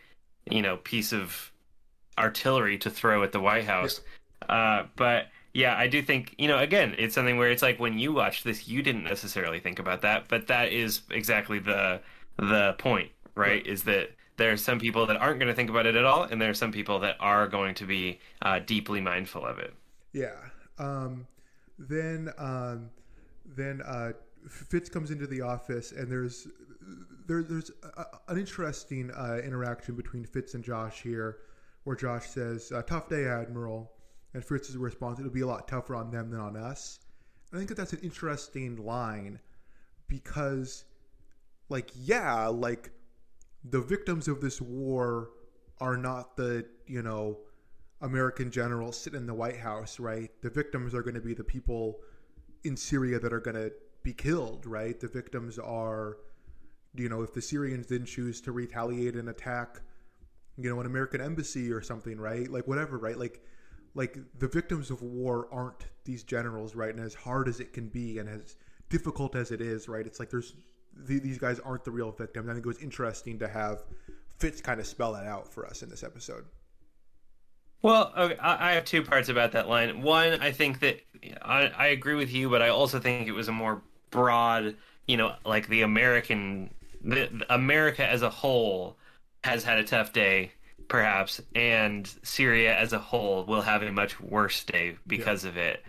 you 0.49 0.61
know, 0.61 0.77
piece 0.77 1.11
of 1.11 1.51
artillery 2.17 2.77
to 2.77 2.89
throw 2.89 3.23
at 3.23 3.31
the 3.31 3.39
White 3.39 3.65
House. 3.65 4.01
Uh, 4.47 4.83
but 4.95 5.27
yeah, 5.53 5.75
I 5.75 5.87
do 5.87 6.01
think, 6.01 6.33
you 6.37 6.47
know, 6.47 6.59
again, 6.59 6.95
it's 6.97 7.15
something 7.15 7.37
where 7.37 7.51
it's 7.51 7.61
like 7.61 7.79
when 7.79 7.99
you 7.99 8.13
watch 8.13 8.43
this, 8.43 8.67
you 8.67 8.81
didn't 8.81 9.03
necessarily 9.03 9.59
think 9.59 9.79
about 9.79 10.01
that, 10.01 10.27
but 10.29 10.47
that 10.47 10.71
is 10.71 11.01
exactly 11.11 11.59
the 11.59 12.01
the 12.37 12.75
point, 12.77 13.11
right? 13.35 13.65
Is 13.65 13.83
that 13.83 14.11
there 14.37 14.51
are 14.51 14.57
some 14.57 14.79
people 14.79 15.05
that 15.07 15.17
aren't 15.17 15.39
going 15.39 15.49
to 15.49 15.55
think 15.55 15.69
about 15.69 15.85
it 15.85 15.95
at 15.95 16.05
all, 16.05 16.23
and 16.23 16.41
there 16.41 16.49
are 16.49 16.55
some 16.55 16.71
people 16.71 16.99
that 16.99 17.17
are 17.19 17.47
going 17.47 17.75
to 17.75 17.85
be 17.85 18.19
uh, 18.41 18.59
deeply 18.59 19.01
mindful 19.01 19.45
of 19.45 19.59
it. 19.59 19.73
Yeah. 20.13 20.35
Um, 20.77 21.27
then 21.77 22.31
um, 22.37 22.89
then 23.45 23.81
uh, 23.81 24.11
Fitz 24.49 24.89
comes 24.89 25.11
into 25.11 25.27
the 25.27 25.41
office, 25.41 25.91
and 25.91 26.11
there's 26.11 26.47
there, 27.27 27.43
there's 27.43 27.71
a, 27.97 28.05
an 28.27 28.37
interesting 28.37 29.11
uh, 29.11 29.39
interaction 29.43 29.95
between 29.95 30.23
Fitz 30.23 30.53
and 30.53 30.63
Josh 30.63 31.01
here, 31.01 31.39
where 31.83 31.95
Josh 31.95 32.27
says, 32.27 32.71
uh, 32.71 32.81
"Tough 32.83 33.09
day, 33.09 33.25
Admiral," 33.25 33.91
and 34.33 34.43
Fitz's 34.43 34.77
response, 34.77 35.19
"It'll 35.19 35.31
be 35.31 35.41
a 35.41 35.47
lot 35.47 35.67
tougher 35.67 35.95
on 35.95 36.11
them 36.11 36.29
than 36.29 36.39
on 36.39 36.55
us." 36.55 36.99
I 37.53 37.57
think 37.57 37.69
that 37.69 37.75
that's 37.75 37.93
an 37.93 38.01
interesting 38.03 38.75
line 38.77 39.39
because, 40.07 40.83
like, 41.69 41.91
yeah, 41.95 42.47
like 42.47 42.91
the 43.69 43.81
victims 43.81 44.27
of 44.27 44.41
this 44.41 44.61
war 44.61 45.29
are 45.79 45.97
not 45.97 46.35
the 46.35 46.65
you 46.85 47.01
know 47.01 47.37
American 48.01 48.51
generals 48.51 48.99
sitting 48.99 49.21
in 49.21 49.27
the 49.27 49.33
White 49.33 49.57
House, 49.57 49.99
right? 49.99 50.29
The 50.41 50.49
victims 50.49 50.93
are 50.93 51.01
going 51.01 51.15
to 51.15 51.21
be 51.21 51.33
the 51.33 51.43
people 51.43 51.99
in 52.63 52.77
Syria 52.77 53.19
that 53.19 53.33
are 53.33 53.39
going 53.39 53.55
to 53.55 53.71
be 54.03 54.13
killed, 54.13 54.65
right? 54.65 54.99
The 54.99 55.07
victims 55.07 55.57
are, 55.57 56.17
you 56.95 57.09
know, 57.09 57.23
if 57.23 57.33
the 57.33 57.41
Syrians 57.41 57.87
didn't 57.87 58.07
choose 58.07 58.39
to 58.41 58.51
retaliate 58.51 59.15
and 59.15 59.29
attack, 59.29 59.81
you 60.57 60.69
know, 60.69 60.79
an 60.79 60.85
American 60.85 61.21
embassy 61.21 61.71
or 61.71 61.81
something, 61.81 62.19
right? 62.19 62.49
Like 62.49 62.67
whatever, 62.67 62.97
right? 62.97 63.17
Like, 63.17 63.43
like 63.95 64.17
the 64.37 64.47
victims 64.47 64.91
of 64.91 65.01
war 65.01 65.47
aren't 65.51 65.85
these 66.05 66.23
generals, 66.23 66.75
right? 66.75 66.93
And 66.93 67.03
as 67.03 67.15
hard 67.15 67.47
as 67.47 67.59
it 67.59 67.73
can 67.73 67.89
be, 67.89 68.19
and 68.19 68.29
as 68.29 68.55
difficult 68.89 69.35
as 69.35 69.51
it 69.51 69.59
is, 69.59 69.89
right? 69.89 70.05
It's 70.05 70.19
like 70.19 70.29
there's 70.29 70.53
th- 71.07 71.21
these 71.21 71.37
guys 71.37 71.59
aren't 71.59 71.83
the 71.83 71.91
real 71.91 72.11
victims. 72.11 72.49
I 72.49 72.53
think 72.53 72.65
it 72.65 72.67
was 72.67 72.79
interesting 72.79 73.39
to 73.39 73.47
have 73.47 73.83
Fitz 74.39 74.61
kind 74.61 74.79
of 74.79 74.87
spell 74.87 75.13
that 75.13 75.25
out 75.25 75.51
for 75.51 75.65
us 75.65 75.83
in 75.83 75.89
this 75.89 76.03
episode. 76.03 76.45
Well, 77.81 78.11
okay, 78.17 78.37
I 78.39 78.73
have 78.73 78.85
two 78.85 79.03
parts 79.03 79.29
about 79.29 79.51
that 79.51 79.69
line. 79.69 80.01
One, 80.01 80.41
I 80.41 80.51
think 80.51 80.79
that 80.79 80.99
I, 81.43 81.67
I 81.67 81.87
agree 81.87 82.15
with 82.15 82.31
you, 82.31 82.49
but 82.49 82.61
I 82.61 82.69
also 82.69 82.99
think 82.99 83.27
it 83.27 83.33
was 83.33 83.47
a 83.47 83.51
more 83.51 83.81
broad, 84.09 84.75
you 85.07 85.15
know, 85.15 85.35
like 85.45 85.67
the 85.67 85.83
American, 85.83 86.71
the, 87.03 87.29
the 87.31 87.53
America 87.53 88.05
as 88.05 88.23
a 88.23 88.29
whole 88.29 88.97
has 89.43 89.63
had 89.63 89.77
a 89.77 89.83
tough 89.83 90.11
day, 90.11 90.51
perhaps, 90.87 91.39
and 91.53 92.11
Syria 92.23 92.75
as 92.75 92.93
a 92.93 92.99
whole 92.99 93.45
will 93.45 93.61
have 93.61 93.83
a 93.83 93.91
much 93.91 94.19
worse 94.19 94.63
day 94.63 94.97
because 95.05 95.45
of 95.45 95.55
it. 95.55 95.83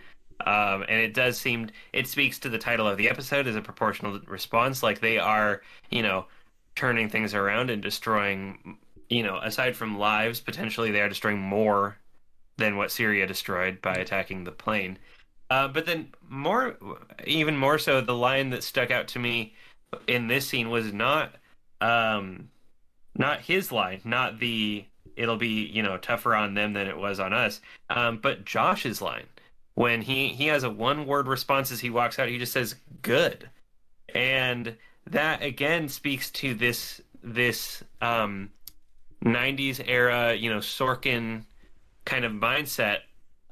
Um, 0.48 0.84
and 0.88 1.00
it 1.00 1.12
does 1.12 1.36
seem 1.36 1.68
it 1.92 2.06
speaks 2.06 2.38
to 2.38 2.48
the 2.48 2.58
title 2.58 2.88
of 2.88 2.96
the 2.96 3.10
episode 3.10 3.46
as 3.46 3.56
a 3.56 3.60
proportional 3.60 4.18
response. 4.26 4.82
Like 4.82 5.00
they 5.00 5.18
are, 5.18 5.60
you 5.90 6.02
know, 6.02 6.26
turning 6.74 7.10
things 7.10 7.34
around 7.34 7.70
and 7.70 7.82
destroying 7.82 8.78
you 9.08 9.22
know, 9.22 9.38
aside 9.42 9.76
from 9.76 9.98
lives, 9.98 10.40
potentially 10.40 10.90
they 10.90 11.00
are 11.00 11.08
destroying 11.08 11.38
more 11.38 11.96
than 12.56 12.76
what 12.76 12.90
Syria 12.90 13.26
destroyed 13.26 13.80
by 13.80 13.94
attacking 13.94 14.44
the 14.44 14.50
plane. 14.50 14.98
Uh, 15.50 15.68
but 15.68 15.86
then 15.86 16.08
more, 16.28 16.76
even 17.26 17.56
more 17.56 17.78
so, 17.78 18.00
the 18.00 18.14
line 18.14 18.50
that 18.50 18.62
stuck 18.62 18.90
out 18.90 19.08
to 19.08 19.18
me 19.18 19.54
in 20.06 20.28
this 20.28 20.46
scene 20.46 20.68
was 20.68 20.92
not, 20.92 21.34
um, 21.80 22.50
not 23.16 23.40
his 23.40 23.72
line, 23.72 24.00
not 24.04 24.38
the 24.40 24.84
"it'll 25.16 25.36
be 25.36 25.66
you 25.66 25.82
know 25.82 25.96
tougher 25.96 26.34
on 26.34 26.54
them 26.54 26.74
than 26.74 26.86
it 26.86 26.98
was 26.98 27.18
on 27.18 27.32
us," 27.32 27.60
um, 27.88 28.18
but 28.18 28.44
Josh's 28.44 29.00
line 29.00 29.26
when 29.78 30.02
he 30.02 30.26
he 30.30 30.48
has 30.48 30.64
a 30.64 30.70
one 30.70 31.06
word 31.06 31.28
response 31.28 31.70
as 31.70 31.78
he 31.78 31.88
walks 31.88 32.18
out. 32.18 32.28
He 32.28 32.36
just 32.36 32.52
says 32.52 32.74
"good," 33.02 33.48
and 34.12 34.76
that 35.06 35.40
again 35.40 35.88
speaks 35.88 36.32
to 36.32 36.52
this 36.52 37.00
this 37.22 37.84
um 38.02 38.50
90s 39.24 39.80
era, 39.86 40.34
you 40.34 40.50
know, 40.50 40.58
Sorkin 40.58 41.44
kind 42.04 42.24
of 42.24 42.32
mindset 42.32 42.98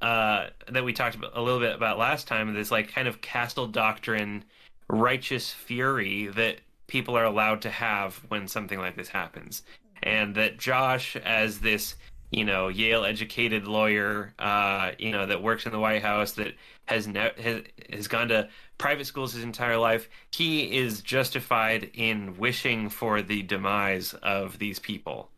uh, 0.03 0.49
that 0.69 0.85
we 0.85 0.93
talked 0.93 1.15
about 1.15 1.37
a 1.37 1.41
little 1.41 1.61
bit 1.61 1.77
about 1.77 1.97
last 1.97 2.27
time. 2.27 2.53
This 2.55 2.73
like 2.73 2.93
kind 2.93 3.07
of 3.07 3.21
castle 3.21 3.69
doctrine, 3.69 4.43
righteous 4.89 5.53
fury 5.53 6.27
that 6.27 6.57
people 6.89 7.17
are 7.17 7.25
allowed 7.25 7.63
to 7.63 7.71
have 7.71 8.17
when 8.29 8.49
something 8.49 8.81
like 8.81 8.97
this 8.97 9.09
happens, 9.09 9.63
and 10.03 10.35
that 10.35 10.59
Josh, 10.59 11.15
as 11.15 11.61
this 11.61 11.95
you 12.37 12.45
know 12.45 12.69
Yale 12.69 13.07
educated 13.07 13.67
lawyer, 13.67 14.35
uh, 14.39 14.93
you 14.99 15.11
know 15.11 15.25
that 15.27 15.43
works 15.43 15.65
in 15.65 15.73
the 15.73 15.79
White 15.79 16.03
House 16.03 16.33
that 16.33 16.55
has 16.85 17.09
ne- 17.09 17.33
has 17.39 17.63
has 17.91 18.09
gone 18.09 18.29
to 18.29 18.49
private 18.77 19.07
schools 19.07 19.33
his 19.33 19.43
entire 19.43 19.79
life, 19.79 20.09
he 20.31 20.77
is 20.77 21.01
justified 21.01 21.91
in 21.95 22.37
wishing 22.37 22.91
for 22.91 23.23
the 23.23 23.43
demise 23.43 24.13
of 24.23 24.59
these 24.59 24.79
people 24.79 25.31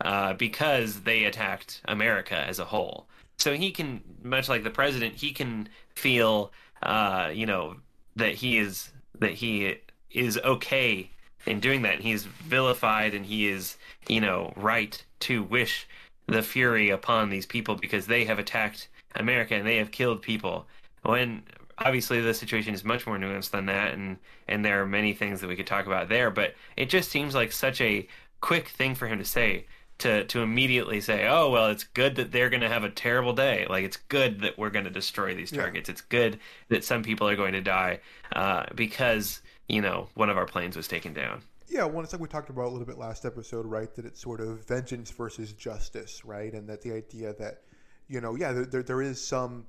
uh, 0.00 0.32
because 0.32 1.02
they 1.02 1.24
attacked 1.24 1.82
America 1.84 2.36
as 2.36 2.58
a 2.58 2.64
whole. 2.64 3.06
So 3.38 3.52
he 3.52 3.70
can, 3.70 4.02
much 4.22 4.48
like 4.48 4.64
the 4.64 4.70
president, 4.70 5.14
he 5.14 5.32
can 5.32 5.68
feel, 5.94 6.52
uh, 6.82 7.30
you 7.34 7.44
know, 7.44 7.76
that 8.16 8.34
he 8.34 8.56
is 8.56 8.90
that 9.18 9.32
he 9.32 9.76
is 10.10 10.38
okay 10.38 11.10
in 11.44 11.60
doing 11.60 11.82
that. 11.82 12.00
He 12.00 12.12
is 12.12 12.24
vilified, 12.24 13.12
and 13.12 13.26
he 13.26 13.46
is, 13.46 13.76
you 14.08 14.22
know, 14.22 14.54
right 14.56 15.04
to 15.20 15.42
wish 15.42 15.86
the 16.26 16.42
fury 16.42 16.90
upon 16.90 17.30
these 17.30 17.46
people 17.46 17.74
because 17.76 18.06
they 18.06 18.24
have 18.24 18.38
attacked 18.38 18.88
America 19.14 19.54
and 19.54 19.66
they 19.66 19.76
have 19.76 19.90
killed 19.90 20.22
people. 20.22 20.66
When 21.02 21.42
obviously 21.78 22.20
the 22.20 22.34
situation 22.34 22.74
is 22.74 22.84
much 22.84 23.06
more 23.06 23.18
nuanced 23.18 23.50
than 23.50 23.66
that, 23.66 23.94
and 23.94 24.16
and 24.48 24.64
there 24.64 24.80
are 24.82 24.86
many 24.86 25.12
things 25.14 25.40
that 25.40 25.48
we 25.48 25.56
could 25.56 25.66
talk 25.66 25.86
about 25.86 26.08
there. 26.08 26.30
But 26.30 26.54
it 26.76 26.88
just 26.88 27.10
seems 27.10 27.34
like 27.34 27.52
such 27.52 27.80
a 27.80 28.08
quick 28.40 28.68
thing 28.68 28.94
for 28.94 29.06
him 29.06 29.18
to 29.18 29.24
say 29.24 29.66
to 29.98 30.24
to 30.24 30.40
immediately 30.42 31.00
say, 31.00 31.26
"Oh 31.28 31.50
well, 31.50 31.68
it's 31.68 31.84
good 31.84 32.16
that 32.16 32.32
they're 32.32 32.50
going 32.50 32.60
to 32.62 32.68
have 32.68 32.84
a 32.84 32.90
terrible 32.90 33.32
day. 33.32 33.66
Like 33.68 33.84
it's 33.84 33.96
good 33.96 34.40
that 34.40 34.58
we're 34.58 34.70
going 34.70 34.84
to 34.84 34.90
destroy 34.90 35.34
these 35.34 35.52
Yeah. 35.52 35.62
targets. 35.62 35.88
It's 35.88 36.00
good 36.02 36.38
that 36.68 36.84
some 36.84 37.02
people 37.02 37.28
are 37.28 37.36
going 37.36 37.52
to 37.54 37.60
die 37.62 38.00
uh, 38.32 38.66
because 38.74 39.40
you 39.68 39.80
know 39.80 40.08
one 40.14 40.30
of 40.30 40.36
our 40.36 40.46
planes 40.46 40.76
was 40.76 40.88
taken 40.88 41.12
down." 41.14 41.42
Yeah, 41.68 41.84
well, 41.84 42.04
it's 42.04 42.12
like 42.12 42.22
we 42.22 42.28
talked 42.28 42.50
about 42.50 42.66
a 42.66 42.68
little 42.68 42.86
bit 42.86 42.98
last 42.98 43.24
episode, 43.24 43.66
right? 43.66 43.92
That 43.94 44.04
it's 44.04 44.20
sort 44.20 44.40
of 44.40 44.66
vengeance 44.66 45.10
versus 45.10 45.52
justice, 45.52 46.24
right? 46.24 46.52
And 46.52 46.68
that 46.68 46.80
the 46.82 46.92
idea 46.92 47.34
that, 47.34 47.62
you 48.08 48.20
know, 48.20 48.36
yeah, 48.36 48.52
there, 48.52 48.66
there, 48.66 48.82
there 48.82 49.02
is 49.02 49.24
some 49.24 49.66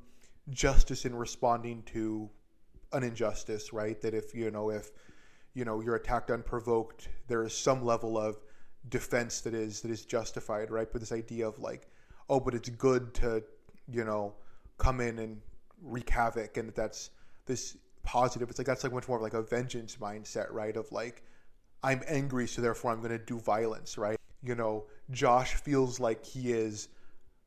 justice 0.50 1.06
in 1.06 1.16
responding 1.16 1.84
to 1.88 2.30
an 2.94 3.04
injustice, 3.04 3.74
right? 3.74 4.00
That 4.02 4.14
if, 4.14 4.36
you 4.36 4.52
know, 4.52 4.70
if, 4.70 4.92
you 5.58 5.66
know 5.66 5.82
you're 5.82 5.96
attacked 5.96 6.30
unprovoked, 6.30 7.10
there 7.28 7.44
is 7.44 7.52
some 7.52 7.84
level 7.84 8.16
of 8.16 8.38
defense 8.90 9.42
that 9.42 9.56
is 9.56 9.82
that 9.82 9.90
is 9.90 10.06
justified, 10.06 10.70
right? 10.70 10.88
But 10.92 11.02
this 11.02 11.12
idea 11.12 11.48
of 11.48 11.58
like, 11.58 11.88
oh, 12.30 12.40
but 12.40 12.54
it's 12.54 12.70
good 12.70 13.16
to 13.16 13.44
you 13.92 14.06
know 14.06 14.36
come 14.78 15.02
in 15.02 15.18
and 15.18 15.42
wreak 15.82 16.12
havoc, 16.12 16.58
and 16.58 16.68
that 16.68 16.76
that's 16.76 17.10
this 17.48 17.76
positive. 18.04 18.52
It's 18.52 18.60
like 18.60 18.68
that's 18.68 18.84
like 18.84 18.94
much 18.94 19.08
more 19.08 19.18
of 19.18 19.24
like 19.24 19.34
a 19.34 19.42
vengeance 19.42 19.98
mindset, 19.98 20.52
right? 20.52 20.78
Of 20.78 20.92
like, 20.92 21.24
I'm 21.84 22.02
angry, 22.08 22.48
so 22.48 22.62
therefore 22.62 22.92
I'm 22.92 23.00
going 23.00 23.18
to 23.18 23.24
do 23.24 23.40
violence, 23.40 23.98
right? 23.98 24.18
You 24.44 24.56
know, 24.56 24.86
Josh 25.12 25.56
feels 25.56 26.00
like 26.00 26.26
he 26.26 26.52
is 26.52 26.90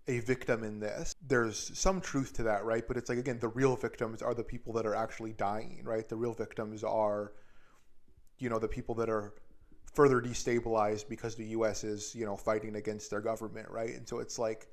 a 0.09 0.21
victim 0.21 0.65
in 0.65 0.81
this. 0.81 1.15
There's 1.27 1.71
some 1.79 2.01
truth 2.01 2.33
to 2.35 2.43
that, 2.45 2.65
right? 2.65 2.87
But 2.87 2.97
it's 2.97 3.09
like 3.09 3.19
again, 3.19 3.39
the 3.39 3.49
real 3.49 3.77
victims 3.77 4.23
are 4.23 4.35
the 4.35 4.45
people 4.45 4.73
that 4.75 4.87
are 4.87 4.95
actually 4.95 5.33
dying, 5.33 5.83
right? 5.85 6.09
The 6.09 6.17
real 6.17 6.33
victims 6.33 6.83
are, 6.83 7.33
you 8.39 8.49
know, 8.49 8.59
the 8.59 8.69
people 8.69 8.95
that 8.97 9.09
are 9.09 9.35
further 9.93 10.21
destabilized 10.21 11.09
because 11.09 11.35
the 11.35 11.47
U.S. 11.47 11.85
is, 11.85 12.15
you 12.15 12.25
know, 12.25 12.37
fighting 12.37 12.77
against 12.77 13.11
their 13.11 13.21
government, 13.21 13.69
right? 13.71 13.91
And 13.91 14.09
so 14.09 14.19
it's 14.21 14.39
like, 14.39 14.69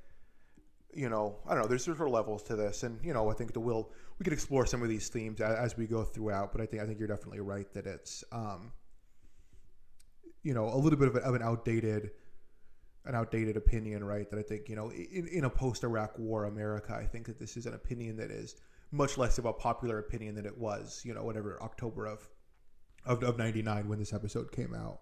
you 0.93 1.09
know, 1.09 1.37
I 1.47 1.53
don't 1.53 1.63
know. 1.63 1.67
There's 1.67 1.85
different 1.85 2.13
levels 2.13 2.43
to 2.43 2.55
this, 2.55 2.83
and 2.83 2.99
you 3.03 3.13
know, 3.13 3.29
I 3.29 3.33
think 3.33 3.53
the 3.53 3.59
will 3.59 3.91
we 4.19 4.23
could 4.23 4.33
explore 4.33 4.65
some 4.65 4.81
of 4.81 4.89
these 4.89 5.09
themes 5.09 5.41
as, 5.41 5.55
as, 5.55 5.77
we 5.77 5.85
go 5.85 6.03
throughout. 6.03 6.51
But 6.51 6.61
I 6.61 6.65
think 6.65 6.81
I 6.81 6.85
think 6.85 6.97
you're 6.97 7.07
definitely 7.07 7.41
right 7.41 7.71
that 7.73 7.85
it's, 7.85 8.23
um, 8.31 8.71
you 10.47 10.53
know, 10.53 10.69
a 10.69 10.77
little 10.77 10.97
bit 10.97 11.09
of, 11.09 11.15
a, 11.17 11.19
of 11.19 11.35
an 11.35 11.41
outdated 11.41 12.11
an 13.05 13.15
outdated 13.15 13.57
opinion, 13.57 14.03
right? 14.03 14.29
That 14.29 14.39
I 14.39 14.41
think, 14.41 14.69
you 14.69 14.75
know, 14.75 14.91
in, 14.91 15.27
in 15.27 15.43
a 15.43 15.49
post 15.49 15.83
Iraq 15.83 16.17
war 16.17 16.45
America, 16.45 16.93
I 16.93 17.05
think 17.05 17.25
that 17.27 17.37
this 17.37 17.57
is 17.57 17.65
an 17.65 17.73
opinion 17.73 18.17
that 18.17 18.31
is 18.31 18.55
much 18.91 19.17
less 19.17 19.37
of 19.37 19.45
a 19.45 19.51
popular 19.51 19.99
opinion 19.99 20.35
than 20.35 20.45
it 20.45 20.57
was, 20.57 21.01
you 21.05 21.13
know, 21.13 21.23
whatever 21.23 21.61
October 21.61 22.05
of 22.05 22.29
of, 23.05 23.23
of 23.23 23.37
99 23.37 23.89
when 23.89 23.99
this 23.99 24.13
episode 24.13 24.51
came 24.51 24.73
out. 24.73 24.99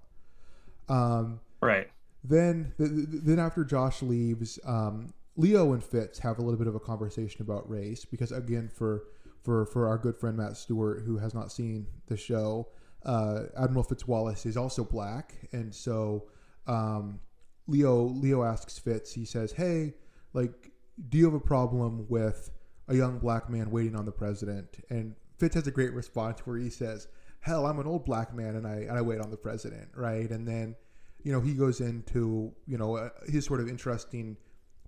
Um, 0.90 1.40
right. 1.62 1.88
Then, 2.24 2.74
then 2.78 3.40
after 3.40 3.64
Josh 3.64 4.02
leaves, 4.02 4.60
um, 4.66 5.14
Leo 5.36 5.74
and 5.74 5.84
Fitz 5.84 6.20
have 6.20 6.40
a 6.40 6.42
little 6.42 6.58
bit 6.58 6.68
of 6.68 6.76
a 6.76 6.80
conversation 6.80 7.42
about 7.42 7.70
race 7.70 8.04
because, 8.04 8.32
again, 8.32 8.70
for 8.74 9.04
for 9.44 9.68
for 9.68 9.88
our 9.88 10.00
good 10.00 10.18
friend 10.18 10.38
Matt 10.38 10.58
Stewart, 10.58 11.04
who 11.06 11.20
has 11.20 11.36
not 11.36 11.52
seen 11.52 11.86
the 12.08 12.18
show, 12.18 12.68
uh, 13.06 13.44
Admiral 13.58 13.84
Fitzwallace 13.84 14.46
is 14.46 14.58
also 14.58 14.84
black, 14.84 15.36
and 15.52 15.74
so 15.74 16.26
um, 16.68 17.20
Leo 17.68 18.04
Leo 18.04 18.44
asks 18.44 18.80
Fitz. 18.80 19.14
He 19.14 19.26
says, 19.26 19.52
"Hey, 19.52 19.94
like, 20.34 20.72
do 21.10 21.18
you 21.18 21.26
have 21.26 21.34
a 21.34 21.40
problem 21.40 22.08
with 22.10 22.50
a 22.88 22.96
young 22.96 23.20
black 23.20 23.50
man 23.50 23.70
waiting 23.70 23.96
on 23.96 24.06
the 24.06 24.12
president?" 24.12 24.84
And 24.90 25.16
Fitz 25.38 25.56
has 25.56 25.68
a 25.68 25.72
great 25.72 25.94
response 25.94 26.40
where 26.46 26.58
he 26.58 26.70
says, 26.70 27.08
"Hell, 27.42 27.68
I'm 27.68 27.80
an 27.80 27.86
old 27.86 28.06
black 28.06 28.34
man 28.34 28.56
and 28.56 28.66
I 28.66 28.78
and 28.78 28.98
I 28.98 29.02
wait 29.02 29.22
on 29.22 29.30
the 29.30 29.38
president, 29.38 29.90
right?" 29.96 30.30
And 30.30 30.48
then, 30.48 30.76
you 31.24 31.32
know, 31.32 31.42
he 31.42 31.54
goes 31.54 31.82
into 31.82 32.54
you 32.66 32.78
know 32.78 32.98
uh, 32.98 33.10
his 33.28 33.46
sort 33.46 33.60
of 33.60 33.70
interesting 33.70 34.36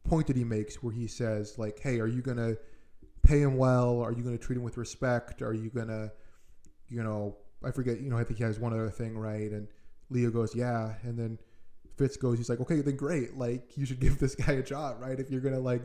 point 0.03 0.25
that 0.27 0.37
he 0.37 0.43
makes 0.43 0.81
where 0.81 0.93
he 0.93 1.05
says, 1.05 1.59
like, 1.59 1.79
"Hey, 1.79 1.99
are 1.99 2.07
you 2.07 2.23
gonna 2.23 2.55
pay 3.21 3.41
him 3.41 3.57
well? 3.57 4.01
Are 4.01 4.11
you 4.11 4.23
gonna 4.23 4.39
treat 4.39 4.55
him 4.57 4.63
with 4.63 4.77
respect? 4.77 5.43
Are 5.43 5.53
you 5.53 5.69
gonna, 5.69 6.11
you 6.87 7.03
know, 7.03 7.37
I 7.63 7.71
forget, 7.71 7.99
you 8.01 8.09
know, 8.09 8.17
I 8.17 8.23
think 8.23 8.37
he 8.37 8.43
has 8.43 8.59
one 8.59 8.73
other 8.73 8.89
thing, 8.89 9.17
right?" 9.17 9.51
And 9.51 9.67
Leo 10.09 10.29
goes, 10.31 10.55
"Yeah," 10.55 10.95
and 11.03 11.17
then 11.17 11.39
Fitz 11.97 12.15
goes, 12.15 12.37
he's 12.37 12.49
like, 12.49 12.59
okay, 12.59 12.81
then 12.81 12.95
great. 12.95 13.37
Like, 13.37 13.75
you 13.75 13.85
should 13.85 13.99
give 14.01 14.19
this 14.19 14.35
guy 14.35 14.53
a 14.53 14.63
job, 14.63 14.97
right? 15.01 15.19
If 15.19 15.29
you're 15.29 15.41
gonna 15.41 15.59
like 15.59 15.81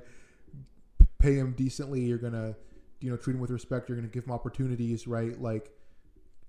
pay 1.19 1.35
him 1.35 1.55
decently, 1.57 2.01
you're 2.03 2.19
gonna, 2.19 2.55
you 3.01 3.11
know, 3.11 3.17
treat 3.17 3.35
him 3.35 3.41
with 3.41 3.51
respect. 3.51 3.89
You're 3.89 3.97
gonna 3.97 4.09
give 4.09 4.25
him 4.25 4.33
opportunities, 4.33 5.07
right? 5.07 5.41
Like, 5.41 5.71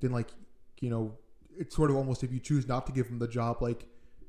then 0.02 0.12
like, 0.12 0.30
you 0.82 0.90
know, 0.90 1.16
it's 1.58 1.76
sort 1.76 1.90
of 1.90 1.96
almost 1.96 2.24
if 2.24 2.34
you 2.34 2.40
choose 2.40 2.68
not 2.68 2.86
to 2.88 2.92
give 2.92 3.08
him 3.08 3.20
the 3.20 3.28
job, 3.28 3.62
like 3.62 3.86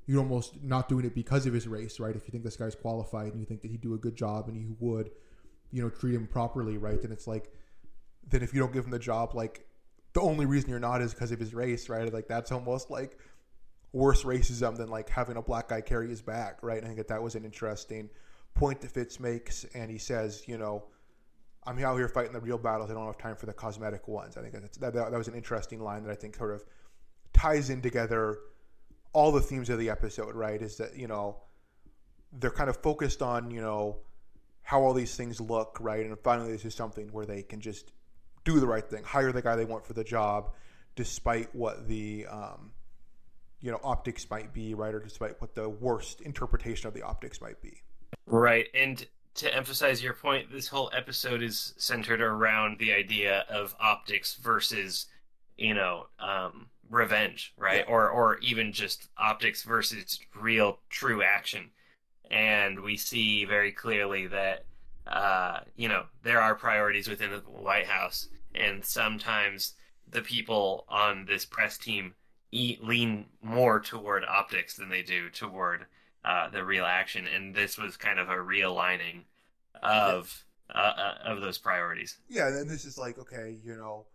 you're 0.06 0.20
almost 0.20 0.62
not 0.62 0.88
doing 0.88 1.04
it 1.04 1.14
because 1.14 1.46
of 1.46 1.54
his 1.54 1.66
race, 1.66 1.98
right? 1.98 2.14
If 2.14 2.26
you 2.26 2.30
think 2.30 2.44
this 2.44 2.56
guy's 2.56 2.74
qualified 2.74 3.32
and 3.32 3.40
you 3.40 3.46
think 3.46 3.62
that 3.62 3.70
he'd 3.70 3.80
do 3.80 3.94
a 3.94 3.98
good 3.98 4.14
job 4.14 4.48
and 4.48 4.56
you 4.56 4.76
would, 4.78 5.10
you 5.72 5.82
know, 5.82 5.88
treat 5.88 6.14
him 6.14 6.26
properly, 6.26 6.76
right? 6.76 7.00
Then 7.00 7.10
it's 7.10 7.26
like, 7.26 7.50
then 8.28 8.42
if 8.42 8.52
you 8.52 8.60
don't 8.60 8.72
give 8.72 8.84
him 8.84 8.90
the 8.90 8.98
job, 8.98 9.34
like 9.34 9.66
the 10.14 10.20
only 10.20 10.46
reason 10.46 10.70
you're 10.70 10.78
not 10.78 11.02
is 11.02 11.12
because 11.12 11.32
of 11.32 11.38
his 11.38 11.54
race, 11.54 11.88
right? 11.88 12.10
Like 12.12 12.28
that's 12.28 12.52
almost 12.52 12.90
like 12.90 13.18
worse 13.92 14.24
racism 14.24 14.76
than 14.76 14.88
like 14.88 15.08
having 15.08 15.36
a 15.36 15.42
black 15.42 15.68
guy 15.68 15.80
carry 15.80 16.08
his 16.08 16.22
back, 16.22 16.58
right? 16.62 16.78
And 16.78 16.86
I 16.86 16.88
think 16.88 16.98
that 16.98 17.08
that 17.08 17.22
was 17.22 17.34
an 17.34 17.44
interesting 17.44 18.08
point 18.54 18.80
that 18.80 18.90
Fitz 18.90 19.20
makes, 19.20 19.64
and 19.74 19.90
he 19.90 19.98
says, 19.98 20.44
you 20.46 20.56
know, 20.56 20.84
I'm 21.66 21.78
out 21.84 21.96
here 21.96 22.08
fighting 22.08 22.32
the 22.32 22.40
real 22.40 22.58
battles. 22.58 22.90
I 22.90 22.94
don't 22.94 23.06
have 23.06 23.18
time 23.18 23.36
for 23.36 23.46
the 23.46 23.52
cosmetic 23.52 24.06
ones. 24.06 24.36
I 24.36 24.42
think 24.42 24.52
that's, 24.52 24.78
that, 24.78 24.94
that 24.94 25.12
was 25.12 25.28
an 25.28 25.34
interesting 25.34 25.80
line 25.80 26.04
that 26.04 26.10
I 26.10 26.14
think 26.14 26.36
sort 26.36 26.54
of 26.54 26.64
ties 27.32 27.70
in 27.70 27.82
together 27.82 28.38
all 29.12 29.32
the 29.32 29.40
themes 29.40 29.70
of 29.70 29.78
the 29.78 29.90
episode, 29.90 30.34
right? 30.34 30.60
Is 30.60 30.76
that, 30.76 30.96
you 30.96 31.08
know, 31.08 31.38
they're 32.32 32.50
kind 32.50 32.68
of 32.68 32.76
focused 32.76 33.22
on, 33.22 33.50
you 33.50 33.60
know, 33.60 33.98
how 34.62 34.82
all 34.82 34.92
these 34.92 35.16
things 35.16 35.40
look, 35.40 35.78
right? 35.80 36.04
And 36.04 36.18
finally, 36.22 36.52
this 36.52 36.64
is 36.64 36.74
something 36.74 37.08
where 37.12 37.26
they 37.26 37.42
can 37.42 37.60
just 37.60 37.92
do 38.44 38.60
the 38.60 38.66
right 38.66 38.88
thing, 38.88 39.02
hire 39.04 39.32
the 39.32 39.42
guy 39.42 39.56
they 39.56 39.64
want 39.64 39.86
for 39.86 39.92
the 39.94 40.04
job, 40.04 40.52
despite 40.96 41.54
what 41.54 41.88
the, 41.88 42.26
um, 42.26 42.72
you 43.64 43.70
know 43.70 43.80
optics 43.82 44.28
might 44.28 44.52
be 44.52 44.74
right? 44.74 44.94
Or 44.94 45.00
despite 45.00 45.40
what 45.40 45.54
the 45.54 45.68
worst 45.68 46.20
interpretation 46.20 46.86
of 46.86 46.92
the 46.92 47.00
optics 47.00 47.40
might 47.40 47.62
be. 47.62 47.82
Right. 48.26 48.66
And 48.74 49.04
to 49.36 49.52
emphasize 49.52 50.02
your 50.02 50.12
point 50.12 50.52
this 50.52 50.68
whole 50.68 50.90
episode 50.94 51.42
is 51.42 51.72
centered 51.78 52.20
around 52.20 52.78
the 52.78 52.92
idea 52.92 53.46
of 53.48 53.74
optics 53.80 54.34
versus 54.34 55.06
you 55.56 55.72
know 55.72 56.08
um, 56.18 56.66
revenge 56.90 57.54
right? 57.56 57.84
Yeah. 57.86 57.92
or 57.92 58.10
or 58.10 58.36
even 58.40 58.70
just 58.70 59.08
optics 59.16 59.62
versus 59.62 60.20
real 60.38 60.78
true 60.90 61.22
action. 61.22 61.70
And 62.30 62.80
we 62.80 62.98
see 62.98 63.46
very 63.46 63.72
clearly 63.72 64.26
that 64.26 64.66
uh, 65.06 65.60
you 65.74 65.88
know 65.88 66.04
there 66.22 66.42
are 66.42 66.54
priorities 66.54 67.08
within 67.08 67.30
the 67.30 67.38
white 67.38 67.86
house 67.86 68.28
and 68.54 68.84
sometimes 68.84 69.74
the 70.10 70.22
people 70.22 70.84
on 70.88 71.24
this 71.26 71.44
press 71.44 71.78
team 71.78 72.14
lean 72.52 73.26
more 73.42 73.80
toward 73.80 74.24
optics 74.24 74.76
than 74.76 74.88
they 74.88 75.02
do 75.02 75.28
toward 75.30 75.86
uh, 76.24 76.48
the 76.50 76.64
real 76.64 76.84
action, 76.84 77.26
and 77.26 77.54
this 77.54 77.76
was 77.76 77.96
kind 77.96 78.18
of 78.18 78.28
a 78.28 78.36
realigning 78.36 79.22
of 79.82 80.44
uh, 80.74 80.78
uh, 80.78 81.14
of 81.24 81.40
those 81.40 81.58
priorities. 81.58 82.18
Yeah, 82.28 82.48
and 82.48 82.70
this 82.70 82.84
is 82.84 82.96
like 82.96 83.18
okay, 83.18 83.56
you 83.64 83.76
know, 83.76 84.06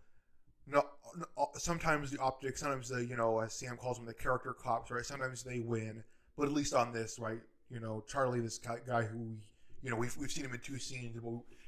no, 0.66 0.86
no, 1.16 1.48
sometimes 1.54 2.10
the 2.10 2.18
optics, 2.18 2.60
sometimes 2.60 2.88
the 2.88 3.04
you 3.04 3.16
know, 3.16 3.40
as 3.40 3.52
Sam 3.52 3.76
calls 3.76 3.96
them, 3.96 4.06
the 4.06 4.14
character 4.14 4.52
cops, 4.52 4.90
right? 4.90 5.04
Sometimes 5.04 5.42
they 5.42 5.60
win, 5.60 6.02
but 6.36 6.46
at 6.46 6.52
least 6.52 6.74
on 6.74 6.92
this, 6.92 7.18
right? 7.18 7.40
You 7.70 7.80
know, 7.80 8.02
Charlie, 8.08 8.40
this 8.40 8.58
guy 8.58 9.02
who, 9.02 9.36
you 9.82 9.90
know, 9.90 9.96
we've 9.96 10.16
we've 10.16 10.32
seen 10.32 10.44
him 10.44 10.54
in 10.54 10.60
two 10.60 10.78
scenes, 10.78 11.16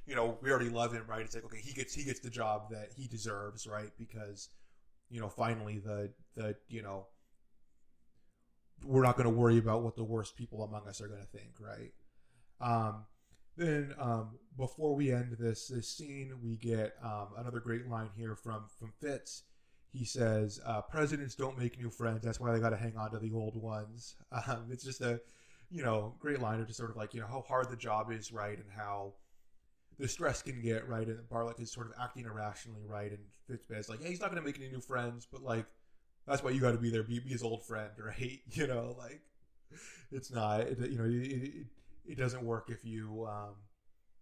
you 0.07 0.15
know, 0.15 0.39
we 0.43 0.51
already 0.51 0.69
love 0.69 0.93
him, 0.93 1.05
right? 1.07 1.21
It's 1.21 1.35
like 1.35 1.45
okay, 1.45 1.61
he 1.63 1.73
gets 1.73 1.95
he 1.95 2.05
gets 2.05 2.21
the 2.21 2.31
job 2.31 2.71
that 2.71 2.91
he 2.97 3.07
deserves, 3.07 3.67
right? 3.67 3.91
Because 3.99 4.49
you 5.11 5.21
know, 5.21 5.29
finally 5.29 5.79
the 5.79 6.11
the 6.35 6.57
you 6.69 6.83
know 6.83 7.07
we're 8.85 9.03
not 9.03 9.17
going 9.17 9.29
to 9.29 9.35
worry 9.35 9.59
about 9.59 9.83
what 9.83 9.97
the 9.97 10.05
worst 10.05 10.37
people 10.37 10.65
among 10.65 10.89
us 10.89 11.01
are 11.01 11.07
going 11.07 11.21
to 11.21 11.27
think, 11.27 11.53
right? 11.61 11.93
Um, 12.61 13.05
then 13.57 13.95
um, 13.99 14.39
before 14.57 14.95
we 14.95 15.13
end 15.13 15.37
this 15.39 15.69
this 15.69 15.89
scene, 15.89 16.33
we 16.43 16.57
get 16.57 16.95
um, 17.03 17.29
another 17.37 17.61
great 17.61 17.87
line 17.89 18.11
here 18.17 18.35
from 18.35 18.65
from 18.79 18.93
Fitz. 19.01 19.45
He 19.93 20.05
says, 20.05 20.59
uh, 20.65 20.81
"Presidents 20.81 21.35
don't 21.35 21.59
make 21.59 21.79
new 21.79 21.91
friends. 21.91 22.23
That's 22.25 22.41
why 22.41 22.53
they 22.53 22.61
got 22.61 22.71
to 22.71 22.77
hang 22.77 22.97
on 22.97 23.11
to 23.11 23.19
the 23.19 23.33
old 23.33 23.57
ones." 23.57 24.17
Um, 24.49 24.69
it's 24.71 24.85
just 24.85 25.03
a 25.03 25.21
you 25.71 25.83
know 25.83 26.15
great 26.19 26.41
line 26.41 26.61
of 26.61 26.67
just 26.67 26.79
sort 26.79 26.91
of 26.91 26.97
like 26.97 27.13
you 27.15 27.21
know 27.21 27.27
how 27.27 27.43
hard 27.43 27.69
the 27.69 27.77
job 27.77 28.11
is, 28.11 28.33
right, 28.33 28.57
and 28.57 28.71
how 28.75 29.13
the 30.03 30.09
stress 30.09 30.43
can 30.43 30.61
get 30.61 30.89
right, 30.89 31.07
and 31.07 31.21
Bartlet 31.31 31.61
is 31.61 31.71
sort 31.71 31.87
of 31.87 31.93
acting 32.03 32.25
irrationally, 32.25 32.83
right, 32.89 33.13
and 33.13 33.21
Fitzbez 33.49 33.89
like, 33.89 34.03
hey, 34.03 34.09
he's 34.09 34.21
not 34.21 34.31
going 34.31 34.43
to 34.43 34.45
make 34.47 34.59
any 34.59 34.69
new 34.69 34.81
friends, 34.81 35.29
but 35.31 35.45
like 35.45 35.65
that's 36.27 36.43
why 36.43 36.51
you 36.51 36.61
got 36.61 36.73
to 36.73 36.79
be 36.79 36.91
there, 36.91 37.05
be, 37.05 37.21
be 37.21 37.31
his 37.31 37.45
old 37.45 37.65
friend, 37.65 37.91
right? 38.05 38.41
You 38.51 38.67
know, 38.67 38.97
like 38.99 39.21
it's 40.11 40.33
not, 40.33 40.63
it, 40.63 40.79
you 40.91 40.99
know, 40.99 41.05
it, 41.05 41.33
it, 41.33 41.67
it, 42.05 42.19
doesn't 42.19 42.45
work 42.45 42.69
if 42.69 42.85
you, 42.85 43.29
um, 43.31 43.55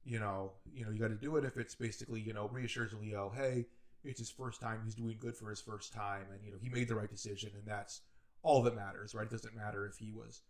you 0.05 0.21
know, 0.21 0.53
you 0.71 0.85
know, 0.85 0.91
you 0.91 1.01
got 1.01 1.09
to 1.09 1.15
do 1.15 1.37
it 1.37 1.47
if 1.47 1.57
it's 1.57 1.75
basically, 1.75 2.21
you 2.21 2.35
know, 2.35 2.47
reassures 2.49 2.93
Leo, 2.93 3.33
hey, 3.35 3.65
it's 4.05 4.19
his 4.19 4.31
first 4.31 4.61
time, 4.61 4.83
he's 4.85 4.95
doing 4.95 5.17
good 5.19 5.35
for 5.35 5.49
his 5.49 5.63
first 5.63 5.95
time, 5.95 6.27
and 6.31 6.45
you 6.45 6.51
know, 6.51 6.59
he 6.61 6.69
made 6.69 6.89
the 6.89 6.95
right 6.95 7.11
decision, 7.11 7.53
and 7.55 7.67
that's 7.67 8.03
all 8.43 8.63
that 8.63 8.77
matters, 8.77 9.15
right? 9.15 9.25
It 9.25 9.31
doesn't 9.31 9.57
matter 9.57 9.87
if 9.87 9.97
he 9.97 10.13
was 10.13 10.43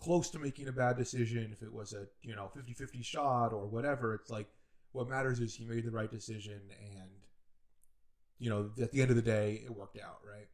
close 0.00 0.30
to 0.30 0.38
making 0.38 0.68
a 0.68 0.72
bad 0.72 0.96
decision, 0.96 1.50
if 1.52 1.62
it 1.62 1.72
was 1.72 1.92
a, 1.92 2.06
you 2.22 2.34
know, 2.34 2.50
50-50 2.56 3.04
shot 3.04 3.52
or 3.52 3.66
whatever. 3.66 4.14
It's 4.14 4.30
like 4.30 4.48
what 4.92 5.08
matters 5.08 5.40
is 5.40 5.54
he 5.54 5.64
made 5.64 5.84
the 5.84 5.90
right 5.90 6.10
decision 6.10 6.60
and 6.80 7.10
you 8.42 8.50
know, 8.50 8.70
at 8.82 8.90
the 8.90 9.00
end 9.00 9.10
of 9.10 9.14
the 9.14 9.22
day, 9.22 9.62
it 9.64 9.70
worked 9.70 9.96
out, 10.00 10.18
right? 10.28 10.48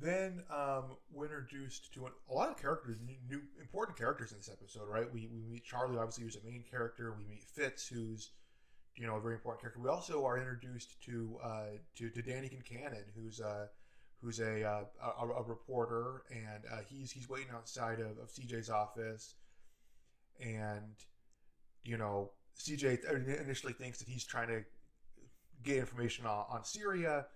Then 0.00 0.42
um, 0.50 0.96
we're 1.12 1.26
introduced 1.26 1.92
to 1.92 2.06
a 2.06 2.32
lot 2.32 2.48
of 2.48 2.56
characters, 2.56 2.96
new, 3.06 3.16
new, 3.28 3.42
important 3.60 3.98
characters 3.98 4.32
in 4.32 4.38
this 4.38 4.48
episode, 4.50 4.88
right? 4.88 5.04
We, 5.12 5.28
we 5.30 5.42
meet 5.42 5.62
Charlie, 5.62 5.98
obviously, 5.98 6.24
who's 6.24 6.36
a 6.36 6.44
main 6.44 6.64
character. 6.70 7.14
We 7.18 7.26
meet 7.26 7.44
Fitz, 7.44 7.86
who's 7.86 8.30
you 8.96 9.06
know 9.06 9.16
a 9.16 9.20
very 9.20 9.34
important 9.34 9.60
character. 9.60 9.80
We 9.82 9.90
also 9.90 10.24
are 10.24 10.38
introduced 10.38 11.02
to 11.02 11.36
uh, 11.44 11.64
to, 11.96 12.08
to 12.08 12.22
Danny 12.22 12.48
Concannon, 12.48 13.04
who's 13.14 13.42
uh, 13.42 13.66
who's 14.22 14.40
a 14.40 14.64
uh, 14.64 14.84
a, 15.20 15.26
a, 15.26 15.42
reporter, 15.42 16.22
and 16.30 16.64
uh, 16.72 16.78
he's 16.88 17.12
he's 17.12 17.28
waiting 17.28 17.52
outside 17.54 18.00
of, 18.00 18.16
of 18.18 18.30
CJ's 18.32 18.70
office, 18.70 19.34
and 20.40 20.94
you 21.84 21.98
know 21.98 22.30
CJ 22.60 23.40
initially 23.42 23.72
thinks 23.72 23.98
that 23.98 24.08
he's 24.08 24.24
trying 24.24 24.48
to 24.48 24.64
get 25.62 25.76
information 25.76 26.26
on, 26.26 26.44
on 26.50 26.64
Syria, 26.64 27.26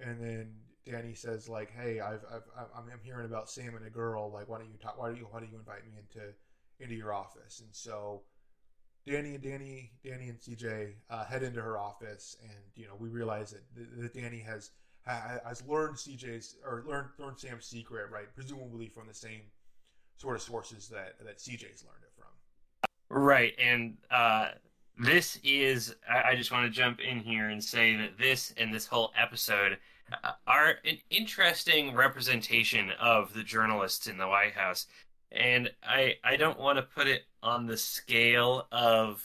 and 0.00 0.20
then 0.20 0.54
Danny 0.84 1.14
says 1.14 1.48
like, 1.48 1.70
"Hey, 1.70 2.00
I've, 2.00 2.24
I've 2.32 2.68
I'm, 2.76 3.00
hearing 3.02 3.26
about 3.26 3.50
Sam 3.50 3.74
and 3.76 3.86
a 3.86 3.90
girl. 3.90 4.30
Like, 4.32 4.48
why 4.48 4.58
don't 4.58 4.70
you 4.70 4.78
talk? 4.80 4.98
Why 4.98 5.08
don't 5.08 5.18
you 5.18 5.26
why 5.30 5.40
don't 5.40 5.50
you 5.50 5.58
invite 5.58 5.84
me 5.84 5.92
into 5.98 6.32
into 6.80 6.94
your 6.94 7.12
office?" 7.12 7.60
And 7.60 7.70
so 7.72 8.22
Danny 9.06 9.34
and 9.34 9.42
Danny 9.42 9.92
Danny 10.04 10.28
and 10.28 10.38
CJ 10.38 10.92
uh, 11.10 11.24
head 11.24 11.42
into 11.42 11.60
her 11.60 11.78
office, 11.78 12.36
and 12.42 12.58
you 12.74 12.86
know 12.86 12.94
we 12.98 13.08
realize 13.08 13.50
that, 13.50 14.00
that 14.00 14.14
Danny 14.14 14.40
has 14.40 14.70
has 15.06 15.62
learned 15.66 15.96
CJ's 15.96 16.56
or 16.64 16.84
learned 16.86 17.08
learned 17.18 17.38
Sam's 17.38 17.66
secret, 17.66 18.10
right? 18.10 18.26
Presumably 18.34 18.88
from 18.88 19.06
the 19.06 19.14
same 19.14 19.42
sort 20.16 20.36
of 20.36 20.42
sources 20.42 20.88
that 20.88 21.14
that 21.24 21.38
CJ's 21.38 21.84
learned. 21.84 22.07
Right, 23.10 23.54
and 23.58 23.96
uh, 24.10 24.50
this 24.98 25.38
is 25.42 25.94
I, 26.08 26.30
I 26.30 26.34
just 26.36 26.52
want 26.52 26.66
to 26.66 26.70
jump 26.70 27.00
in 27.00 27.20
here 27.20 27.48
and 27.48 27.62
say 27.62 27.96
that 27.96 28.18
this 28.18 28.52
and 28.56 28.72
this 28.72 28.86
whole 28.86 29.12
episode 29.18 29.78
uh, 30.24 30.32
are 30.46 30.74
an 30.84 30.98
interesting 31.10 31.94
representation 31.94 32.90
of 33.00 33.32
the 33.32 33.42
journalists 33.42 34.08
in 34.08 34.18
the 34.18 34.28
White 34.28 34.52
House, 34.52 34.86
and 35.32 35.70
I 35.82 36.16
I 36.22 36.36
don't 36.36 36.58
want 36.58 36.76
to 36.76 36.82
put 36.82 37.06
it 37.06 37.22
on 37.42 37.66
the 37.66 37.78
scale 37.78 38.66
of, 38.72 39.24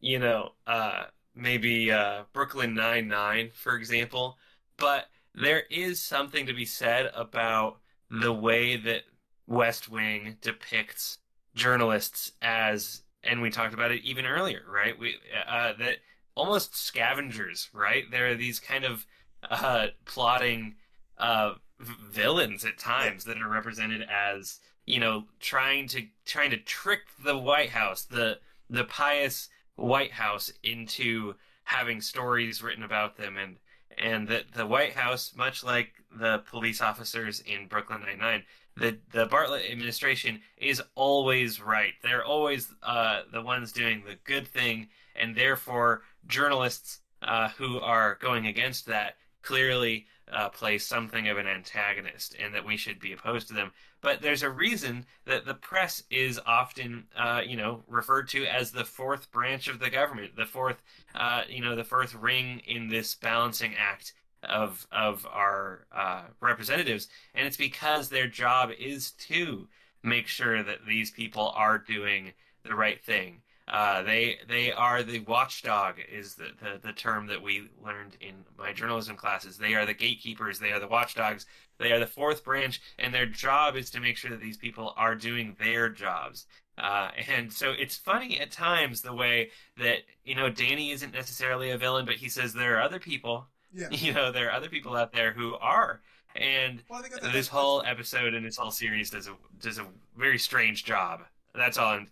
you 0.00 0.18
know, 0.18 0.52
uh, 0.66 1.04
maybe 1.34 1.90
uh, 1.92 2.22
Brooklyn 2.32 2.74
Nine 2.74 3.08
Nine, 3.08 3.50
for 3.52 3.76
example, 3.76 4.38
but 4.78 5.08
there 5.34 5.64
is 5.70 6.00
something 6.00 6.46
to 6.46 6.54
be 6.54 6.64
said 6.64 7.10
about 7.14 7.78
the 8.10 8.32
way 8.32 8.76
that 8.76 9.02
West 9.46 9.90
Wing 9.90 10.38
depicts 10.40 11.18
journalists 11.56 12.30
as, 12.40 13.02
and 13.24 13.42
we 13.42 13.50
talked 13.50 13.74
about 13.74 13.90
it 13.90 14.04
even 14.04 14.26
earlier, 14.26 14.62
right? 14.70 14.96
We 14.96 15.16
uh, 15.48 15.72
that 15.78 15.96
almost 16.36 16.76
scavengers, 16.76 17.68
right? 17.72 18.04
There 18.10 18.30
are 18.30 18.36
these 18.36 18.60
kind 18.60 18.84
of 18.84 19.06
uh, 19.50 19.88
plotting 20.04 20.76
uh, 21.18 21.54
villains 21.80 22.64
at 22.64 22.78
times 22.78 23.24
that 23.24 23.38
are 23.38 23.48
represented 23.48 24.06
as 24.08 24.60
you 24.84 25.00
know 25.00 25.24
trying 25.40 25.88
to 25.88 26.06
trying 26.24 26.50
to 26.50 26.58
trick 26.58 27.00
the 27.24 27.36
White 27.36 27.70
House, 27.70 28.02
the 28.02 28.38
the 28.70 28.84
pious 28.84 29.48
White 29.74 30.12
House 30.12 30.52
into 30.62 31.34
having 31.64 32.00
stories 32.00 32.62
written 32.62 32.84
about 32.84 33.16
them 33.16 33.36
and 33.36 33.56
and 33.98 34.28
that 34.28 34.52
the 34.52 34.66
White 34.66 34.92
House, 34.92 35.32
much 35.34 35.64
like 35.64 35.94
the 36.10 36.42
police 36.50 36.80
officers 36.80 37.40
in 37.40 37.66
Brooklyn 37.66 38.02
Nine 38.02 38.18
Nine, 38.18 38.42
the 38.76 38.98
the 39.12 39.26
Bartlet 39.26 39.70
administration 39.70 40.40
is 40.56 40.82
always 40.94 41.60
right. 41.60 41.94
They're 42.02 42.24
always 42.24 42.68
uh, 42.82 43.22
the 43.32 43.42
ones 43.42 43.72
doing 43.72 44.02
the 44.06 44.16
good 44.24 44.46
thing, 44.46 44.88
and 45.14 45.34
therefore 45.34 46.02
journalists 46.26 47.00
uh, 47.22 47.48
who 47.50 47.80
are 47.80 48.18
going 48.20 48.46
against 48.46 48.86
that 48.86 49.16
clearly 49.42 50.06
uh, 50.30 50.48
play 50.48 50.76
something 50.76 51.28
of 51.28 51.38
an 51.38 51.46
antagonist, 51.46 52.36
and 52.38 52.54
that 52.54 52.66
we 52.66 52.76
should 52.76 52.98
be 52.98 53.12
opposed 53.12 53.48
to 53.48 53.54
them. 53.54 53.70
But 54.00 54.20
there's 54.20 54.42
a 54.42 54.50
reason 54.50 55.06
that 55.24 55.46
the 55.46 55.54
press 55.54 56.02
is 56.10 56.40
often, 56.46 57.04
uh, 57.16 57.42
you 57.46 57.56
know, 57.56 57.82
referred 57.88 58.28
to 58.30 58.44
as 58.44 58.70
the 58.70 58.84
fourth 58.84 59.30
branch 59.32 59.68
of 59.68 59.78
the 59.78 59.90
government, 59.90 60.36
the 60.36 60.44
fourth, 60.44 60.82
uh, 61.14 61.42
you 61.48 61.60
know, 61.60 61.74
the 61.74 61.84
fourth 61.84 62.14
ring 62.14 62.60
in 62.66 62.88
this 62.88 63.14
balancing 63.14 63.74
act 63.78 64.12
of 64.42 64.86
of 64.92 65.26
our 65.30 65.86
uh, 65.94 66.22
representatives, 66.40 67.08
and 67.34 67.46
it's 67.46 67.56
because 67.56 68.08
their 68.08 68.28
job 68.28 68.70
is 68.78 69.12
to 69.12 69.68
make 70.02 70.28
sure 70.28 70.62
that 70.62 70.86
these 70.86 71.10
people 71.10 71.52
are 71.56 71.78
doing 71.78 72.32
the 72.64 72.74
right 72.74 73.02
thing. 73.04 73.42
Uh, 73.68 74.02
they 74.02 74.38
they 74.48 74.70
are 74.72 75.02
the 75.02 75.18
watchdog 75.20 75.96
is 76.12 76.36
the, 76.36 76.50
the, 76.62 76.78
the 76.80 76.92
term 76.92 77.26
that 77.26 77.42
we 77.42 77.68
learned 77.84 78.16
in 78.20 78.44
my 78.56 78.72
journalism 78.72 79.16
classes. 79.16 79.58
They 79.58 79.74
are 79.74 79.84
the 79.84 79.94
gatekeepers. 79.94 80.60
They 80.60 80.70
are 80.70 80.78
the 80.78 80.86
watchdogs. 80.86 81.46
They 81.78 81.90
are 81.90 81.98
the 81.98 82.06
fourth 82.06 82.44
branch, 82.44 82.80
and 82.98 83.12
their 83.12 83.26
job 83.26 83.76
is 83.76 83.90
to 83.90 84.00
make 84.00 84.16
sure 84.16 84.30
that 84.30 84.40
these 84.40 84.56
people 84.56 84.94
are 84.96 85.16
doing 85.16 85.56
their 85.58 85.88
jobs. 85.88 86.46
Uh, 86.78 87.10
and 87.28 87.52
so 87.52 87.72
it's 87.72 87.96
funny 87.96 88.38
at 88.38 88.52
times 88.52 89.00
the 89.00 89.12
way 89.12 89.50
that 89.78 90.02
you 90.24 90.36
know 90.36 90.48
Danny 90.48 90.92
isn't 90.92 91.12
necessarily 91.12 91.70
a 91.70 91.78
villain, 91.78 92.06
but 92.06 92.16
he 92.16 92.28
says 92.28 92.52
there 92.52 92.76
are 92.76 92.82
other 92.82 93.00
people 93.00 93.48
yeah. 93.76 93.88
You 93.90 94.12
know, 94.12 94.32
there 94.32 94.48
are 94.48 94.52
other 94.52 94.68
people 94.68 94.96
out 94.96 95.12
there 95.12 95.32
who 95.32 95.54
are. 95.56 96.00
And 96.34 96.82
well, 96.88 97.02
this 97.32 97.48
whole 97.48 97.82
episode 97.86 98.34
and 98.34 98.44
this 98.44 98.56
whole 98.56 98.70
series 98.70 99.10
does 99.10 99.26
a 99.26 99.34
does 99.60 99.78
a 99.78 99.86
very 100.18 100.38
strange 100.38 100.84
job. 100.84 101.22
That's 101.54 101.78
all 101.78 101.94
I'm, 101.94 102.08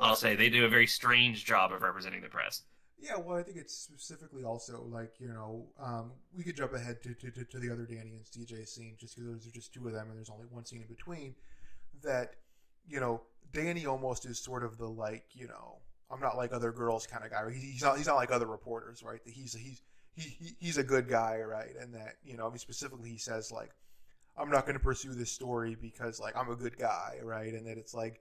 I'll 0.00 0.16
say. 0.16 0.36
They 0.36 0.48
do 0.48 0.64
a 0.64 0.68
very 0.68 0.86
strange 0.86 1.44
job 1.44 1.72
of 1.72 1.82
representing 1.82 2.22
the 2.22 2.28
press. 2.28 2.62
Yeah, 3.00 3.16
well, 3.16 3.36
I 3.36 3.42
think 3.42 3.58
it's 3.58 3.74
specifically 3.74 4.44
also 4.44 4.86
like 4.90 5.12
you 5.18 5.28
know 5.28 5.66
um, 5.78 6.12
we 6.36 6.44
could 6.44 6.56
jump 6.56 6.72
ahead 6.72 7.02
to, 7.02 7.14
to, 7.14 7.44
to, 7.44 7.58
the 7.58 7.70
other 7.70 7.84
Danny 7.84 8.16
and 8.16 8.24
CJ 8.24 8.66
scene 8.66 8.94
just 8.98 9.16
because 9.16 9.30
those 9.30 9.46
are 9.46 9.50
just 9.50 9.74
two 9.74 9.86
of 9.86 9.92
them 9.92 10.08
and 10.08 10.16
there's 10.16 10.30
only 10.30 10.46
one 10.50 10.64
scene 10.64 10.80
in 10.80 10.88
between. 10.88 11.34
That 12.02 12.36
you 12.88 13.00
know 13.00 13.20
Danny 13.52 13.84
almost 13.84 14.24
is 14.24 14.38
sort 14.38 14.64
of 14.64 14.78
the 14.78 14.88
like 14.88 15.24
you 15.32 15.46
know 15.46 15.76
I'm 16.10 16.20
not 16.20 16.36
like 16.36 16.52
other 16.52 16.72
girls 16.72 17.06
kind 17.06 17.24
of 17.24 17.30
guy. 17.30 17.42
He's 17.52 17.82
not 17.82 17.98
he's 17.98 18.06
not 18.06 18.16
like 18.16 18.32
other 18.32 18.46
reporters, 18.46 19.02
right? 19.02 19.20
He's 19.26 19.54
he's 19.54 19.82
he, 20.18 20.56
he's 20.58 20.78
a 20.78 20.82
good 20.82 21.08
guy, 21.08 21.40
right? 21.40 21.74
And 21.80 21.94
that 21.94 22.16
you 22.24 22.36
know, 22.36 22.46
I 22.46 22.48
mean, 22.48 22.58
specifically, 22.58 23.10
he 23.10 23.18
says 23.18 23.52
like, 23.52 23.70
I'm 24.36 24.50
not 24.50 24.66
going 24.66 24.76
to 24.76 24.82
pursue 24.82 25.14
this 25.14 25.30
story 25.30 25.76
because 25.80 26.20
like 26.20 26.36
I'm 26.36 26.50
a 26.50 26.56
good 26.56 26.78
guy, 26.78 27.18
right? 27.22 27.52
And 27.52 27.66
that 27.66 27.78
it's 27.78 27.94
like, 27.94 28.20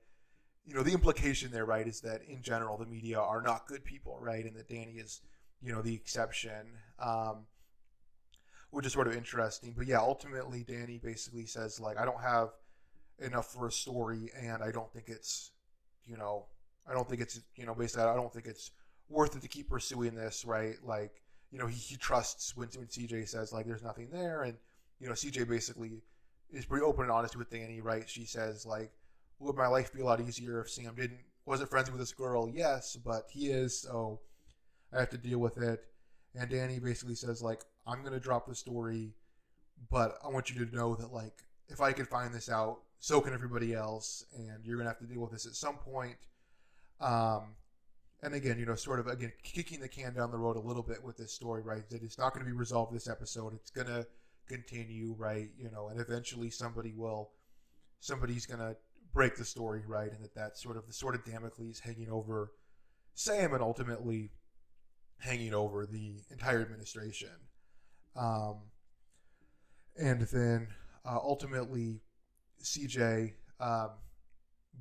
you 0.66 0.74
know, 0.74 0.84
the 0.84 0.94
implication 0.94 1.52
there, 1.52 1.66
right, 1.66 1.88
is 1.88 2.02
that 2.02 2.22
in 2.28 2.42
general 2.42 2.78
the 2.78 2.86
media 2.86 3.20
are 3.20 3.42
not 3.42 3.68
good 3.68 3.84
people, 3.84 4.18
right? 4.20 4.44
And 4.44 4.56
that 4.56 4.68
Danny 4.68 4.94
is, 4.94 5.22
you 5.62 5.72
know, 5.74 5.82
the 5.82 5.94
exception, 5.94 6.68
um, 7.00 7.46
which 8.72 8.86
is 8.86 8.94
sort 8.94 9.08
of 9.08 9.16
interesting. 9.16 9.74
But 9.78 9.88
yeah, 9.88 10.00
ultimately, 10.00 10.64
Danny 10.64 11.00
basically 11.04 11.46
says 11.46 11.80
like, 11.80 11.98
I 11.98 12.06
don't 12.06 12.22
have 12.22 12.50
enough 13.20 13.48
for 13.48 13.68
a 13.68 13.72
story, 13.72 14.32
and 14.40 14.62
I 14.64 14.72
don't 14.72 14.92
think 14.92 15.06
it's, 15.08 15.52
you 16.06 16.18
know, 16.18 16.46
I 16.90 16.94
don't 16.94 17.08
think 17.08 17.22
it's, 17.22 17.40
you 17.56 17.66
know, 17.66 17.76
basically, 17.76 18.06
I 18.06 18.16
don't 18.16 18.32
think 18.32 18.46
it's 18.46 18.72
worth 19.10 19.36
it 19.36 19.42
to 19.42 19.48
keep 19.48 19.70
pursuing 19.70 20.16
this, 20.16 20.46
right? 20.46 20.76
Like 20.84 21.22
you 21.52 21.60
know, 21.60 21.68
he, 21.68 21.78
he 21.78 21.96
trusts 21.96 22.56
when, 22.56 22.70
when 22.78 22.88
CJ 22.88 23.28
says 23.28 23.54
like 23.54 23.66
there's 23.66 23.84
nothing 23.84 24.10
there, 24.12 24.44
and 24.44 24.56
you 25.00 25.08
know, 25.08 25.14
CJ 25.14 25.48
basically 25.48 26.02
is 26.52 26.66
pretty 26.66 26.84
open 26.84 27.04
and 27.04 27.12
honest 27.12 27.36
with 27.36 27.50
Danny, 27.50 27.82
right? 27.82 28.10
She 28.10 28.26
says 28.26 28.66
like, 28.66 28.92
would 29.40 29.56
my 29.56 29.68
life 29.68 29.94
be 29.94 30.02
a 30.02 30.06
lot 30.06 30.22
easier 30.22 30.62
if 30.62 30.70
Sam 30.70 30.96
didn't 30.96 31.20
wasn't 31.46 31.70
friends 31.70 31.90
with 31.90 32.00
this 32.00 32.14
girl? 32.14 32.50
Yes, 32.54 32.98
but 32.98 33.28
he 33.30 33.48
is, 33.48 33.80
so 33.80 34.20
I 34.94 35.00
have 35.00 35.10
to 35.12 35.18
deal 35.18 35.40
with 35.40 35.58
it. 35.58 35.86
And 36.36 36.50
Danny 36.50 36.80
basically 36.80 37.16
says 37.16 37.42
like, 37.42 37.64
I'm 37.86 38.04
gonna 38.04 38.20
drop 38.20 38.48
the 38.48 38.56
story, 38.56 39.14
but 39.90 40.18
I 40.24 40.30
want 40.30 40.50
you 40.50 40.66
to 40.66 40.76
know 40.76 40.96
that 40.96 41.14
like 41.14 41.44
if 41.70 41.82
I 41.82 41.92
can 41.92 42.06
find 42.06 42.34
this 42.34 42.50
out, 42.50 42.80
so 43.00 43.22
can 43.22 43.34
everybody 43.34 43.74
else, 43.74 44.26
and 44.36 44.66
you're 44.66 44.78
gonna 44.78 44.90
have 44.90 45.00
to 45.00 45.06
deal 45.06 45.22
with 45.22 45.32
this 45.32 45.46
at 45.46 45.54
some 45.54 45.76
point. 45.76 46.18
Um, 47.00 47.56
and 48.24 48.34
again, 48.34 48.58
you 48.58 48.66
know, 48.66 48.76
sort 48.76 49.00
of 49.00 49.08
again 49.08 49.32
kicking 49.44 49.80
the 49.80 49.88
can 49.88 50.14
down 50.14 50.32
the 50.32 50.38
road 50.38 50.56
a 50.56 50.62
little 50.62 50.84
bit 50.84 51.04
with 51.04 51.18
this 51.18 51.34
story, 51.34 51.62
right? 51.62 51.88
That 51.90 52.04
it's 52.04 52.18
not 52.18 52.34
going 52.34 52.46
to 52.46 52.52
be 52.52 52.58
resolved 52.58 52.94
this 52.94 53.08
episode. 53.08 53.54
It's 53.54 53.70
going 53.70 53.88
to 53.88 54.08
continue, 54.48 55.14
right? 55.18 55.50
You 55.58 55.70
know, 55.72 55.90
and 55.90 56.00
eventually 56.00 56.50
somebody 56.50 56.94
will, 56.96 57.32
somebody's 58.00 58.46
going 58.46 58.60
to 58.60 58.76
break 59.14 59.36
the 59.36 59.46
story, 59.46 59.84
right? 59.88 60.12
And 60.12 60.24
that 60.24 60.34
that's 60.34 60.62
sort 60.62 60.78
of 60.78 60.88
the 60.88 60.94
sort 60.94 61.16
of 61.16 61.26
Damocles 61.26 61.80
hanging 61.80 62.10
over 62.10 62.52
Sam 63.14 63.54
and 63.54 63.62
ultimately 63.62 64.32
hanging 65.20 65.54
over 65.54 65.86
the 65.86 66.24
entire 66.32 66.62
administration. 66.62 67.30
Um, 68.16 68.58
and 69.96 70.22
then 70.22 70.68
uh, 71.06 71.20
ultimately, 71.22 72.02
CJ. 72.64 73.34
Um, 73.60 73.90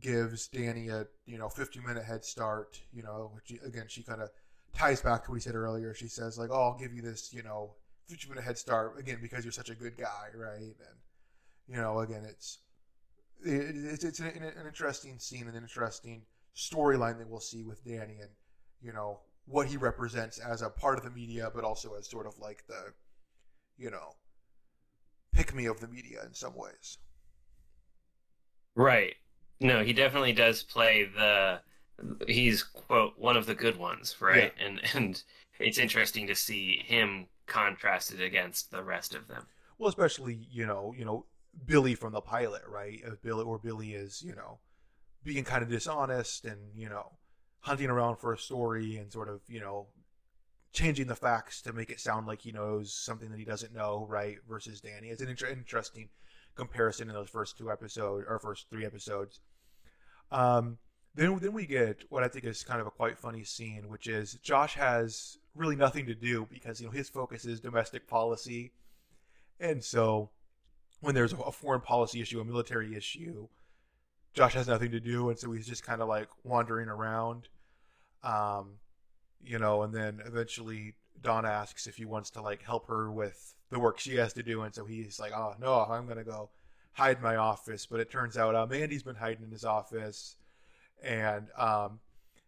gives 0.01 0.49
Danny 0.49 0.89
a 0.89 1.07
you 1.27 1.39
know 1.39 1.49
50 1.49 1.81
minute 1.81 2.05
head 2.05 2.25
start. 2.25 2.81
You 2.93 3.03
know, 3.03 3.31
which 3.35 3.59
again 3.65 3.87
she 3.89 4.03
kind 4.03 4.23
of 4.23 4.31
ties 4.75 5.01
back 5.01 5.25
to 5.25 5.31
what 5.31 5.37
he 5.37 5.41
said 5.41 5.55
earlier. 5.55 5.95
She 5.95 6.09
says 6.09 6.39
like, 6.39 6.51
"Oh, 6.53 6.63
I'll 6.63 6.79
give 6.79 6.93
you 6.93 7.03
this 7.03 7.33
you 7.33 7.43
know 7.43 7.75
50 8.09 8.29
minute 8.29 8.45
head 8.45 8.59
start 8.59 8.99
again 8.99 9.19
because 9.21 9.45
you're 9.45 9.53
such 9.53 9.71
a 9.71 9.75
good 9.75 9.97
guy, 9.97 10.29
right?" 10.35 10.61
And 10.61 10.99
you 11.69 11.77
know, 11.77 12.01
again, 12.01 12.25
it's 12.29 12.59
it, 13.45 13.75
it's 13.75 14.05
it's 14.05 14.21
an, 14.21 14.27
an 14.27 14.67
interesting 14.67 15.19
scene, 15.19 15.47
and 15.47 15.57
an 15.57 15.63
interesting 15.63 16.23
storyline 16.55 17.19
that 17.19 17.29
we'll 17.29 17.41
see 17.41 17.63
with 17.65 17.85
Danny 17.85 18.19
and 18.21 18.31
you 18.81 18.93
know 18.93 19.21
what 19.47 19.69
he 19.69 19.77
represents 19.77 20.39
as 20.39 20.63
a 20.63 20.71
part 20.71 20.99
of 20.99 21.05
the 21.05 21.11
media, 21.11 21.51
but 21.55 21.65
also 21.65 21.95
as 21.95 22.09
sort 22.09 22.27
of 22.27 22.39
like 22.39 22.65
the 22.67 22.93
you 23.79 23.91
know 23.91 24.15
pick 25.33 25.55
me 25.55 25.67
of 25.67 25.81
the 25.81 25.89
media 25.89 26.21
in 26.25 26.35
some 26.35 26.55
ways. 26.57 26.99
Right. 28.75 29.15
No, 29.61 29.83
he 29.83 29.93
definitely 29.93 30.33
does 30.33 30.63
play 30.63 31.05
the. 31.05 31.61
He's 32.29 32.63
quote 32.63 33.15
one 33.17 33.37
of 33.37 33.47
the 33.47 33.55
good 33.55 33.79
ones, 33.79 34.17
right? 34.21 34.53
Yeah. 34.59 34.67
And 34.67 34.81
and 34.95 35.23
it's 35.59 35.79
interesting 35.79 36.27
to 36.27 36.35
see 36.35 36.83
him 36.85 37.27
contrasted 37.47 38.21
against 38.21 38.71
the 38.71 38.83
rest 38.83 39.15
of 39.15 39.29
them. 39.29 39.47
well, 39.79 39.89
especially 39.89 40.47
you 40.51 40.67
know, 40.67 40.95
you 40.97 41.05
know, 41.05 41.25
Billy 41.65 41.95
from 41.95 42.13
the 42.13 42.21
pilot, 42.21 42.63
right? 42.69 43.01
If 43.05 43.23
Billy 43.23 43.45
or 43.45 43.59
Billy 43.59 43.95
is, 43.95 44.23
you 44.23 44.35
know, 44.35 44.59
being 45.25 45.45
kind 45.45 45.63
of 45.63 45.71
dishonest 45.71 46.45
and 46.45 46.61
you 46.75 46.89
know, 46.89 47.13
hunting 47.61 47.89
around 47.89 48.17
for 48.17 48.33
a 48.33 48.39
story 48.39 48.97
and 48.97 49.11
sort 49.11 49.29
of 49.29 49.41
you 49.49 49.61
know, 49.61 49.87
changing 50.73 51.07
the 51.07 51.17
facts 51.17 51.63
to 51.63 51.73
make 51.73 51.91
it 51.91 52.01
sound 52.01 52.27
like 52.27 52.43
he 52.43 52.53
knows 52.53 52.93
something 52.93 53.31
that 53.31 53.39
he 53.39 53.45
doesn't 53.45 53.75
know, 53.75 54.07
right? 54.09 54.37
Versus 54.49 54.81
Danny, 54.83 55.09
it's 55.09 55.23
an 55.23 55.29
inter- 55.29 55.47
interesting 55.47 56.11
comparison 56.57 57.09
in 57.09 57.15
those 57.15 57.29
first 57.29 57.57
two 57.57 57.71
episodes 57.71 58.25
or 58.29 58.39
first 58.39 58.67
three 58.71 58.85
episodes. 58.85 59.41
Um, 60.31 60.79
then 61.15 61.39
then 61.39 61.53
we 61.53 61.67
get 61.67 62.05
what 62.11 62.23
I 62.23 62.29
think 62.29 62.45
is 62.45 62.63
kind 62.63 62.81
of 62.81 62.87
a 62.87 62.91
quite 62.91 63.19
funny 63.19 63.45
scene, 63.45 63.89
which 63.89 64.07
is 64.07 64.35
Josh 64.43 64.75
has 64.75 65.39
really 65.55 65.77
nothing 65.77 66.07
to 66.07 66.15
do 66.15 66.47
because 66.51 66.81
you 66.81 66.87
know 66.87 66.93
his 66.93 67.09
focus 67.09 67.45
is 67.45 67.61
domestic 67.61 68.07
policy, 68.07 68.73
and 69.59 69.83
so 69.83 70.31
when 71.01 71.15
there's 71.15 71.33
a 71.33 71.53
foreign 71.53 71.81
policy 71.81 72.21
issue, 72.21 72.41
a 72.41 72.45
military 72.45 72.95
issue, 72.95 73.49
Josh 74.35 74.55
has 74.55 74.69
nothing 74.69 74.91
to 74.91 75.01
do, 75.01 75.31
and 75.31 75.39
so 75.39 75.53
he's 75.53 75.67
just 75.67 75.85
kind 75.85 76.03
of 76.03 76.09
like 76.09 76.29
wandering 76.45 76.89
around, 76.89 77.49
um, 78.23 78.75
you 79.43 79.59
know, 79.59 79.83
and 79.83 79.95
then 79.95 80.21
eventually 80.27 80.95
Donna 81.23 81.49
asks 81.49 81.87
if 81.87 81.97
he 81.97 82.05
wants 82.05 82.31
to 82.31 82.43
like 82.43 82.63
help 82.63 82.89
her 82.89 83.11
with 83.11 83.56
the 83.71 83.79
work 83.79 83.99
she 83.99 84.17
has 84.17 84.33
to 84.35 84.43
do, 84.43 84.63
and 84.63 84.75
so 84.75 84.85
he's 84.85 85.19
like, 85.19 85.33
"Oh 85.33 85.55
no, 85.61 85.81
I'm 85.81 86.07
gonna 86.07 86.25
go 86.25 86.51
hide 86.93 87.21
my 87.23 87.37
office." 87.37 87.87
But 87.87 88.01
it 88.01 88.11
turns 88.11 88.37
out 88.37 88.55
uh, 88.55 88.67
Mandy's 88.67 89.03
been 89.03 89.17
hiding 89.17 89.45
in 89.45 89.51
his 89.51 89.65
office, 89.65 90.37
and 91.03 91.49
um, 91.57 92.01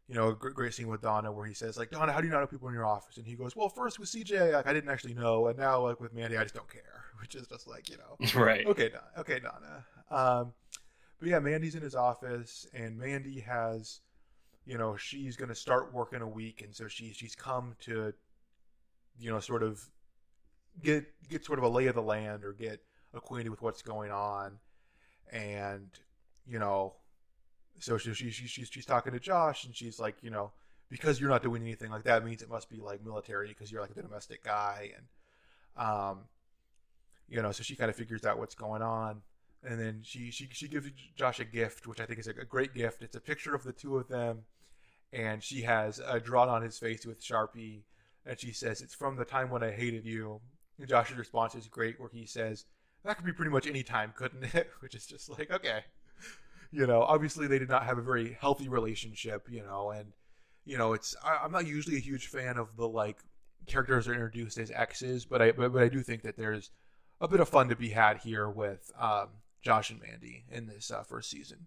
you 0.09 0.15
know, 0.15 0.29
a 0.29 0.35
great, 0.35 0.73
scene 0.73 0.89
with 0.89 1.03
Donna 1.03 1.31
where 1.31 1.47
he 1.47 1.55
says 1.55 1.77
like, 1.77 1.91
"Donna, 1.91 2.13
how 2.13 2.21
do 2.21 2.27
you 2.27 2.33
not 2.33 2.41
know 2.41 2.47
people 2.47 2.69
in 2.69 2.75
your 2.75 2.87
office?" 2.87 3.17
And 3.17 3.27
he 3.27 3.35
goes, 3.35 3.57
"Well, 3.57 3.69
first 3.69 3.99
with 3.99 4.09
CJ, 4.09 4.53
like 4.55 4.67
I 4.67 4.73
didn't 4.73 4.91
actually 4.91 5.15
know, 5.15 5.49
and 5.49 5.59
now 5.59 5.83
like 5.83 6.01
with 6.01 6.15
Mandy, 6.15 6.37
I 6.37 6.43
just 6.45 6.55
don't 6.55 6.71
care," 6.71 7.05
which 7.21 7.35
is 7.35 7.47
just 7.47 7.67
like 7.67 7.91
you 7.91 7.97
know, 7.97 8.41
right? 8.41 8.67
Okay, 8.67 8.89
Donna. 8.89 9.11
Okay, 9.19 9.41
Donna. 9.41 9.85
Um, 10.11 10.53
but 11.19 11.29
yeah, 11.29 11.41
Mandy's 11.41 11.75
in 11.75 11.83
his 11.83 11.95
office, 11.95 12.67
and 12.73 12.97
Mandy 12.97 13.41
has, 13.41 14.01
you 14.65 14.79
know, 14.79 14.97
she's 14.97 15.37
gonna 15.37 15.55
start 15.55 15.93
work 15.93 16.13
in 16.13 16.23
a 16.23 16.29
week, 16.29 16.63
and 16.63 16.75
so 16.75 16.87
she's 16.89 17.17
she's 17.17 17.35
come 17.35 17.75
to, 17.81 18.15
you 19.19 19.31
know, 19.31 19.41
sort 19.41 19.63
of 19.63 19.85
get 20.83 21.07
get 21.29 21.45
sort 21.45 21.59
of 21.59 21.65
a 21.65 21.69
lay 21.69 21.87
of 21.87 21.95
the 21.95 22.03
land 22.03 22.45
or 22.45 22.53
get 22.53 22.81
acquainted 23.15 23.51
with 23.51 23.63
what's 23.63 23.83
going 23.83 24.11
on, 24.11 24.59
and 25.33 25.89
you 26.47 26.59
know, 26.59 26.95
so 27.79 27.99
she, 27.99 28.15
she, 28.15 28.31
she 28.31 28.47
she's 28.47 28.69
she's 28.69 28.87
talking 28.87 29.13
to 29.13 29.21
Josh, 29.21 29.65
and 29.65 29.75
she's 29.75 29.99
like, 29.99 30.17
you 30.23 30.31
know, 30.31 30.53
because 30.89 31.21
you're 31.21 31.31
not 31.31 31.43
doing 31.43 31.63
anything 31.63 31.91
like 31.91 32.05
that 32.05 32.25
means 32.25 32.43
it 32.43 32.51
must 32.51 32.69
be 32.71 32.81
like 32.81 33.05
military 33.05 33.49
because 33.49 33.71
you're 33.71 33.81
like 33.81 33.91
a 33.97 34.03
domestic 34.03 34.43
guy, 34.45 34.93
and 34.97 35.87
um, 35.87 36.21
you 37.29 37.41
know, 37.43 37.53
so 37.53 37.63
she 37.63 37.77
kind 37.77 37.91
of 37.91 37.97
figures 37.97 38.25
out 38.25 38.39
what's 38.39 38.55
going 38.55 38.83
on, 38.83 39.23
and 39.63 39.79
then 39.81 40.01
she 40.03 40.31
she 40.31 40.49
she 40.51 40.69
gives 40.69 40.89
Josh 41.17 41.41
a 41.41 41.45
gift, 41.45 41.87
which 41.87 42.01
I 42.01 42.07
think 42.07 42.19
is 42.19 42.27
a, 42.27 42.31
a 42.31 42.45
great 42.45 42.75
gift. 42.75 43.03
It's 43.03 43.17
a 43.17 43.21
picture 43.21 43.55
of 43.55 43.65
the 43.65 43.73
two 43.73 43.97
of 43.97 44.09
them, 44.09 44.45
and 45.13 45.43
she 45.43 45.63
has 45.63 46.01
uh, 46.01 46.19
drawn 46.19 46.49
on 46.49 46.63
his 46.63 46.79
face 46.79 47.05
with 47.07 47.23
Sharpie, 47.23 47.83
and 48.25 48.39
she 48.41 48.53
says, 48.53 48.81
"It's 48.81 48.95
from 48.95 49.17
the 49.17 49.25
time 49.25 49.51
when 49.51 49.63
I 49.63 49.71
hated 49.71 50.05
you." 50.05 50.41
Josh's 50.87 51.17
response 51.17 51.55
is 51.55 51.67
great, 51.67 51.99
where 51.99 52.11
he 52.13 52.27
says, 52.27 52.67
"That 53.05 53.17
could 53.17 53.27
be 53.27 53.33
pretty 53.33 53.51
much 53.51 53.67
any 53.67 53.83
time, 53.83 54.13
couldn't 54.17 54.55
it?" 54.55 54.71
Which 54.81 54.95
is 54.95 55.07
just 55.07 55.29
like, 55.29 55.51
okay, 55.51 55.85
you 56.71 56.87
know. 56.87 57.03
Obviously, 57.03 57.47
they 57.47 57.59
did 57.59 57.69
not 57.69 57.85
have 57.85 57.99
a 57.99 58.03
very 58.03 58.37
healthy 58.41 58.69
relationship, 58.69 59.49
you 59.51 59.63
know, 59.63 59.91
and 59.91 60.13
you 60.65 60.79
know, 60.79 60.93
it's 60.93 61.17
I, 61.25 61.39
I'm 61.43 61.53
not 61.53 61.67
usually 61.67 61.97
a 61.97 62.01
huge 62.01 62.29
fan 62.29 62.59
of 62.59 62.77
the 62.77 62.89
like 62.89 63.19
characters 63.67 64.07
are 64.09 64.13
introduced 64.13 64.59
as 64.59 64.71
exes, 64.71 65.25
but 65.25 65.43
I 65.43 65.53
but, 65.53 65.73
but 65.73 65.83
I 65.83 65.89
do 65.89 66.03
think 66.03 66.23
that 66.23 66.37
there's 66.37 66.71
a 67.21 67.29
bit 67.29 67.41
of 67.41 67.49
fun 67.49 67.69
to 67.69 67.77
be 67.77 67.89
had 67.89 68.19
here 68.19 68.49
with 68.49 68.93
um, 68.99 69.29
Josh 69.63 69.91
and 69.91 70.01
Mandy 70.01 70.45
in 70.51 70.67
this 70.67 70.91
uh, 70.91 71.03
first 71.03 71.31
season. 71.31 71.67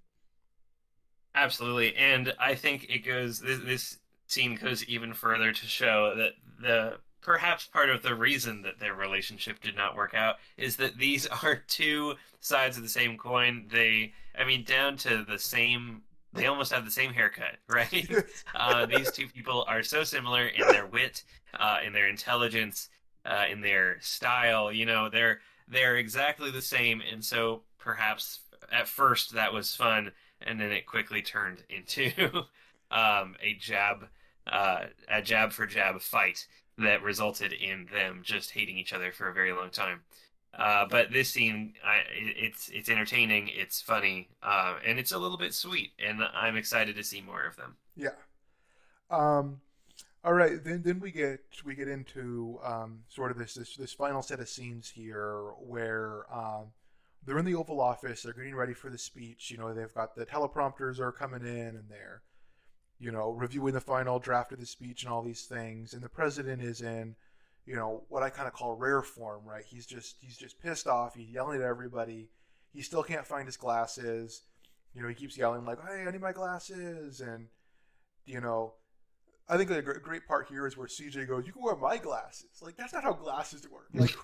Absolutely, 1.33 1.95
and 1.95 2.33
I 2.39 2.55
think 2.55 2.87
it 2.89 3.05
goes. 3.05 3.39
This, 3.39 3.59
this 3.59 3.97
scene 4.27 4.55
goes 4.55 4.85
even 4.85 5.13
further 5.13 5.51
to 5.51 5.65
show 5.65 6.13
that 6.15 6.33
the 6.61 6.99
perhaps 7.21 7.67
part 7.67 7.89
of 7.89 8.01
the 8.01 8.15
reason 8.15 8.61
that 8.63 8.79
their 8.79 8.93
relationship 8.93 9.61
did 9.61 9.75
not 9.75 9.95
work 9.95 10.13
out 10.13 10.37
is 10.57 10.75
that 10.77 10.97
these 10.97 11.27
are 11.43 11.55
two 11.67 12.15
sides 12.39 12.77
of 12.77 12.83
the 12.83 12.89
same 12.89 13.17
coin. 13.17 13.67
They, 13.71 14.13
I 14.37 14.43
mean, 14.43 14.63
down 14.63 14.97
to 14.97 15.23
the 15.27 15.39
same. 15.39 16.01
They 16.33 16.47
almost 16.47 16.71
have 16.71 16.85
the 16.85 16.91
same 16.91 17.11
haircut, 17.11 17.57
right? 17.67 18.09
uh, 18.55 18.85
these 18.85 19.11
two 19.11 19.27
people 19.27 19.65
are 19.67 19.83
so 19.83 20.03
similar 20.03 20.47
in 20.47 20.65
their 20.67 20.87
wit, 20.87 21.23
uh, 21.59 21.79
in 21.85 21.91
their 21.91 22.07
intelligence, 22.07 22.89
uh, 23.25 23.45
in 23.51 23.61
their 23.61 23.99
style. 23.99 24.71
You 24.71 24.85
know, 24.85 25.09
they're 25.09 25.41
they're 25.67 25.97
exactly 25.97 26.49
the 26.49 26.61
same, 26.61 27.01
and 27.11 27.23
so 27.23 27.63
perhaps 27.77 28.39
at 28.71 28.87
first 28.87 29.33
that 29.33 29.51
was 29.53 29.75
fun, 29.75 30.11
and 30.41 30.59
then 30.59 30.71
it 30.71 30.85
quickly 30.85 31.21
turned 31.21 31.63
into 31.69 32.11
um, 32.91 33.35
a 33.41 33.53
jab, 33.59 34.07
uh, 34.47 34.85
a 35.09 35.21
jab 35.21 35.51
for 35.51 35.65
jab 35.65 36.01
fight 36.01 36.47
that 36.77 37.03
resulted 37.03 37.53
in 37.53 37.87
them 37.91 38.21
just 38.23 38.51
hating 38.51 38.77
each 38.77 38.93
other 38.93 39.11
for 39.11 39.27
a 39.29 39.33
very 39.33 39.51
long 39.51 39.69
time. 39.69 40.01
Uh, 40.53 40.85
but 40.89 41.11
this 41.11 41.29
scene, 41.29 41.73
I, 41.85 42.01
it's 42.13 42.69
it's 42.69 42.89
entertaining, 42.89 43.49
it's 43.53 43.81
funny, 43.81 44.29
uh, 44.43 44.75
and 44.85 44.99
it's 44.99 45.13
a 45.13 45.17
little 45.17 45.37
bit 45.37 45.53
sweet, 45.53 45.91
and 46.05 46.21
I'm 46.33 46.57
excited 46.57 46.95
to 46.97 47.03
see 47.03 47.21
more 47.21 47.45
of 47.45 47.55
them. 47.55 47.77
Yeah. 47.95 48.09
Um, 49.09 49.61
all 50.23 50.33
right, 50.33 50.61
then 50.63 50.81
then 50.83 50.99
we 50.99 51.11
get 51.11 51.39
we 51.63 51.73
get 51.73 51.87
into 51.87 52.59
um, 52.63 52.99
sort 53.07 53.31
of 53.31 53.37
this, 53.37 53.53
this 53.53 53.75
this 53.77 53.93
final 53.93 54.21
set 54.21 54.41
of 54.41 54.49
scenes 54.49 54.89
here 54.89 55.51
where 55.59 56.25
um, 56.33 56.65
they're 57.25 57.37
in 57.37 57.45
the 57.45 57.55
Oval 57.55 57.79
Office, 57.79 58.23
they're 58.23 58.33
getting 58.33 58.55
ready 58.55 58.73
for 58.73 58.89
the 58.89 58.97
speech. 58.97 59.51
You 59.51 59.57
know, 59.57 59.73
they've 59.73 59.93
got 59.93 60.15
the 60.15 60.25
teleprompters 60.25 60.99
are 60.99 61.13
coming 61.13 61.41
in, 61.41 61.67
and 61.77 61.85
they're 61.89 62.23
you 63.01 63.11
know 63.11 63.31
reviewing 63.31 63.73
the 63.73 63.81
final 63.81 64.19
draft 64.19 64.51
of 64.51 64.59
the 64.59 64.65
speech 64.65 65.03
and 65.03 65.11
all 65.11 65.23
these 65.23 65.45
things. 65.45 65.93
And 65.93 66.01
the 66.01 66.09
president 66.09 66.61
is 66.61 66.81
in 66.81 67.15
you 67.65 67.75
know 67.75 68.03
what 68.09 68.23
I 68.23 68.29
kind 68.29 68.47
of 68.47 68.53
call 68.53 68.75
rare 68.75 69.01
form, 69.01 69.41
right? 69.45 69.63
He's 69.67 69.85
just 69.85 70.17
he's 70.21 70.37
just 70.37 70.61
pissed 70.61 70.87
off. 70.87 71.15
He's 71.15 71.29
yelling 71.29 71.61
at 71.61 71.67
everybody. 71.67 72.29
He 72.73 72.81
still 72.81 73.03
can't 73.03 73.25
find 73.25 73.47
his 73.47 73.57
glasses. 73.57 74.43
You 74.93 75.01
know, 75.01 75.07
he 75.09 75.15
keeps 75.15 75.37
yelling 75.37 75.65
like, 75.65 75.79
"Hey, 75.81 76.05
I 76.07 76.11
need 76.11 76.21
my 76.21 76.31
glasses!" 76.31 77.21
And 77.21 77.47
you 78.25 78.39
know, 78.39 78.73
I 79.49 79.57
think 79.57 79.69
the 79.69 79.81
great 79.81 80.27
part 80.27 80.47
here 80.47 80.67
is 80.67 80.77
where 80.77 80.87
CJ 80.87 81.27
goes, 81.27 81.45
"You 81.45 81.53
can 81.53 81.63
wear 81.63 81.75
my 81.75 81.97
glasses." 81.97 82.61
Like 82.61 82.77
that's 82.77 82.93
not 82.93 83.03
how 83.03 83.13
glasses 83.13 83.67
work. 83.69 83.87
Like 83.93 84.15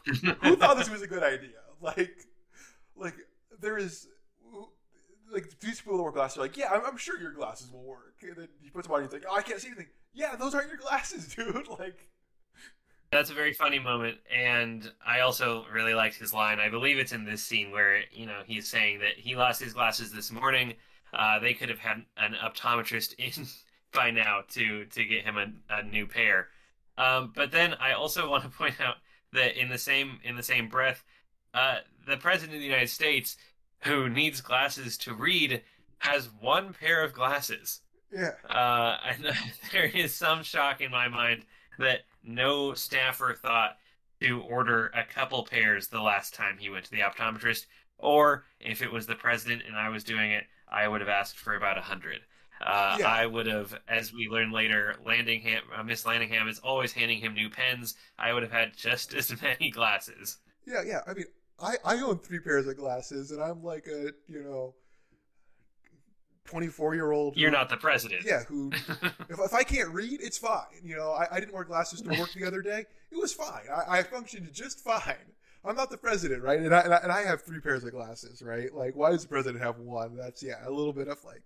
who 0.44 0.56
thought 0.56 0.78
this 0.78 0.90
was 0.90 1.02
a 1.02 1.08
good 1.08 1.24
idea? 1.24 1.50
Like, 1.80 2.26
like 2.96 3.14
there 3.62 3.78
is. 3.78 4.08
Like 5.32 5.60
these 5.60 5.82
people 5.82 5.98
that 5.98 6.04
wear 6.04 6.12
glasses 6.12 6.38
are 6.38 6.42
like, 6.42 6.58
yeah, 6.58 6.70
I'm, 6.72 6.86
I'm 6.86 6.98
sure 6.98 7.20
your 7.20 7.32
glasses 7.32 7.72
will 7.72 7.84
work. 7.84 8.16
And 8.22 8.36
then 8.36 8.48
he 8.62 8.70
puts 8.70 8.88
them 8.88 8.94
on, 8.94 9.02
and 9.02 9.12
he's 9.12 9.14
like, 9.14 9.30
oh, 9.30 9.36
I 9.36 9.42
can't 9.42 9.60
see 9.60 9.68
anything. 9.68 9.88
Yeah, 10.14 10.36
those 10.36 10.56
aren't 10.56 10.70
your 10.70 10.78
glasses, 10.78 11.28
dude. 11.36 11.68
Like, 11.68 12.08
that's 13.12 13.30
a 13.30 13.34
very 13.34 13.54
funny 13.54 13.80
moment, 13.80 14.18
and 14.34 14.92
I 15.06 15.22
also 15.22 15.66
really 15.72 15.94
liked 15.94 16.16
his 16.16 16.34
line. 16.34 16.60
I 16.60 16.70
believe 16.70 16.98
it's 16.98 17.14
in 17.14 17.24
this 17.24 17.42
scene 17.42 17.72
where 17.72 18.02
you 18.12 18.26
know 18.26 18.42
he's 18.46 18.68
saying 18.68 19.00
that 19.00 19.14
he 19.18 19.36
lost 19.36 19.62
his 19.62 19.74
glasses 19.74 20.12
this 20.12 20.32
morning. 20.32 20.74
Uh, 21.14 21.40
they 21.40 21.54
could 21.54 21.70
have 21.70 21.80
had 21.80 22.04
an 22.18 22.36
optometrist 22.44 23.16
in 23.18 23.46
by 23.94 24.12
now 24.12 24.42
to 24.50 24.86
to 24.86 25.06
get 25.06 25.24
him 25.24 25.38
a, 25.38 25.48
a 25.74 25.84
new 25.84 26.06
pair. 26.06 26.48
Um, 26.98 27.32
but 27.36 27.52
then 27.52 27.76
I 27.76 27.94
also 27.94 28.30
want 28.30 28.44
to 28.44 28.50
point 28.50 28.80
out 28.82 28.96
that 29.34 29.60
in 29.60 29.70
the 29.70 29.78
same 29.78 30.20
in 30.24 30.36
the 30.36 30.44
same 30.44 30.68
breath, 30.68 31.04
uh, 31.54 31.78
the 32.06 32.18
president 32.18 32.56
of 32.56 32.60
the 32.60 32.68
United 32.68 32.90
States, 32.90 33.38
who 33.82 34.10
needs 34.10 34.42
glasses 34.42 34.98
to 35.00 35.14
read, 35.14 35.62
has 36.00 36.30
one 36.40 36.74
pair 36.74 37.04
of 37.04 37.14
glasses. 37.14 37.82
Yeah. 38.12 38.32
Uh, 38.50 38.98
and 39.08 39.36
there 39.72 39.86
is 39.86 40.14
some 40.14 40.44
shock 40.44 40.82
in 40.82 40.92
my 40.92 41.08
mind 41.08 41.46
that 41.80 42.02
no 42.24 42.74
staffer 42.74 43.34
thought 43.34 43.78
to 44.22 44.42
order 44.42 44.92
a 44.96 45.04
couple 45.04 45.44
pairs 45.44 45.88
the 45.88 46.02
last 46.02 46.34
time 46.34 46.58
he 46.58 46.70
went 46.70 46.86
to 46.86 46.92
the 46.92 47.02
optometrist, 47.02 47.66
or 47.98 48.46
if 48.60 48.82
it 48.82 48.92
was 48.92 49.06
the 49.06 49.16
president 49.16 49.64
and 49.68 49.76
I 49.76 49.90
was 49.90 50.04
doing 50.04 50.32
it, 50.32 50.46
I 50.70 50.88
would 50.88 51.02
have 51.02 51.10
asked 51.10 51.38
for 51.38 51.56
about 51.56 51.78
a 51.78 51.82
hundred. 51.82 52.22
Uh, 52.60 52.98
yeah. 53.00 53.08
I 53.08 53.26
would 53.26 53.46
have, 53.46 53.80
as 53.88 54.12
we 54.12 54.28
learn 54.30 54.52
later, 54.52 54.96
Landingham, 55.06 55.62
uh, 55.76 55.84
Miss 55.84 56.04
Landingham 56.04 56.50
is 56.50 56.60
always 56.60 56.92
handing 56.92 57.20
him 57.20 57.36
new 57.36 57.50
pens. 57.50 57.96
I 58.18 58.34
would 58.34 58.42
have 58.42 58.52
had 58.52 58.76
just 58.76 59.14
as 59.14 59.40
many 59.42 59.70
glasses. 59.70 60.38
Yeah, 60.66 60.82
yeah. 60.86 61.02
I 61.06 61.14
mean, 61.14 61.26
I, 61.60 61.76
I 61.84 61.96
own 62.02 62.20
three 62.20 62.40
pairs 62.40 62.68
of 62.68 62.78
glasses, 62.78 63.32
and 63.32 63.42
I'm 63.42 63.64
like 63.64 63.88
a, 63.88 64.12
you 64.28 64.44
know, 64.44 64.76
24 66.46 66.96
year 66.96 67.12
old. 67.12 67.36
You're 67.36 67.52
not 67.52 67.70
the 67.70 67.78
president. 67.78 68.24
Yeah, 68.26 68.44
who, 68.44 68.72
if, 68.74 69.40
if 69.40 69.54
I 69.54 69.64
can't 69.64 69.90
read, 69.90 70.20
it's 70.22 70.38
fine. 70.38 70.82
You 70.84 70.96
know, 70.96 71.12
I, 71.12 71.28
I 71.32 71.40
didn't 71.40 71.54
wear 71.54 71.64
glasses 71.64 72.02
to 72.02 72.10
work 72.10 72.34
the 72.34 72.46
other 72.46 72.62
day. 72.62 72.86
It 73.12 73.18
was 73.18 73.34
fine. 73.34 73.64
I, 73.74 74.00
I 74.00 74.04
functioned 74.04 74.52
just 74.54 74.84
fine. 74.84 75.16
I'm 75.66 75.76
not 75.76 75.90
the 75.90 75.98
president, 75.98 76.44
right? 76.44 76.60
And 76.60 76.74
I, 76.74 76.80
and 76.80 76.94
I, 76.94 76.98
and 76.98 77.12
I 77.12 77.24
have 77.24 77.42
three 77.42 77.60
pairs 77.60 77.84
of 77.84 77.92
glasses, 77.92 78.42
right? 78.42 78.74
Like, 78.74 78.96
why 78.96 79.12
does 79.12 79.24
the 79.24 79.28
president 79.28 79.62
have 79.62 79.80
one? 79.80 80.16
That's, 80.16 80.42
yeah, 80.42 80.66
a 80.66 80.70
little 80.70 80.94
bit 80.94 81.08
of 81.08 81.24
like, 81.26 81.42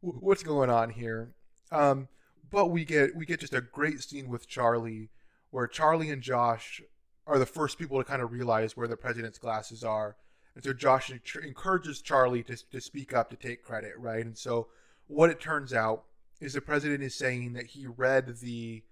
what's 0.00 0.42
going 0.42 0.70
on 0.70 0.90
here? 0.90 1.32
Um, 1.72 2.08
but 2.50 2.66
we 2.66 2.84
get 2.84 3.14
we 3.14 3.26
get 3.26 3.40
just 3.40 3.52
a 3.52 3.60
great 3.60 4.00
scene 4.02 4.28
with 4.28 4.48
Charlie, 4.48 5.10
where 5.50 5.66
Charlie 5.66 6.10
and 6.10 6.22
Josh 6.22 6.80
are 7.28 7.38
the 7.38 7.46
first 7.46 7.78
people 7.78 7.98
to 7.98 8.04
kind 8.04 8.22
of 8.22 8.32
realize 8.32 8.76
where 8.76 8.88
the 8.88 8.96
president's 8.96 9.38
glasses 9.38 9.84
are. 9.84 10.16
And 10.54 10.64
so 10.64 10.72
Josh 10.72 11.12
encourages 11.36 12.00
Charlie 12.00 12.42
to, 12.44 12.56
to 12.70 12.80
speak 12.80 13.12
up, 13.12 13.28
to 13.30 13.36
take 13.36 13.62
credit, 13.62 13.92
right? 13.98 14.24
And 14.24 14.36
so 14.36 14.68
what 15.06 15.30
it 15.30 15.38
turns 15.38 15.74
out 15.74 16.04
is 16.40 16.54
the 16.54 16.60
president 16.62 17.02
is 17.02 17.14
saying 17.14 17.52
that 17.52 17.66
he 17.66 17.86
read 17.86 18.38
the 18.40 18.82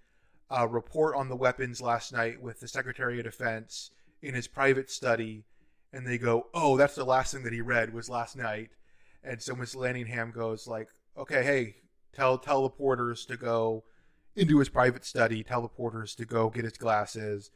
uh, 0.51 0.69
report 0.69 1.17
on 1.17 1.29
the 1.29 1.35
weapons 1.35 1.81
last 1.81 2.13
night 2.13 2.41
with 2.41 2.61
the 2.61 2.69
Secretary 2.69 3.19
of 3.19 3.25
Defense 3.25 3.91
in 4.23 4.35
his 4.35 4.47
private 4.47 4.91
study, 4.91 5.45
and 5.93 6.07
they 6.07 6.19
go, 6.19 6.47
"Oh, 6.55 6.77
that's 6.77 6.95
the 6.95 7.05
last 7.05 7.33
thing 7.33 7.43
that 7.45 7.53
he 7.53 7.61
read 7.61 7.93
was 7.93 8.09
last 8.09 8.37
night." 8.37 8.71
And 9.25 9.43
so 9.43 9.55
Miss 9.55 9.75
Landingham 9.75 10.33
goes 10.33 10.69
like, 10.69 10.89
"Okay, 11.17 11.43
hey, 11.43 11.77
tell 12.13 12.39
tell 12.39 12.63
the 12.63 12.71
porters 12.71 13.27
to 13.27 13.37
go 13.37 13.85
into 14.37 14.59
his 14.59 14.69
private 14.69 15.05
study. 15.05 15.43
Tell 15.43 15.63
the 15.63 15.69
porters 15.69 16.15
to 16.17 16.25
go 16.25 16.51
get 16.51 16.65
his 16.65 16.77
glasses." 16.77 17.51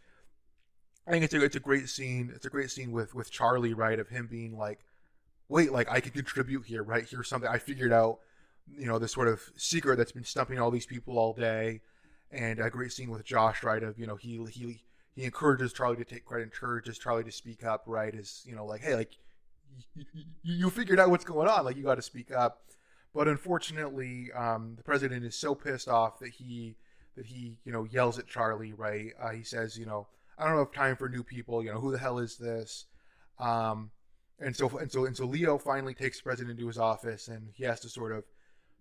I 1.10 1.12
think 1.12 1.24
it's 1.24 1.34
a 1.34 1.42
it's 1.42 1.56
a 1.56 1.60
great 1.60 1.88
scene. 1.88 2.30
It's 2.36 2.46
a 2.46 2.50
great 2.50 2.70
scene 2.70 2.92
with 2.92 3.16
with 3.16 3.32
Charlie, 3.32 3.74
right? 3.74 3.98
Of 3.98 4.08
him 4.08 4.28
being 4.30 4.56
like, 4.56 4.78
"Wait, 5.48 5.72
like 5.72 5.90
I 5.90 5.98
can 5.98 6.12
contribute 6.12 6.66
here, 6.66 6.84
right? 6.84 7.04
Here's 7.04 7.28
something 7.28 7.50
I 7.50 7.58
figured 7.58 7.92
out." 7.92 8.20
You 8.78 8.86
know, 8.86 9.00
this 9.00 9.10
sort 9.10 9.26
of 9.26 9.42
secret 9.56 9.96
that's 9.96 10.12
been 10.12 10.22
stumping 10.22 10.60
all 10.60 10.70
these 10.70 10.86
people 10.86 11.18
all 11.18 11.32
day, 11.32 11.80
and 12.30 12.60
a 12.60 12.70
great 12.70 12.92
scene 12.92 13.10
with 13.10 13.24
Josh, 13.24 13.64
right? 13.64 13.82
Of 13.82 13.98
you 13.98 14.06
know, 14.06 14.14
he 14.14 14.44
he 14.52 14.84
he 15.16 15.24
encourages 15.24 15.72
Charlie 15.72 15.96
to 15.96 16.04
take 16.04 16.24
credit, 16.24 16.44
encourages 16.44 16.96
Charlie 16.96 17.24
to 17.24 17.32
speak 17.32 17.64
up, 17.64 17.82
right? 17.86 18.14
Is 18.14 18.44
you 18.46 18.54
know, 18.54 18.64
like, 18.64 18.80
hey, 18.80 18.94
like 18.94 19.10
you, 19.96 20.04
you 20.44 20.70
figured 20.70 21.00
out 21.00 21.10
what's 21.10 21.24
going 21.24 21.48
on, 21.48 21.64
like 21.64 21.76
you 21.76 21.82
got 21.82 21.96
to 21.96 22.02
speak 22.02 22.30
up. 22.30 22.62
But 23.12 23.26
unfortunately, 23.26 24.30
um, 24.32 24.74
the 24.76 24.84
president 24.84 25.24
is 25.24 25.34
so 25.34 25.56
pissed 25.56 25.88
off 25.88 26.20
that 26.20 26.30
he 26.30 26.76
that 27.16 27.26
he 27.26 27.56
you 27.64 27.72
know 27.72 27.82
yells 27.82 28.16
at 28.16 28.28
Charlie, 28.28 28.74
right? 28.74 29.10
Uh, 29.20 29.30
he 29.30 29.42
says, 29.42 29.76
you 29.76 29.86
know 29.86 30.06
I 30.40 30.48
don't 30.48 30.58
have 30.58 30.72
time 30.72 30.96
for 30.96 31.08
new 31.08 31.22
people. 31.22 31.62
You 31.62 31.72
know, 31.72 31.80
who 31.80 31.92
the 31.92 31.98
hell 31.98 32.18
is 32.18 32.36
this? 32.36 32.86
Um, 33.38 33.90
and 34.40 34.56
so 34.56 34.68
and 34.78 34.90
so 34.90 35.04
and 35.04 35.16
so 35.16 35.26
Leo 35.26 35.58
finally 35.58 35.94
takes 35.94 36.18
the 36.18 36.24
president 36.24 36.52
into 36.52 36.66
his 36.66 36.78
office, 36.78 37.28
and 37.28 37.50
he 37.52 37.64
has 37.64 37.80
to 37.80 37.88
sort 37.88 38.12
of 38.12 38.24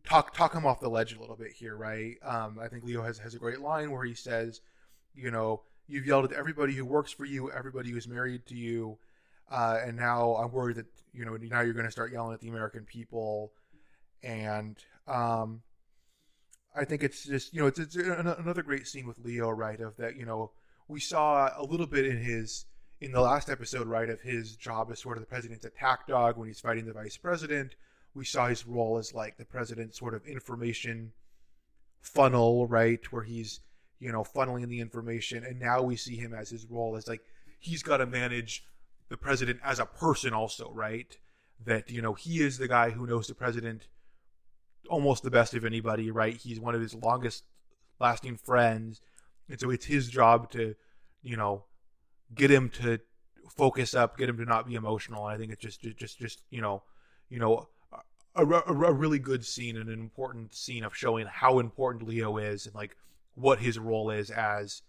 talk 0.05 0.33
talk 0.33 0.53
him 0.53 0.65
off 0.65 0.79
the 0.79 0.89
ledge 0.89 1.13
a 1.13 1.19
little 1.19 1.35
bit 1.35 1.51
here, 1.51 1.75
right? 1.75 2.15
Um, 2.23 2.57
I 2.61 2.67
think 2.67 2.83
Leo 2.83 3.03
has 3.03 3.19
has 3.19 3.35
a 3.35 3.39
great 3.39 3.59
line 3.59 3.91
where 3.91 4.05
he 4.05 4.13
says, 4.13 4.61
you 5.13 5.31
know, 5.31 5.63
you've 5.87 6.05
yelled 6.05 6.25
at 6.25 6.33
everybody 6.33 6.73
who 6.73 6.85
works 6.85 7.11
for 7.11 7.25
you, 7.25 7.51
everybody 7.51 7.91
who's 7.91 8.07
married 8.07 8.45
to 8.47 8.55
you, 8.55 8.97
uh, 9.51 9.79
and 9.85 9.97
now 9.97 10.35
I'm 10.35 10.51
worried 10.51 10.77
that 10.77 10.87
you 11.13 11.25
know 11.25 11.35
now 11.35 11.61
you're 11.61 11.73
going 11.73 11.85
to 11.85 11.91
start 11.91 12.13
yelling 12.13 12.33
at 12.33 12.39
the 12.39 12.49
American 12.49 12.85
people, 12.85 13.51
and 14.23 14.77
um, 15.07 15.61
I 16.73 16.85
think 16.85 17.03
it's 17.03 17.25
just 17.25 17.53
you 17.53 17.59
know 17.59 17.67
it's, 17.67 17.79
it's 17.79 17.95
another 17.95 18.63
great 18.63 18.87
scene 18.87 19.07
with 19.07 19.19
Leo, 19.19 19.49
right? 19.49 19.79
Of 19.79 19.97
that 19.97 20.15
you 20.15 20.25
know 20.25 20.51
we 20.89 20.99
saw 20.99 21.51
a 21.55 21.63
little 21.63 21.85
bit 21.85 22.05
in 22.05 22.17
his 22.17 22.65
in 22.99 23.13
the 23.13 23.21
last 23.21 23.49
episode, 23.49 23.87
right, 23.87 24.09
of 24.09 24.19
his 24.19 24.57
job 24.57 24.91
as 24.91 24.99
sort 24.99 25.15
of 25.15 25.21
the 25.21 25.27
president's 25.27 25.63
attack 25.63 26.05
dog 26.07 26.35
when 26.35 26.49
he's 26.49 26.59
fighting 26.59 26.85
the 26.85 26.91
vice 26.91 27.15
president. 27.15 27.75
We 28.13 28.25
saw 28.25 28.47
his 28.47 28.67
role 28.67 28.97
as 28.97 29.13
like 29.13 29.37
the 29.37 29.45
president's 29.45 29.97
sort 29.97 30.15
of 30.15 30.25
information 30.25 31.13
funnel, 32.01 32.67
right, 32.67 32.99
where 33.13 33.23
he's 33.23 33.61
you 33.99 34.11
know 34.11 34.23
funneling 34.23 34.67
the 34.67 34.81
information, 34.81 35.45
and 35.45 35.59
now 35.59 35.81
we 35.81 35.95
see 35.95 36.17
him 36.17 36.33
as 36.33 36.49
his 36.49 36.65
role 36.65 36.97
as 36.97 37.07
like 37.07 37.21
he's 37.59 37.83
got 37.83 37.97
to 37.97 38.05
manage 38.05 38.65
the 39.09 39.17
president 39.17 39.59
as 39.63 39.79
a 39.79 39.85
person 39.85 40.33
also, 40.33 40.71
right? 40.73 41.17
That 41.63 41.91
you 41.91 42.01
know 42.01 42.15
he 42.15 42.41
is 42.41 42.57
the 42.57 42.67
guy 42.67 42.89
who 42.89 43.05
knows 43.05 43.27
the 43.27 43.35
president 43.35 43.87
almost 44.89 45.21
the 45.21 45.29
best 45.29 45.53
of 45.53 45.65
anybody, 45.65 46.09
right? 46.09 46.35
He's 46.35 46.59
one 46.59 46.73
of 46.73 46.81
his 46.81 46.95
longest 46.95 47.43
lasting 47.99 48.37
friends 48.37 49.01
and 49.49 49.59
so 49.59 49.69
it's 49.69 49.85
his 49.85 50.09
job 50.09 50.51
to, 50.51 50.75
you 51.21 51.37
know, 51.37 51.65
get 52.33 52.51
him 52.51 52.69
to 52.69 52.99
focus 53.49 53.93
up, 53.93 54.17
get 54.17 54.29
him 54.29 54.37
to 54.37 54.45
not 54.45 54.67
be 54.67 54.75
emotional. 54.75 55.27
And 55.27 55.35
I 55.35 55.37
think 55.37 55.51
it's 55.51 55.61
just, 55.61 55.81
just, 55.97 56.19
just, 56.19 56.41
you 56.49 56.61
know, 56.61 56.83
you 57.29 57.39
know, 57.39 57.67
a, 58.35 58.45
a, 58.45 58.63
a 58.67 58.93
really 58.93 59.19
good 59.19 59.45
scene 59.45 59.75
and 59.75 59.89
an 59.89 59.99
important 59.99 60.53
scene 60.53 60.83
of 60.83 60.95
showing 60.95 61.25
how 61.27 61.59
important 61.59 62.07
Leo 62.07 62.37
is 62.37 62.65
and 62.65 62.75
like 62.75 62.95
what 63.35 63.59
his 63.59 63.79
role 63.79 64.11
is 64.11 64.29
as 64.29 64.81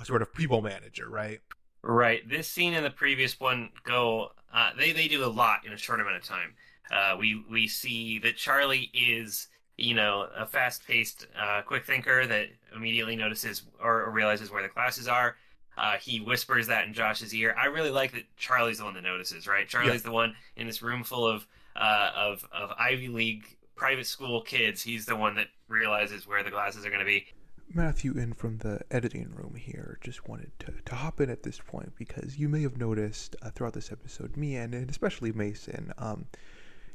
a 0.00 0.04
sort 0.04 0.22
of 0.22 0.32
people 0.34 0.62
manager, 0.62 1.08
right? 1.08 1.40
Right. 1.82 2.28
This 2.28 2.48
scene 2.48 2.74
and 2.74 2.84
the 2.84 2.90
previous 2.90 3.38
one 3.38 3.70
go. 3.84 4.30
Uh, 4.54 4.70
they 4.78 4.92
they 4.92 5.08
do 5.08 5.24
a 5.24 5.26
lot 5.26 5.66
in 5.66 5.72
a 5.72 5.78
short 5.78 6.00
amount 6.00 6.16
of 6.16 6.24
time. 6.24 6.54
Uh, 6.90 7.16
we 7.18 7.42
we 7.50 7.66
see 7.66 8.18
that 8.20 8.36
Charlie 8.36 8.90
is 8.94 9.48
you 9.82 9.94
know, 9.94 10.28
a 10.36 10.46
fast 10.46 10.86
paced, 10.86 11.26
uh, 11.38 11.60
quick 11.62 11.84
thinker 11.84 12.24
that 12.24 12.46
immediately 12.74 13.16
notices 13.16 13.62
or, 13.82 14.04
or 14.04 14.10
realizes 14.10 14.50
where 14.50 14.62
the 14.62 14.68
classes 14.68 15.08
are. 15.08 15.36
Uh, 15.76 15.96
he 15.96 16.20
whispers 16.20 16.68
that 16.68 16.86
in 16.86 16.94
Josh's 16.94 17.34
ear. 17.34 17.56
I 17.58 17.66
really 17.66 17.90
like 17.90 18.12
that 18.12 18.24
Charlie's 18.36 18.78
the 18.78 18.84
one 18.84 18.94
that 18.94 19.02
notices, 19.02 19.48
right? 19.48 19.66
Charlie's 19.66 20.02
yeah. 20.02 20.10
the 20.10 20.12
one 20.12 20.36
in 20.56 20.66
this 20.66 20.82
room 20.82 21.02
full 21.02 21.26
of, 21.26 21.46
uh, 21.74 22.10
of, 22.14 22.46
of 22.52 22.70
Ivy 22.78 23.08
League 23.08 23.44
private 23.74 24.06
school 24.06 24.42
kids. 24.42 24.82
He's 24.82 25.06
the 25.06 25.16
one 25.16 25.34
that 25.34 25.48
realizes 25.68 26.28
where 26.28 26.44
the 26.44 26.50
glasses 26.50 26.86
are 26.86 26.90
going 26.90 27.00
to 27.00 27.06
be. 27.06 27.26
Matthew 27.74 28.12
in 28.12 28.34
from 28.34 28.58
the 28.58 28.80
editing 28.90 29.32
room 29.34 29.54
here 29.56 29.98
just 30.02 30.28
wanted 30.28 30.52
to, 30.60 30.74
to 30.84 30.94
hop 30.94 31.20
in 31.20 31.30
at 31.30 31.42
this 31.42 31.58
point 31.58 31.92
because 31.98 32.38
you 32.38 32.48
may 32.48 32.62
have 32.62 32.76
noticed 32.76 33.34
uh, 33.42 33.50
throughout 33.50 33.72
this 33.72 33.90
episode, 33.90 34.36
me 34.36 34.56
and, 34.56 34.74
and 34.74 34.90
especially 34.90 35.32
Mason, 35.32 35.92
um, 35.98 36.26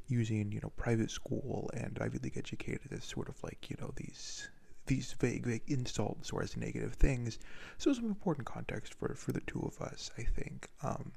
using 0.07 0.51
you 0.51 0.59
know 0.61 0.71
private 0.77 1.11
school 1.11 1.69
and 1.73 1.97
Ivy 2.01 2.19
League 2.19 2.37
educated 2.37 2.91
as 2.91 3.03
sort 3.03 3.29
of 3.29 3.43
like 3.43 3.69
you 3.69 3.77
know 3.79 3.91
these 3.95 4.49
these 4.87 5.13
vague, 5.19 5.45
vague 5.45 5.63
insults 5.67 6.31
or 6.31 6.41
as 6.41 6.57
negative 6.57 6.93
things. 6.93 7.37
So 7.77 7.93
some 7.93 8.05
important 8.05 8.47
context 8.47 8.93
for 8.93 9.13
for 9.15 9.31
the 9.31 9.41
two 9.41 9.61
of 9.61 9.85
us, 9.85 10.11
I 10.17 10.23
think, 10.23 10.69
um, 10.81 11.11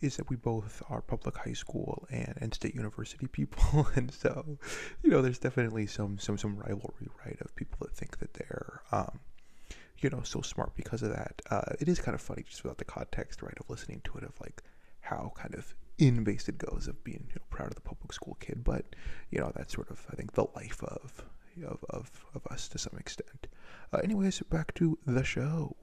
is 0.00 0.16
that 0.16 0.30
we 0.30 0.36
both 0.36 0.82
are 0.88 1.00
public 1.02 1.36
high 1.36 1.54
school 1.54 2.06
and, 2.10 2.34
and 2.40 2.54
state 2.54 2.74
university 2.74 3.26
people, 3.38 3.88
and 3.94 4.12
so 4.12 4.58
you 5.02 5.10
know 5.10 5.22
there's 5.22 5.38
definitely 5.38 5.86
some 5.86 6.18
some 6.18 6.38
some 6.38 6.56
rivalry, 6.56 7.08
right, 7.24 7.38
of 7.40 7.54
people 7.56 7.78
that 7.80 7.96
think 7.96 8.18
that 8.18 8.34
they're 8.34 8.82
um, 8.92 9.20
you 9.98 10.10
know 10.10 10.22
so 10.22 10.40
smart 10.42 10.74
because 10.76 11.02
of 11.02 11.10
that. 11.10 11.40
Uh, 11.50 11.72
it 11.80 11.88
is 11.88 11.98
kind 11.98 12.14
of 12.14 12.20
funny 12.20 12.44
just 12.48 12.62
without 12.62 12.78
the 12.78 12.84
context, 12.84 13.42
right, 13.42 13.58
of 13.58 13.68
listening 13.68 14.00
to 14.04 14.18
it 14.18 14.24
of 14.24 14.38
like 14.40 14.62
how 15.00 15.32
kind 15.34 15.54
of 15.54 15.74
in 15.98 16.24
base 16.24 16.48
it 16.48 16.58
goes 16.58 16.86
of 16.88 17.02
being 17.04 17.26
you 17.28 17.34
know, 17.36 17.46
proud 17.50 17.68
of 17.68 17.74
the 17.74 17.80
public 17.80 18.12
school 18.12 18.36
kid, 18.40 18.62
but 18.64 18.84
you 19.30 19.38
know 19.38 19.52
that's 19.54 19.74
sort 19.74 19.90
of 19.90 20.04
I 20.10 20.16
think 20.16 20.32
the 20.32 20.46
life 20.54 20.82
of 20.82 21.24
of 21.66 21.84
of, 21.90 22.10
of 22.34 22.46
us 22.46 22.68
to 22.68 22.78
some 22.78 22.96
extent. 22.98 23.48
Uh, 23.92 23.98
anyways, 23.98 24.40
back 24.50 24.74
to 24.74 24.98
the 25.06 25.24
show. 25.24 25.76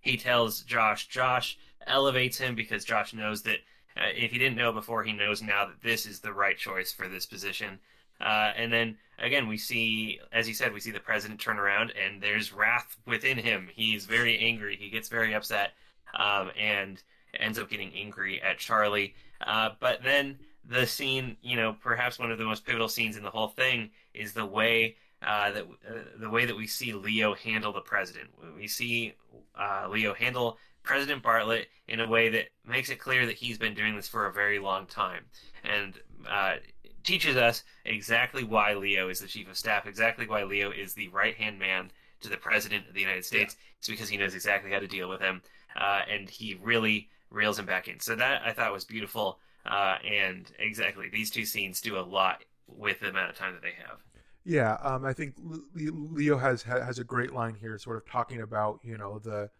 He 0.00 0.16
tells 0.16 0.62
Josh. 0.62 1.08
Josh 1.08 1.58
elevates 1.86 2.38
him 2.38 2.54
because 2.54 2.84
Josh 2.84 3.14
knows 3.14 3.42
that 3.42 3.58
uh, 3.96 4.10
if 4.14 4.32
he 4.32 4.38
didn't 4.38 4.56
know 4.56 4.72
before, 4.72 5.04
he 5.04 5.12
knows 5.12 5.42
now 5.42 5.66
that 5.66 5.82
this 5.82 6.06
is 6.06 6.20
the 6.20 6.32
right 6.32 6.56
choice 6.56 6.92
for 6.92 7.08
this 7.08 7.26
position. 7.26 7.78
Uh, 8.20 8.52
and 8.56 8.72
then 8.72 8.96
again, 9.18 9.46
we 9.46 9.56
see, 9.56 10.18
as 10.32 10.46
he 10.46 10.52
said, 10.52 10.72
we 10.72 10.80
see 10.80 10.90
the 10.90 11.00
president 11.00 11.40
turn 11.40 11.58
around, 11.58 11.92
and 11.92 12.20
there's 12.20 12.52
wrath 12.52 12.96
within 13.06 13.38
him. 13.38 13.68
He's 13.72 14.06
very 14.06 14.38
angry. 14.38 14.76
He 14.76 14.90
gets 14.90 15.08
very 15.08 15.34
upset, 15.34 15.72
um, 16.14 16.50
and 16.58 17.02
ends 17.38 17.58
up 17.58 17.70
getting 17.70 17.92
angry 17.94 18.42
at 18.42 18.58
Charlie. 18.58 19.14
Uh, 19.40 19.70
but 19.80 20.02
then 20.02 20.38
the 20.64 20.86
scene, 20.86 21.36
you 21.42 21.56
know, 21.56 21.76
perhaps 21.80 22.18
one 22.18 22.30
of 22.30 22.38
the 22.38 22.44
most 22.44 22.64
pivotal 22.66 22.88
scenes 22.88 23.16
in 23.16 23.22
the 23.22 23.30
whole 23.30 23.48
thing 23.48 23.90
is 24.14 24.32
the 24.32 24.44
way 24.44 24.96
uh, 25.22 25.50
that 25.50 25.64
uh, 25.64 25.94
the 26.20 26.30
way 26.30 26.44
that 26.44 26.56
we 26.56 26.66
see 26.66 26.92
Leo 26.92 27.34
handle 27.34 27.72
the 27.72 27.80
president. 27.80 28.28
We 28.56 28.68
see 28.68 29.14
uh, 29.58 29.88
Leo 29.90 30.14
handle 30.14 30.58
President 30.82 31.22
Bartlet 31.22 31.66
in 31.88 32.00
a 32.00 32.08
way 32.08 32.28
that 32.28 32.46
makes 32.66 32.88
it 32.88 33.00
clear 33.00 33.26
that 33.26 33.34
he's 33.36 33.58
been 33.58 33.74
doing 33.74 33.96
this 33.96 34.08
for 34.08 34.26
a 34.26 34.32
very 34.32 34.58
long 34.58 34.86
time, 34.86 35.24
and 35.64 35.94
uh, 36.28 36.54
teaches 37.02 37.36
us 37.36 37.64
exactly 37.84 38.44
why 38.44 38.74
Leo 38.74 39.08
is 39.08 39.20
the 39.20 39.26
chief 39.26 39.50
of 39.50 39.56
staff, 39.56 39.86
exactly 39.86 40.26
why 40.26 40.44
Leo 40.44 40.70
is 40.70 40.94
the 40.94 41.08
right 41.08 41.34
hand 41.34 41.58
man 41.58 41.90
to 42.20 42.28
the 42.28 42.36
president 42.36 42.86
of 42.88 42.94
the 42.94 43.00
United 43.00 43.24
States. 43.24 43.56
Yeah. 43.58 43.74
It's 43.78 43.88
because 43.88 44.08
he 44.08 44.16
knows 44.16 44.34
exactly 44.34 44.70
how 44.70 44.78
to 44.78 44.86
deal 44.86 45.08
with 45.08 45.20
him, 45.20 45.42
uh, 45.76 46.02
and 46.10 46.28
he 46.28 46.58
really 46.62 47.08
reels 47.30 47.58
him 47.58 47.66
back 47.66 47.88
in. 47.88 48.00
So 48.00 48.14
that 48.16 48.42
I 48.44 48.52
thought 48.52 48.72
was 48.72 48.84
beautiful. 48.84 49.38
Uh, 49.66 49.96
and 50.06 50.50
exactly, 50.58 51.08
these 51.08 51.30
two 51.30 51.44
scenes 51.44 51.80
do 51.80 51.98
a 51.98 52.00
lot 52.00 52.44
with 52.66 53.00
the 53.00 53.08
amount 53.08 53.30
of 53.30 53.36
time 53.36 53.52
that 53.54 53.62
they 53.62 53.74
have. 53.86 53.98
Yeah, 54.44 54.74
um, 54.82 55.04
I 55.04 55.12
think 55.12 55.34
Leo 55.74 56.38
has 56.38 56.62
has 56.62 56.98
a 56.98 57.04
great 57.04 57.34
line 57.34 57.54
here, 57.54 57.76
sort 57.78 57.96
of 57.96 58.06
talking 58.06 58.40
about 58.40 58.80
you 58.82 58.96
know 58.96 59.18
the 59.18 59.50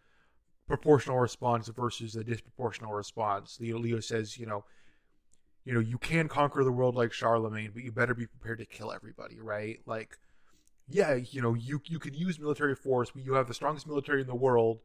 proportional 0.67 1.19
response 1.19 1.67
versus 1.67 2.13
the 2.13 2.23
disproportional 2.23 2.95
response. 2.95 3.57
Leo, 3.59 3.77
Leo 3.77 3.99
says, 3.99 4.37
you 4.37 4.45
know, 4.45 4.63
you 5.65 5.73
know, 5.73 5.79
you 5.79 5.97
can 5.97 6.27
conquer 6.27 6.63
the 6.63 6.71
world 6.71 6.95
like 6.95 7.11
Charlemagne, 7.11 7.71
but 7.73 7.83
you 7.83 7.91
better 7.91 8.13
be 8.13 8.27
prepared 8.27 8.59
to 8.59 8.65
kill 8.65 8.91
everybody, 8.91 9.39
right? 9.39 9.79
Like, 9.85 10.17
yeah, 10.87 11.15
you 11.15 11.41
know, 11.41 11.53
you 11.53 11.81
you 11.85 11.99
could 11.99 12.15
use 12.15 12.39
military 12.39 12.75
force, 12.75 13.11
but 13.11 13.23
you 13.23 13.33
have 13.33 13.47
the 13.47 13.53
strongest 13.53 13.85
military 13.85 14.21
in 14.21 14.27
the 14.27 14.35
world, 14.35 14.79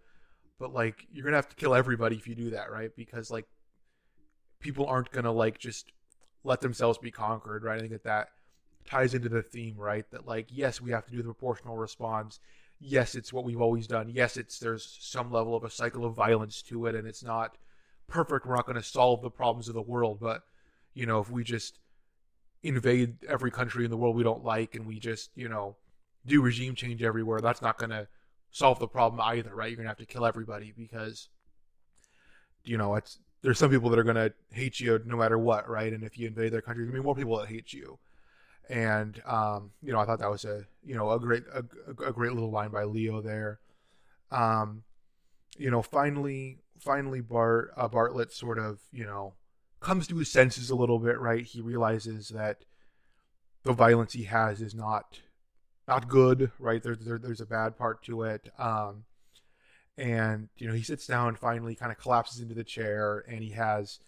but 0.59 0.73
like 0.73 1.07
you're 1.13 1.25
gonna 1.25 1.37
have 1.37 1.49
to 1.49 1.57
kill 1.57 1.75
everybody 1.75 2.17
if 2.17 2.27
you 2.27 2.35
do 2.35 2.51
that, 2.51 2.71
right? 2.71 2.91
Because 2.97 3.31
like 3.31 3.47
people 4.61 4.87
aren't 4.87 5.11
gonna 5.13 5.33
like 5.33 5.59
just 5.59 5.93
let 6.45 6.61
themselves 6.61 6.99
be 6.99 7.11
conquered, 7.11 7.65
right? 7.65 7.79
I 7.79 7.81
think 7.81 7.93
that 7.93 8.05
that 8.05 8.29
ties 8.87 9.15
into 9.15 9.29
the 9.29 9.43
theme, 9.43 9.77
right? 9.77 10.09
That 10.11 10.27
like 10.27 10.49
yes, 10.51 10.81
we 10.81 10.91
have 10.93 11.05
to 11.07 11.11
do 11.13 11.19
the 11.19 11.25
proportional 11.25 11.77
response. 11.77 12.39
yes, 12.81 13.15
it's 13.15 13.33
what 13.33 13.45
we've 13.45 13.61
always 13.61 13.87
done. 13.87 14.09
Yes, 14.09 14.37
it's 14.37 14.59
there's 14.59 14.99
some 15.01 15.31
level 15.33 15.57
of 15.57 15.65
a 15.65 15.71
cycle 15.71 16.05
of 16.05 16.15
violence 16.15 16.63
to 16.63 16.87
it, 16.87 16.95
and 16.95 17.07
it's 17.09 17.23
not 17.25 17.57
perfect. 18.09 18.47
We're 18.47 18.57
not 18.57 18.67
going 18.67 18.77
to 18.77 18.83
solve 18.83 19.23
the 19.23 19.31
problems 19.31 19.69
of 19.69 19.75
the 19.75 19.83
world, 19.83 20.19
but 20.21 20.43
you 20.95 21.07
know, 21.07 21.21
if 21.21 21.31
we 21.31 21.45
just 21.45 21.79
invade 22.63 23.17
every 23.29 23.51
country 23.51 23.85
in 23.85 23.91
the 23.91 23.97
world 23.97 24.17
we 24.17 24.23
don't 24.23 24.45
like, 24.45 24.75
and 24.75 24.87
we 24.87 24.99
just 24.99 25.31
you 25.35 25.49
know 25.49 25.77
do 26.27 26.43
regime 26.43 26.75
change 26.75 27.03
everywhere, 27.03 27.41
that's 27.41 27.63
not 27.63 27.79
going 27.79 27.91
to 27.91 28.07
solve 28.55 28.79
the 28.79 28.89
problem 28.89 29.21
either, 29.21 29.55
right? 29.55 29.69
You're 29.69 29.77
to 29.85 29.91
have 29.91 29.99
to 29.99 30.07
kill 30.07 30.25
everybody 30.25 30.73
because 30.77 31.29
you 32.65 32.79
know 32.79 32.95
it's 32.95 33.19
there's 33.43 33.59
some 33.59 33.71
people 33.71 33.91
that 33.91 33.99
are 33.99 34.05
to 34.17 34.33
hate 34.51 34.81
you 34.81 35.01
no 35.05 35.17
matter 35.17 35.39
what, 35.39 35.69
right? 35.69 35.93
And 35.93 36.03
if 36.03 36.19
you 36.19 36.27
invade 36.27 36.53
their 36.53 36.63
country, 36.63 36.85
there's 36.85 36.93
to 36.97 37.03
be 37.03 37.05
more 37.05 37.15
people 37.15 37.37
that 37.39 37.49
hate 37.49 37.73
you 37.73 37.99
and 38.69 39.21
um, 39.27 39.71
you 39.83 39.93
know 39.93 40.01
I 40.01 40.07
thought 40.07 40.19
that 40.21 40.31
was 40.31 40.45
a 40.45 40.65
you 40.85 40.95
know 40.95 41.11
a 41.11 41.21
great 41.21 41.45
a, 41.53 41.65
a 42.03 42.13
great 42.13 42.33
little 42.33 42.51
line 42.51 42.71
by 42.71 42.85
Leo 42.85 43.21
there. 43.21 43.61
Um, 44.31 44.85
you 45.57 45.71
know, 45.71 45.83
finally, 45.83 46.59
finally, 46.79 47.21
Bart 47.21 47.73
uh, 47.77 47.89
Bartlet 47.89 48.33
sort 48.33 48.59
of 48.59 48.81
you 48.93 49.05
know 49.05 49.35
comes 49.81 50.07
to 50.09 50.17
his 50.17 50.31
senses 50.31 50.71
a 50.71 50.77
little 50.77 50.99
bit, 50.99 51.19
right? 51.19 51.45
He 51.45 51.61
realizes 51.61 52.29
that 52.31 52.65
the 53.65 53.73
violence 53.73 54.15
he 54.15 54.25
has 54.25 54.61
is 54.63 54.75
not 54.75 55.21
not 55.86 56.09
good, 56.09 56.51
right? 56.59 56.82
There, 56.82 56.97
there 56.97 57.19
there's 57.19 57.40
a 57.40 57.47
bad 57.47 57.77
part 57.77 58.02
to 58.05 58.23
it. 58.23 58.48
Um, 58.59 59.05
and 59.97 60.48
you 60.56 60.66
know 60.66 60.74
he 60.74 60.82
sits 60.82 61.06
down, 61.06 61.28
and 61.28 61.39
finally, 61.39 61.74
kind 61.74 61.93
of 61.93 61.98
collapses 61.98 62.40
into 62.40 62.55
the 62.55 62.65
chair, 62.65 63.24
and 63.28 63.43
he 63.43 63.51
has 63.51 64.01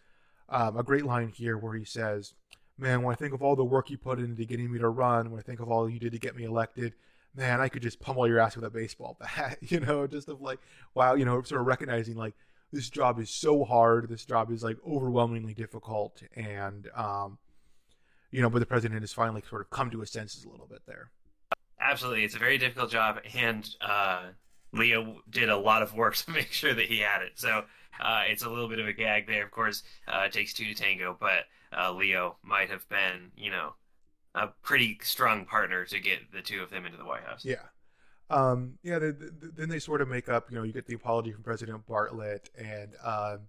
um, 0.49 0.77
a 0.77 0.83
great 0.83 1.05
line 1.05 1.29
here 1.29 1.57
where 1.57 1.75
he 1.75 1.85
says 1.85 2.35
man, 2.79 3.03
when 3.03 3.13
I 3.13 3.17
think 3.17 3.33
of 3.33 3.43
all 3.43 3.57
the 3.57 3.65
work 3.65 3.91
you 3.91 3.99
put 3.99 4.19
into 4.19 4.45
getting 4.45 4.71
me 4.71 4.79
to 4.79 4.89
run, 4.89 5.31
when 5.31 5.41
I 5.41 5.43
think 5.43 5.61
of 5.61 5.71
all 5.71 5.89
you 5.89 5.99
did 5.99 6.13
to 6.13 6.19
get 6.19 6.37
me 6.37 6.45
elected, 6.45 6.95
man, 7.35 7.61
I 7.61 7.69
could 7.69 7.83
just 7.83 8.01
pummel 8.01 8.29
your 8.29 8.39
ass 8.39 8.57
with 8.57 8.65
a 8.65 8.71
baseball 8.71 9.17
bat, 9.21 9.59
you 9.61 9.81
know, 9.81 10.07
just 10.07 10.29
of 10.29 10.41
like, 10.41 10.59
wow, 10.95 11.15
you 11.15 11.25
know, 11.25 11.43
sort 11.43 11.61
of 11.61 11.67
recognizing 11.67 12.17
like 12.17 12.35
this 12.73 12.91
job 12.91 13.19
is 13.19 13.31
so 13.31 13.65
hard, 13.65 14.09
this 14.09 14.25
job 14.25 14.51
is 14.51 14.63
like 14.63 14.77
overwhelmingly 14.87 15.55
difficult, 15.55 16.23
and 16.35 16.89
um, 16.95 17.39
you 18.31 18.43
know, 18.43 18.51
but 18.51 18.59
the 18.59 18.67
president 18.67 19.01
has 19.01 19.13
finally 19.13 19.43
sort 19.49 19.63
of 19.63 19.71
come 19.71 19.91
to 19.91 20.01
his 20.01 20.11
senses 20.11 20.45
a 20.45 20.49
little 20.49 20.67
bit 20.67 20.83
there. 20.87 21.11
Absolutely, 21.81 22.25
it's 22.25 22.35
a 22.35 22.39
very 22.39 22.59
difficult 22.59 22.91
job, 22.91 23.19
and 23.35 23.69
uh, 23.81 24.23
Leo 24.73 25.21
did 25.29 25.49
a 25.49 25.57
lot 25.57 25.83
of 25.83 25.95
work 25.95 26.17
to 26.17 26.31
make 26.31 26.53
sure 26.53 26.75
that 26.75 26.87
he 26.87 26.99
had 26.99 27.23
it. 27.23 27.33
So 27.35 27.65
uh, 28.01 28.23
it's 28.29 28.45
a 28.45 28.51
little 28.51 28.69
bit 28.69 28.79
of 28.79 28.87
a 28.87 28.93
gag 28.93 29.27
there. 29.27 29.45
Of 29.45 29.51
course, 29.51 29.83
uh, 30.09 30.23
it 30.27 30.33
takes 30.33 30.53
two 30.53 30.65
to 30.65 30.75
tango, 30.75 31.17
but 31.19 31.45
uh, 31.77 31.93
Leo 31.93 32.37
might 32.43 32.71
have 32.71 32.89
been, 32.89 33.31
you 33.37 33.51
know, 33.51 33.75
a 34.35 34.49
pretty 34.63 34.99
strong 35.03 35.47
partner 35.47 35.85
to 35.87 35.99
get 35.99 36.33
the 36.33 36.43
two 36.43 36.63
of 36.63 36.71
them 36.71 36.87
into 36.87 36.99
the 36.99 37.05
White 37.05 37.25
House. 37.25 37.45
Yeah. 37.45 37.57
Um, 38.29 38.79
yeah, 38.83 38.99
they, 38.99 39.13
they, 39.13 39.29
then 39.57 39.69
they 39.69 39.79
sort 39.79 40.01
of 40.01 40.09
make 40.09 40.29
up, 40.29 40.51
you 40.51 40.57
know, 40.57 40.65
you 40.65 40.73
get 40.73 40.87
the 40.87 40.95
apology 40.95 41.33
from 41.33 41.43
President 41.43 41.87
Bartlet, 41.87 42.51
and, 42.59 42.93
um, 43.05 43.41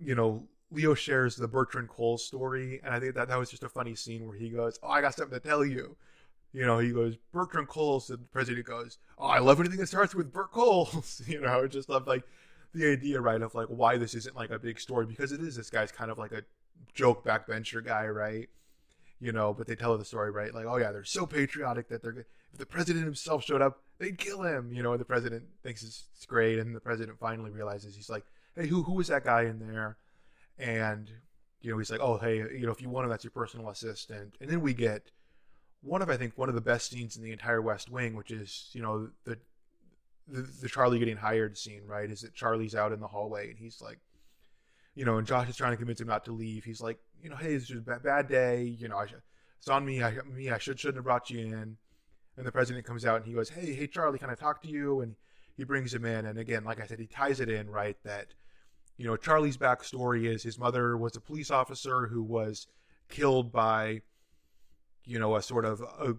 you 0.00 0.14
know, 0.14 0.42
Leo 0.70 0.94
shares 0.94 1.36
the 1.36 1.46
Bertrand 1.46 1.88
Cole 1.88 2.18
story, 2.18 2.80
and 2.84 2.92
I 2.92 2.98
think 2.98 3.14
that 3.14 3.28
that 3.28 3.38
was 3.38 3.50
just 3.50 3.62
a 3.62 3.68
funny 3.68 3.94
scene 3.94 4.26
where 4.26 4.36
he 4.36 4.50
goes, 4.50 4.78
"Oh, 4.82 4.88
I 4.88 5.00
got 5.00 5.14
something 5.14 5.38
to 5.38 5.48
tell 5.48 5.64
you." 5.64 5.96
You 6.54 6.64
know, 6.64 6.78
he 6.78 6.92
goes, 6.92 7.16
Bertrand 7.32 7.66
Coles, 7.66 8.08
and 8.10 8.20
the 8.20 8.28
president 8.28 8.64
goes, 8.64 8.98
Oh, 9.18 9.26
I 9.26 9.40
love 9.40 9.58
anything 9.58 9.80
that 9.80 9.88
starts 9.88 10.14
with 10.14 10.32
Bert 10.32 10.52
Coles. 10.52 11.20
you 11.26 11.40
know, 11.40 11.60
I 11.60 11.66
just 11.66 11.88
love 11.88 12.06
like 12.06 12.22
the 12.72 12.92
idea, 12.92 13.20
right, 13.20 13.42
of 13.42 13.56
like 13.56 13.66
why 13.66 13.98
this 13.98 14.14
isn't 14.14 14.36
like 14.36 14.50
a 14.50 14.58
big 14.58 14.78
story 14.78 15.04
because 15.04 15.32
it 15.32 15.40
is 15.40 15.56
this 15.56 15.68
guy's 15.68 15.90
kind 15.90 16.12
of 16.12 16.18
like 16.18 16.30
a 16.30 16.44
joke 16.94 17.24
backbencher 17.24 17.84
guy, 17.84 18.06
right? 18.06 18.48
You 19.20 19.32
know, 19.32 19.52
but 19.52 19.66
they 19.66 19.74
tell 19.74 19.98
the 19.98 20.04
story, 20.04 20.30
right? 20.30 20.54
Like, 20.54 20.66
oh 20.66 20.76
yeah, 20.76 20.92
they're 20.92 21.02
so 21.02 21.26
patriotic 21.26 21.88
that 21.88 22.02
they're 22.02 22.24
if 22.52 22.58
the 22.58 22.66
president 22.66 23.04
himself 23.04 23.42
showed 23.42 23.60
up, 23.60 23.82
they'd 23.98 24.16
kill 24.16 24.42
him. 24.42 24.72
You 24.72 24.84
know, 24.84 24.92
and 24.92 25.00
the 25.00 25.04
president 25.04 25.42
thinks 25.64 25.82
it's, 25.82 26.04
it's 26.14 26.24
great, 26.24 26.60
and 26.60 26.74
the 26.74 26.80
president 26.80 27.18
finally 27.18 27.50
realizes 27.50 27.96
he's 27.96 28.10
like, 28.10 28.24
hey, 28.54 28.68
who 28.68 28.84
who 28.84 28.92
was 28.92 29.08
that 29.08 29.24
guy 29.24 29.42
in 29.42 29.58
there? 29.58 29.96
And 30.56 31.10
you 31.62 31.72
know, 31.72 31.78
he's 31.78 31.90
like, 31.90 32.00
oh 32.00 32.18
hey, 32.18 32.36
you 32.36 32.64
know, 32.64 32.70
if 32.70 32.80
you 32.80 32.90
want 32.90 33.06
him, 33.06 33.10
that's 33.10 33.24
your 33.24 33.32
personal 33.32 33.70
assistant. 33.70 34.36
And 34.40 34.48
then 34.48 34.60
we 34.60 34.72
get 34.72 35.10
one 35.84 36.02
of 36.02 36.10
I 36.10 36.16
think 36.16 36.36
one 36.36 36.48
of 36.48 36.54
the 36.54 36.60
best 36.60 36.90
scenes 36.90 37.16
in 37.16 37.22
the 37.22 37.32
entire 37.32 37.60
West 37.62 37.90
Wing, 37.90 38.16
which 38.16 38.30
is 38.30 38.70
you 38.72 38.82
know 38.82 39.10
the 39.24 39.38
the, 40.28 40.42
the 40.62 40.68
Charlie 40.68 40.98
getting 40.98 41.16
hired 41.16 41.56
scene, 41.58 41.82
right? 41.86 42.10
Is 42.10 42.22
that 42.22 42.34
Charlie's 42.34 42.74
out 42.74 42.92
in 42.92 43.00
the 43.00 43.06
hallway 43.06 43.50
and 43.50 43.58
he's 43.58 43.80
like, 43.82 43.98
you 44.94 45.04
know, 45.04 45.18
and 45.18 45.26
Josh 45.26 45.48
is 45.48 45.56
trying 45.56 45.72
to 45.72 45.76
convince 45.76 46.00
him 46.00 46.06
not 46.06 46.24
to 46.24 46.32
leave. 46.32 46.64
He's 46.64 46.80
like, 46.80 46.98
you 47.22 47.28
know, 47.28 47.36
hey, 47.36 47.54
this 47.54 47.70
is 47.70 47.78
a 47.78 47.80
bad, 47.80 48.02
bad 48.02 48.28
day. 48.28 48.62
You 48.62 48.88
know, 48.88 48.96
I 48.96 49.06
should, 49.06 49.22
it's 49.58 49.68
on 49.68 49.84
me. 49.84 50.02
I, 50.02 50.14
me, 50.34 50.50
I 50.50 50.58
should 50.58 50.78
shouldn't 50.78 50.98
have 50.98 51.04
brought 51.04 51.30
you 51.30 51.40
in. 51.40 51.76
And 52.36 52.46
the 52.46 52.52
president 52.52 52.86
comes 52.86 53.04
out 53.04 53.16
and 53.16 53.26
he 53.26 53.32
goes, 53.32 53.48
hey, 53.48 53.74
hey, 53.74 53.86
Charlie, 53.86 54.18
can 54.18 54.30
I 54.30 54.34
talk 54.34 54.62
to 54.62 54.68
you? 54.68 55.00
And 55.00 55.14
he 55.56 55.64
brings 55.64 55.92
him 55.92 56.04
in. 56.04 56.26
And 56.26 56.38
again, 56.38 56.64
like 56.64 56.80
I 56.80 56.86
said, 56.86 56.98
he 56.98 57.06
ties 57.06 57.40
it 57.40 57.48
in 57.48 57.70
right 57.70 57.96
that, 58.04 58.28
you 58.96 59.06
know, 59.06 59.16
Charlie's 59.16 59.56
backstory 59.56 60.24
is 60.24 60.42
his 60.42 60.58
mother 60.58 60.96
was 60.96 61.16
a 61.16 61.20
police 61.20 61.50
officer 61.50 62.06
who 62.06 62.22
was 62.22 62.66
killed 63.08 63.52
by, 63.52 64.02
you 65.04 65.18
know, 65.18 65.36
a 65.36 65.42
sort 65.42 65.64
of 65.64 65.80
a, 65.80 66.14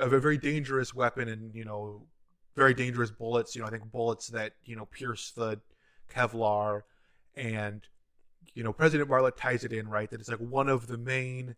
of 0.00 0.12
a 0.12 0.20
very 0.20 0.38
dangerous 0.38 0.94
weapon 0.94 1.28
and 1.28 1.54
you 1.54 1.64
know 1.64 2.02
very 2.54 2.74
dangerous 2.74 3.10
bullets. 3.10 3.54
You 3.54 3.62
know, 3.62 3.68
I 3.68 3.70
think 3.70 3.90
bullets 3.90 4.28
that 4.28 4.54
you 4.64 4.76
know 4.76 4.86
pierce 4.86 5.30
the 5.30 5.60
Kevlar, 6.12 6.82
and 7.36 7.82
you 8.54 8.62
know 8.62 8.72
President 8.72 9.08
Bartlet 9.08 9.36
ties 9.36 9.64
it 9.64 9.72
in 9.72 9.88
right 9.88 10.10
that 10.10 10.20
it's 10.20 10.28
like 10.28 10.38
one 10.38 10.68
of 10.68 10.86
the 10.86 10.98
main 10.98 11.56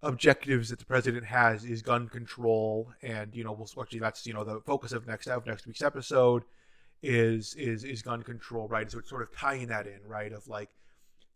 objectives 0.00 0.68
that 0.68 0.78
the 0.78 0.84
president 0.84 1.24
has 1.24 1.64
is 1.64 1.82
gun 1.82 2.08
control, 2.08 2.92
and 3.02 3.34
you 3.34 3.44
know 3.44 3.52
we'll 3.52 3.82
actually 3.82 3.98
that's 3.98 4.26
you 4.26 4.32
know 4.32 4.44
the 4.44 4.60
focus 4.60 4.92
of 4.92 5.06
next 5.06 5.26
of 5.26 5.46
next 5.46 5.66
week's 5.66 5.82
episode 5.82 6.44
is 7.02 7.54
is 7.54 7.84
is 7.84 8.02
gun 8.02 8.22
control 8.22 8.66
right 8.66 8.90
so 8.90 8.98
it's 8.98 9.08
sort 9.08 9.22
of 9.22 9.34
tying 9.36 9.68
that 9.68 9.86
in 9.86 10.00
right 10.06 10.32
of 10.32 10.48
like 10.48 10.68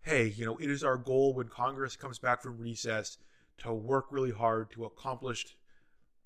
hey 0.03 0.27
you 0.37 0.45
know 0.45 0.57
it 0.57 0.69
is 0.69 0.83
our 0.83 0.97
goal 0.97 1.35
when 1.35 1.47
congress 1.47 1.95
comes 1.95 2.19
back 2.19 2.43
from 2.43 2.59
recess 2.59 3.19
to 3.63 3.73
work 3.73 4.07
really 4.11 4.31
hard 4.31 4.71
to 4.73 4.85
accomplish 4.85 5.57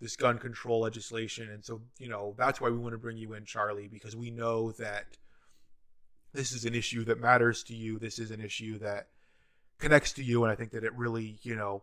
this 0.01 0.17
gun 0.17 0.39
control 0.39 0.81
legislation. 0.81 1.49
And 1.51 1.65
so, 1.65 1.81
you 1.99 2.09
know, 2.09 2.35
that's 2.37 2.61
why 2.61 2.69
we 2.69 2.79
want 2.79 2.93
to 2.93 2.99
bring 2.99 3.17
you 3.17 3.35
in, 3.35 3.45
Charlie, 3.45 3.89
because 3.89 4.15
we 4.15 4.31
know 4.31 4.73
that 4.73 5.17
this 6.33 6.53
is 6.53 6.65
an 6.65 6.75
issue 6.75 7.05
that 7.05 7.21
matters 7.21 7.63
to 7.65 7.75
you. 7.75 7.99
This 7.99 8.19
is 8.19 8.31
an 8.31 8.41
issue 8.41 8.79
that 8.81 9.09
connects 9.79 10.13
to 10.15 10.23
you. 10.23 10.45
And 10.45 10.53
I 10.53 10.57
think 10.57 10.73
that 10.73 10.85
it 10.85 10.95
really, 10.95 11.39
you 11.43 11.55
know, 11.55 11.83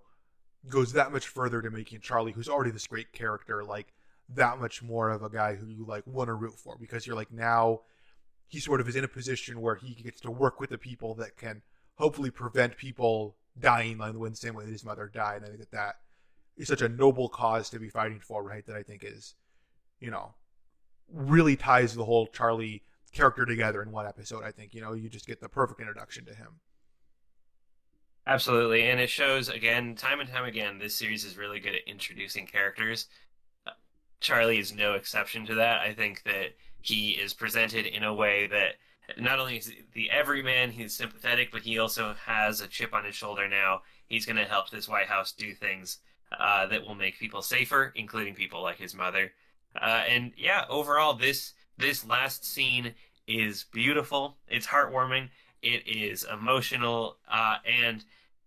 goes 0.70 0.94
that 0.94 1.12
much 1.12 1.28
further 1.28 1.62
to 1.62 1.72
making 1.72 2.02
Charlie, 2.02 2.32
who's 2.32 2.50
already 2.50 2.72
this 2.72 2.88
great 2.88 3.12
character, 3.12 3.64
like 3.64 3.94
that 4.30 4.60
much 4.60 4.82
more 4.82 5.10
of 5.10 5.24
a 5.24 5.30
guy 5.30 5.56
who 5.56 5.68
you 5.68 5.86
like 5.86 6.06
want 6.08 6.28
to 6.28 6.34
root 6.34 6.58
for 6.58 6.78
because 6.80 7.06
you're 7.06 7.16
like 7.16 7.32
now 7.32 7.82
he 8.48 8.60
sort 8.60 8.80
of 8.80 8.88
is 8.88 8.96
in 8.96 9.04
a 9.04 9.08
position 9.08 9.62
where 9.62 9.76
he 9.76 9.96
gets 9.96 10.22
to 10.22 10.32
work 10.32 10.60
with 10.60 10.70
the 10.70 10.78
people 10.78 11.16
that 11.16 11.36
can 11.36 11.62
hopefully 11.96 12.32
prevent 12.32 12.78
people 12.78 13.36
dying 13.60 13.98
like 13.98 14.14
the 14.14 14.36
same 14.36 14.56
way 14.56 14.66
that 14.66 14.72
his 14.72 14.86
mother 14.86 15.10
died. 15.14 15.38
And 15.38 15.46
I 15.46 15.50
think 15.50 15.60
that 15.60 15.72
that 15.72 15.96
is 16.58 16.68
such 16.68 16.82
a 16.82 16.90
noble 16.90 17.30
cause 17.30 17.70
to 17.70 17.80
be 17.80 17.90
fighting 17.90 18.20
for, 18.20 18.44
right? 18.44 18.66
That 18.66 18.76
I 18.76 18.84
think 18.84 19.04
is, 19.04 19.36
you 20.00 20.12
know, 20.12 20.34
really 21.12 21.56
ties 21.56 21.94
the 21.94 22.06
whole 22.06 22.28
Charlie 22.28 22.84
character 23.12 23.46
together 23.46 23.82
in 23.82 23.92
one 23.92 24.08
episode. 24.08 24.44
I 24.44 24.52
think 24.52 24.74
you 24.74 24.82
know 24.82 24.94
you 24.94 25.10
just 25.10 25.28
get 25.28 25.40
the 25.40 25.50
perfect 25.50 25.80
introduction 25.80 26.26
to 26.26 26.34
him. 26.34 26.60
Absolutely, 28.26 28.90
and 28.90 29.00
it 29.00 29.10
shows 29.10 29.50
again, 29.50 29.96
time 29.96 30.20
and 30.20 30.30
time 30.30 30.46
again, 30.46 30.80
this 30.80 30.96
series 30.96 31.26
is 31.26 31.38
really 31.38 31.60
good 31.60 31.76
at 31.76 31.88
introducing 31.88 32.48
characters. 32.48 33.08
Charlie 34.20 34.60
is 34.60 34.74
no 34.74 34.94
exception 34.94 35.46
to 35.46 35.56
that. 35.56 35.82
I 35.82 35.94
think 35.94 36.24
that 36.24 36.56
he 36.82 37.12
is 37.12 37.34
presented 37.34 37.86
in 37.86 38.04
a 38.04 38.14
way 38.14 38.48
that 38.48 38.76
not 39.18 39.40
only 39.40 39.58
is 39.58 39.72
the 39.94 40.10
everyman, 40.10 40.72
he's 40.72 40.96
sympathetic, 40.96 41.52
but 41.52 41.62
he 41.62 41.80
also 41.80 42.16
has 42.26 42.62
a 42.62 42.68
chip 42.68 42.94
on 42.94 43.06
his 43.06 43.16
shoulder 43.16 43.48
now. 43.48 43.82
He's 44.08 44.26
going 44.26 44.38
to 44.38 44.46
help 44.46 44.70
this 44.70 44.88
White 44.88 45.08
House 45.08 45.32
do 45.32 45.54
things 45.54 46.00
uh, 46.38 46.68
that 46.68 46.86
will 46.86 46.96
make 46.96 47.20
people 47.20 47.42
safer, 47.42 47.92
including 47.96 48.36
people 48.36 48.62
like 48.62 48.78
his 48.78 48.96
mother. 48.96 49.32
Uh, 49.80 50.04
and 50.08 50.32
yeah, 50.38 50.66
overall, 50.70 51.14
this 51.14 51.54
this 51.78 52.06
last 52.06 52.46
scene 52.46 52.94
is 53.28 53.66
beautiful. 53.72 54.38
It's 54.48 54.68
heartwarming. 54.68 55.30
It 55.62 55.88
is 55.88 56.26
emotional, 56.32 57.18
uh, 57.32 57.58
and 57.66 58.04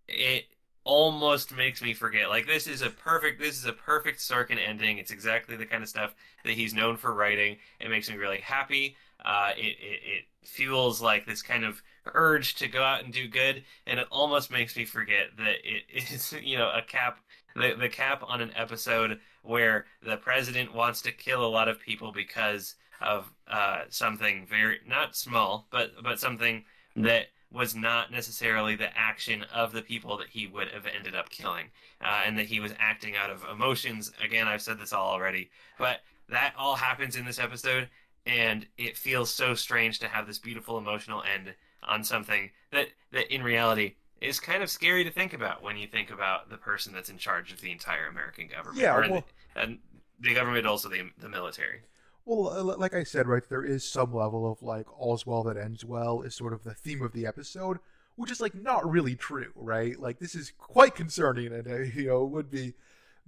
it 0.06 0.44
almost 0.84 1.54
makes 1.54 1.82
me 1.82 1.94
forget. 1.94 2.28
Like 2.28 2.46
this 2.46 2.66
is 2.66 2.82
a 2.82 2.90
perfect. 2.90 3.40
This 3.40 3.58
is 3.58 3.64
a 3.64 3.72
perfect 3.72 4.20
Sorkin 4.20 4.58
ending. 4.64 4.98
It's 4.98 5.10
exactly 5.10 5.56
the 5.56 5.66
kind 5.66 5.82
of 5.82 5.88
stuff 5.88 6.14
that 6.44 6.52
he's 6.52 6.74
known 6.74 6.96
for 6.96 7.12
writing. 7.12 7.56
It 7.80 7.90
makes 7.90 8.08
me 8.08 8.16
really 8.16 8.40
happy. 8.40 8.96
Uh, 9.24 9.50
it, 9.56 9.76
it, 9.80 10.00
it 10.04 10.24
fuels 10.46 11.00
like 11.00 11.26
this 11.26 11.42
kind 11.42 11.64
of 11.64 11.82
urge 12.14 12.54
to 12.56 12.68
go 12.68 12.82
out 12.82 13.04
and 13.04 13.12
do 13.12 13.28
good, 13.28 13.64
and 13.86 13.98
it 13.98 14.06
almost 14.10 14.50
makes 14.50 14.76
me 14.76 14.84
forget 14.84 15.28
that 15.38 15.56
it 15.64 15.84
is 16.12 16.34
you 16.42 16.56
know 16.56 16.70
a 16.70 16.82
cap 16.82 17.18
the 17.54 17.74
the 17.78 17.88
cap 17.88 18.22
on 18.26 18.40
an 18.40 18.52
episode 18.54 19.18
where 19.42 19.86
the 20.02 20.16
president 20.16 20.74
wants 20.74 21.00
to 21.02 21.12
kill 21.12 21.44
a 21.44 21.48
lot 21.48 21.68
of 21.68 21.80
people 21.80 22.12
because 22.12 22.74
of 23.00 23.30
uh, 23.48 23.82
something 23.88 24.46
very 24.48 24.78
not 24.86 25.16
small, 25.16 25.66
but 25.70 25.92
but 26.02 26.20
something 26.20 26.64
that 26.94 27.26
was 27.52 27.74
not 27.74 28.10
necessarily 28.10 28.74
the 28.74 28.96
action 28.98 29.44
of 29.54 29.72
the 29.72 29.82
people 29.82 30.16
that 30.18 30.28
he 30.28 30.46
would 30.46 30.68
have 30.68 30.86
ended 30.86 31.14
up 31.14 31.30
killing, 31.30 31.66
uh, 32.00 32.22
and 32.26 32.36
that 32.38 32.46
he 32.46 32.60
was 32.60 32.72
acting 32.78 33.16
out 33.16 33.30
of 33.30 33.44
emotions. 33.50 34.12
Again, 34.22 34.48
I've 34.48 34.62
said 34.62 34.78
this 34.78 34.92
all 34.92 35.10
already, 35.10 35.50
but 35.78 36.00
that 36.28 36.54
all 36.58 36.76
happens 36.76 37.16
in 37.16 37.24
this 37.24 37.38
episode, 37.38 37.88
and 38.26 38.66
it 38.76 38.96
feels 38.96 39.30
so 39.30 39.54
strange 39.54 39.98
to 40.00 40.08
have 40.08 40.26
this 40.26 40.38
beautiful 40.38 40.78
emotional 40.78 41.22
end 41.22 41.54
on 41.82 42.02
something 42.02 42.50
that 42.72 42.88
that 43.12 43.32
in 43.32 43.42
reality 43.42 43.94
is 44.20 44.40
kind 44.40 44.62
of 44.62 44.70
scary 44.70 45.04
to 45.04 45.10
think 45.10 45.32
about 45.32 45.62
when 45.62 45.76
you 45.76 45.86
think 45.86 46.10
about 46.10 46.50
the 46.50 46.56
person 46.56 46.92
that's 46.92 47.10
in 47.10 47.18
charge 47.18 47.52
of 47.52 47.60
the 47.60 47.70
entire 47.70 48.06
American 48.08 48.48
government. 48.48 48.78
Yeah, 48.78 48.98
well- 48.98 49.24
the, 49.54 49.60
and 49.60 49.78
the 50.20 50.34
government, 50.34 50.66
also 50.66 50.88
the 50.88 51.10
the 51.18 51.28
military. 51.28 51.80
Well, 52.24 52.48
uh, 52.48 52.76
like 52.76 52.94
I 52.94 53.04
said, 53.04 53.28
right, 53.28 53.48
there 53.48 53.64
is 53.64 53.88
some 53.88 54.12
level 54.12 54.50
of 54.50 54.60
like 54.60 54.86
all's 54.98 55.24
well 55.26 55.44
that 55.44 55.56
ends 55.56 55.84
well 55.84 56.22
is 56.22 56.34
sort 56.34 56.52
of 56.52 56.64
the 56.64 56.74
theme 56.74 57.00
of 57.02 57.12
the 57.12 57.24
episode, 57.24 57.78
which 58.16 58.32
is 58.32 58.40
like 58.40 58.54
not 58.54 58.90
really 58.90 59.14
true, 59.14 59.52
right? 59.54 59.98
Like 59.98 60.18
this 60.18 60.34
is 60.34 60.52
quite 60.58 60.96
concerning, 60.96 61.52
and 61.52 61.68
uh, 61.68 61.76
you 61.94 62.06
know 62.06 62.24
would 62.24 62.50
be, 62.50 62.74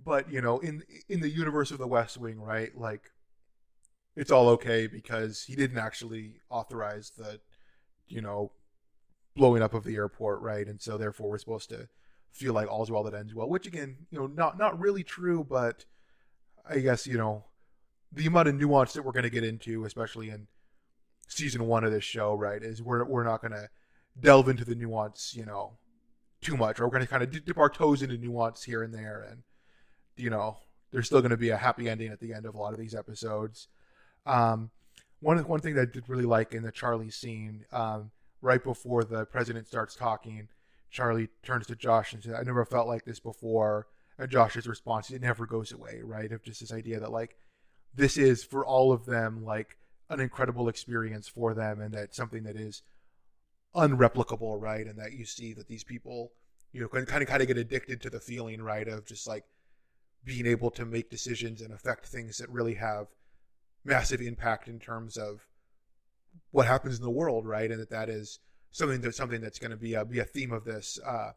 but 0.05 0.31
you 0.33 0.41
know 0.41 0.59
in 0.59 0.83
in 1.09 1.21
the 1.21 1.29
universe 1.29 1.71
of 1.71 1.79
the 1.79 1.87
West 1.87 2.17
Wing, 2.17 2.41
right? 2.41 2.77
Like 2.77 3.13
it's 4.19 4.33
all 4.33 4.49
okay 4.49 4.89
because 4.89 5.45
he 5.45 5.55
didn't 5.55 5.79
actually 5.79 6.41
authorize 6.51 7.13
the, 7.17 7.39
you 8.09 8.21
know, 8.21 8.51
blowing 9.37 9.63
up 9.63 9.75
of 9.75 9.85
the 9.85 9.95
airport, 9.95 10.41
right? 10.41 10.67
And 10.67 10.81
so 10.83 10.99
therefore 10.99 11.31
we're 11.31 11.39
supposed 11.39 11.69
to 11.69 11.89
feel 12.33 12.53
like 12.53 12.69
all's 12.69 12.91
well 12.91 13.05
that 13.05 13.15
ends 13.15 13.33
well, 13.33 13.49
which 13.49 13.69
again, 13.69 13.97
you 14.11 14.19
know, 14.19 14.27
not 14.27 14.59
not 14.59 14.79
really 14.79 15.05
true, 15.05 15.47
but 15.49 15.85
I 16.69 16.81
guess 16.81 17.07
you 17.07 17.17
know 17.17 17.45
the 18.13 18.27
amount 18.27 18.49
of 18.49 18.57
nuance 18.57 18.93
that 18.95 19.05
we're 19.05 19.13
going 19.13 19.23
to 19.23 19.31
get 19.31 19.45
into, 19.45 19.85
especially 19.85 20.31
in 20.31 20.49
season 21.29 21.69
one 21.69 21.85
of 21.85 21.93
this 21.93 22.03
show, 22.03 22.35
right, 22.35 22.61
is 22.61 22.83
we're 22.83 23.05
we're 23.05 23.23
not 23.23 23.41
going 23.41 23.53
to 23.53 23.69
delve 24.19 24.49
into 24.49 24.65
the 24.65 24.75
nuance, 24.75 25.33
you 25.33 25.47
know, 25.47 25.79
too 26.41 26.57
much. 26.57 26.81
Or 26.81 26.87
we're 26.87 26.91
going 26.91 27.05
to 27.05 27.09
kind 27.09 27.23
of 27.23 27.45
dip 27.45 27.57
our 27.57 27.71
toes 27.71 28.03
into 28.03 28.19
nuance 28.19 28.65
here 28.65 28.83
and 28.83 28.93
there, 28.93 29.25
and 29.31 29.45
you 30.17 30.29
know, 30.29 30.57
there's 30.91 31.07
still 31.07 31.21
going 31.21 31.31
to 31.31 31.37
be 31.37 31.51
a 31.51 31.57
happy 31.57 31.89
ending 31.89 32.11
at 32.11 32.19
the 32.19 32.35
end 32.35 32.47
of 32.47 32.57
a 32.57 32.59
lot 32.59 32.73
of 32.73 32.81
these 32.81 32.97
episodes. 32.97 33.69
Um, 34.29 34.71
one 35.21 35.39
one 35.49 35.61
thing 35.61 35.75
that 35.75 35.89
I 35.89 35.93
did 35.93 36.09
really 36.09 36.25
like 36.25 36.55
in 36.55 36.63
the 36.63 36.71
Charlie 36.71 37.11
scene, 37.11 37.65
um, 37.73 38.11
right 38.41 38.63
before 38.63 39.03
the 39.03 39.25
president 39.27 39.67
starts 39.67 39.97
talking, 39.97 40.49
Charlie 40.91 41.29
turns 41.43 41.67
to 41.67 41.77
Josh 41.77 42.13
and 42.13 42.23
says, 42.23 42.35
"I 42.35 42.43
never 42.43 42.65
felt 42.65 42.87
like 42.87 43.05
this 43.05 43.19
before." 43.19 43.89
And 44.19 44.31
Josh's 44.31 44.67
response, 44.67 45.11
it 45.11 45.23
never 45.23 45.47
goes 45.47 45.73
away, 45.73 46.01
right? 46.03 46.31
Of 46.33 46.43
just 46.43 46.61
this 46.61 46.73
idea 46.73 47.01
that 47.01 47.13
like 47.13 47.37
this 47.95 48.17
is 48.17 48.45
for 48.45 48.65
all 48.65 48.93
of 48.93 49.07
them 49.07 49.45
like 49.45 49.77
an 50.11 50.21
incredible 50.21 50.69
experience 50.69 51.29
for 51.29 51.55
them 51.55 51.81
and 51.81 51.93
that 51.95 52.15
something 52.15 52.45
that 52.45 52.57
is 52.57 52.83
unreplicable 53.75 54.61
right 54.61 54.87
and 54.87 54.99
that 54.99 55.13
you 55.13 55.25
see 55.25 55.53
that 55.53 55.69
these 55.69 55.85
people 55.85 56.33
you 56.73 56.81
know 56.81 56.89
can 56.89 57.05
kind 57.05 57.23
of 57.23 57.29
kind 57.29 57.43
of 57.43 57.49
get 57.49 57.59
addicted 57.59 58.01
to 58.01 58.09
the 58.09 58.21
feeling 58.21 58.63
right 58.63 58.89
of 58.89 59.05
just 59.05 59.27
like 59.27 59.45
being 60.25 60.47
able 60.47 60.71
to 60.71 60.85
make 60.85 61.11
decisions 61.11 61.61
and 61.61 61.73
affect 61.73 62.07
things 62.07 62.39
that 62.39 62.49
really 62.49 62.75
have 62.75 63.07
massive 63.89 64.21
impact 64.21 64.69
in 64.69 64.79
terms 64.79 65.17
of 65.17 65.47
what 66.51 66.67
happens 66.67 66.97
in 66.97 67.03
the 67.03 67.11
world 67.11 67.47
right 67.47 67.71
and 67.71 67.81
that 67.81 67.91
that 67.91 68.09
is 68.09 68.39
something 68.71 69.01
that 69.01 69.15
something 69.15 69.41
that's 69.41 69.59
going 69.59 69.71
to 69.71 69.77
be 69.77 69.95
a 69.95 70.05
be 70.05 70.19
a 70.19 70.25
theme 70.25 70.53
of 70.53 70.65
this 70.65 70.99
uh 71.07 71.31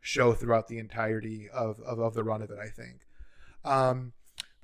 show 0.00 0.32
throughout 0.32 0.68
the 0.68 0.78
entirety 0.78 1.48
of 1.52 1.80
of, 1.80 1.98
of 1.98 2.14
the 2.14 2.24
run 2.24 2.42
of 2.42 2.50
it 2.50 2.58
i 2.58 2.68
think 2.68 3.00
um 3.64 4.12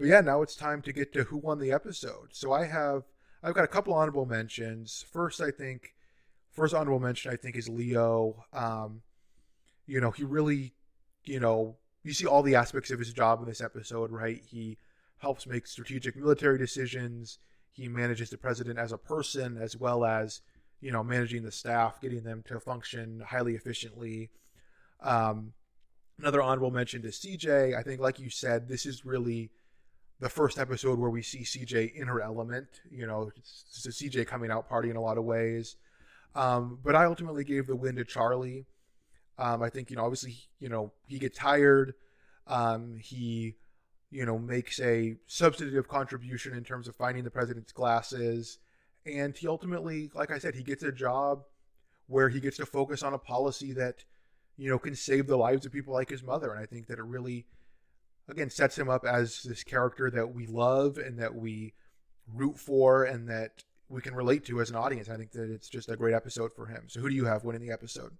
but 0.03 0.09
yeah, 0.09 0.21
now 0.21 0.43
it's 0.43 0.57
time 0.57 0.83
to 0.83 0.93
get 0.93 1.13
to 1.13 1.23
who 1.23 1.37
won 1.37 1.61
the 1.61 1.71
episode. 1.71 2.31
So 2.33 2.53
I 2.53 2.65
have 2.65 3.05
I've 3.41 3.55
got 3.55 3.63
a 3.63 3.69
couple 3.69 3.95
honorable 3.95 4.27
mentions. 4.27 5.05
First, 5.13 5.41
I 5.41 5.53
think 5.53 5.95
first 6.51 6.75
honorable 6.75 6.99
mention 6.99 7.33
I 7.33 7.37
think 7.37 7.55
is 7.55 7.69
Leo. 7.69 8.45
Um, 8.53 9.03
you 9.87 10.01
know, 10.01 10.11
he 10.11 10.25
really, 10.25 10.75
you 11.25 11.39
know, 11.39 11.77
you 12.03 12.13
see 12.13 12.27
all 12.27 12.43
the 12.43 12.57
aspects 12.57 12.91
of 12.91 12.99
his 12.99 13.13
job 13.13 13.41
in 13.43 13.49
this 13.49 13.61
episode, 13.61 14.11
right? 14.11 14.43
He 14.45 14.77
helps 15.23 15.47
make 15.47 15.69
strategic 15.69 16.17
military 16.17 16.59
decisions. 16.59 17.39
He 17.71 17.89
manages 17.89 18.29
the 18.29 18.37
president 18.37 18.77
as 18.77 18.91
a 18.91 18.99
person 18.99 19.57
as 19.57 19.77
well 19.77 20.05
as, 20.05 20.43
you 20.81 20.91
know, 20.91 21.05
managing 21.05 21.45
the 21.45 21.53
staff, 21.53 22.01
getting 22.01 22.25
them 22.25 22.43
to 22.49 22.59
function 22.59 23.23
highly 23.27 23.55
efficiently. 23.55 24.31
Um, 25.01 25.53
another 26.19 26.43
honorable 26.43 26.73
mention 26.73 27.03
to 27.03 27.09
CJ. 27.09 27.77
I 27.79 27.83
think, 27.83 28.01
like 28.01 28.19
you 28.19 28.31
said, 28.31 28.69
this 28.69 28.85
is 28.85 29.05
really 29.05 29.51
the 30.19 30.29
first 30.29 30.59
episode 30.59 30.99
where 30.99 31.11
we 31.11 31.23
see 31.23 31.45
CJ 31.45 31.95
in 31.95 32.09
her 32.09 32.21
element. 32.21 32.67
You 32.91 33.07
know, 33.07 33.31
it's, 33.37 33.87
a 33.87 33.91
CJ 33.91 34.27
coming 34.27 34.51
out 34.51 34.69
party 34.69 34.91
in 34.91 34.97
a 34.97 35.01
lot 35.01 35.19
of 35.19 35.25
ways. 35.25 35.77
Um, 36.35 36.81
but 36.83 36.97
I 36.97 37.05
ultimately 37.05 37.45
gave 37.45 37.69
the 37.69 37.77
win 37.77 37.95
to 37.95 38.05
Charlie. 38.05 38.67
Um, 39.39 39.63
I 39.63 39.69
think 39.69 39.89
you 39.89 39.97
know, 39.97 40.05
obviously, 40.05 40.35
you 40.59 40.69
know, 40.69 40.93
he 41.07 41.21
gets 41.21 41.39
tired. 41.39 41.95
Um, 42.49 42.97
he, 43.01 43.55
you 44.13 44.27
know, 44.27 44.39
makes 44.39 44.79
a 44.81 45.17
substantive 45.27 45.89
contribution 45.89 46.55
in 46.55 46.63
terms 46.63 46.87
of 46.87 46.95
finding 46.95 47.25
the 47.25 47.31
president's 47.31 47.73
glasses, 47.73 48.59
and 49.07 49.37
he 49.37 49.49
ultimately, 49.49 50.11
like 50.15 50.31
I 50.31 50.39
said, 50.39 50.55
he 50.55 50.63
gets 50.63 50.83
a 50.83 50.93
job 50.93 51.45
where 52.07 52.29
he 52.29 52.39
gets 52.39 52.59
to 52.59 52.67
focus 52.67 53.03
on 53.03 53.15
a 53.15 53.19
policy 53.19 53.73
that, 53.73 54.05
you 54.59 54.69
know, 54.69 54.79
can 54.79 54.95
save 54.95 55.27
the 55.27 55.37
lives 55.37 55.65
of 55.65 55.73
people 55.73 55.95
like 55.95 56.11
his 56.11 56.23
mother. 56.23 56.51
And 56.51 56.61
I 56.61 56.67
think 56.67 56.87
that 56.89 56.99
it 56.99 57.05
really 57.05 57.47
again 58.29 58.51
sets 58.51 58.79
him 58.79 58.89
up 58.89 59.05
as 59.05 59.43
this 59.43 59.65
character 59.65 60.11
that 60.11 60.35
we 60.35 60.47
love 60.47 60.99
and 60.99 61.19
that 61.19 61.35
we 61.35 61.73
root 62.33 62.59
for 62.59 63.05
and 63.05 63.29
that 63.29 63.65
we 63.89 64.01
can 64.01 64.15
relate 64.15 64.45
to 64.45 64.61
as 64.61 64.71
an 64.71 64.77
audience. 64.77 65.09
I 65.09 65.17
think 65.17 65.33
that 65.33 65.51
it's 65.51 65.69
just 65.69 65.89
a 65.89 65.97
great 65.97 66.15
episode 66.15 66.53
for 66.55 66.67
him. 66.67 66.85
So 66.87 67.01
who 67.01 67.09
do 67.09 67.15
you 67.15 67.25
have 67.25 67.45
winning 67.45 67.63
the 67.63 67.73
episode? 67.73 68.13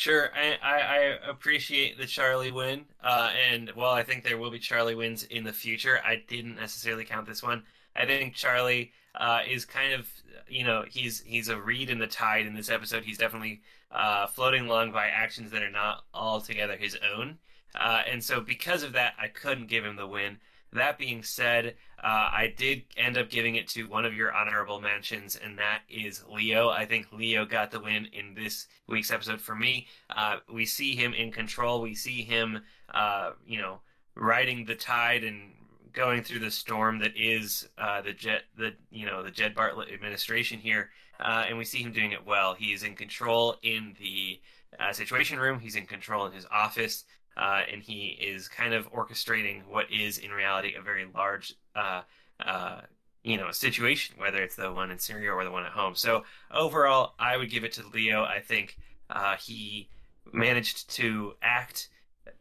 Sure, 0.00 0.30
I, 0.34 0.56
I, 0.62 0.78
I 0.78 1.30
appreciate 1.30 1.98
the 1.98 2.06
Charlie 2.06 2.50
win, 2.50 2.86
uh, 3.04 3.32
and 3.50 3.68
while 3.74 3.90
I 3.92 4.02
think 4.02 4.24
there 4.24 4.38
will 4.38 4.50
be 4.50 4.58
Charlie 4.58 4.94
wins 4.94 5.24
in 5.24 5.44
the 5.44 5.52
future, 5.52 6.00
I 6.02 6.22
didn't 6.26 6.56
necessarily 6.56 7.04
count 7.04 7.26
this 7.26 7.42
one. 7.42 7.64
I 7.94 8.06
think 8.06 8.34
Charlie 8.34 8.92
uh, 9.14 9.40
is 9.46 9.66
kind 9.66 9.92
of, 9.92 10.08
you 10.48 10.64
know, 10.64 10.86
he's 10.88 11.20
he's 11.20 11.48
a 11.50 11.60
reed 11.60 11.90
in 11.90 11.98
the 11.98 12.06
tide 12.06 12.46
in 12.46 12.54
this 12.54 12.70
episode. 12.70 13.04
He's 13.04 13.18
definitely 13.18 13.60
uh, 13.92 14.26
floating 14.26 14.64
along 14.64 14.92
by 14.92 15.08
actions 15.08 15.50
that 15.50 15.62
are 15.62 15.70
not 15.70 16.04
altogether 16.14 16.78
his 16.78 16.96
own, 17.14 17.36
uh, 17.74 18.00
and 18.10 18.24
so 18.24 18.40
because 18.40 18.82
of 18.82 18.94
that, 18.94 19.12
I 19.20 19.28
couldn't 19.28 19.66
give 19.68 19.84
him 19.84 19.96
the 19.96 20.06
win. 20.06 20.38
That 20.72 20.96
being 20.96 21.22
said, 21.22 21.74
uh, 22.02 22.30
I 22.32 22.54
did 22.56 22.84
end 22.96 23.18
up 23.18 23.28
giving 23.28 23.56
it 23.56 23.68
to 23.68 23.84
one 23.84 24.04
of 24.04 24.14
your 24.14 24.32
honorable 24.32 24.80
mentions, 24.80 25.36
and 25.36 25.58
that 25.58 25.80
is 25.88 26.24
Leo. 26.32 26.70
I 26.70 26.86
think 26.86 27.06
Leo 27.12 27.44
got 27.44 27.70
the 27.70 27.80
win 27.80 28.06
in 28.12 28.34
this 28.34 28.68
week's 28.86 29.10
episode 29.10 29.40
for 29.40 29.54
me. 29.54 29.86
Uh, 30.14 30.36
we 30.50 30.64
see 30.64 30.96
him 30.96 31.12
in 31.12 31.30
control. 31.30 31.82
We 31.82 31.94
see 31.94 32.22
him, 32.22 32.62
uh, 32.94 33.32
you 33.46 33.58
know, 33.58 33.80
riding 34.14 34.64
the 34.64 34.74
tide 34.74 35.24
and 35.24 35.52
going 35.92 36.22
through 36.22 36.38
the 36.38 36.50
storm 36.50 36.98
that 37.00 37.12
is 37.16 37.68
uh, 37.76 38.00
the 38.00 38.12
jet, 38.12 38.42
the 38.56 38.74
you 38.90 39.04
know, 39.04 39.22
the 39.22 39.30
Jed 39.30 39.54
Bartlet 39.54 39.92
administration 39.92 40.58
here, 40.58 40.90
uh, 41.20 41.44
and 41.48 41.58
we 41.58 41.64
see 41.64 41.82
him 41.82 41.92
doing 41.92 42.12
it 42.12 42.26
well. 42.26 42.54
He's 42.54 42.82
in 42.82 42.94
control 42.94 43.56
in 43.62 43.94
the 44.00 44.40
uh, 44.78 44.92
Situation 44.92 45.38
Room. 45.38 45.58
He's 45.58 45.76
in 45.76 45.86
control 45.86 46.26
in 46.26 46.32
his 46.32 46.46
office 46.50 47.04
uh, 47.40 47.62
and 47.72 47.82
he 47.82 48.18
is 48.20 48.48
kind 48.48 48.74
of 48.74 48.92
orchestrating 48.92 49.62
what 49.66 49.90
is 49.90 50.18
in 50.18 50.30
reality 50.30 50.74
a 50.78 50.82
very 50.82 51.06
large, 51.14 51.54
uh, 51.74 52.02
uh, 52.44 52.82
you 53.24 53.38
know, 53.38 53.50
situation, 53.50 54.14
whether 54.18 54.42
it's 54.42 54.56
the 54.56 54.70
one 54.70 54.90
in 54.90 54.98
Syria 54.98 55.32
or 55.32 55.42
the 55.42 55.50
one 55.50 55.64
at 55.64 55.72
home. 55.72 55.94
So 55.94 56.24
overall, 56.52 57.14
I 57.18 57.38
would 57.38 57.50
give 57.50 57.64
it 57.64 57.72
to 57.72 57.82
Leo. 57.94 58.24
I 58.24 58.40
think 58.40 58.76
uh, 59.08 59.36
he 59.36 59.88
managed 60.32 60.90
to 60.96 61.32
act 61.40 61.88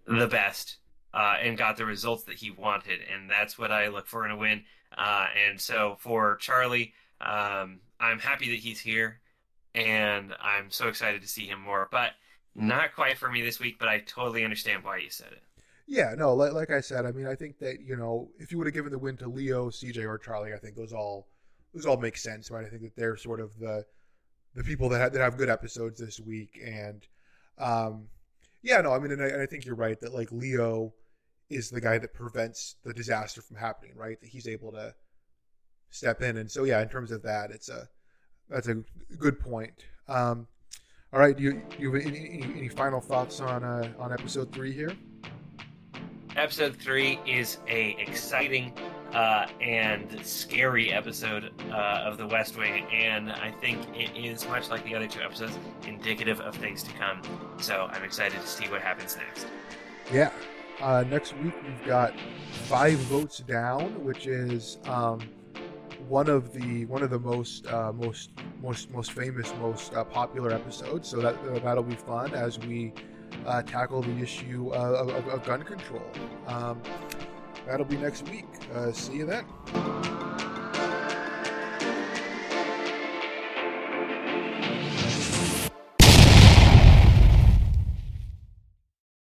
the 0.06 0.28
best 0.28 0.78
uh, 1.14 1.38
and 1.42 1.58
got 1.58 1.78
the 1.78 1.86
results 1.86 2.24
that 2.26 2.36
he 2.36 2.52
wanted, 2.52 3.00
and 3.12 3.30
that's 3.30 3.58
what 3.58 3.72
I 3.72 3.88
look 3.88 4.06
for 4.06 4.26
in 4.26 4.32
a 4.32 4.38
win. 4.38 4.64
Uh, 4.98 5.28
and 5.48 5.60
so 5.60 5.96
for 6.00 6.36
Charlie, 6.38 6.94
um, 7.22 7.80
I'm 8.02 8.20
happy 8.20 8.50
that 8.50 8.60
he's 8.60 8.82
here, 8.82 9.22
and 9.74 10.34
I'm 10.42 10.70
so 10.72 10.90
excited 10.90 11.22
to 11.22 11.28
see 11.28 11.48
him 11.48 11.62
more. 11.62 11.88
But 11.90 12.12
not 12.56 12.96
quite 12.96 13.18
for 13.18 13.30
me 13.30 13.42
this 13.42 13.60
week, 13.60 13.78
but 13.80 13.88
I 13.88 14.00
totally 14.00 14.44
understand 14.44 14.84
why 14.84 14.98
you 14.98 15.10
said 15.10 15.32
it. 15.32 15.44
Yeah, 15.88 16.14
no, 16.16 16.36
like, 16.36 16.54
like 16.54 16.72
I 16.72 16.82
said, 16.82 17.06
I 17.06 17.12
mean, 17.12 17.26
I 17.26 17.34
think 17.34 17.58
that 17.60 17.82
you 17.82 17.96
know, 17.96 18.30
if 18.38 18.52
you 18.52 18.58
would 18.58 18.68
have 18.68 18.76
given 18.76 18.92
the 18.92 19.00
win 19.00 19.18
to 19.18 19.28
Leo, 19.28 19.70
CJ, 19.70 20.08
or 20.08 20.20
Charlie, 20.20 20.54
I 20.54 20.58
think 20.58 20.76
those 20.76 20.94
all 20.94 21.28
those 21.74 21.86
all 21.86 21.98
make 21.98 22.18
sense, 22.18 22.52
right? 22.52 22.66
I 22.66 22.70
think 22.70 22.84
that 22.84 22.96
they're 22.96 23.18
sort 23.18 23.40
of 23.40 23.58
the 23.60 23.86
the 24.56 24.64
people 24.64 24.90
that 24.90 25.00
have, 25.00 25.14
that 25.14 25.22
have 25.22 25.38
good 25.38 25.50
episodes 25.50 26.00
this 26.00 26.20
week, 26.20 26.60
and 26.64 27.08
um, 27.58 28.08
yeah, 28.62 28.82
no, 28.82 28.94
I 28.94 29.00
mean, 29.00 29.12
and 29.12 29.24
I, 29.24 29.28
and 29.28 29.42
I 29.42 29.46
think 29.46 29.66
you're 29.66 29.76
right 29.76 30.00
that 30.02 30.14
like 30.14 30.32
Leo 30.32 30.94
is 31.50 31.72
the 31.72 31.82
guy 31.82 31.98
that 31.98 32.14
prevents 32.14 32.76
the 32.84 32.94
disaster 32.94 33.42
from 33.42 33.58
happening, 33.58 33.94
right? 33.96 34.20
That 34.22 34.30
he's 34.30 34.48
able 34.48 34.72
to 34.74 34.94
step 35.90 36.22
in, 36.22 36.38
and 36.38 36.52
so 36.52 36.66
yeah, 36.66 36.82
in 36.82 36.90
terms 36.90 37.12
of 37.12 37.24
that, 37.24 37.50
it's 37.50 37.70
a 37.70 37.88
that's 38.48 38.68
a 38.68 38.84
good 39.18 39.40
point. 39.40 39.86
Um, 40.08 40.48
all 41.11 41.19
right, 41.19 41.36
do 41.36 41.41
you, 41.41 41.61
you 41.80 41.91
have 41.91 42.06
any, 42.06 42.41
any, 42.41 42.53
any 42.57 42.68
final 42.68 43.02
thoughts 43.02 43.40
on 43.40 43.64
uh, 43.64 43.91
on 43.98 44.14
episode 44.14 44.52
three 44.52 44.72
here? 44.72 44.91
Episode 46.36 46.76
three 46.76 47.19
is 47.26 47.57
a 47.68 47.95
exciting 47.99 48.72
uh, 49.14 49.48
and 49.60 50.23
scary 50.23 50.91
episode 50.94 51.52
uh, 51.72 52.03
of 52.06 52.18
The 52.18 52.27
West 52.27 52.57
Wing, 52.57 52.86
and 52.94 53.31
I 53.31 53.49
think 53.49 53.80
it 53.95 54.15
is 54.15 54.48
much 54.48 54.69
like 54.69 54.84
the 54.84 54.94
other 54.94 55.07
two 55.07 55.22
episodes, 55.22 55.57
indicative 55.88 56.40
of 56.41 56.56
things 56.56 56.84
to 56.84 56.91
come. 56.94 57.22
So 57.57 57.90
I'm 57.91 58.03
excited 58.03 58.40
to 58.40 58.48
see 58.48 58.69
what 58.69 58.81
happens 58.81 59.18
next. 59.18 59.48
Yeah. 60.14 60.31
Uh, 60.80 61.03
next 61.10 61.36
week 61.38 61.53
we've 61.64 61.86
got 61.88 62.14
five 62.68 62.98
votes 62.99 63.40
down, 63.40 64.02
which 64.06 64.27
is 64.27 64.77
um, 64.86 65.19
one 66.10 66.27
of 66.27 66.52
the 66.53 66.86
one 66.86 67.03
of 67.03 67.11
the 67.11 67.19
most 67.19 67.68
uh, 67.68 67.94
most 67.94 68.31
most 68.61 68.91
most 68.91 69.11
famous, 69.11 69.53
most 69.60 69.94
uh, 69.94 70.03
popular 70.03 70.52
episodes. 70.52 71.07
So 71.07 71.22
that 71.22 71.36
uh, 71.45 71.60
that'll 71.60 71.84
be 71.84 71.95
fun 71.95 72.34
as 72.34 72.60
we 72.60 72.94
uh, 73.45 73.61
tackle 73.61 74.02
the 74.02 74.18
issue 74.18 74.73
of, 74.73 75.10
of, 75.10 75.45
gun 75.45 75.61
control. 75.64 76.02
Um, 76.48 76.81
that'll 77.65 77.86
be 77.86 77.98
next 77.98 78.27
week. 78.30 78.48
Uh, 78.73 78.91
see 78.91 79.18
you 79.18 79.26
then. 79.26 80.29